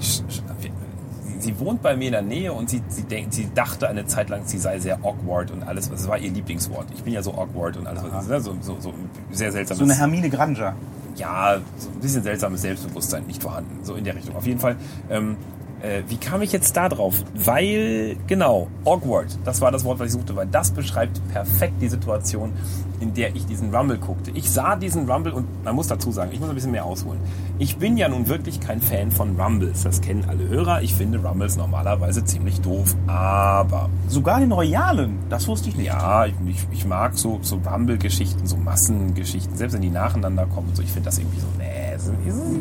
sie, 1.39 1.59
wohnt 1.59 1.81
bei 1.83 1.97
mir 1.97 2.07
in 2.07 2.13
der 2.13 2.23
Nähe 2.23 2.53
und 2.53 2.69
sie, 2.69 2.83
sie, 2.89 3.05
denkt, 3.05 3.33
sie 3.33 3.49
dachte 3.55 3.89
eine 3.89 4.05
Zeit 4.07 4.29
lang, 4.29 4.43
sie 4.45 4.59
sei 4.59 4.79
sehr 4.79 4.99
awkward 5.03 5.51
und 5.51 5.63
alles. 5.63 5.89
Das 5.89 6.07
war 6.07 6.19
ihr 6.19 6.31
Lieblingswort. 6.31 6.87
Ich 6.95 7.03
bin 7.03 7.15
ja 7.15 7.23
so 7.23 7.33
awkward 7.33 7.79
und 7.79 7.87
alles. 7.87 8.03
Ne, 8.03 8.41
so, 8.41 8.55
so, 8.61 8.77
so 8.81 8.93
sehr 9.31 9.51
seltsames. 9.53 9.79
So 9.79 9.85
eine 9.85 9.95
Hermine 9.97 10.29
Granger. 10.29 10.75
ja, 11.17 11.57
so 11.79 11.89
ein 11.89 12.01
bisschen 12.01 12.23
seltsames 12.23 12.61
Selbstbewusstsein 12.61 13.25
nicht 13.27 13.43
vorhanden. 13.43 13.83
So 13.83 13.95
in 13.95 14.05
der 14.05 14.15
Richtung. 14.15 14.37
Auf 14.37 14.47
jeden 14.47 14.61
Fall. 14.61 14.77
Ähm, 15.09 15.37
äh, 15.83 16.03
wie 16.09 16.17
kam 16.17 16.43
ich 16.43 16.53
jetzt 16.53 16.77
da 16.77 16.89
drauf? 16.89 17.25
Weil, 17.35 18.17
genau, 18.27 18.69
awkward, 18.85 19.39
das 19.45 19.61
war 19.61 19.71
das 19.71 19.85
Wort, 19.85 19.99
was 19.99 20.09
ich 20.09 20.13
suchte, 20.13 20.37
weil 20.37 20.47
das 20.47 20.71
beschreibt 20.71 21.21
perfekt 21.33 21.75
die 21.81 21.89
Situation, 21.89 22.53
in 23.01 23.15
der 23.15 23.35
ich 23.35 23.47
diesen 23.47 23.75
Rumble 23.75 23.99
guckte. 23.99 24.31
Ich 24.33 24.51
sah 24.51 24.77
diesen 24.77 25.11
Rumble 25.11 25.33
und 25.33 25.65
man 25.65 25.75
muss 25.75 25.89
dazu 25.89 26.13
sagen, 26.13 26.31
ich 26.33 26.41
muss 26.41 26.51
ein 26.51 26.55
bisschen 26.55 26.71
mehr 26.71 26.85
ausholen. 26.85 27.19
Ich 27.59 27.79
bin 27.79 27.97
ja 27.97 28.09
nun 28.09 28.29
wirklich 28.29 28.61
kein 28.61 28.81
Fan 28.81 29.11
von 29.11 29.41
Rumbles. 29.41 29.83
Das 29.85 30.01
kennen 30.01 30.25
alle 30.29 30.49
Hörer. 30.49 30.83
Ich 30.83 30.95
finde 30.95 31.19
Rumbles 31.19 31.57
normalerweise 31.57 32.25
ziemlich 32.25 32.61
doof. 32.61 32.95
Aber 33.07 33.89
Sogar 34.09 34.41
den 34.41 34.53
Royalen, 34.53 35.19
das 35.31 35.49
wusste 35.49 35.71
ich 35.71 35.77
nicht. 35.77 35.87
ja, 35.87 36.27
ich, 36.27 36.35
ich, 36.71 36.85
mag 36.85 37.17
so, 37.17 37.39
so 37.43 37.57
Rumble-Geschichten, 37.57 38.47
so 38.47 38.57
Massengeschichten, 38.57 39.57
selbst 39.57 39.75
wenn 39.75 39.83
die 39.83 39.91
nacheinander 39.91 40.47
kommen 40.47 40.69
und 40.69 40.77
so. 40.77 40.83
Ich 40.83 40.93
finde 40.93 41.07
das 41.07 41.19
irgendwie 41.19 41.41
so, 41.41 41.47
nee, 41.59 41.91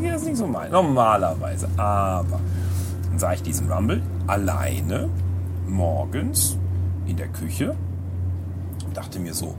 das 0.09 0.21
ist 0.21 0.27
nicht 0.27 0.37
so 0.37 0.47
mein. 0.47 0.71
Normalerweise. 0.71 1.67
Aber 1.77 2.39
sah 3.19 3.33
ich 3.33 3.43
diesen 3.43 3.71
Rumble 3.71 4.01
alleine 4.27 5.09
morgens 5.67 6.57
in 7.05 7.17
der 7.17 7.27
Küche. 7.27 7.75
Und 8.85 8.97
dachte 8.97 9.19
mir 9.19 9.33
so, 9.33 9.55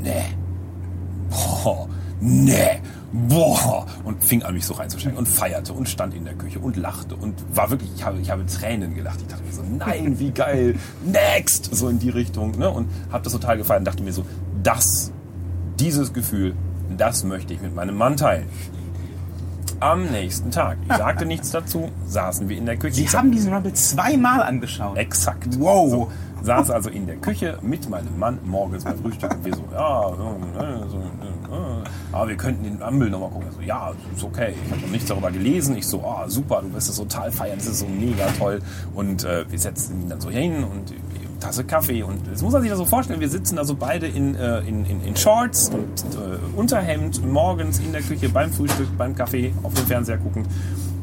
nee, 0.00 0.24
boah, 1.30 1.88
nee, 2.20 2.80
boah, 3.12 3.86
und 4.04 4.22
fing 4.24 4.42
an, 4.42 4.54
mich 4.54 4.66
so 4.66 4.74
reinzusteigen 4.74 5.18
und 5.18 5.26
feierte 5.26 5.72
und 5.72 5.88
stand 5.88 6.14
in 6.14 6.24
der 6.24 6.34
Küche 6.34 6.58
und 6.58 6.76
lachte 6.76 7.16
und 7.16 7.34
war 7.54 7.70
wirklich, 7.70 7.90
ich 7.96 8.04
habe, 8.04 8.20
ich 8.20 8.30
habe 8.30 8.46
Tränen 8.46 8.94
gelacht. 8.94 9.20
Ich 9.20 9.26
dachte 9.26 9.42
mir 9.42 9.52
so, 9.52 9.62
nein, 9.62 10.18
wie 10.18 10.30
geil, 10.30 10.76
next, 11.04 11.74
so 11.74 11.88
in 11.88 11.98
die 11.98 12.10
Richtung, 12.10 12.52
ne, 12.58 12.70
und 12.70 12.88
habe 13.10 13.24
das 13.24 13.32
total 13.32 13.56
gefeiert 13.56 13.80
und 13.80 13.86
dachte 13.86 14.02
mir 14.02 14.12
so, 14.12 14.24
das, 14.62 15.12
dieses 15.80 16.12
Gefühl, 16.12 16.54
das 16.96 17.24
möchte 17.24 17.52
ich 17.52 17.60
mit 17.60 17.74
meinem 17.74 17.96
Mann 17.96 18.16
teilen. 18.16 18.48
Am 19.80 20.06
nächsten 20.06 20.50
Tag, 20.50 20.78
ich 20.88 20.96
sagte 20.96 21.26
nichts 21.26 21.50
dazu, 21.50 21.90
saßen 22.06 22.48
wir 22.48 22.56
in 22.56 22.64
der 22.64 22.76
Küche. 22.76 22.94
Sie 22.94 23.08
haben 23.08 23.30
diesen 23.30 23.52
Rumble 23.52 23.74
zweimal 23.74 24.42
angeschaut. 24.42 24.96
Exakt. 24.96 25.60
Wow. 25.60 25.90
So, 25.90 26.12
saß 26.42 26.70
also 26.70 26.88
in 26.88 27.06
der 27.06 27.16
Küche 27.16 27.58
mit 27.60 27.88
meinem 27.90 28.18
Mann 28.18 28.38
morgens 28.44 28.84
beim 28.84 28.98
Frühstück 28.98 29.34
und 29.34 29.44
wir 29.44 29.54
so, 29.54 29.64
ja, 29.72 30.12
so, 30.16 30.62
äh, 30.62 30.88
so, 30.88 30.98
äh, 30.98 31.88
aber 32.12 32.28
wir 32.28 32.36
könnten 32.36 32.64
den 32.64 32.82
Rumble 32.82 33.10
nochmal 33.10 33.30
gucken. 33.30 33.48
Also, 33.48 33.60
ja, 33.60 33.92
ist 34.14 34.24
okay. 34.24 34.54
Ich 34.64 34.70
habe 34.70 34.80
noch 34.80 34.90
nichts 34.90 35.08
darüber 35.08 35.30
gelesen. 35.30 35.76
Ich 35.76 35.86
so, 35.86 36.02
ah, 36.02 36.24
super, 36.26 36.62
du 36.62 36.72
wirst 36.72 36.88
es 36.88 36.96
total 36.96 37.30
feiern, 37.30 37.58
das 37.58 37.66
ist 37.66 37.80
so 37.80 37.86
mega 37.86 38.26
toll. 38.38 38.62
Und 38.94 39.24
äh, 39.24 39.44
wir 39.50 39.58
setzen 39.58 40.00
ihn 40.00 40.08
dann 40.08 40.20
so 40.20 40.30
hin 40.30 40.64
und 40.64 40.90
äh, 40.90 40.94
Tasse 41.40 41.64
Kaffee 41.64 42.02
und 42.02 42.26
jetzt 42.28 42.42
muss 42.42 42.52
man 42.52 42.62
sich 42.62 42.70
das 42.70 42.78
so 42.78 42.84
vorstellen, 42.84 43.20
wir 43.20 43.28
sitzen 43.28 43.58
also 43.58 43.74
beide 43.74 44.06
in, 44.06 44.34
äh, 44.34 44.60
in, 44.60 44.84
in, 44.86 45.02
in 45.02 45.16
Shorts 45.16 45.70
und 45.70 46.14
äh, 46.14 46.58
Unterhemd 46.58 47.24
morgens 47.24 47.78
in 47.78 47.92
der 47.92 48.02
Küche 48.02 48.28
beim 48.28 48.52
Frühstück, 48.52 48.88
beim 48.96 49.14
Kaffee, 49.14 49.52
auf 49.62 49.74
dem 49.74 49.86
Fernseher 49.86 50.18
gucken. 50.18 50.46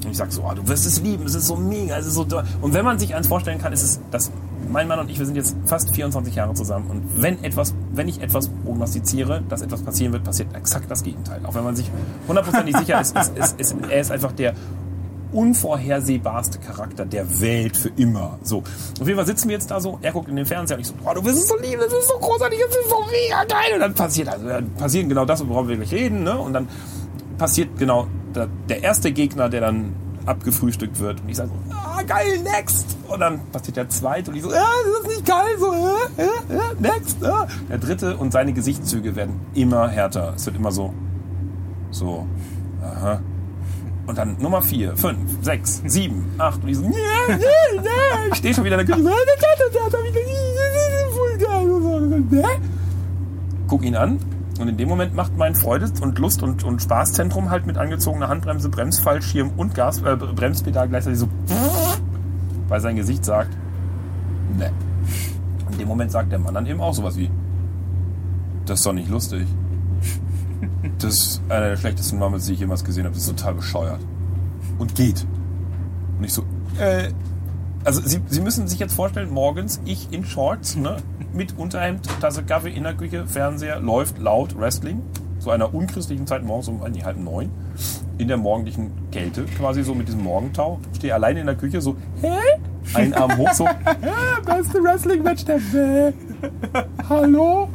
Und 0.03 0.11
ich 0.11 0.17
sag 0.17 0.31
so, 0.31 0.43
ah, 0.43 0.53
du 0.53 0.67
wirst 0.67 0.85
es 0.85 1.01
lieben, 1.01 1.25
es 1.25 1.35
ist 1.35 1.47
so 1.47 1.55
mega, 1.55 1.97
es 1.97 2.07
ist 2.07 2.15
so 2.15 2.25
toll. 2.25 2.43
Und 2.61 2.73
wenn 2.73 2.83
man 2.83 2.99
sich 2.99 3.15
eins 3.15 3.27
vorstellen 3.27 3.59
kann, 3.59 3.71
ist 3.71 3.83
es, 3.83 3.99
dass 4.11 4.31
mein 4.69 4.87
Mann 4.87 4.99
und 4.99 5.09
ich, 5.09 5.19
wir 5.19 5.25
sind 5.25 5.35
jetzt 5.35 5.55
fast 5.65 5.93
24 5.93 6.35
Jahre 6.35 6.53
zusammen 6.53 6.89
und 6.89 7.21
wenn 7.21 7.43
etwas, 7.43 7.73
wenn 7.93 8.07
ich 8.07 8.21
etwas 8.21 8.49
prognostiziere, 8.65 9.43
dass 9.47 9.61
etwas 9.61 9.81
passieren 9.83 10.13
wird, 10.13 10.23
passiert 10.23 10.53
exakt 10.55 10.89
das 10.89 11.03
Gegenteil. 11.03 11.41
Auch 11.45 11.53
wenn 11.53 11.63
man 11.63 11.75
sich 11.75 11.89
hundertprozentig 12.27 12.75
sicher 12.77 12.99
ist, 12.99 13.15
ist, 13.15 13.37
ist, 13.37 13.59
ist, 13.59 13.75
er 13.89 14.01
ist 14.01 14.11
einfach 14.11 14.31
der 14.31 14.53
unvorhersehbarste 15.33 16.59
Charakter 16.59 17.05
der 17.05 17.41
Welt 17.41 17.75
für 17.75 17.89
immer. 17.95 18.39
So. 18.43 18.63
Auf 18.99 19.07
jeden 19.07 19.15
Fall 19.15 19.25
sitzen 19.25 19.49
wir 19.49 19.55
jetzt 19.55 19.71
da 19.71 19.79
so, 19.79 19.99
er 20.01 20.11
guckt 20.11 20.29
in 20.29 20.35
den 20.35 20.45
Fernseher 20.45 20.77
und 20.77 20.81
ich 20.81 20.87
so, 20.87 20.93
oh, 21.03 21.13
du 21.13 21.27
es 21.27 21.47
so 21.47 21.57
lieben, 21.57 21.81
das 21.81 21.93
ist 21.93 22.07
so 22.07 22.17
großartig, 22.17 22.59
das 22.59 22.77
ist 22.77 22.89
so 22.89 22.97
mega 23.11 23.43
geil. 23.43 23.73
Und 23.73 23.79
dann 23.79 23.93
passiert, 23.93 24.29
also, 24.29 24.47
dann 24.47 24.69
passiert 24.71 25.09
genau 25.09 25.25
das, 25.25 25.47
worauf 25.47 25.67
wir 25.67 25.75
gleich 25.75 25.91
reden, 25.91 26.23
ne? 26.23 26.37
Und 26.37 26.53
dann 26.53 26.67
passiert 27.37 27.77
genau 27.77 28.07
der, 28.35 28.47
der 28.69 28.83
erste 28.83 29.11
Gegner, 29.11 29.49
der 29.49 29.61
dann 29.61 29.93
abgefrühstückt 30.25 30.99
wird. 30.99 31.21
Und 31.21 31.29
ich 31.29 31.37
sage 31.37 31.49
so, 31.49 31.75
ah, 31.75 32.01
geil, 32.03 32.39
next. 32.43 32.97
Und 33.07 33.19
dann 33.19 33.41
passiert 33.51 33.77
der 33.77 33.89
zweite 33.89 34.31
und 34.31 34.37
ich 34.37 34.43
so, 34.43 34.51
ja, 34.51 34.63
ist 34.85 34.99
das 35.01 35.07
nicht 35.07 35.25
geil? 35.25 35.57
So, 35.59 35.73
äh, 35.73 36.23
äh, 36.23 36.59
next. 36.79 37.21
Äh. 37.21 37.47
Der 37.69 37.77
dritte 37.77 38.17
und 38.17 38.31
seine 38.31 38.53
Gesichtszüge 38.53 39.15
werden 39.15 39.41
immer 39.53 39.89
härter. 39.89 40.33
Es 40.35 40.45
wird 40.45 40.55
immer 40.55 40.71
so, 40.71 40.93
so, 41.91 42.25
aha. 42.81 43.19
Und 44.05 44.17
dann 44.17 44.35
Nummer 44.39 44.61
4, 44.61 44.97
5, 44.97 45.17
6, 45.43 45.81
7, 45.85 46.25
8 46.37 46.63
und 46.63 46.69
ich 46.69 46.77
so, 46.77 46.83
nee, 46.83 46.89
nee, 47.29 47.35
nee. 47.81 47.89
Ich 48.31 48.37
stehe 48.37 48.53
schon 48.53 48.65
wieder 48.65 48.77
in 48.79 48.85
der 48.85 48.95
Küche. 48.95 49.09
Guck 53.67 53.83
ihn 53.83 53.95
an 53.95 54.19
und 54.59 54.67
in 54.67 54.77
dem 54.77 54.89
Moment 54.89 55.15
macht 55.15 55.37
mein 55.37 55.55
Freude- 55.55 55.89
und 56.01 56.19
Lust- 56.19 56.43
und, 56.43 56.63
und 56.63 56.81
Spaßzentrum 56.81 57.49
halt 57.49 57.65
mit 57.65 57.77
angezogener 57.77 58.27
Handbremse, 58.27 58.69
Bremsfallschirm 58.69 59.51
und 59.55 59.73
Gas, 59.73 60.01
äh, 60.01 60.15
Bremspedal 60.15 60.89
gleichzeitig 60.89 61.19
so, 61.19 61.27
weil 62.67 62.81
sein 62.81 62.95
Gesicht 62.97 63.23
sagt, 63.23 63.55
ne. 64.57 64.71
In 65.71 65.77
dem 65.79 65.87
Moment 65.87 66.11
sagt 66.11 66.31
der 66.31 66.39
Mann 66.39 66.53
dann 66.53 66.65
eben 66.67 66.81
auch 66.81 66.93
sowas 66.93 67.17
wie, 67.17 67.31
das 68.65 68.79
ist 68.79 68.85
doch 68.85 68.93
nicht 68.93 69.09
lustig. 69.09 69.47
Das 70.99 71.13
ist 71.13 71.41
einer 71.49 71.69
der 71.69 71.77
schlechtesten 71.77 72.17
Mummels, 72.17 72.45
die 72.45 72.53
ich 72.53 72.59
jemals 72.59 72.83
gesehen 72.83 73.05
habe. 73.05 73.13
Das 73.13 73.23
ist 73.23 73.29
total 73.29 73.55
bescheuert. 73.55 73.99
Und 74.77 74.95
geht. 74.95 75.25
Und 76.17 76.23
ich 76.23 76.33
so, 76.33 76.43
äh, 76.79 77.09
also 77.83 78.01
Sie, 78.03 78.21
Sie 78.27 78.41
müssen 78.41 78.67
sich 78.67 78.79
jetzt 78.79 78.93
vorstellen, 78.93 79.29
morgens 79.29 79.81
ich 79.85 80.11
in 80.11 80.25
Shorts, 80.25 80.75
ne, 80.75 80.97
mit 81.33 81.57
Unterhemd, 81.57 82.07
Tasse 82.21 82.43
Kaffee 82.43 82.71
in 82.71 82.83
der 82.83 82.93
Küche, 82.93 83.25
Fernseher, 83.27 83.79
läuft 83.79 84.19
laut 84.19 84.57
Wrestling, 84.57 85.01
zu 85.39 85.51
einer 85.51 85.73
unchristlichen 85.73 86.25
Zeit 86.25 86.43
morgens 86.43 86.69
um 86.69 86.81
die 86.93 87.03
halb 87.03 87.17
neun, 87.17 87.49
in 88.17 88.27
der 88.29 88.37
morgendlichen 88.37 88.91
Kälte, 89.11 89.43
quasi 89.57 89.83
so 89.83 89.93
mit 89.93 90.07
diesem 90.07 90.23
Morgentau, 90.23 90.79
stehe 90.95 91.13
alleine 91.13 91.41
in 91.41 91.45
der 91.45 91.55
Küche, 91.55 91.81
so, 91.81 91.97
hä? 92.21 92.37
Einen 92.93 93.13
Arm 93.13 93.37
hoch, 93.37 93.51
so, 93.53 93.67
beste 94.45 94.83
Wrestling-Match 94.83 95.45
der 95.45 95.59
Welt. 95.73 96.15
Hallo? 97.09 97.69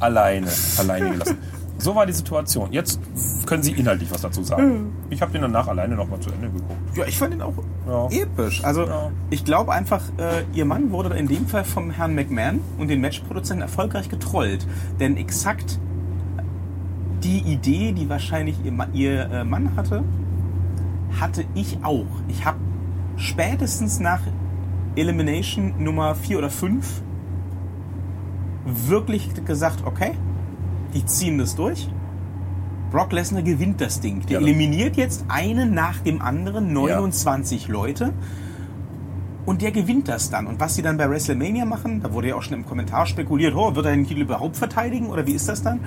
Alleine, 0.00 0.48
alleine 0.78 1.10
gelassen. 1.10 1.38
So 1.82 1.96
war 1.96 2.06
die 2.06 2.12
Situation. 2.12 2.72
Jetzt 2.72 3.00
können 3.44 3.64
Sie 3.64 3.72
inhaltlich 3.72 4.08
was 4.12 4.20
dazu 4.20 4.44
sagen. 4.44 4.92
Ich 5.10 5.20
habe 5.20 5.32
den 5.32 5.42
danach 5.42 5.66
alleine 5.66 5.96
nochmal 5.96 6.20
zu 6.20 6.30
Ende 6.30 6.48
geguckt. 6.48 6.96
Ja, 6.96 7.04
ich 7.06 7.18
fand 7.18 7.34
ihn 7.34 7.42
auch 7.42 7.54
Ja. 7.88 8.06
episch. 8.08 8.62
Also 8.62 8.84
Ja. 8.86 9.10
ich 9.30 9.44
glaube 9.44 9.72
einfach, 9.72 10.00
äh, 10.16 10.44
ihr 10.54 10.64
Mann 10.64 10.92
wurde 10.92 11.16
in 11.16 11.26
dem 11.26 11.48
Fall 11.48 11.64
vom 11.64 11.90
Herrn 11.90 12.14
McMahon 12.14 12.60
und 12.78 12.86
den 12.88 13.00
Matchproduzenten 13.00 13.62
erfolgreich 13.62 14.08
getrollt. 14.08 14.64
Denn 15.00 15.16
exakt 15.16 15.80
die 17.24 17.38
Idee, 17.40 17.90
die 17.90 18.08
wahrscheinlich 18.08 18.64
ihr, 18.64 18.70
Ma- 18.72 18.86
ihr 18.92 19.28
äh, 19.30 19.42
Mann 19.44 19.74
hatte, 19.76 20.04
hatte 21.20 21.44
ich 21.54 21.78
auch. 21.82 22.06
Ich 22.28 22.44
habe 22.44 22.58
spätestens 23.16 23.98
nach 23.98 24.20
Elimination 24.94 25.74
Nummer 25.82 26.14
4 26.14 26.38
oder 26.38 26.50
5 26.50 27.02
wirklich 28.64 29.30
gesagt, 29.44 29.82
okay, 29.84 30.12
die 30.94 31.04
ziehen 31.06 31.38
das 31.38 31.54
durch. 31.54 31.88
Brock 32.90 33.12
Lesnar 33.12 33.42
gewinnt 33.42 33.80
das 33.80 34.00
Ding. 34.00 34.20
Der 34.26 34.40
Ja. 34.40 34.46
eliminiert 34.46 34.96
jetzt 34.96 35.24
einen 35.28 35.72
nach 35.74 35.98
dem 36.00 36.20
anderen, 36.20 36.72
29 36.72 37.68
Leute. 37.68 38.12
Und 39.46 39.60
der 39.62 39.72
gewinnt 39.72 40.06
das 40.08 40.30
dann. 40.30 40.46
Und 40.46 40.60
was 40.60 40.74
sie 40.76 40.82
dann 40.82 40.98
bei 40.98 41.08
WrestleMania 41.10 41.64
machen, 41.64 42.00
da 42.00 42.12
wurde 42.12 42.28
ja 42.28 42.36
auch 42.36 42.42
schon 42.42 42.54
im 42.54 42.66
Kommentar 42.66 43.06
spekuliert, 43.06 43.54
oh, 43.56 43.74
wird 43.74 43.86
er 43.86 43.92
den 43.92 44.06
Titel 44.06 44.20
überhaupt 44.20 44.56
verteidigen 44.56 45.06
oder 45.08 45.26
wie 45.26 45.32
ist 45.32 45.48
das 45.48 45.62
dann? 45.62 45.80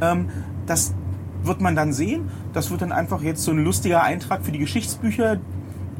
Ähm, 0.00 0.28
das 0.66 0.94
wird 1.42 1.60
man 1.60 1.74
dann 1.76 1.92
sehen. 1.92 2.30
Das 2.54 2.70
wird 2.70 2.80
dann 2.82 2.92
einfach 2.92 3.20
jetzt 3.22 3.42
so 3.42 3.50
ein 3.50 3.58
lustiger 3.64 4.02
Eintrag 4.02 4.44
für 4.44 4.52
die 4.52 4.58
Geschichtsbücher. 4.60 5.38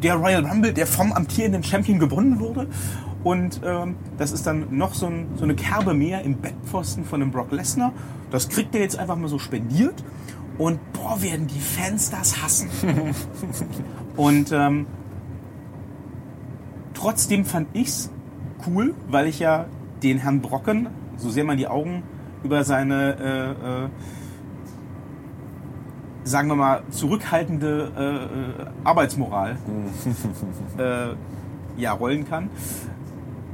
der 0.03 0.17
Royal 0.17 0.45
Rumble, 0.45 0.73
der 0.73 0.89
vom 0.89 1.13
amtierenden 1.13 1.63
Champion 1.63 2.01
gewonnen 2.01 2.41
wurde. 2.41 2.67
Und 3.25 3.61
ähm, 3.65 3.97
das 4.19 4.33
ist 4.33 4.47
dann 4.47 4.77
noch 4.77 4.95
so, 4.95 5.07
ein, 5.07 5.29
so 5.37 5.45
eine 5.45 5.55
Kerbe 5.55 5.95
mehr 5.95 6.23
im 6.23 6.37
Bettpfosten 6.37 7.05
von 7.05 7.21
dem 7.21 7.31
Brock 7.31 7.53
Lesnar. 7.53 7.93
Das 8.31 8.49
kriegt 8.49 8.75
er 8.75 8.81
jetzt 8.81 8.99
einfach 8.99 9.17
mal 9.17 9.29
so 9.29 9.39
spendiert. 9.39 10.03
Und 10.59 10.81
boah, 10.93 11.23
werden 11.23 11.47
die 11.47 11.61
Fans 11.61 12.11
das 12.11 12.43
hassen. 12.43 12.69
und 14.17 14.53
ähm, 14.53 14.87
trotzdem 16.95 17.45
fand 17.45 17.69
ich's 17.75 18.11
cool, 18.67 18.95
weil 19.09 19.27
ich 19.27 19.39
ja 19.39 19.67
den 20.03 20.19
Herrn 20.19 20.41
Brocken, 20.41 20.89
so 21.17 21.31
sehr 21.31 21.45
man 21.45 21.57
die 21.57 21.69
Augen 21.69 22.03
über 22.43 22.65
seine, 22.65 23.17
äh, 23.19 23.85
äh, 23.85 23.89
sagen 26.25 26.49
wir 26.49 26.57
mal, 26.57 26.83
zurückhaltende 26.91 27.93
äh, 27.97 28.63
äh, 28.63 28.67
Arbeitsmoral 28.85 29.57
äh, 30.79 31.81
ja, 31.81 31.93
rollen 31.93 32.29
kann. 32.29 32.51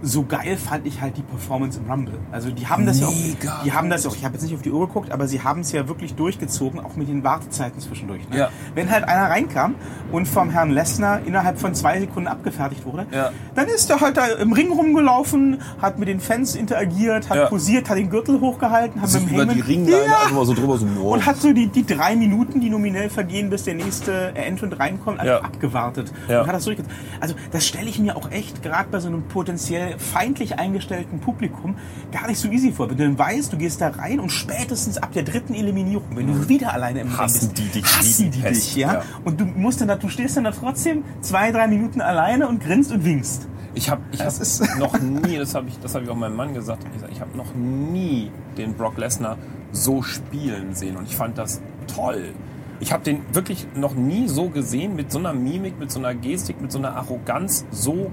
So 0.00 0.22
geil 0.24 0.56
fand 0.56 0.86
ich 0.86 1.00
halt 1.00 1.16
die 1.16 1.22
Performance 1.22 1.80
im 1.80 1.90
Rumble. 1.90 2.18
Also 2.30 2.50
die 2.52 2.68
haben 2.68 2.86
das 2.86 3.00
ja 3.00 3.08
Mega 3.10 3.58
auch, 3.58 3.62
die 3.64 3.72
haben 3.72 3.90
das 3.90 4.04
ja 4.04 4.10
auch, 4.10 4.16
ich 4.16 4.24
habe 4.24 4.34
jetzt 4.34 4.44
nicht 4.44 4.54
auf 4.54 4.62
die 4.62 4.70
Uhr 4.70 4.86
geguckt, 4.86 5.10
aber 5.10 5.26
sie 5.26 5.42
haben 5.42 5.60
es 5.62 5.72
ja 5.72 5.88
wirklich 5.88 6.14
durchgezogen, 6.14 6.78
auch 6.78 6.94
mit 6.94 7.08
den 7.08 7.24
Wartezeiten 7.24 7.80
zwischendurch. 7.80 8.28
Ne? 8.28 8.38
Ja. 8.38 8.50
Wenn 8.76 8.90
halt 8.90 9.04
einer 9.04 9.28
reinkam 9.28 9.74
und 10.12 10.26
vom 10.28 10.50
Herrn 10.50 10.70
Lesnar 10.70 11.20
innerhalb 11.26 11.58
von 11.58 11.74
zwei 11.74 11.98
Sekunden 11.98 12.28
abgefertigt 12.28 12.84
wurde, 12.86 13.06
Ja. 13.10 13.32
dann 13.56 13.66
ist 13.66 13.90
er 13.90 14.00
halt 14.00 14.16
da 14.16 14.26
im 14.26 14.52
Ring 14.52 14.70
rumgelaufen, 14.70 15.60
hat 15.82 15.98
mit 15.98 16.06
den 16.08 16.20
Fans 16.20 16.54
interagiert, 16.54 17.28
hat 17.28 17.36
Ja. 17.36 17.46
posiert, 17.46 17.88
hat 17.90 17.98
den 17.98 18.08
Gürtel 18.08 18.40
hochgehalten, 18.40 19.00
hat 19.02 19.08
Sich 19.08 19.22
mit 19.22 19.30
dem 19.30 19.34
über 19.34 19.42
Heyman 19.42 19.56
die 19.56 19.62
Ringleine 19.62 20.04
ja, 20.06 20.20
einfach 20.28 20.44
so 20.44 20.54
drüber 20.54 20.78
so, 20.78 20.86
oh. 21.02 21.14
und 21.14 21.26
hat 21.26 21.38
so 21.38 21.52
die, 21.52 21.66
die 21.66 21.84
drei 21.84 22.14
Minuten, 22.14 22.60
die 22.60 22.70
nominell 22.70 23.10
vergehen, 23.10 23.50
bis 23.50 23.64
der 23.64 23.74
nächste 23.74 24.32
Entrant 24.36 24.78
reinkommt, 24.78 25.18
einfach 25.18 25.40
Ja. 25.40 25.42
abgewartet. 25.42 26.12
Ja. 26.28 26.42
Und 26.42 26.46
hat 26.46 26.54
das 26.54 26.64
durchgezogen. 26.64 26.96
Also 27.20 27.34
das 27.50 27.66
stelle 27.66 27.88
ich 27.88 27.98
mir 27.98 28.16
auch 28.16 28.30
echt, 28.30 28.62
gerade 28.62 28.88
bei 28.90 29.00
so 29.00 29.08
einem 29.08 29.22
feindlich 29.98 30.58
eingestellten 30.58 31.20
Publikum, 31.20 31.76
gar 32.12 32.26
nicht 32.26 32.38
so 32.38 32.48
easy 32.48 32.72
vor. 32.72 32.90
Wenn 32.90 32.96
du 32.96 33.04
dann 33.04 33.18
weißt, 33.18 33.52
du 33.52 33.56
gehst 33.56 33.80
da 33.80 33.88
rein 33.88 34.20
und 34.20 34.30
spätestens 34.30 34.98
ab 34.98 35.12
der 35.12 35.22
dritten 35.22 35.54
Eliminierung, 35.54 36.04
wenn 36.14 36.26
du 36.26 36.48
wieder 36.48 36.72
alleine 36.74 37.00
im 37.00 37.16
Hassen 37.16 37.48
bist, 37.48 37.58
die 37.58 37.68
dich 37.80 37.84
hassen 37.84 38.30
die 38.30 38.42
die 38.42 38.42
dich, 38.42 38.76
ja? 38.76 38.94
ja. 38.94 39.02
Und 39.24 39.40
du 39.40 39.44
musst 39.46 39.80
dann, 39.80 39.88
da- 39.88 39.96
du 39.96 40.08
stehst 40.08 40.36
dann 40.36 40.44
da 40.44 40.50
trotzdem 40.50 41.04
zwei, 41.20 41.52
drei 41.52 41.66
Minuten 41.68 42.00
alleine 42.00 42.48
und 42.48 42.60
grinst 42.62 42.92
und 42.92 43.04
winkst. 43.04 43.46
Ich 43.74 43.88
habe 43.90 44.00
ich 44.12 44.18
Das 44.18 44.34
hab 44.36 44.42
ist- 44.42 44.78
noch 44.78 44.98
nie, 45.00 45.36
das 45.38 45.54
habe 45.54 45.68
ich, 45.68 45.78
das 45.78 45.94
hab 45.94 46.02
ich 46.02 46.08
auch 46.08 46.16
meinem 46.16 46.36
Mann 46.36 46.52
gesagt, 46.54 46.84
ich, 46.96 47.12
ich 47.16 47.20
habe 47.20 47.36
noch 47.36 47.54
nie 47.54 48.30
den 48.56 48.74
Brock 48.74 48.96
Lesnar 48.98 49.36
so 49.70 50.02
spielen 50.02 50.74
sehen 50.74 50.96
und 50.96 51.06
ich 51.08 51.14
fand 51.16 51.38
das 51.38 51.60
toll. 51.94 52.30
Ich 52.80 52.92
habe 52.92 53.02
den 53.04 53.20
wirklich 53.32 53.66
noch 53.74 53.94
nie 53.94 54.28
so 54.28 54.48
gesehen, 54.48 54.94
mit 54.94 55.10
so 55.12 55.18
einer 55.18 55.32
Mimik, 55.32 55.78
mit 55.80 55.90
so 55.90 55.98
einer 55.98 56.14
Gestik, 56.14 56.60
mit 56.60 56.70
so 56.72 56.78
einer 56.78 56.94
Arroganz, 56.96 57.64
so, 57.72 58.10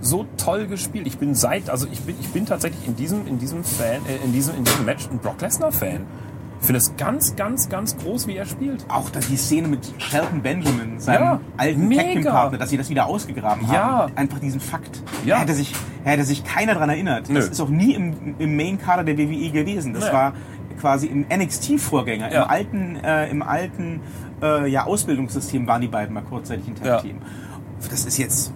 so 0.00 0.26
toll 0.36 0.66
gespielt. 0.66 1.06
Ich 1.06 1.18
bin 1.18 1.34
seit, 1.34 1.68
also 1.70 1.86
ich 1.90 2.00
bin, 2.02 2.16
ich 2.20 2.28
bin 2.30 2.46
tatsächlich 2.46 2.86
in 2.86 2.96
diesem, 2.96 3.26
in 3.26 3.38
diesem 3.38 3.64
Fan, 3.64 4.00
äh, 4.06 4.24
in 4.24 4.32
diesem, 4.32 4.56
in 4.56 4.64
diesem 4.64 4.84
Match 4.84 5.08
ein 5.10 5.18
Brock 5.18 5.40
Lesnar 5.40 5.72
Fan. 5.72 6.06
Ich 6.60 6.66
finde 6.66 6.78
es 6.78 6.94
ganz, 6.98 7.36
ganz, 7.36 7.70
ganz 7.70 7.96
groß, 7.96 8.26
wie 8.26 8.36
er 8.36 8.44
spielt. 8.44 8.84
Auch 8.90 9.08
dann 9.08 9.22
die 9.30 9.36
Szene 9.38 9.66
mit 9.68 9.80
Shelton 9.96 10.42
Benjamin, 10.42 11.00
seinem 11.00 11.22
Ja, 11.22 11.40
alten. 11.56 11.90
Tag-Team-Partner, 11.90 12.58
dass 12.58 12.68
sie 12.68 12.76
das 12.76 12.90
wieder 12.90 13.06
ausgegraben 13.06 13.66
Ja. 13.66 13.72
haben. 13.72 14.12
Einfach 14.16 14.38
diesen 14.40 14.60
Fakt. 14.60 15.02
Ja. 15.24 15.36
Da 15.36 15.40
hätte 15.42 15.54
sich, 15.54 15.72
da 16.04 16.10
hätte 16.10 16.24
sich 16.24 16.44
keiner 16.44 16.74
dran 16.74 16.90
erinnert. 16.90 17.30
Nö. 17.30 17.36
Das 17.36 17.48
ist 17.48 17.60
auch 17.62 17.70
nie 17.70 17.94
im, 17.94 18.34
im 18.38 18.56
Main-Kader 18.56 19.04
der 19.04 19.16
WWE 19.16 19.50
gewesen. 19.50 19.94
Das 19.94 20.04
Nee. 20.06 20.12
war 20.12 20.34
quasi 20.78 21.06
im 21.06 21.24
NXT-Vorgänger. 21.30 22.30
Ja. 22.30 22.42
Im 22.44 22.50
alten, 22.50 22.96
äh, 22.96 23.30
im 23.30 23.42
alten 23.42 24.00
äh, 24.42 24.68
ja, 24.70 24.84
Ausbildungssystem 24.84 25.66
waren 25.66 25.80
die 25.80 25.88
beiden 25.88 26.12
mal 26.14 26.22
kurzzeitig 26.22 26.68
ein. 26.68 26.74
Tag-Team. 26.74 27.16
Das 27.90 28.04
ist 28.04 28.18
jetzt 28.18 28.52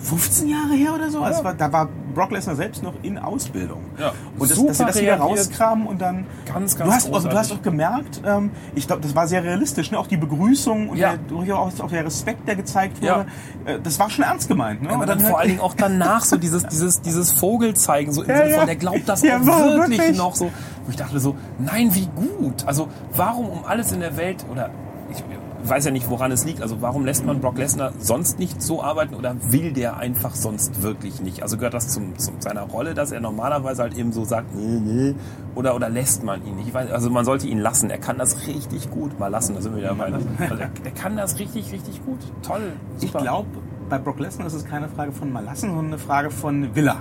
15 0.00 0.48
Jahre 0.48 0.74
her 0.74 0.94
oder 0.94 1.10
so. 1.10 1.20
Also 1.20 1.42
war, 1.44 1.54
da 1.54 1.72
war 1.72 1.88
Brock 2.14 2.30
Lesnar 2.30 2.56
selbst 2.56 2.82
noch 2.82 2.94
in 3.02 3.18
Ausbildung. 3.18 3.82
Ja. 3.98 4.12
Und 4.38 4.50
das, 4.50 4.64
dass 4.64 4.78
sie 4.78 4.84
das 4.84 5.00
wieder 5.00 5.16
rauskramen 5.16 5.86
und 5.86 6.00
dann. 6.00 6.26
Ganz, 6.52 6.72
du 6.74 6.78
ganz 6.78 6.94
hast, 6.94 7.12
also, 7.12 7.28
du 7.28 7.36
hast 7.36 7.48
großartig. 7.50 7.58
auch 7.58 7.62
gemerkt, 7.62 8.20
ähm, 8.24 8.50
ich 8.74 8.86
glaube, 8.86 9.02
das 9.02 9.14
war 9.14 9.26
sehr 9.26 9.42
realistisch, 9.44 9.90
ne? 9.90 9.98
auch 9.98 10.06
die 10.06 10.16
Begrüßung 10.16 10.88
und 10.90 10.96
Ja. 10.98 11.10
der, 11.10 11.18
durchaus 11.18 11.80
auch 11.80 11.90
der 11.90 12.04
Respekt, 12.04 12.46
der 12.48 12.56
gezeigt 12.56 13.02
Ja. 13.02 13.18
wurde, 13.18 13.26
äh, 13.64 13.80
das 13.80 13.98
war 13.98 14.08
schon 14.10 14.24
ernst 14.24 14.48
gemeint. 14.48 14.82
Ne? 14.82 14.90
Aber 14.90 15.00
Und 15.02 15.08
dann 15.08 15.18
halt- 15.18 15.28
vor 15.30 15.38
allen 15.40 15.48
Dingen 15.48 15.60
auch 15.60 15.74
danach 15.74 16.24
so 16.24 16.36
dieses, 16.36 16.64
dieses, 16.66 17.00
dieses 17.02 17.32
Vogelzeigen, 17.32 18.12
so 18.12 18.22
im 18.22 18.28
Ja, 18.30 18.36
Sinne 18.38 18.50
ja. 18.50 18.56
von, 18.58 18.66
der 18.66 18.76
glaubt 18.76 19.08
das 19.08 19.22
Ja, 19.22 19.36
auch 19.38 19.44
wirklich, 19.46 19.98
wirklich. 19.98 20.16
noch 20.16 20.34
so. 20.36 20.46
Wo 20.84 20.90
ich 20.90 20.96
dachte 20.96 21.18
so, 21.20 21.36
nein, 21.58 21.94
wie 21.94 22.06
gut. 22.06 22.66
Also 22.66 22.88
warum 23.14 23.48
um 23.48 23.64
alles 23.66 23.92
in 23.92 24.00
der 24.00 24.16
Welt, 24.16 24.44
oder 24.50 24.70
ich 25.10 25.22
weiß 25.62 25.86
ja 25.86 25.90
nicht, 25.90 26.08
woran 26.10 26.30
es 26.32 26.44
liegt, 26.44 26.62
also 26.62 26.80
warum 26.80 27.04
lässt 27.04 27.24
man 27.26 27.40
Brock 27.40 27.58
Lesnar 27.58 27.92
sonst 27.98 28.38
nicht 28.38 28.62
so 28.62 28.82
arbeiten 28.82 29.14
oder 29.14 29.34
will 29.52 29.72
der 29.72 29.96
einfach 29.96 30.34
sonst 30.34 30.82
wirklich 30.82 31.20
nicht? 31.20 31.42
Also 31.42 31.56
gehört 31.56 31.74
das 31.74 31.88
zum, 31.88 32.18
zum 32.18 32.40
seiner 32.40 32.62
Rolle, 32.62 32.94
dass 32.94 33.12
er 33.12 33.20
normalerweise 33.20 33.82
halt 33.82 33.96
eben 33.96 34.12
so 34.12 34.24
sagt, 34.24 34.54
nee, 34.54 34.80
nee, 34.80 35.14
oder, 35.54 35.74
oder 35.74 35.88
lässt 35.88 36.22
man 36.22 36.44
ihn 36.46 36.56
nicht? 36.56 36.68
Ich 36.68 36.74
weiß, 36.74 36.90
also 36.90 37.10
man 37.10 37.24
sollte 37.24 37.46
ihn 37.48 37.58
lassen. 37.58 37.90
Er 37.90 37.98
kann 37.98 38.18
das 38.18 38.46
richtig 38.46 38.90
gut. 38.90 39.18
Mal 39.18 39.28
lassen, 39.28 39.54
da 39.54 39.60
sind 39.60 39.72
wir 39.72 39.80
wieder 39.80 39.98
weiter. 39.98 40.18
Also 40.38 40.54
er, 40.54 40.70
er 40.84 40.90
kann 40.92 41.16
das 41.16 41.38
richtig, 41.38 41.72
richtig 41.72 42.04
gut. 42.04 42.18
Toll. 42.42 42.72
Ich 43.00 43.08
Super. 43.08 43.22
glaube, 43.22 43.48
bei 43.88 43.98
Brock 43.98 44.20
Lesnar 44.20 44.46
ist 44.46 44.54
es 44.54 44.64
keine 44.64 44.88
Frage 44.88 45.12
von 45.12 45.32
mal 45.32 45.44
lassen, 45.44 45.68
sondern 45.68 45.86
eine 45.86 45.98
Frage 45.98 46.30
von 46.30 46.74
Villa. 46.74 46.96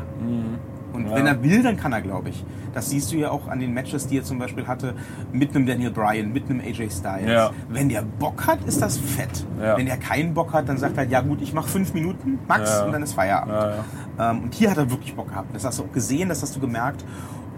Und 0.98 1.04
Mhm. 1.04 1.10
Ja. 1.10 1.16
wenn 1.16 1.28
er 1.28 1.44
will, 1.44 1.64
dann 1.64 1.78
kann 1.78 1.94
er, 1.94 2.02
glaube 2.02 2.30
ich. 2.30 2.44
Das 2.74 2.90
siehst 2.90 3.12
du 3.12 3.18
ja 3.18 3.32
auch 3.32 3.48
an 3.48 3.60
den 3.60 3.74
Matches, 3.74 4.08
die 4.08 4.18
er 4.18 4.24
zum 4.24 4.38
Beispiel 4.40 4.68
hatte 4.68 4.94
mit 5.32 5.56
einem 5.56 5.66
Daniel 5.66 5.92
Bryan, 5.92 6.32
mit 6.34 6.50
einem 6.50 6.60
AJ 6.60 6.90
Styles. 6.92 7.28
Ja. 7.32 7.52
Wenn 7.70 7.90
der 7.90 8.02
Bock 8.04 8.46
hat, 8.48 8.60
ist 8.66 8.82
das 8.82 8.98
fett. 8.98 9.46
Ja. 9.62 9.78
Wenn 9.78 9.86
der 9.88 9.98
keinen 9.98 10.34
Bock 10.34 10.54
hat, 10.54 10.68
dann 10.70 10.78
sagt 10.78 10.98
er, 10.98 11.06
ja 11.06 11.22
gut, 11.22 11.42
ich 11.42 11.54
mache 11.54 11.68
fünf 11.70 11.94
Minuten 11.94 12.40
max 12.48 12.82
und 12.82 12.92
dann 12.92 13.02
ist 13.04 13.14
Feierabend. 13.14 13.84
Ähm, 14.20 14.44
und 14.44 14.54
hier 14.54 14.70
hat 14.72 14.78
er 14.78 14.90
wirklich 14.92 15.16
Bock 15.16 15.30
gehabt. 15.30 15.56
Das 15.56 15.66
hast 15.66 15.80
du 15.80 15.84
auch 15.84 15.92
gesehen, 15.92 16.30
das 16.30 16.42
hast 16.42 16.56
du 16.56 16.60
gemerkt. 16.60 17.04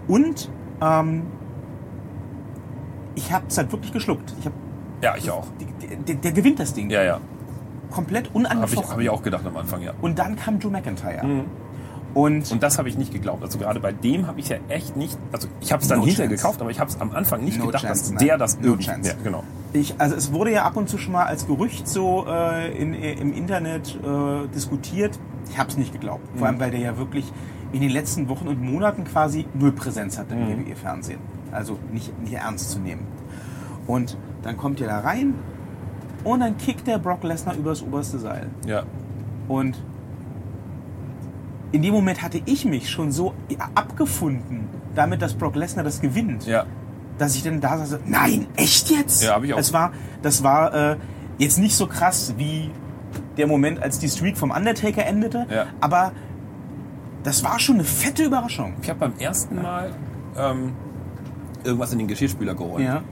Und 0.08 0.50
ähm, 0.80 1.22
ich 3.14 3.32
habe 3.32 3.44
es 3.48 3.58
halt 3.58 3.70
wirklich 3.72 3.92
geschluckt. 3.92 4.34
Ich 4.40 4.46
hab, 4.46 4.52
Ja, 5.02 5.14
ich 5.16 5.30
auch. 5.30 5.46
der, 5.82 5.96
der, 5.96 6.14
der 6.16 6.32
gewinnt 6.32 6.58
das 6.60 6.72
Ding. 6.74 6.90
Ja, 6.90 7.02
ja. 7.02 7.20
Komplett 7.90 8.28
Habe 8.28 8.38
unangefochten. 8.38 8.84
ich, 8.84 8.90
hab 8.90 9.00
ich 9.00 9.10
auch 9.10 9.22
gedacht 9.22 9.44
am 9.46 9.56
Anfang, 9.56 9.82
ja. 9.82 9.92
Und 10.00 10.18
dann 10.18 10.36
kam 10.36 10.58
Drew 10.60 10.70
McIntyre. 10.70 11.22
Und, 12.12 12.50
Und 12.50 12.62
das 12.62 12.78
habe 12.78 12.88
ich 12.88 12.98
nicht 12.98 13.12
geglaubt. 13.12 13.42
Also 13.42 13.58
gerade 13.58 13.78
bei 13.78 13.92
dem 13.92 14.26
habe 14.26 14.40
ich 14.40 14.48
ja 14.48 14.56
echt 14.68 14.96
nicht, 14.96 15.16
also 15.32 15.46
ich 15.60 15.72
habe 15.72 15.80
es 15.82 15.88
dann 15.88 15.98
No 16.00 16.04
hinterher 16.06 16.28
chance. 16.28 16.42
gekauft, 16.42 16.60
aber 16.60 16.70
ich 16.70 16.80
habe 16.80 16.90
es 16.90 17.00
am 17.00 17.12
Anfang 17.12 17.44
nicht 17.44 17.58
No 17.58 17.66
gedacht, 17.66 17.84
chance, 17.84 18.02
dass 18.02 18.10
nein. 18.12 18.26
der 18.26 18.38
das 18.38 18.58
No 18.58 18.66
irgendwie-. 18.72 19.06
Ja, 19.08 19.14
genau. 19.22 19.44
ich, 19.72 19.94
also 19.98 20.16
es 20.16 20.32
wurde 20.32 20.52
ja 20.52 20.64
ab 20.64 20.76
und 20.76 20.88
zu 20.88 20.98
schon 20.98 21.12
mal 21.12 21.24
als 21.26 21.46
Gerücht 21.46 21.86
so 21.86 22.26
äh, 22.28 22.76
in, 22.76 22.94
im 22.94 23.32
Internet 23.32 23.96
äh, 24.02 24.48
diskutiert. 24.54 25.18
Ich 25.48 25.58
habe 25.58 25.70
es 25.70 25.76
nicht 25.76 25.92
geglaubt. 25.92 26.26
Vor 26.36 26.46
allem, 26.48 26.58
weil 26.58 26.70
der 26.72 26.80
ja 26.80 26.98
wirklich 26.98 27.32
in 27.72 27.80
den 27.80 27.90
letzten 27.90 28.28
Wochen 28.28 28.48
und 28.48 28.60
Monaten 28.60 29.04
quasi 29.04 29.46
null 29.54 29.72
Präsenz 29.72 30.18
hatte 30.18 30.34
im 30.34 30.48
WWE-Fernsehen. 30.66 31.20
Also 31.52 31.78
nicht, 31.92 32.16
nicht 32.20 32.32
ernst 32.34 32.70
zu 32.72 32.80
nehmen. 32.80 33.06
Und 33.86 34.16
dann 34.42 34.56
kommt 34.56 34.80
er 34.80 34.88
da 34.88 35.00
rein 35.00 35.34
und 36.24 36.40
dann 36.40 36.56
kickt 36.58 36.86
der 36.86 36.98
Brock 36.98 37.22
Lesnar 37.22 37.54
übers 37.56 37.82
oberste 37.82 38.18
Seil. 38.18 38.48
Ja. 38.66 38.82
Und 39.48 39.80
in 41.72 41.82
dem 41.82 41.92
Moment 41.94 42.22
hatte 42.22 42.40
ich 42.46 42.64
mich 42.64 42.90
schon 42.90 43.12
so 43.12 43.34
abgefunden, 43.74 44.68
damit, 44.94 45.22
dass 45.22 45.34
Brock 45.34 45.54
Lesnar 45.56 45.84
das 45.84 46.00
gewinnt, 46.00 46.46
Ja. 46.46 46.64
dass 47.18 47.34
ich 47.36 47.42
dann 47.42 47.60
da 47.60 47.78
saß, 47.78 48.00
nein, 48.06 48.46
echt 48.56 48.90
jetzt? 48.90 49.22
Ja, 49.22 49.34
hab 49.34 49.44
ich 49.44 49.52
auch. 49.52 49.58
Das 49.58 49.72
war, 49.72 49.92
das 50.22 50.42
war 50.42 50.74
äh, 50.92 50.96
jetzt 51.38 51.58
nicht 51.58 51.76
so 51.76 51.86
krass 51.86 52.34
wie 52.36 52.70
der 53.36 53.46
Moment, 53.46 53.82
als 53.82 53.98
die 53.98 54.08
Streak 54.08 54.36
vom 54.36 54.50
Undertaker 54.50 55.04
endete, 55.06 55.46
Ja. 55.50 55.66
aber 55.80 56.12
das 57.22 57.44
war 57.44 57.58
schon 57.60 57.76
eine 57.76 57.84
fette 57.84 58.24
Überraschung. 58.24 58.74
Ich 58.82 58.88
habe 58.88 58.98
beim 59.00 59.12
ersten 59.18 59.60
Mal 59.62 59.90
ähm, 60.36 60.72
irgendwas 61.64 61.92
in 61.92 61.98
den 61.98 62.08
Geschirrspüler 62.08 62.54
geholt. 62.54 62.84
Ja. 62.84 63.02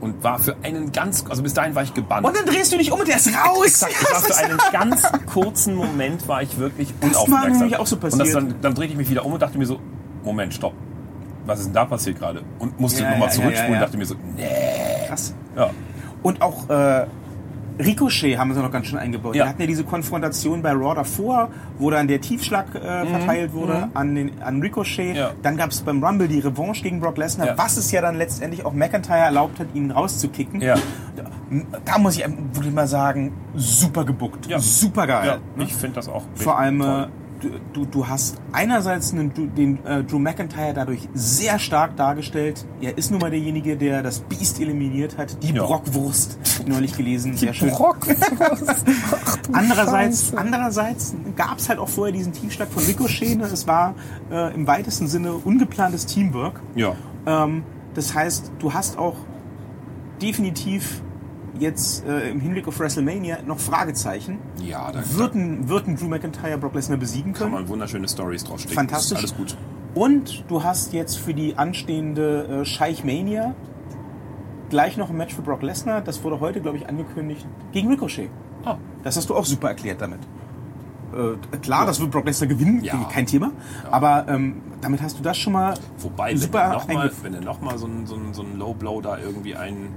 Und 0.00 0.24
war 0.24 0.38
für 0.38 0.56
einen 0.62 0.92
ganz, 0.92 1.24
also 1.28 1.42
bis 1.42 1.52
dahin 1.52 1.74
war 1.74 1.82
ich 1.82 1.92
gebannt. 1.92 2.26
Und 2.26 2.34
dann 2.34 2.46
drehst 2.46 2.72
du 2.72 2.78
dich 2.78 2.90
um 2.90 3.00
und 3.00 3.08
der 3.08 3.16
ist 3.16 3.28
raus. 3.28 3.66
Exakt, 3.66 3.92
ich 4.00 4.10
war 4.10 4.20
für 4.22 4.36
einen 4.36 4.58
ganz 4.72 5.02
kurzen 5.26 5.74
Moment 5.74 6.26
war 6.26 6.42
ich 6.42 6.56
wirklich 6.58 6.94
Das 7.00 7.12
war 7.14 7.22
unaufmerksam. 7.24 7.58
nämlich 7.58 7.76
auch 7.78 7.86
so 7.86 7.96
Und 7.96 8.04
das 8.04 8.16
passiert. 8.18 8.36
dann, 8.36 8.54
dann 8.62 8.74
drehte 8.74 8.92
ich 8.92 8.98
mich 8.98 9.10
wieder 9.10 9.26
um 9.26 9.32
und 9.34 9.42
dachte 9.42 9.58
mir 9.58 9.66
so, 9.66 9.78
Moment, 10.24 10.54
stopp. 10.54 10.72
Was 11.44 11.58
ist 11.60 11.66
denn 11.66 11.74
da 11.74 11.84
passiert 11.84 12.18
gerade? 12.18 12.42
Und 12.58 12.78
musste 12.80 13.02
Ja, 13.02 13.10
nochmal 13.10 13.28
ja, 13.28 13.34
zurückspulen 13.34 13.72
ja, 13.72 13.78
ja, 13.78 13.80
und 13.80 13.86
dachte 13.86 13.96
mir 13.98 14.06
so, 14.06 14.14
nee. 14.36 15.06
Krass. 15.08 15.34
Ja. 15.56 15.70
Und 16.22 16.40
auch 16.42 16.68
äh, 16.70 17.06
Ricochet 17.84 18.38
haben 18.38 18.52
sie 18.54 18.60
noch 18.60 18.70
ganz 18.70 18.86
schön 18.86 18.98
eingebaut. 18.98 19.34
Ja. 19.34 19.44
Wir 19.44 19.48
hatten 19.50 19.60
ja 19.60 19.66
diese 19.66 19.84
Konfrontation 19.84 20.62
bei 20.62 20.72
Raw 20.72 20.94
davor, 20.94 21.48
wo 21.78 21.90
dann 21.90 22.08
der 22.08 22.20
Tiefschlag 22.20 22.74
äh, 22.74 23.06
verteilt 23.06 23.52
wurde 23.52 23.88
an, 23.94 24.14
den, 24.14 24.42
an 24.42 24.60
Ricochet. 24.60 25.10
Mhm. 25.10 25.16
Ja. 25.16 25.30
Dann 25.42 25.56
gab 25.56 25.70
es 25.70 25.80
beim 25.80 26.02
Rumble 26.02 26.28
die 26.28 26.40
Revanche 26.40 26.82
gegen 26.82 27.00
Brock 27.00 27.16
Lesnar, 27.18 27.46
Ja. 27.48 27.58
was 27.58 27.76
es 27.76 27.90
ja 27.92 28.00
dann 28.00 28.16
letztendlich 28.16 28.64
auch 28.64 28.72
McIntyre 28.72 29.18
erlaubt 29.18 29.58
hat, 29.60 29.66
ihn 29.74 29.90
rauszukicken. 29.90 30.60
Ja. 30.60 30.76
Da, 31.84 31.98
muss 31.98 32.16
ich 32.16 32.24
wirklich 32.52 32.72
mal 32.74 32.86
sagen, 32.86 33.32
super 33.56 34.04
gebuckt. 34.04 34.46
Ja. 34.46 34.58
Super 34.60 35.06
geil. 35.06 35.26
ja, 35.56 35.62
ich 35.64 35.74
finde 35.74 35.96
das 35.96 36.08
auch 36.08 36.22
Vor 36.36 36.58
allem, 36.58 36.80
äh, 36.80 36.84
toll. 36.84 37.08
Du, 37.72 37.84
du, 37.84 38.08
hast 38.08 38.36
einerseits 38.52 39.12
einen, 39.12 39.32
den 39.54 39.84
äh, 39.84 40.04
Drew 40.04 40.18
McIntyre 40.18 40.72
dadurch 40.74 41.08
sehr 41.14 41.58
stark 41.58 41.96
dargestellt. 41.96 42.66
Er 42.80 42.96
ist 42.98 43.10
nun 43.10 43.20
mal 43.20 43.30
derjenige, 43.30 43.76
der 43.76 44.02
das 44.02 44.20
Biest 44.20 44.60
eliminiert 44.60 45.18
hat. 45.18 45.42
Die 45.42 45.52
Ja. 45.52 45.64
Brockwurst, 45.64 46.38
neulich 46.66 46.96
gelesen, 46.96 47.36
sehr 47.36 47.52
schön. 47.52 47.70
Brock. 47.70 48.06
Andererseits, 49.52 50.34
andererseits 50.34 51.14
gab 51.36 51.58
es 51.58 51.68
halt 51.68 51.78
auch 51.78 51.88
vorher 51.88 52.12
diesen 52.12 52.32
Teamschlag 52.32 52.68
von 52.68 52.82
Ricochet. 52.84 53.36
ne? 53.36 53.44
Es 53.44 53.66
war 53.66 53.94
äh, 54.30 54.54
im 54.54 54.66
weitesten 54.66 55.08
Sinne 55.08 55.32
ungeplantes 55.32 56.06
Teamwork. 56.06 56.60
Ja. 56.74 56.94
Ähm, 57.26 57.64
das 57.94 58.14
heißt, 58.14 58.52
du 58.58 58.72
hast 58.72 58.98
auch 58.98 59.16
definitiv 60.22 61.02
jetzt 61.60 62.04
äh, 62.06 62.30
im 62.30 62.40
Hinblick 62.40 62.66
auf 62.66 62.78
WrestleMania 62.80 63.38
noch 63.46 63.58
Fragezeichen. 63.58 64.38
Ja, 64.64 64.90
da 64.90 65.02
Wird 65.16 65.34
ein, 65.34 65.68
wird 65.68 65.86
ein 65.86 65.96
Drew 65.96 66.08
McIntyre 66.08 66.58
Brock 66.58 66.74
Lesnar 66.74 66.98
besiegen 66.98 67.32
kann 67.32 67.42
können? 67.42 67.52
man 67.52 67.68
wunderschöne 67.68 68.08
Stories 68.08 68.42
draufstecken. 68.44 68.74
Fantastisch. 68.76 69.18
Alles 69.18 69.36
gut. 69.36 69.56
Und 69.94 70.44
du 70.48 70.62
hast 70.64 70.92
jetzt 70.92 71.16
für 71.18 71.34
die 71.34 71.56
anstehende 71.58 72.60
äh, 72.62 72.64
Scheich 72.64 73.04
Mania 73.04 73.54
gleich 74.70 74.96
noch 74.96 75.10
ein 75.10 75.16
Match 75.16 75.34
für 75.34 75.42
Brock 75.42 75.62
Lesnar. 75.62 76.00
Das 76.00 76.22
wurde 76.24 76.40
heute, 76.40 76.60
glaube 76.60 76.78
ich, 76.78 76.88
angekündigt 76.88 77.46
gegen 77.72 77.88
Ricochet. 77.88 78.30
Ah. 78.64 78.76
Das 79.02 79.16
hast 79.16 79.28
du 79.30 79.34
auch 79.34 79.44
super 79.44 79.68
erklärt 79.68 80.00
damit. 80.00 80.20
Äh, 81.12 81.56
klar, 81.58 81.86
das 81.86 81.98
wird 82.00 82.10
Brock 82.12 82.24
Lesnar 82.26 82.46
gewinnen, 82.48 82.84
Ja. 82.84 83.04
kein 83.12 83.26
Thema. 83.26 83.50
Aber 83.90 84.26
ähm, 84.28 84.62
damit 84.80 85.02
hast 85.02 85.18
du 85.18 85.22
das 85.24 85.36
schon 85.36 85.52
mal 85.54 85.74
Wobei, 85.98 86.36
super 86.36 86.58
wenn 87.22 87.34
er 87.34 87.40
nochmal 87.40 87.74
noch 87.74 87.80
so 87.80 87.86
einen 87.86 88.06
so 88.06 88.14
einen- 88.14 88.32
so 88.32 88.42
einen 88.42 88.58
Low 88.58 88.74
Blow 88.74 89.00
da 89.00 89.18
irgendwie 89.18 89.56
ein, 89.56 89.88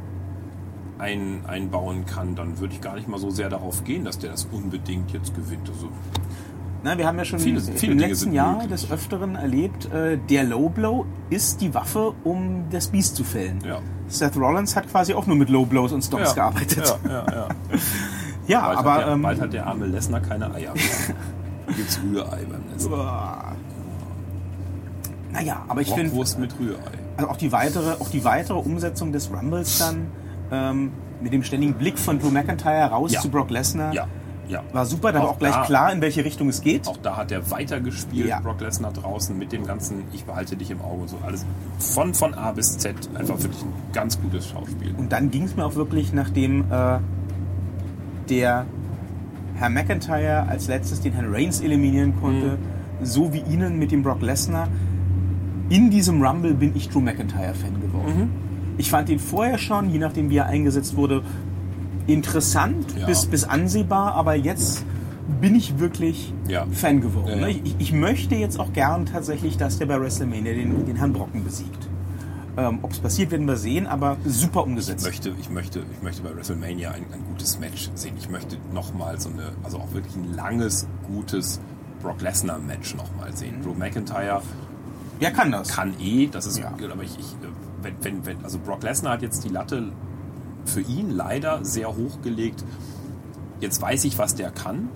ein, 1.00 1.46
einbauen 1.48 2.06
kann, 2.06 2.36
dann 2.36 2.60
würde 2.60 2.74
ich 2.74 2.82
gar 2.82 2.96
nicht 2.96 3.08
mal 3.08 3.20
so 3.20 3.30
sehr 3.30 3.50
darauf 3.50 3.84
gehen, 3.84 4.06
dass 4.06 4.20
der 4.20 4.32
das 4.32 4.46
unbedingt 4.52 5.12
jetzt 5.12 5.36
gewinnt. 5.36 5.70
Also, 5.70 5.90
Na, 6.84 6.98
wir 6.98 7.08
haben 7.08 7.18
ja 7.18 7.24
schon 7.26 7.40
Viele- 7.40 7.60
im 7.60 7.78
viele 7.78 7.96
Dinge 7.96 8.08
letzten 8.08 8.34
Jahr 8.34 8.54
möglich. 8.54 8.70
des 8.72 8.92
Öfteren 8.92 9.36
erlebt, 9.36 9.92
äh, 9.94 10.18
der 10.30 10.44
Low 10.44 10.68
Blow 10.70 11.06
ist 11.30 11.62
die 11.62 11.74
Waffe, 11.74 12.14
um 12.26 12.66
das 12.72 12.88
Biest 12.90 13.16
zu 13.16 13.24
fällen. 13.24 13.60
ja. 13.66 13.80
Seth 14.10 14.36
Rollins 14.36 14.76
hat 14.76 14.90
quasi 14.92 15.14
auch 15.14 15.26
nur 15.26 15.38
mit 15.38 15.50
Low 15.50 15.66
Blows 15.66 15.92
und 15.94 16.04
Stomps 16.04 16.36
gearbeitet. 16.36 16.94
Ja, 17.06 17.10
ja, 17.10 17.26
ja. 17.34 17.48
Ja, 18.48 18.62
Bald, 18.66 18.78
aber 18.80 18.94
hat 18.96 19.00
der, 19.08 19.14
ähm, 19.14 19.22
bald 19.22 19.42
hat 19.42 19.54
der 19.54 19.66
arme 19.68 19.86
Lesnar 19.88 20.20
keine 20.20 20.54
Eier 20.54 20.74
mehr. 20.74 21.16
Gibt's 21.78 21.98
Rührei 22.04 22.40
beim 22.52 22.62
Lesnar. 22.74 23.56
naja, 25.32 25.64
aber 25.70 25.80
ich 25.82 25.90
finde, 25.90 26.14
mit 26.14 26.60
Rührei. 26.60 26.80
also 27.18 27.30
auch 27.30 27.38
die 27.38 27.52
weitere, 27.54 27.94
auch 27.94 28.10
die 28.10 28.24
weitere 28.26 28.58
Umsetzung 28.58 29.12
des 29.14 29.32
Rumbles 29.32 29.80
dann 29.80 30.08
ähm, 30.52 30.92
mit 31.22 31.32
dem 31.34 31.44
ständigen 31.44 31.74
Blick 31.74 31.98
von 31.98 32.20
Drew 32.20 32.30
McIntyre 32.30 32.86
raus 32.90 33.12
Ja. 33.14 33.22
zu 33.22 33.30
Brock 33.30 33.50
Lesnar 33.50 33.94
Ja, 33.94 34.08
ja. 34.50 34.62
war 34.74 34.86
super. 34.86 35.12
Da 35.12 35.20
war 35.20 35.30
Auch 35.30 35.40
gleich 35.40 35.54
da- 35.56 35.64
klar, 35.66 35.92
in 35.94 36.02
welche 36.02 36.26
Richtung 36.26 36.50
es 36.50 36.62
geht. 36.62 36.88
Auch 36.88 36.98
da 36.98 37.16
hat 37.18 37.32
er 37.32 37.50
weitergespielt, 37.50 38.28
Ja. 38.28 38.40
Brock 38.42 38.60
Lesnar 38.62 38.92
draußen, 38.92 39.38
mit 39.38 39.52
dem 39.52 39.66
ganzen 39.66 40.04
Ich 40.14 40.26
behalte 40.26 40.56
dich 40.58 40.70
im 40.72 40.82
Auge 40.82 41.04
und 41.04 41.10
so. 41.10 41.18
Alles 41.26 41.46
von, 41.80 42.14
von 42.14 42.34
A 42.34 42.52
bis 42.52 42.78
Z. 42.78 42.96
Einfach 43.16 43.42
wirklich 43.42 43.62
ein 43.62 43.74
ganz 43.94 44.20
gutes 44.22 44.48
Schauspiel. 44.50 44.94
Und 44.98 45.12
dann 45.12 45.32
ging 45.32 45.44
es 45.44 45.56
mir 45.56 45.66
auch 45.66 45.76
wirklich, 45.76 46.12
nachdem 46.14 46.66
äh, 46.72 47.00
der 48.30 48.66
Herr 49.56 49.70
McIntyre 49.70 50.46
als 50.50 50.68
letztes 50.68 51.02
den 51.02 51.14
Herrn 51.14 51.34
Reigns 51.34 51.62
eliminieren 51.62 52.14
konnte, 52.20 52.58
so 53.02 53.34
wie 53.34 53.40
ihnen 53.42 53.78
mit 53.80 53.92
dem 53.92 54.04
Brock 54.04 54.22
Lesnar. 54.22 54.68
In 55.70 55.90
diesem 55.90 56.22
Rumble 56.22 56.54
bin 56.54 56.76
ich 56.76 56.90
Drew 56.90 57.00
McIntyre-Fan 57.02 57.80
geworden. 57.82 58.32
Ich 58.78 58.90
fand 58.90 59.10
ihn 59.10 59.20
vorher 59.20 59.58
schon, 59.58 59.90
je 59.92 60.00
nachdem 60.00 60.30
wie 60.30 60.38
er 60.38 60.48
eingesetzt 60.48 60.96
wurde, 60.96 61.24
interessant 62.08 62.86
Ja. 63.00 63.06
bis, 63.06 63.26
bis 63.26 63.44
ansehbar, 63.44 64.14
aber 64.16 64.36
jetzt 64.36 64.84
bin 65.40 65.56
ich 65.56 65.80
wirklich 65.80 66.34
Ja. 66.48 66.66
Fan 66.72 67.02
geworden. 67.02 67.40
Ja, 67.40 67.48
ja. 67.48 67.60
Ich, 67.64 67.76
ich 67.80 67.94
möchte 67.94 68.36
jetzt 68.36 68.60
auch 68.60 68.74
gern 68.74 69.06
tatsächlich, 69.06 69.58
dass 69.58 69.78
der 69.78 69.86
bei 69.86 70.00
WrestleMania 70.00 70.54
den, 70.54 70.86
den 70.86 70.96
Herrn 70.98 71.14
Brocken 71.14 71.44
besiegt. 71.44 71.88
Ähm, 72.56 72.80
Ob 72.84 72.92
es 72.92 73.00
passiert, 73.00 73.32
werden 73.32 73.48
wir 73.48 73.56
sehen, 73.58 73.88
aber 73.88 74.18
super 74.26 74.60
Ich 74.62 74.66
umgesetzt. 74.68 75.06
möchte, 75.06 75.34
ich, 75.40 75.50
möchte, 75.50 75.80
ich 75.92 76.04
möchte 76.04 76.22
bei 76.22 76.36
WrestleMania 76.36 76.92
ein, 76.92 77.04
ein 77.12 77.24
gutes 77.30 77.58
Match 77.60 77.90
sehen. 77.96 78.14
Ich 78.20 78.30
möchte 78.30 78.58
nochmal 78.74 79.20
so 79.20 79.30
eine, 79.30 79.54
also 79.64 79.78
auch 79.80 79.92
wirklich 79.94 80.16
ein 80.16 80.34
langes, 80.36 80.88
gutes 81.08 81.60
Brock 82.02 82.22
Lesnar-Match 82.22 82.96
nochmal 82.96 83.36
sehen. 83.36 83.62
Drew 83.64 83.74
McIntyre 83.74 84.42
Wer 85.20 85.32
kann 85.32 85.52
das? 85.52 85.70
kann 85.70 85.94
eh, 86.02 86.28
das 86.28 86.46
ist, 86.46 86.58
Ja. 86.60 86.74
aber 86.92 87.04
ich, 87.04 87.18
ich 87.18 87.26
äh, 87.42 87.48
wenn, 87.84 87.96
wenn, 88.02 88.26
wenn, 88.26 88.44
also 88.44 88.60
Brock 88.60 88.84
Lesnar 88.84 89.14
hat 89.14 89.22
jetzt 89.22 89.44
die 89.44 89.50
Latte 89.50 89.92
für 90.66 90.82
ihn 90.82 91.10
leider 91.12 91.64
sehr 91.64 91.96
hoch 91.96 92.22
gelegt. 92.22 92.64
Jetzt 93.60 93.82
weiß 93.82 94.04
ich, 94.06 94.18
was 94.18 94.36
der 94.36 94.52
kann. 94.52 94.90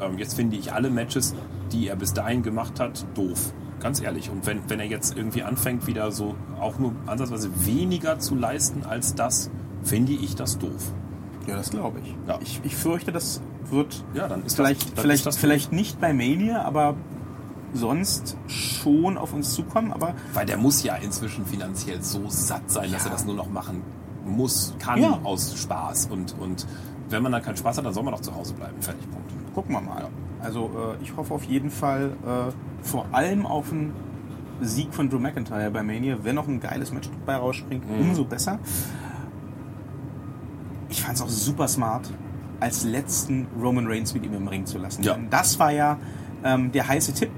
Ähm, 0.00 0.18
jetzt 0.18 0.34
finde 0.34 0.56
ich 0.56 0.72
alle 0.72 0.90
Matches, 0.90 1.34
die 1.72 1.88
er 1.88 1.96
bis 1.96 2.12
dahin 2.12 2.42
gemacht 2.42 2.80
hat, 2.80 3.06
doof. 3.14 3.52
Ganz 3.80 4.02
ehrlich. 4.02 4.28
Und 4.30 4.46
wenn, 4.46 4.68
wenn 4.68 4.78
er 4.78 4.86
jetzt 4.86 5.16
irgendwie 5.16 5.42
anfängt, 5.42 5.86
wieder 5.86 6.12
so 6.12 6.34
auch 6.60 6.78
nur 6.78 6.94
ansatzweise 7.06 7.50
weniger 7.64 8.18
zu 8.18 8.34
leisten 8.34 8.84
als 8.84 9.14
das, 9.14 9.50
finde 9.82 10.12
ich 10.12 10.36
das 10.36 10.58
doof. 10.58 10.92
Ja, 11.46 11.56
das 11.56 11.70
glaube 11.70 12.00
ich. 12.00 12.14
Ja. 12.28 12.38
ich. 12.42 12.60
Ich 12.62 12.76
fürchte, 12.76 13.12
das 13.12 13.40
wird 13.70 14.04
Ja, 14.14 14.28
dann 14.28 14.44
ist 14.44 14.56
vielleicht, 14.56 14.82
das, 14.82 14.94
dann 14.94 15.02
vielleicht, 15.02 15.20
ist 15.20 15.26
das 15.26 15.36
vielleicht 15.38 15.72
nicht 15.72 16.00
bei 16.00 16.12
Mania, 16.12 16.62
aber 16.62 16.96
sonst 17.72 18.36
schon 18.46 19.16
auf 19.18 19.32
uns 19.32 19.52
zukommen. 19.54 19.92
Aber 19.92 20.14
Weil 20.34 20.46
der 20.46 20.56
muss 20.56 20.82
ja 20.82 20.96
inzwischen 20.96 21.46
finanziell 21.46 22.02
so 22.02 22.28
satt 22.28 22.70
sein, 22.70 22.90
dass 22.92 23.04
Ja. 23.04 23.10
er 23.10 23.12
das 23.12 23.24
nur 23.24 23.34
noch 23.34 23.48
machen 23.50 23.82
muss, 24.26 24.74
kann 24.78 25.00
Ja. 25.00 25.18
aus 25.24 25.56
Spaß. 25.58 26.06
Und, 26.10 26.36
und 26.38 26.66
wenn 27.08 27.22
man 27.22 27.32
dann 27.32 27.42
keinen 27.42 27.56
Spaß 27.56 27.78
hat, 27.78 27.84
dann 27.86 27.94
soll 27.94 28.02
man 28.04 28.14
doch 28.14 28.20
zu 28.20 28.34
Hause 28.34 28.54
bleiben. 28.54 28.80
Fertig, 28.80 29.08
Punkt. 29.10 29.30
gucken 29.54 29.72
wir 29.74 29.80
mal. 29.80 30.08
Also 30.42 30.70
äh, 31.00 31.02
ich 31.02 31.16
hoffe 31.16 31.34
auf 31.34 31.44
jeden 31.44 31.70
Fall 31.70 32.12
äh, 32.24 32.84
vor 32.86 33.06
allem 33.12 33.44
auf 33.46 33.72
einen 33.72 33.92
Sieg 34.62 34.92
von 34.94 35.08
Drew 35.10 35.18
McIntyre 35.18 35.70
bei 35.70 35.82
Mania. 35.82 36.18
Wenn 36.22 36.34
noch 36.36 36.46
ein 36.48 36.60
geiles 36.60 36.92
Match 36.92 37.08
dabei 37.20 37.36
rausspringt, 37.36 37.88
Mhm. 37.88 38.10
umso 38.10 38.24
besser. 38.24 38.58
Ich 40.88 41.02
fand 41.02 41.16
es 41.16 41.22
auch 41.22 41.28
super 41.28 41.68
smart, 41.68 42.10
als 42.58 42.84
letzten 42.84 43.46
Roman 43.60 43.86
Reigns 43.86 44.12
mit 44.14 44.24
ihm 44.24 44.34
im 44.34 44.48
Ring 44.48 44.66
zu 44.66 44.78
lassen. 44.78 45.02
Ja. 45.02 45.14
Denn 45.14 45.30
das 45.30 45.58
war 45.58 45.72
ja 45.72 45.98
ähm, 46.44 46.72
der 46.72 46.88
heiße 46.88 47.12
Tipp 47.14 47.30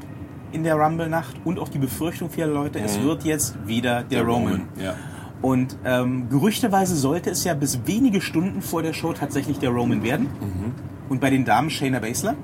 in 0.53 0.65
der 0.65 0.77
Rumble-Nacht 0.77 1.37
und 1.45 1.59
auch 1.59 1.69
die 1.69 1.79
Befürchtung 1.79 2.31
vieler 2.31 2.47
Leute, 2.49 2.79
es 2.81 2.99
Mhm. 2.99 3.05
wird 3.05 3.25
jetzt 3.25 3.57
wieder 3.67 4.03
der, 4.03 4.23
Roman. 4.23 4.63
Ja. 4.81 4.95
Und 5.41 5.77
ähm, 5.85 6.29
gerüchteweise 6.29 6.95
sollte 6.95 7.31
es 7.31 7.43
ja 7.45 7.55
bis 7.55 7.81
wenige 7.87 8.21
Stunden 8.21 8.63
vor 8.63 8.83
der 8.83 8.93
Show 8.93 9.13
tatsächlich 9.13 9.59
der 9.59 9.71
Roman 9.71 10.03
werden. 10.03 10.25
Mhm. 10.41 10.73
Und 11.09 11.21
bei 11.21 11.31
den 11.31 11.45
Damen 11.45 11.69
Shayna 11.69 11.99
Baszler. 11.99 12.35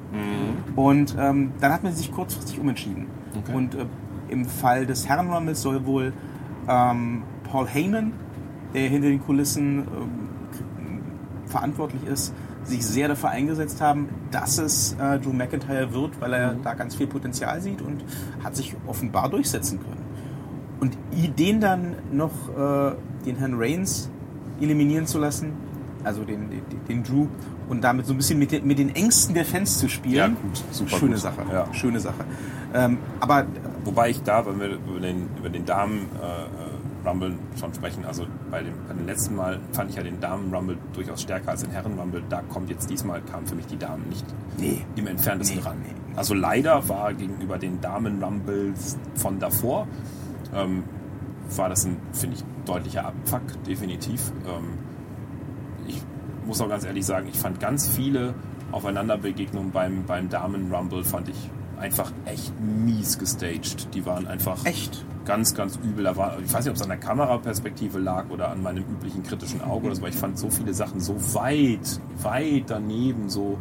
Und 0.76 1.16
ähm, 1.18 1.52
dann 1.60 1.72
hat 1.72 1.82
man 1.84 1.94
sich 1.94 2.10
kurzfristig 2.12 2.58
umentschieden. 2.60 3.06
Okay. 3.44 3.54
Und 3.56 3.74
äh, 3.74 3.86
im 4.28 4.44
Fall 4.44 4.84
des 4.84 5.08
Herren 5.08 5.30
Rumbles 5.32 5.62
soll 5.62 5.86
wohl 5.86 6.12
ähm, 6.68 7.22
Paul 7.50 7.66
Heyman, 7.66 8.12
der 8.74 8.88
hinter 8.88 9.08
den 9.08 9.20
Kulissen 9.24 9.78
ähm, 9.78 9.86
verantwortlich 11.46 12.04
ist, 12.04 12.34
sich 12.68 12.86
sehr 12.86 13.08
dafür 13.08 13.30
eingesetzt 13.30 13.80
haben, 13.80 14.08
dass 14.30 14.58
es 14.58 14.94
äh, 15.00 15.18
Drew 15.18 15.32
McIntyre 15.32 15.92
wird, 15.92 16.20
weil 16.20 16.32
er 16.32 16.54
da 16.54 16.74
ganz 16.74 16.94
viel 16.94 17.06
Potenzial 17.06 17.60
sieht 17.60 17.82
und 17.82 18.04
hat 18.44 18.56
sich 18.56 18.76
offenbar 18.86 19.28
durchsetzen 19.28 19.80
können. 19.80 20.04
Und 20.80 20.96
den 21.38 21.60
dann 21.60 21.96
noch 22.12 22.32
äh, 22.50 22.94
den 23.26 23.36
Herrn 23.36 23.54
Reigns 23.56 24.10
eliminieren 24.60 25.06
zu 25.06 25.18
lassen, 25.18 25.52
also 26.04 26.24
den, 26.24 26.50
den, 26.50 26.62
den 26.88 27.02
Drew, 27.02 27.26
und 27.68 27.82
damit 27.82 28.06
so 28.06 28.14
ein 28.14 28.16
bisschen 28.16 28.38
mit 28.38 28.52
den, 28.52 28.66
mit 28.66 28.78
den 28.78 28.94
Ängsten 28.94 29.34
der 29.34 29.44
Fans 29.44 29.78
zu 29.78 29.88
spielen. 29.88 30.14
Ja, 30.14 30.28
gut, 30.28 30.62
super 30.70 30.96
Schöne 30.96 31.12
gut. 31.12 31.20
Sache. 31.20 31.42
Ja. 31.52 31.74
Schöne 31.74 32.00
Sache. 32.00 32.24
Ähm, 32.72 32.98
aber 33.20 33.46
Wobei 33.84 34.10
ich 34.10 34.22
da, 34.22 34.44
wenn 34.44 34.60
wir 34.60 34.68
über 34.68 35.00
den, 35.00 35.28
über 35.38 35.48
den 35.48 35.64
Damen 35.64 36.06
äh, 36.20 36.26
äh, 36.26 36.67
Rumble 37.04 37.34
schon 37.58 37.72
sprechen, 37.74 38.04
also 38.04 38.26
bei 38.50 38.62
dem, 38.62 38.74
bei 38.88 38.94
dem 38.94 39.06
letzten 39.06 39.36
Mal 39.36 39.60
fand 39.72 39.90
ich 39.90 39.96
ja 39.96 40.02
den 40.02 40.20
Damen 40.20 40.52
Rumble 40.54 40.76
durchaus 40.92 41.22
stärker 41.22 41.50
als 41.50 41.62
den 41.62 41.70
Herren 41.70 41.98
Rumble. 41.98 42.22
Da 42.28 42.42
kommt 42.42 42.70
jetzt 42.70 42.90
diesmal, 42.90 43.20
kam 43.22 43.46
für 43.46 43.54
mich 43.54 43.66
die 43.66 43.78
Damen 43.78 44.08
nicht 44.08 44.24
Nee. 44.58 44.84
im 44.96 45.06
entferntesten 45.06 45.58
Nee, 45.58 45.64
ran. 45.64 45.78
Also 46.16 46.34
leider 46.34 46.88
war 46.88 47.14
gegenüber 47.14 47.58
den 47.58 47.80
Damen 47.80 48.22
Rumbles 48.22 48.96
von 49.14 49.38
davor, 49.38 49.86
ähm, 50.54 50.82
war 51.56 51.68
das 51.68 51.84
ein, 51.84 51.96
finde 52.12 52.36
ich, 52.36 52.44
deutlicher 52.66 53.06
Abfuck, 53.06 53.42
definitiv. 53.64 54.32
Ähm, 54.46 54.64
ich 55.86 56.02
muss 56.46 56.60
auch 56.60 56.68
ganz 56.68 56.84
ehrlich 56.84 57.06
sagen, 57.06 57.28
ich 57.32 57.38
fand 57.38 57.60
ganz 57.60 57.88
viele 57.88 58.34
Aufeinanderbegegnungen 58.72 59.70
beim, 59.70 60.04
beim 60.04 60.28
Damen 60.28 60.72
Rumble 60.74 61.04
fand 61.04 61.28
ich 61.28 61.50
einfach 61.78 62.12
echt 62.26 62.52
mies 62.60 63.18
gestaged. 63.18 63.94
Die 63.94 64.04
waren 64.04 64.26
einfach 64.26 64.64
echt. 64.66 65.04
Ganz, 65.28 65.54
ganz 65.54 65.76
übel. 65.76 66.02
Da 66.04 66.16
war, 66.16 66.38
ich 66.44 66.52
weiß 66.52 66.64
nicht, 66.64 66.70
ob 66.70 66.76
es 66.76 66.82
an 66.82 66.88
der 66.88 66.98
Kameraperspektive 66.98 67.98
lag 68.00 68.28
oder 68.30 68.50
an 68.50 68.62
meinem 68.62 68.82
üblichen 68.82 69.22
kritischen 69.22 69.60
Auge 69.62 69.86
oder 69.86 69.94
so, 69.94 70.00
aber 70.02 70.08
ich 70.08 70.16
fand 70.16 70.38
so 70.38 70.50
viele 70.50 70.74
Sachen 70.74 70.98
so 71.00 71.14
weit, 71.34 72.00
weit 72.22 72.64
daneben, 72.66 73.28
so 73.28 73.58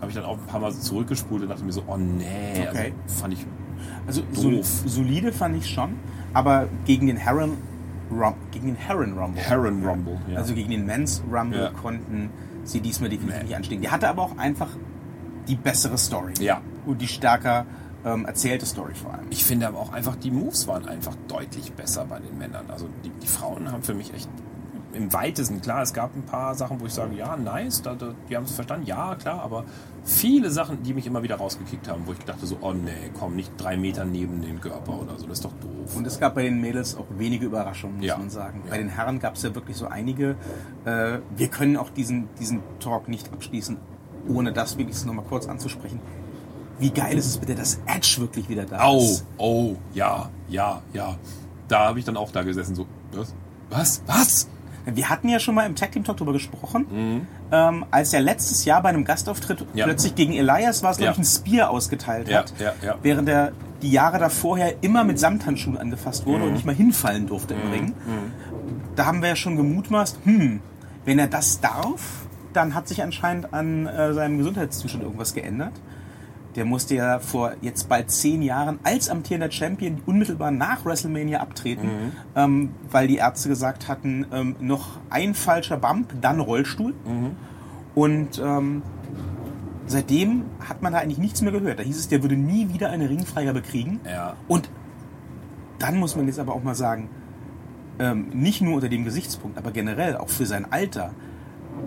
habe 0.00 0.08
ich 0.10 0.14
dann 0.16 0.24
auch 0.24 0.38
ein 0.38 0.46
paar 0.46 0.60
Mal 0.60 0.72
so 0.72 0.80
zurückgespult 0.80 1.42
und 1.42 1.48
dachte 1.50 1.62
mir 1.64 1.72
so, 1.72 1.84
oh 1.86 1.96
nee, 1.96 2.24
Okay. 2.68 2.92
also 3.06 3.20
fand 3.20 3.34
ich 3.34 3.46
Also 4.06 4.22
Doof. 4.34 4.66
solide 4.86 5.30
fand 5.32 5.56
ich 5.56 5.68
schon, 5.68 5.90
aber 6.32 6.68
gegen 6.86 7.06
den 7.06 7.16
Herren 7.18 7.52
Rum, 8.10 8.34
gegen 8.50 8.66
den 8.66 8.76
Herren 8.76 9.16
Rumble. 9.16 9.40
Heron 9.40 9.86
Rumble. 9.86 10.18
Ja. 10.28 10.38
Also 10.38 10.54
gegen 10.54 10.70
den 10.70 10.84
Men's 10.84 11.22
Rumble 11.32 11.60
Ja. 11.64 11.70
konnten 11.70 12.30
sie 12.64 12.80
diesmal 12.80 13.08
definitiv 13.08 13.38
Nee. 13.38 13.44
nicht 13.44 13.56
anstehen. 13.56 13.82
Der 13.82 13.92
hatte 13.92 14.08
aber 14.08 14.22
auch 14.22 14.36
einfach 14.36 14.68
die 15.46 15.54
bessere 15.54 15.96
Story. 15.96 16.32
Ja. 16.40 16.60
Und 16.86 17.00
die 17.00 17.06
stärker 17.06 17.66
ähm, 18.04 18.24
erzählte 18.24 18.66
Story 18.66 18.94
vor 18.94 19.12
allem. 19.14 19.26
Ich 19.30 19.44
finde 19.44 19.68
aber 19.68 19.78
auch 19.78 19.92
einfach, 19.92 20.16
die 20.16 20.30
Moves 20.30 20.66
waren 20.66 20.86
einfach 20.88 21.14
deutlich 21.28 21.72
besser 21.72 22.04
bei 22.06 22.18
den 22.18 22.38
Männern. 22.38 22.64
Also 22.68 22.88
die, 23.04 23.10
die 23.10 23.26
Frauen 23.26 23.70
haben 23.70 23.82
für 23.82 23.94
mich 23.94 24.12
echt 24.14 24.28
im 24.92 25.12
weitesten, 25.12 25.60
klar, 25.60 25.82
es 25.82 25.92
gab 25.92 26.16
ein 26.16 26.24
paar 26.24 26.56
Sachen, 26.56 26.80
wo 26.80 26.86
ich 26.86 26.92
sage, 26.92 27.14
ja, 27.14 27.36
nice, 27.36 27.80
da, 27.80 27.94
da, 27.94 28.12
die 28.28 28.36
haben 28.36 28.42
es 28.42 28.50
verstanden, 28.50 28.86
ja, 28.86 29.14
klar, 29.14 29.40
aber 29.40 29.64
viele 30.02 30.50
Sachen, 30.50 30.82
die 30.82 30.94
mich 30.94 31.06
immer 31.06 31.22
wieder 31.22 31.36
rausgekickt 31.36 31.86
haben, 31.88 32.02
wo 32.06 32.12
ich 32.12 32.18
dachte 32.18 32.44
so, 32.44 32.56
oh 32.60 32.72
nee, 32.72 33.12
komm, 33.16 33.36
nicht 33.36 33.52
drei 33.56 33.76
Meter 33.76 34.04
neben 34.04 34.42
den 34.42 34.60
Körper 34.60 35.00
oder 35.00 35.16
so, 35.16 35.26
das 35.28 35.38
ist 35.38 35.44
doch 35.44 35.52
doof. 35.60 35.94
Und 35.96 36.08
es 36.08 36.18
gab 36.18 36.34
bei 36.34 36.42
den 36.42 36.60
Mädels 36.60 36.96
auch 36.96 37.06
wenige 37.16 37.46
Überraschungen, 37.46 37.98
muss 37.98 38.06
Ja. 38.06 38.16
man 38.18 38.30
sagen. 38.30 38.62
Ja. 38.64 38.70
Bei 38.72 38.78
den 38.78 38.88
Herren 38.88 39.20
gab 39.20 39.36
es 39.36 39.42
ja 39.44 39.54
wirklich 39.54 39.76
so 39.76 39.86
einige. 39.86 40.34
Äh, 40.84 41.18
wir 41.36 41.46
können 41.48 41.76
auch 41.76 41.90
diesen, 41.90 42.28
diesen 42.40 42.60
Talk 42.80 43.06
nicht 43.06 43.32
abschließen, 43.32 43.76
ohne 44.28 44.52
das 44.52 44.76
wirklich 44.76 45.04
nochmal 45.04 45.24
kurz 45.24 45.46
anzusprechen. 45.46 46.00
Wie 46.80 46.90
geil 46.90 47.16
ist 47.18 47.26
es 47.26 47.38
bitte, 47.38 47.54
dass 47.54 47.78
Edge 47.86 48.16
wirklich 48.18 48.48
wieder 48.48 48.64
da 48.64 48.80
Au, 48.82 48.98
ist? 49.00 49.24
oh, 49.38 49.76
ja, 49.94 50.28
ja, 50.48 50.82
ja. 50.92 51.16
Da 51.68 51.86
habe 51.86 51.98
ich 52.00 52.04
dann 52.04 52.16
auch 52.16 52.32
da 52.32 52.42
gesessen, 52.42 52.74
so, 52.74 52.86
was? 53.12 53.32
Was? 53.70 54.02
Was? 54.06 54.48
Wir 54.86 55.08
hatten 55.10 55.28
ja 55.28 55.38
schon 55.38 55.54
mal 55.54 55.66
im 55.66 55.76
Tag 55.76 55.92
Team 55.92 56.02
Talk 56.04 56.16
darüber 56.16 56.32
gesprochen, 56.32 57.26
ähm, 57.52 57.84
als 57.90 58.12
er 58.14 58.20
letztes 58.22 58.64
Jahr 58.64 58.82
bei 58.82 58.88
einem 58.88 59.04
Gastauftritt 59.04 59.60
Mhm. 59.60 59.66
Ja. 59.78 59.84
plötzlich 59.84 60.14
gegen 60.14 60.32
Elias 60.32 60.82
war 60.82 60.90
es, 60.92 60.96
glaube 60.96 61.08
Ja. 61.08 61.12
ich, 61.12 61.18
ein 61.18 61.24
Spear 61.24 61.70
ausgeteilt 61.70 62.28
Ja, 62.28 62.38
hat, 62.38 62.54
ja, 62.58 62.72
ja. 62.82 62.94
während 63.02 63.28
er 63.28 63.52
die 63.82 63.90
Jahre 63.90 64.18
davorher 64.18 64.82
immer 64.82 65.04
mit 65.04 65.18
Samthandschuhen 65.20 65.76
angefasst 65.78 66.26
wurde 66.26 66.38
Mhm. 66.40 66.44
und 66.48 66.52
nicht 66.54 66.64
mal 66.66 66.74
hinfallen 66.74 67.26
durfte 67.26 67.54
im 67.54 67.70
Ring. 67.70 67.94
Da 68.96 69.04
haben 69.06 69.20
wir 69.22 69.28
ja 69.28 69.36
schon 69.36 69.56
gemutmaßt, 69.56 70.18
hm, 70.24 70.60
wenn 71.04 71.18
er 71.18 71.28
das 71.28 71.60
darf, 71.60 72.26
dann 72.54 72.74
hat 72.74 72.88
sich 72.88 73.02
anscheinend 73.02 73.52
an 73.54 73.86
äh, 73.86 74.12
seinem 74.14 74.38
Gesundheitszustand 74.38 75.04
irgendwas 75.04 75.34
geändert. 75.34 75.72
Der 76.56 76.64
musste 76.64 76.96
ja 76.96 77.18
vor 77.20 77.52
jetzt 77.60 77.88
bald 77.88 78.10
zehn 78.10 78.42
Jahren 78.42 78.80
als 78.82 79.08
amtierender 79.08 79.50
Champion 79.50 80.02
unmittelbar 80.06 80.50
nach 80.50 80.84
WrestleMania 80.84 81.40
abtreten, 81.40 81.88
ähm, 82.34 82.70
weil 82.90 83.06
die 83.06 83.16
Ärzte 83.16 83.48
gesagt 83.48 83.88
hatten, 83.88 84.26
ähm, 84.32 84.56
noch 84.60 84.98
ein 85.10 85.34
falscher 85.34 85.76
Bump, 85.76 86.14
dann 86.20 86.40
Rollstuhl. 86.40 86.94
Und 87.94 88.40
ähm, 88.44 88.82
seitdem 89.86 90.44
hat 90.60 90.82
man 90.82 90.92
da 90.92 91.00
eigentlich 91.00 91.18
nichts 91.18 91.42
mehr 91.42 91.52
gehört. 91.52 91.78
Da 91.78 91.82
hieß 91.82 91.98
es, 91.98 92.08
der 92.08 92.22
würde 92.22 92.36
nie 92.36 92.72
wieder 92.72 92.90
eine 92.90 93.08
Ringfreigabe 93.08 93.62
kriegen. 93.62 94.00
Ja. 94.04 94.36
Und 94.48 94.70
dann 95.78 95.98
muss 95.98 96.16
man 96.16 96.26
jetzt 96.26 96.38
aber 96.38 96.54
auch 96.54 96.62
mal 96.62 96.74
sagen, 96.74 97.08
ähm, 97.98 98.28
nicht 98.32 98.60
nur 98.62 98.74
unter 98.74 98.88
dem 98.88 99.04
Gesichtspunkt, 99.04 99.58
aber 99.58 99.72
generell 99.72 100.16
auch 100.16 100.28
für 100.28 100.46
sein 100.46 100.70
Alter, 100.70 101.12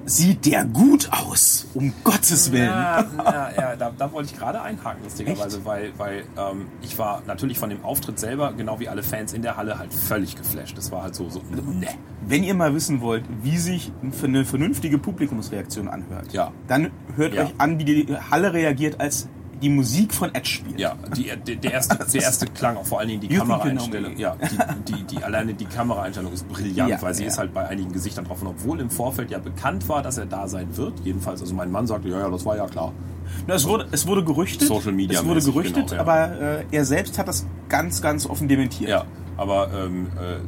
sieht 0.06 0.46
der 0.46 0.66
gut 0.66 1.10
aus, 1.12 1.68
um 1.74 1.94
Gottes 2.04 2.52
Willen. 2.52 2.66
Ja, 2.70 3.06
ja, 3.26 3.50
ja 3.56 3.76
da, 3.76 3.92
da 3.98 4.12
wollte 4.12 4.32
ich 4.34 4.38
gerade 4.40 4.62
einhaken, 4.62 5.04
lustigerweise, 5.04 5.64
weil, 5.66 5.92
weil 5.98 6.24
ähm, 6.38 6.68
ich 6.82 6.98
war 6.98 7.22
natürlich 7.26 7.60
von 7.60 7.70
dem 7.70 7.84
Auftritt 7.84 8.20
selber, 8.20 8.54
genau 8.54 8.80
wie 8.80 8.90
alle 8.90 9.04
Fans 9.04 9.34
in 9.34 9.42
der 9.42 9.58
Halle, 9.58 9.80
halt 9.80 9.94
völlig 9.94 10.36
geflasht. 10.36 10.78
Das 10.78 10.92
war 10.92 11.04
halt 11.04 11.16
so, 11.16 11.30
so 11.30 11.40
ne. 11.40 11.88
Wenn 12.26 12.44
ihr 12.44 12.54
mal 12.54 12.74
wissen 12.74 13.02
wollt, 13.02 13.24
wie 13.42 13.58
sich 13.58 13.92
eine 14.24 14.46
vernünftige 14.46 14.98
Publikumsreaktion 14.98 15.88
anhört, 15.90 16.32
Ja. 16.34 16.52
dann 16.68 16.92
hört 17.16 17.34
Ja. 17.34 17.44
euch 17.44 17.54
an, 17.58 17.80
wie 17.80 17.86
die 17.86 18.16
Halle 18.32 18.54
reagiert, 18.54 19.00
als 19.00 19.28
die 19.64 19.70
Musik 19.70 20.14
von 20.14 20.34
Edge 20.36 20.50
spielt. 20.50 20.80
Ja, 20.80 20.96
die, 21.16 21.24
der, 21.24 21.56
der, 21.56 21.72
erste, 21.72 21.98
der 22.14 22.22
erste 22.22 22.46
Klang, 22.48 22.78
auch 22.78 22.86
vor 22.86 23.00
allen 23.00 23.10
Dingen 23.10 23.22
die 23.22 23.30
Kameraeinstellung. 23.30 24.14
me. 24.14 24.20
Ja, 24.20 24.36
die, 24.36 24.94
die, 24.94 25.04
die, 25.04 25.24
alleine 25.24 25.54
die 25.54 25.66
Kameraeinstellung 25.66 26.32
ist 26.34 26.48
brillant, 26.50 26.90
Ja, 26.90 27.02
weil 27.02 27.14
sie 27.14 27.24
ja. 27.24 27.30
ist 27.30 27.38
halt 27.38 27.54
bei 27.54 27.68
einigen 27.68 27.92
Gesichtern 27.92 28.26
drauf. 28.26 28.42
Und 28.42 28.48
obwohl 28.50 28.80
im 28.80 28.90
Vorfeld 28.90 29.32
ja 29.32 29.40
bekannt 29.40 29.88
war, 29.90 30.04
dass 30.04 30.18
er 30.18 30.26
da 30.26 30.48
sein 30.48 30.76
wird, 30.78 30.94
jedenfalls, 31.04 31.42
also 31.42 31.56
mein 31.56 31.72
Mann 31.72 31.88
sagte, 31.88 32.10
ja, 32.10 32.20
ja, 32.20 32.30
das 32.30 32.46
war 32.46 32.58
ja 32.58 32.68
klar. 32.68 32.94
Na, 33.48 33.56
Es 33.56 33.68
wurde, 33.68 33.88
es 33.92 34.06
wurde 34.06 34.24
gerüchtet, 34.24 34.68
Social 34.68 34.92
Media 34.92 35.20
es 35.20 35.26
wurde 35.26 35.42
gerüchtet, 35.42 35.90
genau, 35.90 36.02
aber 36.02 36.40
äh, 36.40 36.66
er 36.72 36.86
selbst 36.86 37.18
hat 37.18 37.28
das 37.28 37.46
ganz, 37.70 38.02
ganz 38.02 38.26
offen 38.26 38.48
dementiert. 38.48 38.90
Ja, 38.90 39.06
aber 39.38 39.72
ähm, 39.74 40.08
äh, 40.18 40.40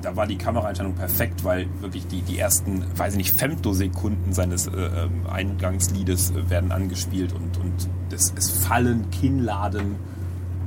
da 0.00 0.16
war 0.16 0.26
die 0.26 0.36
Kameraeinstellung 0.36 0.94
perfekt, 0.94 1.44
weil 1.44 1.68
wirklich 1.80 2.06
die, 2.06 2.22
die 2.22 2.38
ersten, 2.38 2.84
weiß 2.96 3.14
ich 3.14 3.18
nicht, 3.18 3.38
Femtosekunden 3.38 4.32
seines 4.32 4.66
äh, 4.66 4.70
ähm, 4.70 5.26
Eingangsliedes 5.30 6.30
äh, 6.30 6.50
werden 6.50 6.72
angespielt 6.72 7.32
und, 7.32 7.58
und 7.58 7.88
das, 8.08 8.32
es 8.36 8.50
fallen 8.50 9.10
Kinnladen 9.10 9.96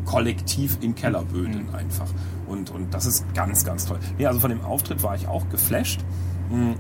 kollektiv 0.06 0.78
in 0.82 0.94
Kellerböden 0.96 1.74
einfach. 1.74 2.08
Und, 2.48 2.70
und 2.70 2.94
das 2.94 3.06
ist 3.08 3.26
ganz, 3.34 3.66
ganz 3.66 3.86
toll. 3.86 4.00
Nee, 4.18 4.28
also 4.28 4.40
von 4.40 4.52
dem 4.52 4.62
Auftritt 4.62 5.02
war 5.02 5.16
ich 5.16 5.28
auch 5.28 5.50
geflasht. 5.50 6.02
Hm, 6.50 6.76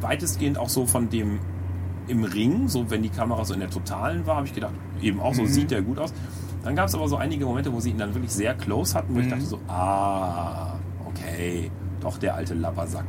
weitestgehend 0.00 0.58
auch 0.58 0.70
so 0.70 0.86
von 0.86 1.10
dem 1.10 1.40
im 2.06 2.24
Ring, 2.24 2.68
so 2.68 2.90
wenn 2.90 3.02
die 3.02 3.10
Kamera 3.10 3.44
so 3.44 3.52
in 3.52 3.60
der 3.60 3.68
Totalen 3.68 4.26
war, 4.26 4.36
habe 4.36 4.46
ich 4.46 4.54
gedacht, 4.54 4.72
eben 5.02 5.20
auch 5.20 5.34
so 5.34 5.44
sieht 5.44 5.70
der 5.70 5.82
gut 5.82 5.98
aus. 5.98 6.12
Dann 6.64 6.76
gab 6.76 6.88
es 6.88 6.94
aber 6.94 7.08
so 7.08 7.16
einige 7.16 7.44
Momente, 7.46 7.72
wo 7.72 7.80
sie 7.80 7.90
ihn 7.90 7.98
dann 7.98 8.14
wirklich 8.14 8.32
sehr 8.32 8.54
close 8.54 8.94
hatten, 8.94 9.14
wo 9.14 9.20
ich 9.20 9.28
dachte 9.28 9.44
so, 9.44 9.58
ah, 9.68 10.74
okay, 11.06 11.70
doch 12.00 12.18
der 12.18 12.34
alte 12.34 12.54
Lappersack. 12.54 13.04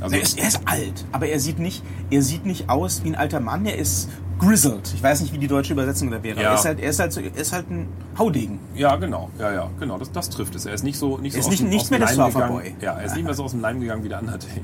Also, 0.00 0.16
Er 0.16 0.22
ist, 0.22 0.38
er 0.38 0.48
ist 0.48 0.60
alt, 0.64 1.04
aber 1.12 1.26
er 1.28 1.38
sieht 1.38 1.58
nicht, 1.60 1.82
er 2.10 2.22
sieht 2.22 2.44
nicht 2.44 2.68
aus 2.68 3.04
wie 3.04 3.08
ein 3.10 3.14
alter 3.14 3.38
Mann. 3.38 3.64
Er 3.66 3.76
ist 3.78 4.08
grizzled. 4.40 4.92
Ich 4.94 5.00
weiß 5.02 5.20
nicht, 5.20 5.32
wie 5.32 5.38
die 5.38 5.46
deutsche 5.46 5.72
Übersetzung 5.74 6.10
da 6.10 6.20
wäre. 6.24 6.42
Ja. 6.42 6.48
Er, 6.50 6.54
ist 6.56 6.64
halt, 6.64 6.80
er, 6.80 6.90
ist 6.90 6.98
halt 6.98 7.12
so, 7.12 7.20
er 7.20 7.36
ist 7.36 7.52
halt 7.52 7.70
ein 7.70 7.86
Haudegen. 8.18 8.58
ja, 8.74 8.96
genau, 8.96 9.30
ja, 9.38 9.52
ja, 9.52 9.70
genau, 9.78 9.98
das, 9.98 10.10
das 10.10 10.28
trifft 10.30 10.56
es. 10.56 10.66
Er 10.66 10.74
ist 10.74 10.82
nicht 10.82 10.98
so, 10.98 11.18
nicht 11.18 11.36
Er 11.36 11.42
so 11.42 11.50
ist 11.50 11.60
nicht- 11.60 11.62
dem, 11.62 11.68
nicht 11.68 11.90
mehr 11.90 12.00
der 12.00 12.08
Surferboy. 12.08 12.74
Ja, 12.80 12.94
er 12.94 13.04
ist 13.04 13.14
nicht 13.14 13.24
mehr 13.24 13.34
so 13.34 13.44
aus 13.44 13.52
dem 13.52 13.60
Leim 13.60 13.80
gegangen 13.80 14.02
wie 14.02 14.08
der 14.08 14.18
Undertaker. 14.20 14.60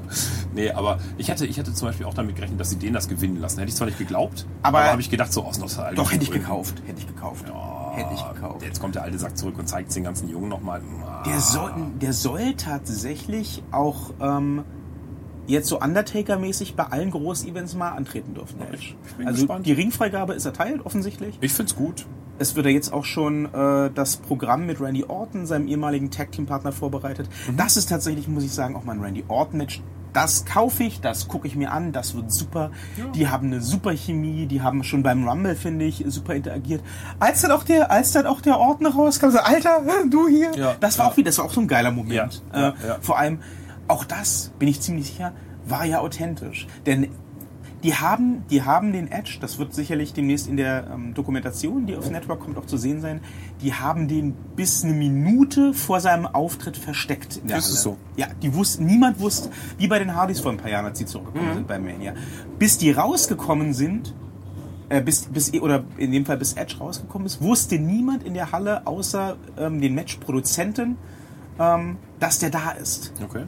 nee, 0.54 0.70
aber 0.70 0.98
ich 1.18 1.28
hätte, 1.28 1.44
ich 1.44 1.58
hätte 1.58 1.74
zum 1.74 1.88
Beispiel 1.88 2.06
auch 2.06 2.14
damit 2.14 2.36
gerechnet, 2.36 2.58
dass 2.58 2.70
sie 2.70 2.76
den 2.76 2.94
das 2.94 3.08
gewinnen 3.08 3.40
lassen. 3.40 3.58
Hätte 3.58 3.68
ich 3.68 3.76
zwar 3.76 3.86
nicht 3.88 3.98
geglaubt, 3.98 4.46
Aber- 4.62 4.78
aber, 4.78 4.90
habe 4.92 5.00
ich 5.02 5.10
gedacht, 5.10 5.32
so 5.34 5.44
aus 5.44 5.58
Nostalgie. 5.58 5.96
Doch, 5.96 6.10
hätte 6.12 6.22
ich 6.24 6.30
gekauft. 6.30 6.80
Hätte 6.86 7.00
ich 7.00 7.06
gekauft. 7.06 7.44
Ja, 7.46 7.54
Hätte 7.98 8.14
ich 8.14 8.34
gekauft. 8.34 8.62
Jetzt 8.62 8.80
kommt 8.80 8.94
der 8.94 9.02
alte 9.02 9.18
Sack 9.18 9.36
zurück 9.36 9.58
und 9.58 9.68
zeigt 9.68 9.94
den 9.94 10.04
ganzen 10.04 10.28
Jungen 10.28 10.48
nochmal. 10.48 10.80
Der 11.26 11.40
soll, 11.40 11.72
der 12.00 12.12
soll 12.12 12.54
tatsächlich 12.54 13.62
auch 13.70 14.12
ähm, 14.20 14.64
jetzt 15.46 15.68
so 15.68 15.80
Undertaker-mäßig 15.80 16.76
bei 16.76 16.84
allen 16.84 17.10
Groß-Events 17.10 17.74
mal 17.74 17.90
antreten 17.90 18.34
dürfen. 18.34 18.60
Edge. 18.60 18.94
ich 19.06 19.14
bin 19.14 19.26
also 19.26 19.40
gespannt. 19.40 19.66
die 19.66 19.72
Ringfreigabe 19.72 20.34
ist 20.34 20.44
erteilt, 20.44 20.84
offensichtlich. 20.84 21.38
Ich 21.40 21.52
find's 21.52 21.74
gut. 21.74 22.06
Es 22.38 22.54
wird 22.54 22.66
ja 22.66 22.72
jetzt 22.72 22.92
auch 22.92 23.04
schon 23.04 23.46
äh, 23.52 23.90
das 23.92 24.18
Programm 24.18 24.66
mit 24.66 24.80
Randy 24.80 25.04
Orton, 25.04 25.46
seinem 25.46 25.66
ehemaligen 25.66 26.10
Tag-Team-Partner, 26.10 26.70
vorbereitet. 26.70 27.28
Mhm. 27.48 27.56
Das 27.56 27.76
ist 27.76 27.88
tatsächlich, 27.88 28.28
muss 28.28 28.44
ich 28.44 28.52
sagen, 28.52 28.76
auch 28.76 28.84
mal 28.84 28.92
ein 28.92 29.00
Randy 29.02 29.24
Orton-Match. 29.26 29.82
Das 30.12 30.44
kaufe 30.44 30.84
ich, 30.84 31.00
das 31.00 31.28
gucke 31.28 31.46
ich 31.46 31.54
mir 31.56 31.70
an, 31.70 31.92
das 31.92 32.14
wird 32.14 32.32
super. 32.32 32.70
Die 33.14 33.28
haben 33.28 33.48
eine 33.48 33.60
super 33.60 33.92
Chemie, 33.92 34.46
die 34.46 34.62
haben 34.62 34.82
schon 34.84 35.02
beim 35.02 35.28
Rumble, 35.28 35.54
finde 35.54 35.84
ich, 35.84 36.04
super 36.08 36.34
interagiert. 36.34 36.82
Als 37.20 37.42
dann 37.42 37.50
auch 37.50 37.62
der, 37.62 37.90
als 37.90 38.12
dann 38.12 38.26
auch 38.26 38.40
der 38.40 38.58
Orton 38.58 38.86
rauskam, 38.86 39.30
so, 39.30 39.38
Alter, 39.38 39.82
du 40.10 40.28
hier, 40.28 40.50
Ja, 40.56 40.74
das 40.80 40.98
war 40.98 41.06
ja. 41.06 41.12
auch 41.12 41.16
wieder, 41.16 41.26
das 41.28 41.38
war 41.38 41.44
auch 41.44 41.52
so 41.52 41.60
ein 41.60 41.68
geiler 41.68 41.90
Moment. 41.90 42.42
Ja, 42.52 42.60
ja, 42.60 42.68
äh, 42.68 42.88
ja. 42.88 42.98
Vor 43.00 43.18
allem, 43.18 43.40
auch 43.86 44.04
das, 44.04 44.52
bin 44.58 44.68
ich 44.68 44.80
ziemlich 44.80 45.06
sicher, 45.06 45.32
war 45.66 45.84
ja 45.84 46.00
authentisch. 46.00 46.66
Denn 46.86 47.08
die 47.82 47.94
haben, 47.94 48.44
die 48.50 48.62
haben 48.62 48.92
den 48.92 49.10
Edge, 49.10 49.38
das 49.40 49.58
wird 49.58 49.72
sicherlich 49.72 50.12
demnächst 50.12 50.48
in 50.48 50.56
der 50.56 50.88
ähm, 50.92 51.14
Dokumentation, 51.14 51.86
die 51.86 51.96
aufs 51.96 52.10
Network 52.10 52.40
kommt, 52.40 52.58
auch 52.58 52.66
zu 52.66 52.76
sehen 52.76 53.00
sein, 53.00 53.20
die 53.62 53.72
haben 53.72 54.08
den 54.08 54.34
bis 54.56 54.82
eine 54.82 54.94
Minute 54.94 55.72
vor 55.74 56.00
seinem 56.00 56.26
Auftritt 56.26 56.76
versteckt. 56.76 57.36
In 57.36 57.48
der 57.48 57.58
Ist 57.58 57.68
es 57.68 57.84
Halle. 57.84 57.96
so? 57.96 57.98
Ja, 58.16 58.26
die 58.42 58.52
wussten, 58.54 58.84
niemand 58.84 59.20
wusste, 59.20 59.50
wie 59.78 59.86
bei 59.86 59.98
den 59.98 60.14
Hardys 60.14 60.40
vor 60.40 60.50
ein 60.50 60.58
paar 60.58 60.70
Jahren, 60.70 60.86
als 60.86 60.98
sie 60.98 61.06
zurückgekommen 61.06 61.54
sind 61.54 61.68
bei 61.68 61.78
Mania. 61.78 62.14
Bis 62.58 62.78
die 62.78 62.90
rausgekommen 62.90 63.72
sind, 63.72 64.12
äh, 64.88 65.00
bis, 65.00 65.26
bis, 65.26 65.52
oder 65.54 65.84
in 65.98 66.10
dem 66.10 66.26
Fall 66.26 66.38
bis 66.38 66.54
Edge 66.54 66.78
rausgekommen 66.78 67.26
ist, 67.26 67.40
wusste 67.40 67.78
niemand 67.78 68.24
in 68.24 68.34
der 68.34 68.50
Halle, 68.50 68.86
außer 68.86 69.36
ähm, 69.56 69.80
den 69.80 69.94
Matchproduzenten, 69.94 70.96
ähm, 71.60 71.96
dass 72.18 72.40
der 72.40 72.50
da 72.50 72.70
ist. 72.72 73.12
Okay. 73.22 73.44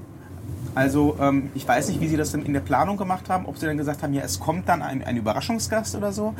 Also 0.75 1.17
ähm, 1.21 1.51
ich 1.55 1.67
weiß 1.67 1.89
nicht, 1.89 2.01
wie 2.01 2.09
sie 2.09 2.17
das 2.17 2.33
dann 2.33 2.45
in 2.45 2.53
der 2.53 2.61
Planung 2.61 2.97
gemacht 2.97 3.29
haben, 3.29 3.47
ob 3.47 3.59
sie 3.59 3.67
dann 3.67 3.77
gesagt 3.77 4.03
haben, 4.03 4.13
ja, 4.15 4.23
es 4.23 4.39
kommt 4.41 4.69
dann 4.69 4.83
ein, 4.83 5.03
ein 5.03 5.17
Überraschungsgast 5.17 5.97
oder 5.97 6.13
so. 6.13 6.35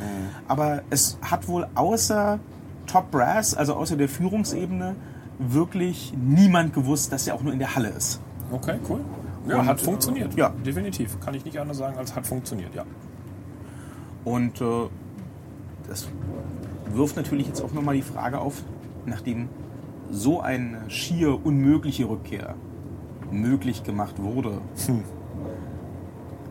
Aber 0.47 0.81
es 0.89 1.17
hat 1.21 1.47
wohl 1.47 1.67
außer 1.75 2.39
Top 2.87 3.11
Brass, 3.11 3.55
also 3.55 3.75
außer 3.75 3.95
der 3.95 4.09
Führungsebene, 4.09 4.95
wirklich 5.39 6.13
niemand 6.15 6.73
gewusst, 6.73 7.11
dass 7.11 7.27
er 7.27 7.35
auch 7.35 7.41
nur 7.41 7.53
in 7.53 7.59
der 7.59 7.75
Halle 7.75 7.89
ist. 7.89 8.21
Okay, 8.51 8.77
cool. 8.89 9.01
Ja, 9.47 9.59
Und, 9.59 9.65
hat 9.67 9.81
funktioniert. 9.81 10.33
ja. 10.35 10.49
Definitiv. 10.65 11.19
Kann 11.19 11.33
ich 11.33 11.43
nicht 11.45 11.59
anders 11.59 11.77
sagen, 11.77 11.97
als 11.97 12.15
hat 12.15 12.27
funktioniert, 12.27 12.75
ja. 12.75 12.85
Und 14.23 14.61
äh, 14.61 14.65
das 15.87 16.07
wirft 16.93 17.15
natürlich 17.15 17.47
jetzt 17.47 17.61
auch 17.61 17.71
nochmal 17.71 17.95
die 17.95 18.01
Frage 18.03 18.39
auf, 18.39 18.61
nachdem 19.05 19.49
so 20.11 20.41
eine 20.41 20.89
schier 20.89 21.43
unmögliche 21.43 22.07
Rückkehr 22.07 22.55
möglich 23.31 23.83
gemacht 23.83 24.15
wurde, 24.21 24.59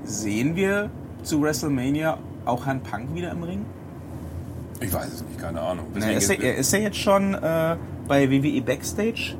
sehen 0.04 0.56
wir 0.56 0.90
zu 1.22 1.42
WrestleMania 1.42 2.18
auch 2.44 2.66
Herrn 2.66 2.80
Punk 2.80 3.14
wieder 3.14 3.30
im 3.32 3.42
Ring? 3.42 3.64
Ich 4.80 4.92
weiß 4.92 5.12
es 5.12 5.22
nicht, 5.24 5.38
keine 5.38 5.60
Ahnung. 5.60 5.86
Na, 5.94 6.06
er, 6.06 6.16
ist 6.16 6.30
ja, 6.30 6.36
er 6.36 6.56
ist 6.56 6.72
ja 6.72 6.78
jetzt 6.78 6.96
schon 6.96 7.34
äh, 7.34 7.76
bei 8.08 8.30
WWE 8.30 8.62
Backstage 8.62 9.36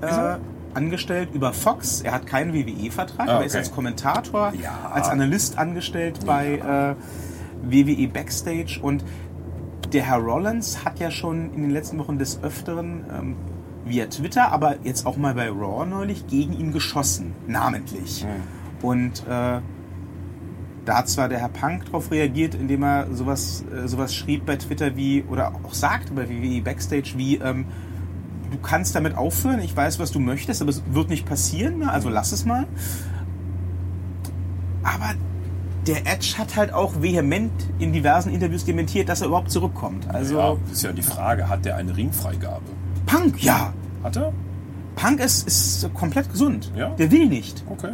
äh, 0.00 0.06
er? 0.06 0.40
angestellt 0.74 1.28
über 1.34 1.52
Fox. 1.52 2.00
Er 2.00 2.12
hat 2.12 2.26
keinen 2.26 2.52
WWE-Vertrag, 2.52 3.28
Ah, 3.28 3.32
aber 3.34 3.40
er 3.40 3.46
ist 3.46 3.52
okay. 3.52 3.58
als 3.60 3.72
Kommentator, 3.72 4.52
Ja. 4.60 4.90
als 4.92 5.08
Analyst 5.08 5.56
angestellt 5.56 6.20
bei 6.26 6.56
äh, 6.58 7.70
WWE 7.70 8.08
Backstage. 8.08 8.80
Und 8.82 9.04
der 9.92 10.02
Herr 10.02 10.18
Rollins 10.18 10.84
hat 10.84 10.98
ja 10.98 11.12
schon 11.12 11.52
in 11.54 11.62
den 11.62 11.70
letzten 11.70 11.98
Wochen 11.98 12.18
des 12.18 12.42
Öfteren 12.42 13.04
ähm, 13.16 13.36
via 13.92 14.06
Twitter, 14.06 14.50
aber 14.50 14.76
jetzt 14.84 15.06
auch 15.06 15.16
mal 15.16 15.34
bei 15.34 15.50
Raw 15.50 15.84
neulich 15.84 16.26
gegen 16.26 16.54
ihn 16.58 16.72
geschossen, 16.72 17.34
namentlich. 17.46 18.24
Und 18.80 19.20
äh, 19.28 19.60
da 20.84 20.96
hat 20.96 21.08
zwar 21.08 21.28
der 21.28 21.38
Herr 21.38 21.50
Punk 21.50 21.86
darauf 21.86 22.10
reagiert, 22.10 22.54
indem 22.54 22.82
er 22.82 23.14
sowas, 23.14 23.64
äh, 23.72 23.86
sowas 23.86 24.14
schrieb 24.14 24.46
bei 24.46 24.56
Twitter 24.56 24.96
wie, 24.96 25.22
oder 25.28 25.52
auch 25.62 25.74
sagte 25.74 26.12
bei 26.14 26.28
WWE 26.28 26.62
Backstage 26.62 27.12
wie, 27.16 27.36
ähm, 27.36 27.66
du 28.50 28.58
kannst 28.58 28.94
damit 28.94 29.16
aufhören, 29.16 29.60
ich 29.60 29.76
weiß, 29.76 29.98
was 29.98 30.10
du 30.10 30.20
möchtest, 30.20 30.62
aber 30.62 30.70
es 30.70 30.82
wird 30.90 31.10
nicht 31.10 31.26
passieren, 31.26 31.78
ne? 31.78 31.90
also 31.90 32.08
lass 32.08 32.32
es 32.32 32.44
mal. 32.44 32.66
Aber 34.82 35.14
der 35.86 36.06
Edge 36.06 36.34
hat 36.38 36.56
halt 36.56 36.72
auch 36.72 37.02
vehement 37.02 37.52
in 37.78 37.92
diversen 37.92 38.32
Interviews 38.32 38.64
dementiert, 38.64 39.08
dass 39.08 39.20
er 39.20 39.28
überhaupt 39.28 39.50
zurückkommt. 39.50 40.08
Also 40.08 40.38
ja, 40.38 40.56
ist 40.72 40.82
ja 40.82 40.92
die 40.92 41.02
Frage, 41.02 41.48
hat 41.48 41.64
der 41.64 41.76
eine 41.76 41.96
Ringfreigabe? 41.96 42.62
Punk, 43.06 43.42
ja. 43.42 43.72
Hat 44.02 44.16
er? 44.16 44.32
Punk 44.96 45.20
ist, 45.20 45.46
ist 45.46 45.88
komplett 45.94 46.30
gesund. 46.30 46.70
Ja? 46.76 46.90
Der 46.90 47.10
will 47.10 47.28
nicht. 47.28 47.64
Okay. 47.68 47.92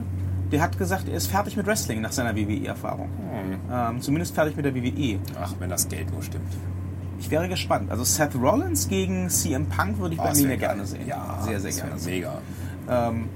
Der 0.50 0.62
hat 0.62 0.78
gesagt, 0.78 1.08
er 1.08 1.14
ist 1.16 1.26
fertig 1.28 1.56
mit 1.56 1.66
Wrestling 1.66 2.00
nach 2.00 2.12
seiner 2.12 2.34
WWE-Erfahrung. 2.34 3.08
Ähm, 3.70 4.00
zumindest 4.00 4.34
fertig 4.34 4.56
mit 4.56 4.64
der 4.64 4.74
WWE. 4.74 5.18
Ach, 5.40 5.54
wenn 5.58 5.68
das 5.70 5.88
Geld 5.88 6.10
nur 6.10 6.22
stimmt. 6.22 6.48
Ich 7.20 7.30
wäre 7.30 7.48
gespannt. 7.48 7.90
Also 7.90 8.04
Seth 8.04 8.34
Rollins 8.34 8.88
gegen 8.88 9.28
CM 9.28 9.66
Punk 9.66 9.98
würde 9.98 10.14
ich 10.14 10.20
Oh, 10.20 10.24
bei 10.24 10.34
mir 10.34 10.56
gerne 10.56 10.86
sehen. 10.86 11.06
Ja, 11.06 11.38
sehr, 11.42 11.60
sehr 11.60 11.72
gerne. 11.72 12.00
Mega. 12.04 12.38
Ähm, 12.88 13.28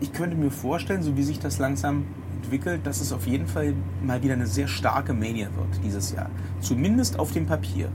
ich 0.00 0.12
könnte 0.12 0.36
mir 0.36 0.50
vorstellen, 0.50 1.02
so 1.02 1.16
wie 1.16 1.22
sich 1.22 1.38
das 1.40 1.58
langsam 1.58 2.04
entwickelt, 2.42 2.86
dass 2.86 3.00
es 3.00 3.12
auf 3.12 3.26
jeden 3.26 3.46
Fall 3.46 3.74
mal 4.02 4.22
wieder 4.22 4.34
eine 4.34 4.46
sehr 4.46 4.68
starke 4.68 5.12
Mania 5.12 5.48
wird 5.56 5.82
dieses 5.82 6.12
Jahr. 6.12 6.30
Zumindest 6.60 7.18
auf 7.18 7.32
dem 7.32 7.46
Papier. 7.46 7.88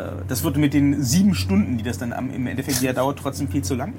Äh, 0.00 0.22
Das 0.28 0.42
wird 0.44 0.56
mit 0.56 0.74
den 0.74 1.02
sieben 1.02 1.34
Stunden, 1.34 1.76
die 1.78 1.82
das 1.84 1.98
dann 1.98 2.12
am, 2.12 2.30
im 2.30 2.46
Endeffekt 2.46 2.80
ja 2.82 2.92
dauert, 2.92 3.18
trotzdem 3.18 3.48
viel 3.48 3.62
zu 3.62 3.74
lang. 3.74 3.94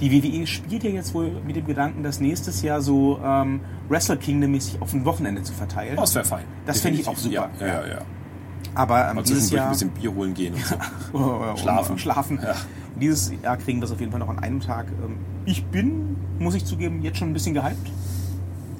Die 0.00 0.12
WWE 0.12 0.46
spielt 0.46 0.84
ja 0.84 0.90
jetzt 0.90 1.14
wohl 1.14 1.30
mit 1.46 1.56
dem 1.56 1.66
Gedanken, 1.66 2.02
das 2.02 2.20
nächstes 2.20 2.60
Jahr 2.62 2.82
so 2.82 3.18
ähm, 3.24 3.60
Wrestle 3.88 4.18
Kingdom-mäßig 4.18 4.82
auf 4.82 4.92
ein 4.92 5.04
Wochenende 5.06 5.42
zu 5.42 5.54
verteilen. 5.54 5.94
Oh, 5.96 6.02
das 6.02 6.14
wäre 6.14 6.24
fein. 6.24 6.44
Das 6.66 6.80
fände 6.82 7.00
ich 7.00 7.08
auch 7.08 7.16
super. 7.16 7.48
Ja, 7.60 7.66
ja, 7.66 7.86
ja. 7.86 7.98
Aber 8.74 9.10
ähm, 9.10 9.22
dieses 9.24 9.48
zwischendurch 9.48 9.52
ein 9.52 9.56
Jahr 9.56 9.70
bisschen 9.70 9.90
Bier 9.90 10.14
holen 10.14 10.34
gehen 10.34 10.52
und 10.54 10.64
so. 10.66 10.74
Oh, 11.14 11.56
Schlafen. 11.56 11.98
Schlafen. 11.98 12.38
Ja. 12.42 12.54
Dieses 13.00 13.32
Jahr 13.42 13.56
kriegen 13.56 13.80
wir 13.80 13.84
es 13.86 13.90
auf 13.90 14.00
jeden 14.00 14.10
Fall 14.12 14.20
noch 14.20 14.28
an 14.28 14.38
einem 14.38 14.60
Tag. 14.60 14.86
Ähm, 15.02 15.16
Ich 15.46 15.64
bin, 15.64 16.16
muss 16.38 16.54
ich 16.54 16.66
zugeben, 16.66 17.00
jetzt 17.02 17.16
schon 17.18 17.30
ein 17.30 17.32
bisschen 17.32 17.54
gehypt. 17.54 17.90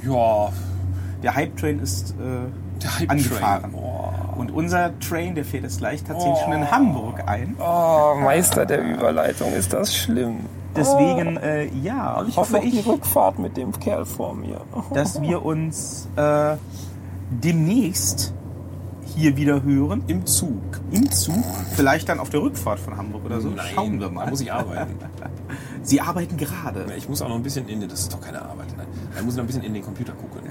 Ja, 0.05 0.53
Der 1.23 1.35
Hype-Train 1.35 1.79
ist 1.81 2.11
äh, 2.21 2.83
der 2.83 2.99
Hype 2.99 3.11
angefahren. 3.11 3.71
Oh. 3.75 3.96
Und 4.37 4.51
unser 4.53 4.99
Train, 5.01 5.35
der 5.35 5.45
fährt 5.45 5.63
jetzt 5.65 5.79
gleich 5.79 6.03
tatsächlich 6.05 6.39
schon 6.41 6.53
in 6.53 6.71
Hamburg 6.71 7.23
ein. 7.27 7.57
Oh, 7.59 8.15
Meister 8.21 8.67
der 8.67 8.83
Überleitung, 8.83 9.53
ist 9.53 9.73
das 9.73 9.95
schlimm. 9.97 10.41
Deswegen, 10.77 11.39
äh, 11.39 11.67
ja, 11.83 12.23
Ich 12.29 12.37
hoffe 12.37 12.57
hoffe 12.57 12.67
ich 12.67 12.81
ich, 12.81 12.87
Rückfahrt 12.87 13.39
mit 13.39 13.57
dem 13.57 13.73
Kerl 13.79 14.05
vor 14.05 14.35
mir. 14.35 14.61
dass 14.93 15.21
wir 15.23 15.45
uns 15.45 16.09
äh, 16.17 16.57
demnächst 17.31 18.35
hier 19.15 19.37
wieder 19.39 19.63
hören. 19.63 20.03
Im 20.09 20.27
Zug. 20.27 20.61
Im 20.91 21.11
Zug. 21.11 21.43
Vielleicht 21.75 22.09
dann 22.11 22.21
auf 22.21 22.29
der 22.29 22.43
Rückfahrt 22.43 22.79
von 22.79 22.97
Hamburg 22.97 23.25
oder 23.25 23.41
so. 23.41 23.49
Nein, 23.49 23.65
Schauen 23.75 23.99
wir 23.99 24.07
Da 24.09 24.13
mal. 24.13 24.29
muss 24.29 24.43
ich 24.43 24.53
arbeiten. 24.53 24.97
Sie 25.83 26.01
arbeiten 26.01 26.37
gerade. 26.37 26.85
Ich 26.97 27.09
muss 27.09 27.23
auch 27.23 27.29
noch 27.29 27.37
ein 27.37 27.43
bisschen 27.43 27.67
in 27.69 27.81
den, 27.81 27.89
das 27.89 28.01
ist 28.01 28.13
doch 28.13 28.21
keine 28.21 28.43
Arbeit, 28.43 28.67
nein. 28.77 28.87
Da 29.17 29.23
muss 29.23 29.33
ich 29.35 29.37
noch 29.39 29.45
ein 29.45 29.47
bisschen 29.47 29.63
in 29.63 29.73
den 29.73 29.83
Computer 29.83 30.13
gucken. 30.13 30.46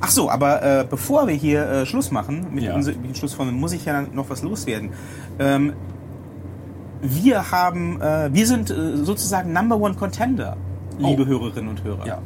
Ach 0.00 0.10
so, 0.10 0.30
aber 0.30 0.62
äh, 0.62 0.86
bevor 0.88 1.26
wir 1.26 1.34
hier 1.34 1.68
äh, 1.68 1.86
Schluss 1.86 2.10
machen, 2.10 2.46
mit 2.52 2.64
Ja. 2.64 2.74
unser, 2.74 2.92
mit 2.92 3.16
Schluss 3.16 3.34
von, 3.34 3.52
muss 3.54 3.72
ich 3.72 3.84
ja 3.84 4.02
noch 4.02 4.30
was 4.30 4.42
loswerden. 4.42 4.90
Ähm, 5.38 5.72
wir 7.02 7.50
haben, 7.50 8.00
äh, 8.00 8.30
wir 8.32 8.46
sind 8.46 8.70
äh, 8.70 8.96
sozusagen 8.96 9.52
Number 9.52 9.76
One 9.76 9.94
Contender, 9.94 10.56
liebe 10.98 11.22
Oh. 11.22 11.26
Hörerinnen 11.26 11.68
und 11.70 11.84
Hörer. 11.84 12.06
Ja. 12.06 12.18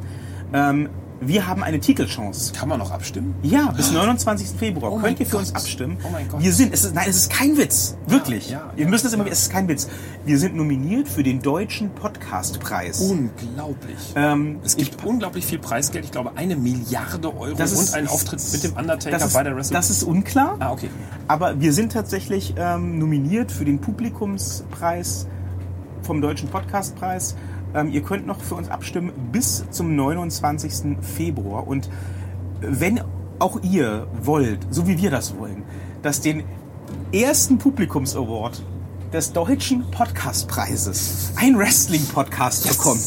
Ähm, 0.53 0.89
wir 1.29 1.47
haben 1.47 1.63
eine 1.63 1.81
Titelchance. 1.81 2.53
Kann 2.53 2.69
man 2.69 2.79
noch 2.79 2.91
abstimmen? 2.91 3.35
Ja, 3.43 3.71
bis 3.77 3.91
29. 3.93 4.49
Februar 4.59 4.93
Oh 4.93 4.99
könnt 4.99 5.21
ihr 5.21 5.27
für 5.27 5.33
Gott. 5.33 5.41
uns 5.43 5.55
abstimmen. 5.55 5.97
Oh 6.05 6.09
mein 6.13 6.29
Gott. 6.29 6.43
Wir 6.43 6.53
sind, 6.53 6.73
es 6.75 6.85
ist, 6.85 6.95
nein, 6.95 7.07
es 7.09 7.17
ist 7.17 7.31
kein 7.33 7.57
Witz, 7.57 7.97
wirklich. 8.07 8.51
ja, 8.51 8.73
ja, 8.77 8.87
müsst 8.89 9.05
es 9.05 9.13
immer, 9.13 9.27
ja. 9.27 9.33
es 9.33 9.43
ist 9.43 9.51
kein 9.53 9.69
Witz. 9.69 9.89
Wir 10.25 10.39
sind 10.39 10.55
nominiert 10.57 11.09
für 11.09 11.23
den 11.23 11.41
deutschen 11.43 11.91
Podcastpreis. 11.91 13.01
Unglaublich. 13.01 13.97
Ähm, 14.17 14.59
es 14.65 14.77
gibt 14.77 15.05
unglaublich 15.05 15.45
viel 15.47 15.59
Preisgeld. 15.59 16.05
Ich 16.05 16.11
glaube, 16.13 16.33
eine 16.37 16.57
Milliarde 16.57 17.37
Euro 17.37 17.55
Das 17.57 17.73
ist- 17.73 17.91
und 17.91 17.95
einen 17.97 18.09
Auftritt 18.09 18.41
mit 18.53 18.65
dem 18.65 18.73
Undertaker 18.77 19.17
das 19.19 19.27
ist, 19.29 19.33
bei 19.35 19.43
der 19.43 19.57
Wrestle. 19.57 19.75
das 19.77 19.91
ist 19.91 20.03
unklar. 20.03 20.57
ah, 20.61 20.73
okay. 20.73 20.91
Aber 21.29 21.61
wir 21.61 21.73
sind 21.73 21.93
tatsächlich 21.93 22.55
ähm, 22.57 22.99
nominiert 22.99 23.51
für 23.53 23.65
den 23.65 23.81
Publikumspreis 23.81 25.27
vom 26.03 26.21
Deutschen 26.21 26.49
Podcastpreis. 26.49 27.37
Ähm, 27.75 27.91
ihr 27.91 28.03
könnt 28.03 28.27
noch 28.27 28.41
für 28.41 28.55
uns 28.55 28.69
abstimmen 28.69 29.13
bis 29.33 29.65
zum 29.71 29.97
29. 29.97 30.97
Februar. 31.01 31.67
Und 31.67 31.89
wenn 32.61 33.01
auch 33.39 33.61
ihr 33.63 34.07
wollt, 34.23 34.61
so 34.71 34.87
wie 34.87 34.99
wir 34.99 35.11
das 35.11 35.37
wollen, 35.37 35.65
dass 36.03 36.21
den 36.21 36.45
ersten 37.13 37.59
Publikums-Award 37.59 38.63
des 39.13 39.33
Deutschen 39.33 39.91
Podcastpreises 39.91 41.33
ein 41.37 41.59
Wrestling-Podcast 41.59 42.69
bekommt, 42.69 43.03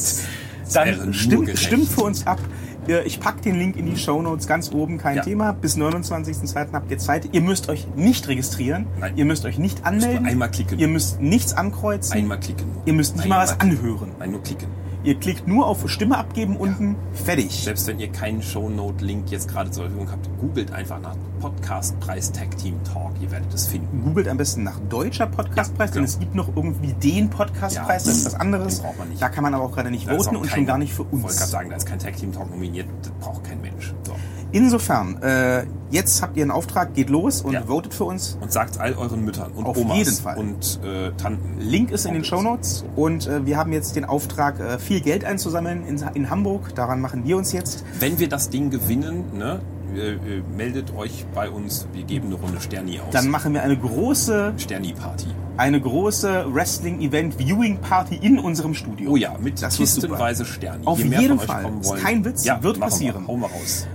wäre 0.71 0.97
dann 0.97 1.13
stimmt, 1.13 1.57
stimmt 1.57 1.87
für 1.87 2.01
uns 2.01 2.27
ab. 2.27 2.39
Äh, 2.87 3.03
Ich 3.03 3.19
packe 3.19 3.41
den 3.41 3.55
Link 3.55 3.75
in 3.75 3.85
die 3.85 3.97
Show 3.97 4.21
Notes 4.21 4.47
ganz 4.47 4.71
oben, 4.71 4.97
kein 4.97 5.17
Ja. 5.17 5.23
Thema. 5.23 5.51
Bis 5.53 5.77
29.02. 5.77 6.73
habt 6.73 6.91
ihr 6.91 6.97
Zeit. 6.97 7.29
Ihr 7.31 7.41
müsst 7.41 7.69
euch 7.69 7.87
nicht 7.95 8.27
registrieren. 8.27 8.87
Nein. 8.99 9.13
Ihr 9.15 9.25
müsst 9.25 9.45
euch 9.45 9.57
nicht 9.57 9.85
anmelden. 9.85 10.25
einmal 10.25 10.51
klicken. 10.51 10.79
Ihr 10.79 10.87
müsst 10.87 11.21
nichts 11.21 11.53
ankreuzen. 11.53 12.13
Einmal 12.17 12.39
klicken. 12.39 12.67
Ihr 12.85 12.93
müsst 12.93 13.15
nicht 13.15 13.27
mal 13.27 13.39
was 13.43 13.51
Einmal 13.59 13.69
klicken. 13.77 13.85
anhören. 13.89 14.11
Nein, 14.19 14.31
nur 14.31 14.43
klicken. 14.43 14.67
Ihr 15.05 15.13
klickt 15.19 15.47
nur 15.47 15.67
auf 15.67 15.87
Stimme 15.87 16.17
abgeben 16.17 16.57
unten. 16.57 16.95
Fertig. 17.13 17.51
Selbst 17.63 17.85
wenn 17.85 17.99
ihr 17.99 18.11
keinen 18.11 18.41
Shownote-Link 18.41 19.29
jetzt 19.29 19.47
gerade 19.47 19.69
zur 19.69 19.83
Verfügung 19.83 20.09
habt, 20.11 20.27
googelt 20.41 20.71
einfach 20.73 20.99
nach 20.99 21.15
Podcast-Preis 21.39 22.31
Tag 22.31 22.57
Team 22.57 22.83
Talk. 22.83 23.11
Ihr 23.21 23.29
werdet 23.29 23.53
es 23.53 23.67
finden. 23.67 24.03
Googelt 24.03 24.27
am 24.27 24.37
besten 24.37 24.63
nach 24.63 24.79
deutscher 24.89 25.27
Podcastpreis, 25.27 25.91
denn 25.91 26.01
genau. 26.01 26.11
es 26.11 26.19
gibt 26.19 26.33
noch 26.33 26.47
irgendwie 26.55 26.93
den 26.93 27.29
Podcastpreis, 27.29 28.03
das 28.05 28.17
ist 28.17 28.25
was 28.25 28.33
anderes. 28.35 28.77
den 28.77 28.83
braucht 28.83 28.97
man 28.97 29.09
nicht. 29.09 29.21
Da 29.21 29.29
kann 29.29 29.43
man 29.43 29.53
aber 29.53 29.65
auch 29.65 29.71
gerade 29.71 29.91
nicht 29.91 30.07
Da 30.09 30.15
voten 30.17 30.35
und 30.37 30.47
kein- 30.47 30.55
schon 30.55 30.65
gar 30.65 30.79
nicht 30.79 30.91
für 30.93 31.03
Ich 31.03 31.11
wollte 31.11 31.21
gerade 31.27 31.41
uns. 31.43 31.51
sagen, 31.51 31.69
da 31.69 31.75
ist 31.75 31.85
kein 31.85 31.99
Tag 31.99 32.15
Team 32.17 32.31
Talk 32.33 32.49
nominiert. 32.49 32.87
Das 33.03 33.11
braucht 33.19 33.43
kein 33.43 33.61
Mensch. 33.61 33.93
So. 34.03 34.13
Insofern, 34.55 35.21
äh, 35.21 35.65
jetzt 35.91 36.21
habt 36.21 36.37
ihr 36.37 36.43
einen 36.43 36.51
Auftrag, 36.51 36.93
geht 36.93 37.09
los 37.09 37.41
und 37.41 37.51
Ja. 37.51 37.63
votet 37.63 37.93
für 37.93 38.05
uns. 38.05 38.37
Und 38.39 38.53
sagt 38.53 38.79
all 38.79 38.93
euren 38.93 39.25
Müttern 39.25 39.51
und 39.51 39.65
Auf 39.65 39.75
Omas 39.75 39.97
jeden 39.97 40.13
Fall. 40.15 40.37
und 40.37 40.79
äh, 40.81 41.11
Tanten. 41.17 41.59
Link 41.59 41.91
ist 41.91 42.05
in 42.05 42.13
den 42.13 42.21
Onkels. 42.23 42.27
Shownotes 42.29 42.85
und 42.95 43.27
äh, 43.27 43.45
wir 43.45 43.57
haben 43.57 43.73
jetzt 43.73 43.97
den 43.97 44.05
Auftrag, 44.05 44.61
äh, 44.61 44.79
viel 44.79 45.01
Geld 45.01 45.25
einzusammeln 45.25 45.85
in, 45.85 46.01
in 46.13 46.29
Hamburg. 46.29 46.73
Daran 46.73 47.01
machen 47.01 47.25
wir 47.25 47.35
uns 47.35 47.51
jetzt. 47.51 47.83
Wenn 47.99 48.17
wir 48.17 48.29
das 48.29 48.49
Ding 48.49 48.69
gewinnen, 48.69 49.25
ne, 49.37 49.59
äh, 49.93 50.13
äh, 50.13 50.17
meldet 50.55 50.95
euch 50.95 51.25
bei 51.35 51.49
uns. 51.49 51.85
Wir 51.91 52.03
geben 52.03 52.27
eine 52.27 52.35
Runde 52.35 52.61
Sterni 52.61 52.97
aus. 53.01 53.11
Dann 53.11 53.27
machen 53.29 53.53
wir 53.53 53.61
eine 53.61 53.77
große, 53.77 54.53
Sterni-Party. 54.55 55.27
eine 55.57 55.81
große 55.81 56.45
Wrestling-Event-Viewing-Party 56.53 58.15
in 58.21 58.39
unserem 58.39 58.73
Studio. 58.73 59.11
Oh 59.11 59.15
ja, 59.17 59.35
mit 59.37 59.61
Das 59.61 59.75
kistenweise 59.75 60.45
Sterni. 60.45 60.85
Auf 60.85 60.99
Je 60.99 61.13
jeden 61.17 61.39
Fall. 61.41 61.65
wollen. 61.81 62.01
kein 62.01 62.23
Witz, 62.23 62.45
ja, 62.45 62.63
wird 62.63 62.79
passieren. 62.79 63.23
Wir. 63.23 63.27
Hau 63.27 63.35
mal 63.37 63.47
raus. 63.47 63.85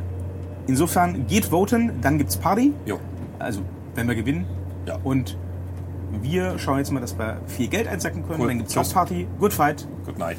Insofern 0.71 1.27
geht 1.27 1.47
voten, 1.47 2.01
dann 2.01 2.17
gibt's 2.17 2.37
Party. 2.37 2.73
Jo. 2.87 3.01
Also, 3.41 3.63
wenn 3.97 4.07
wir 4.07 4.15
gewinnen. 4.15 4.47
Ja. 4.87 5.01
Und 5.03 5.37
wir 6.23 6.61
schauen 6.61 6.79
jetzt 6.79 6.93
mal, 6.93 7.01
dass 7.01 7.19
wir 7.19 7.41
viel 7.49 7.67
Geld 7.67 7.89
einsacken 7.89 8.25
können. 8.25 8.41
Cool. 8.41 8.47
Dann 8.47 8.59
gibt's. 8.59 8.93
Party. 8.93 9.27
Good 9.41 9.53
fight. 9.53 9.89
Good 10.07 10.19
night. 10.19 10.39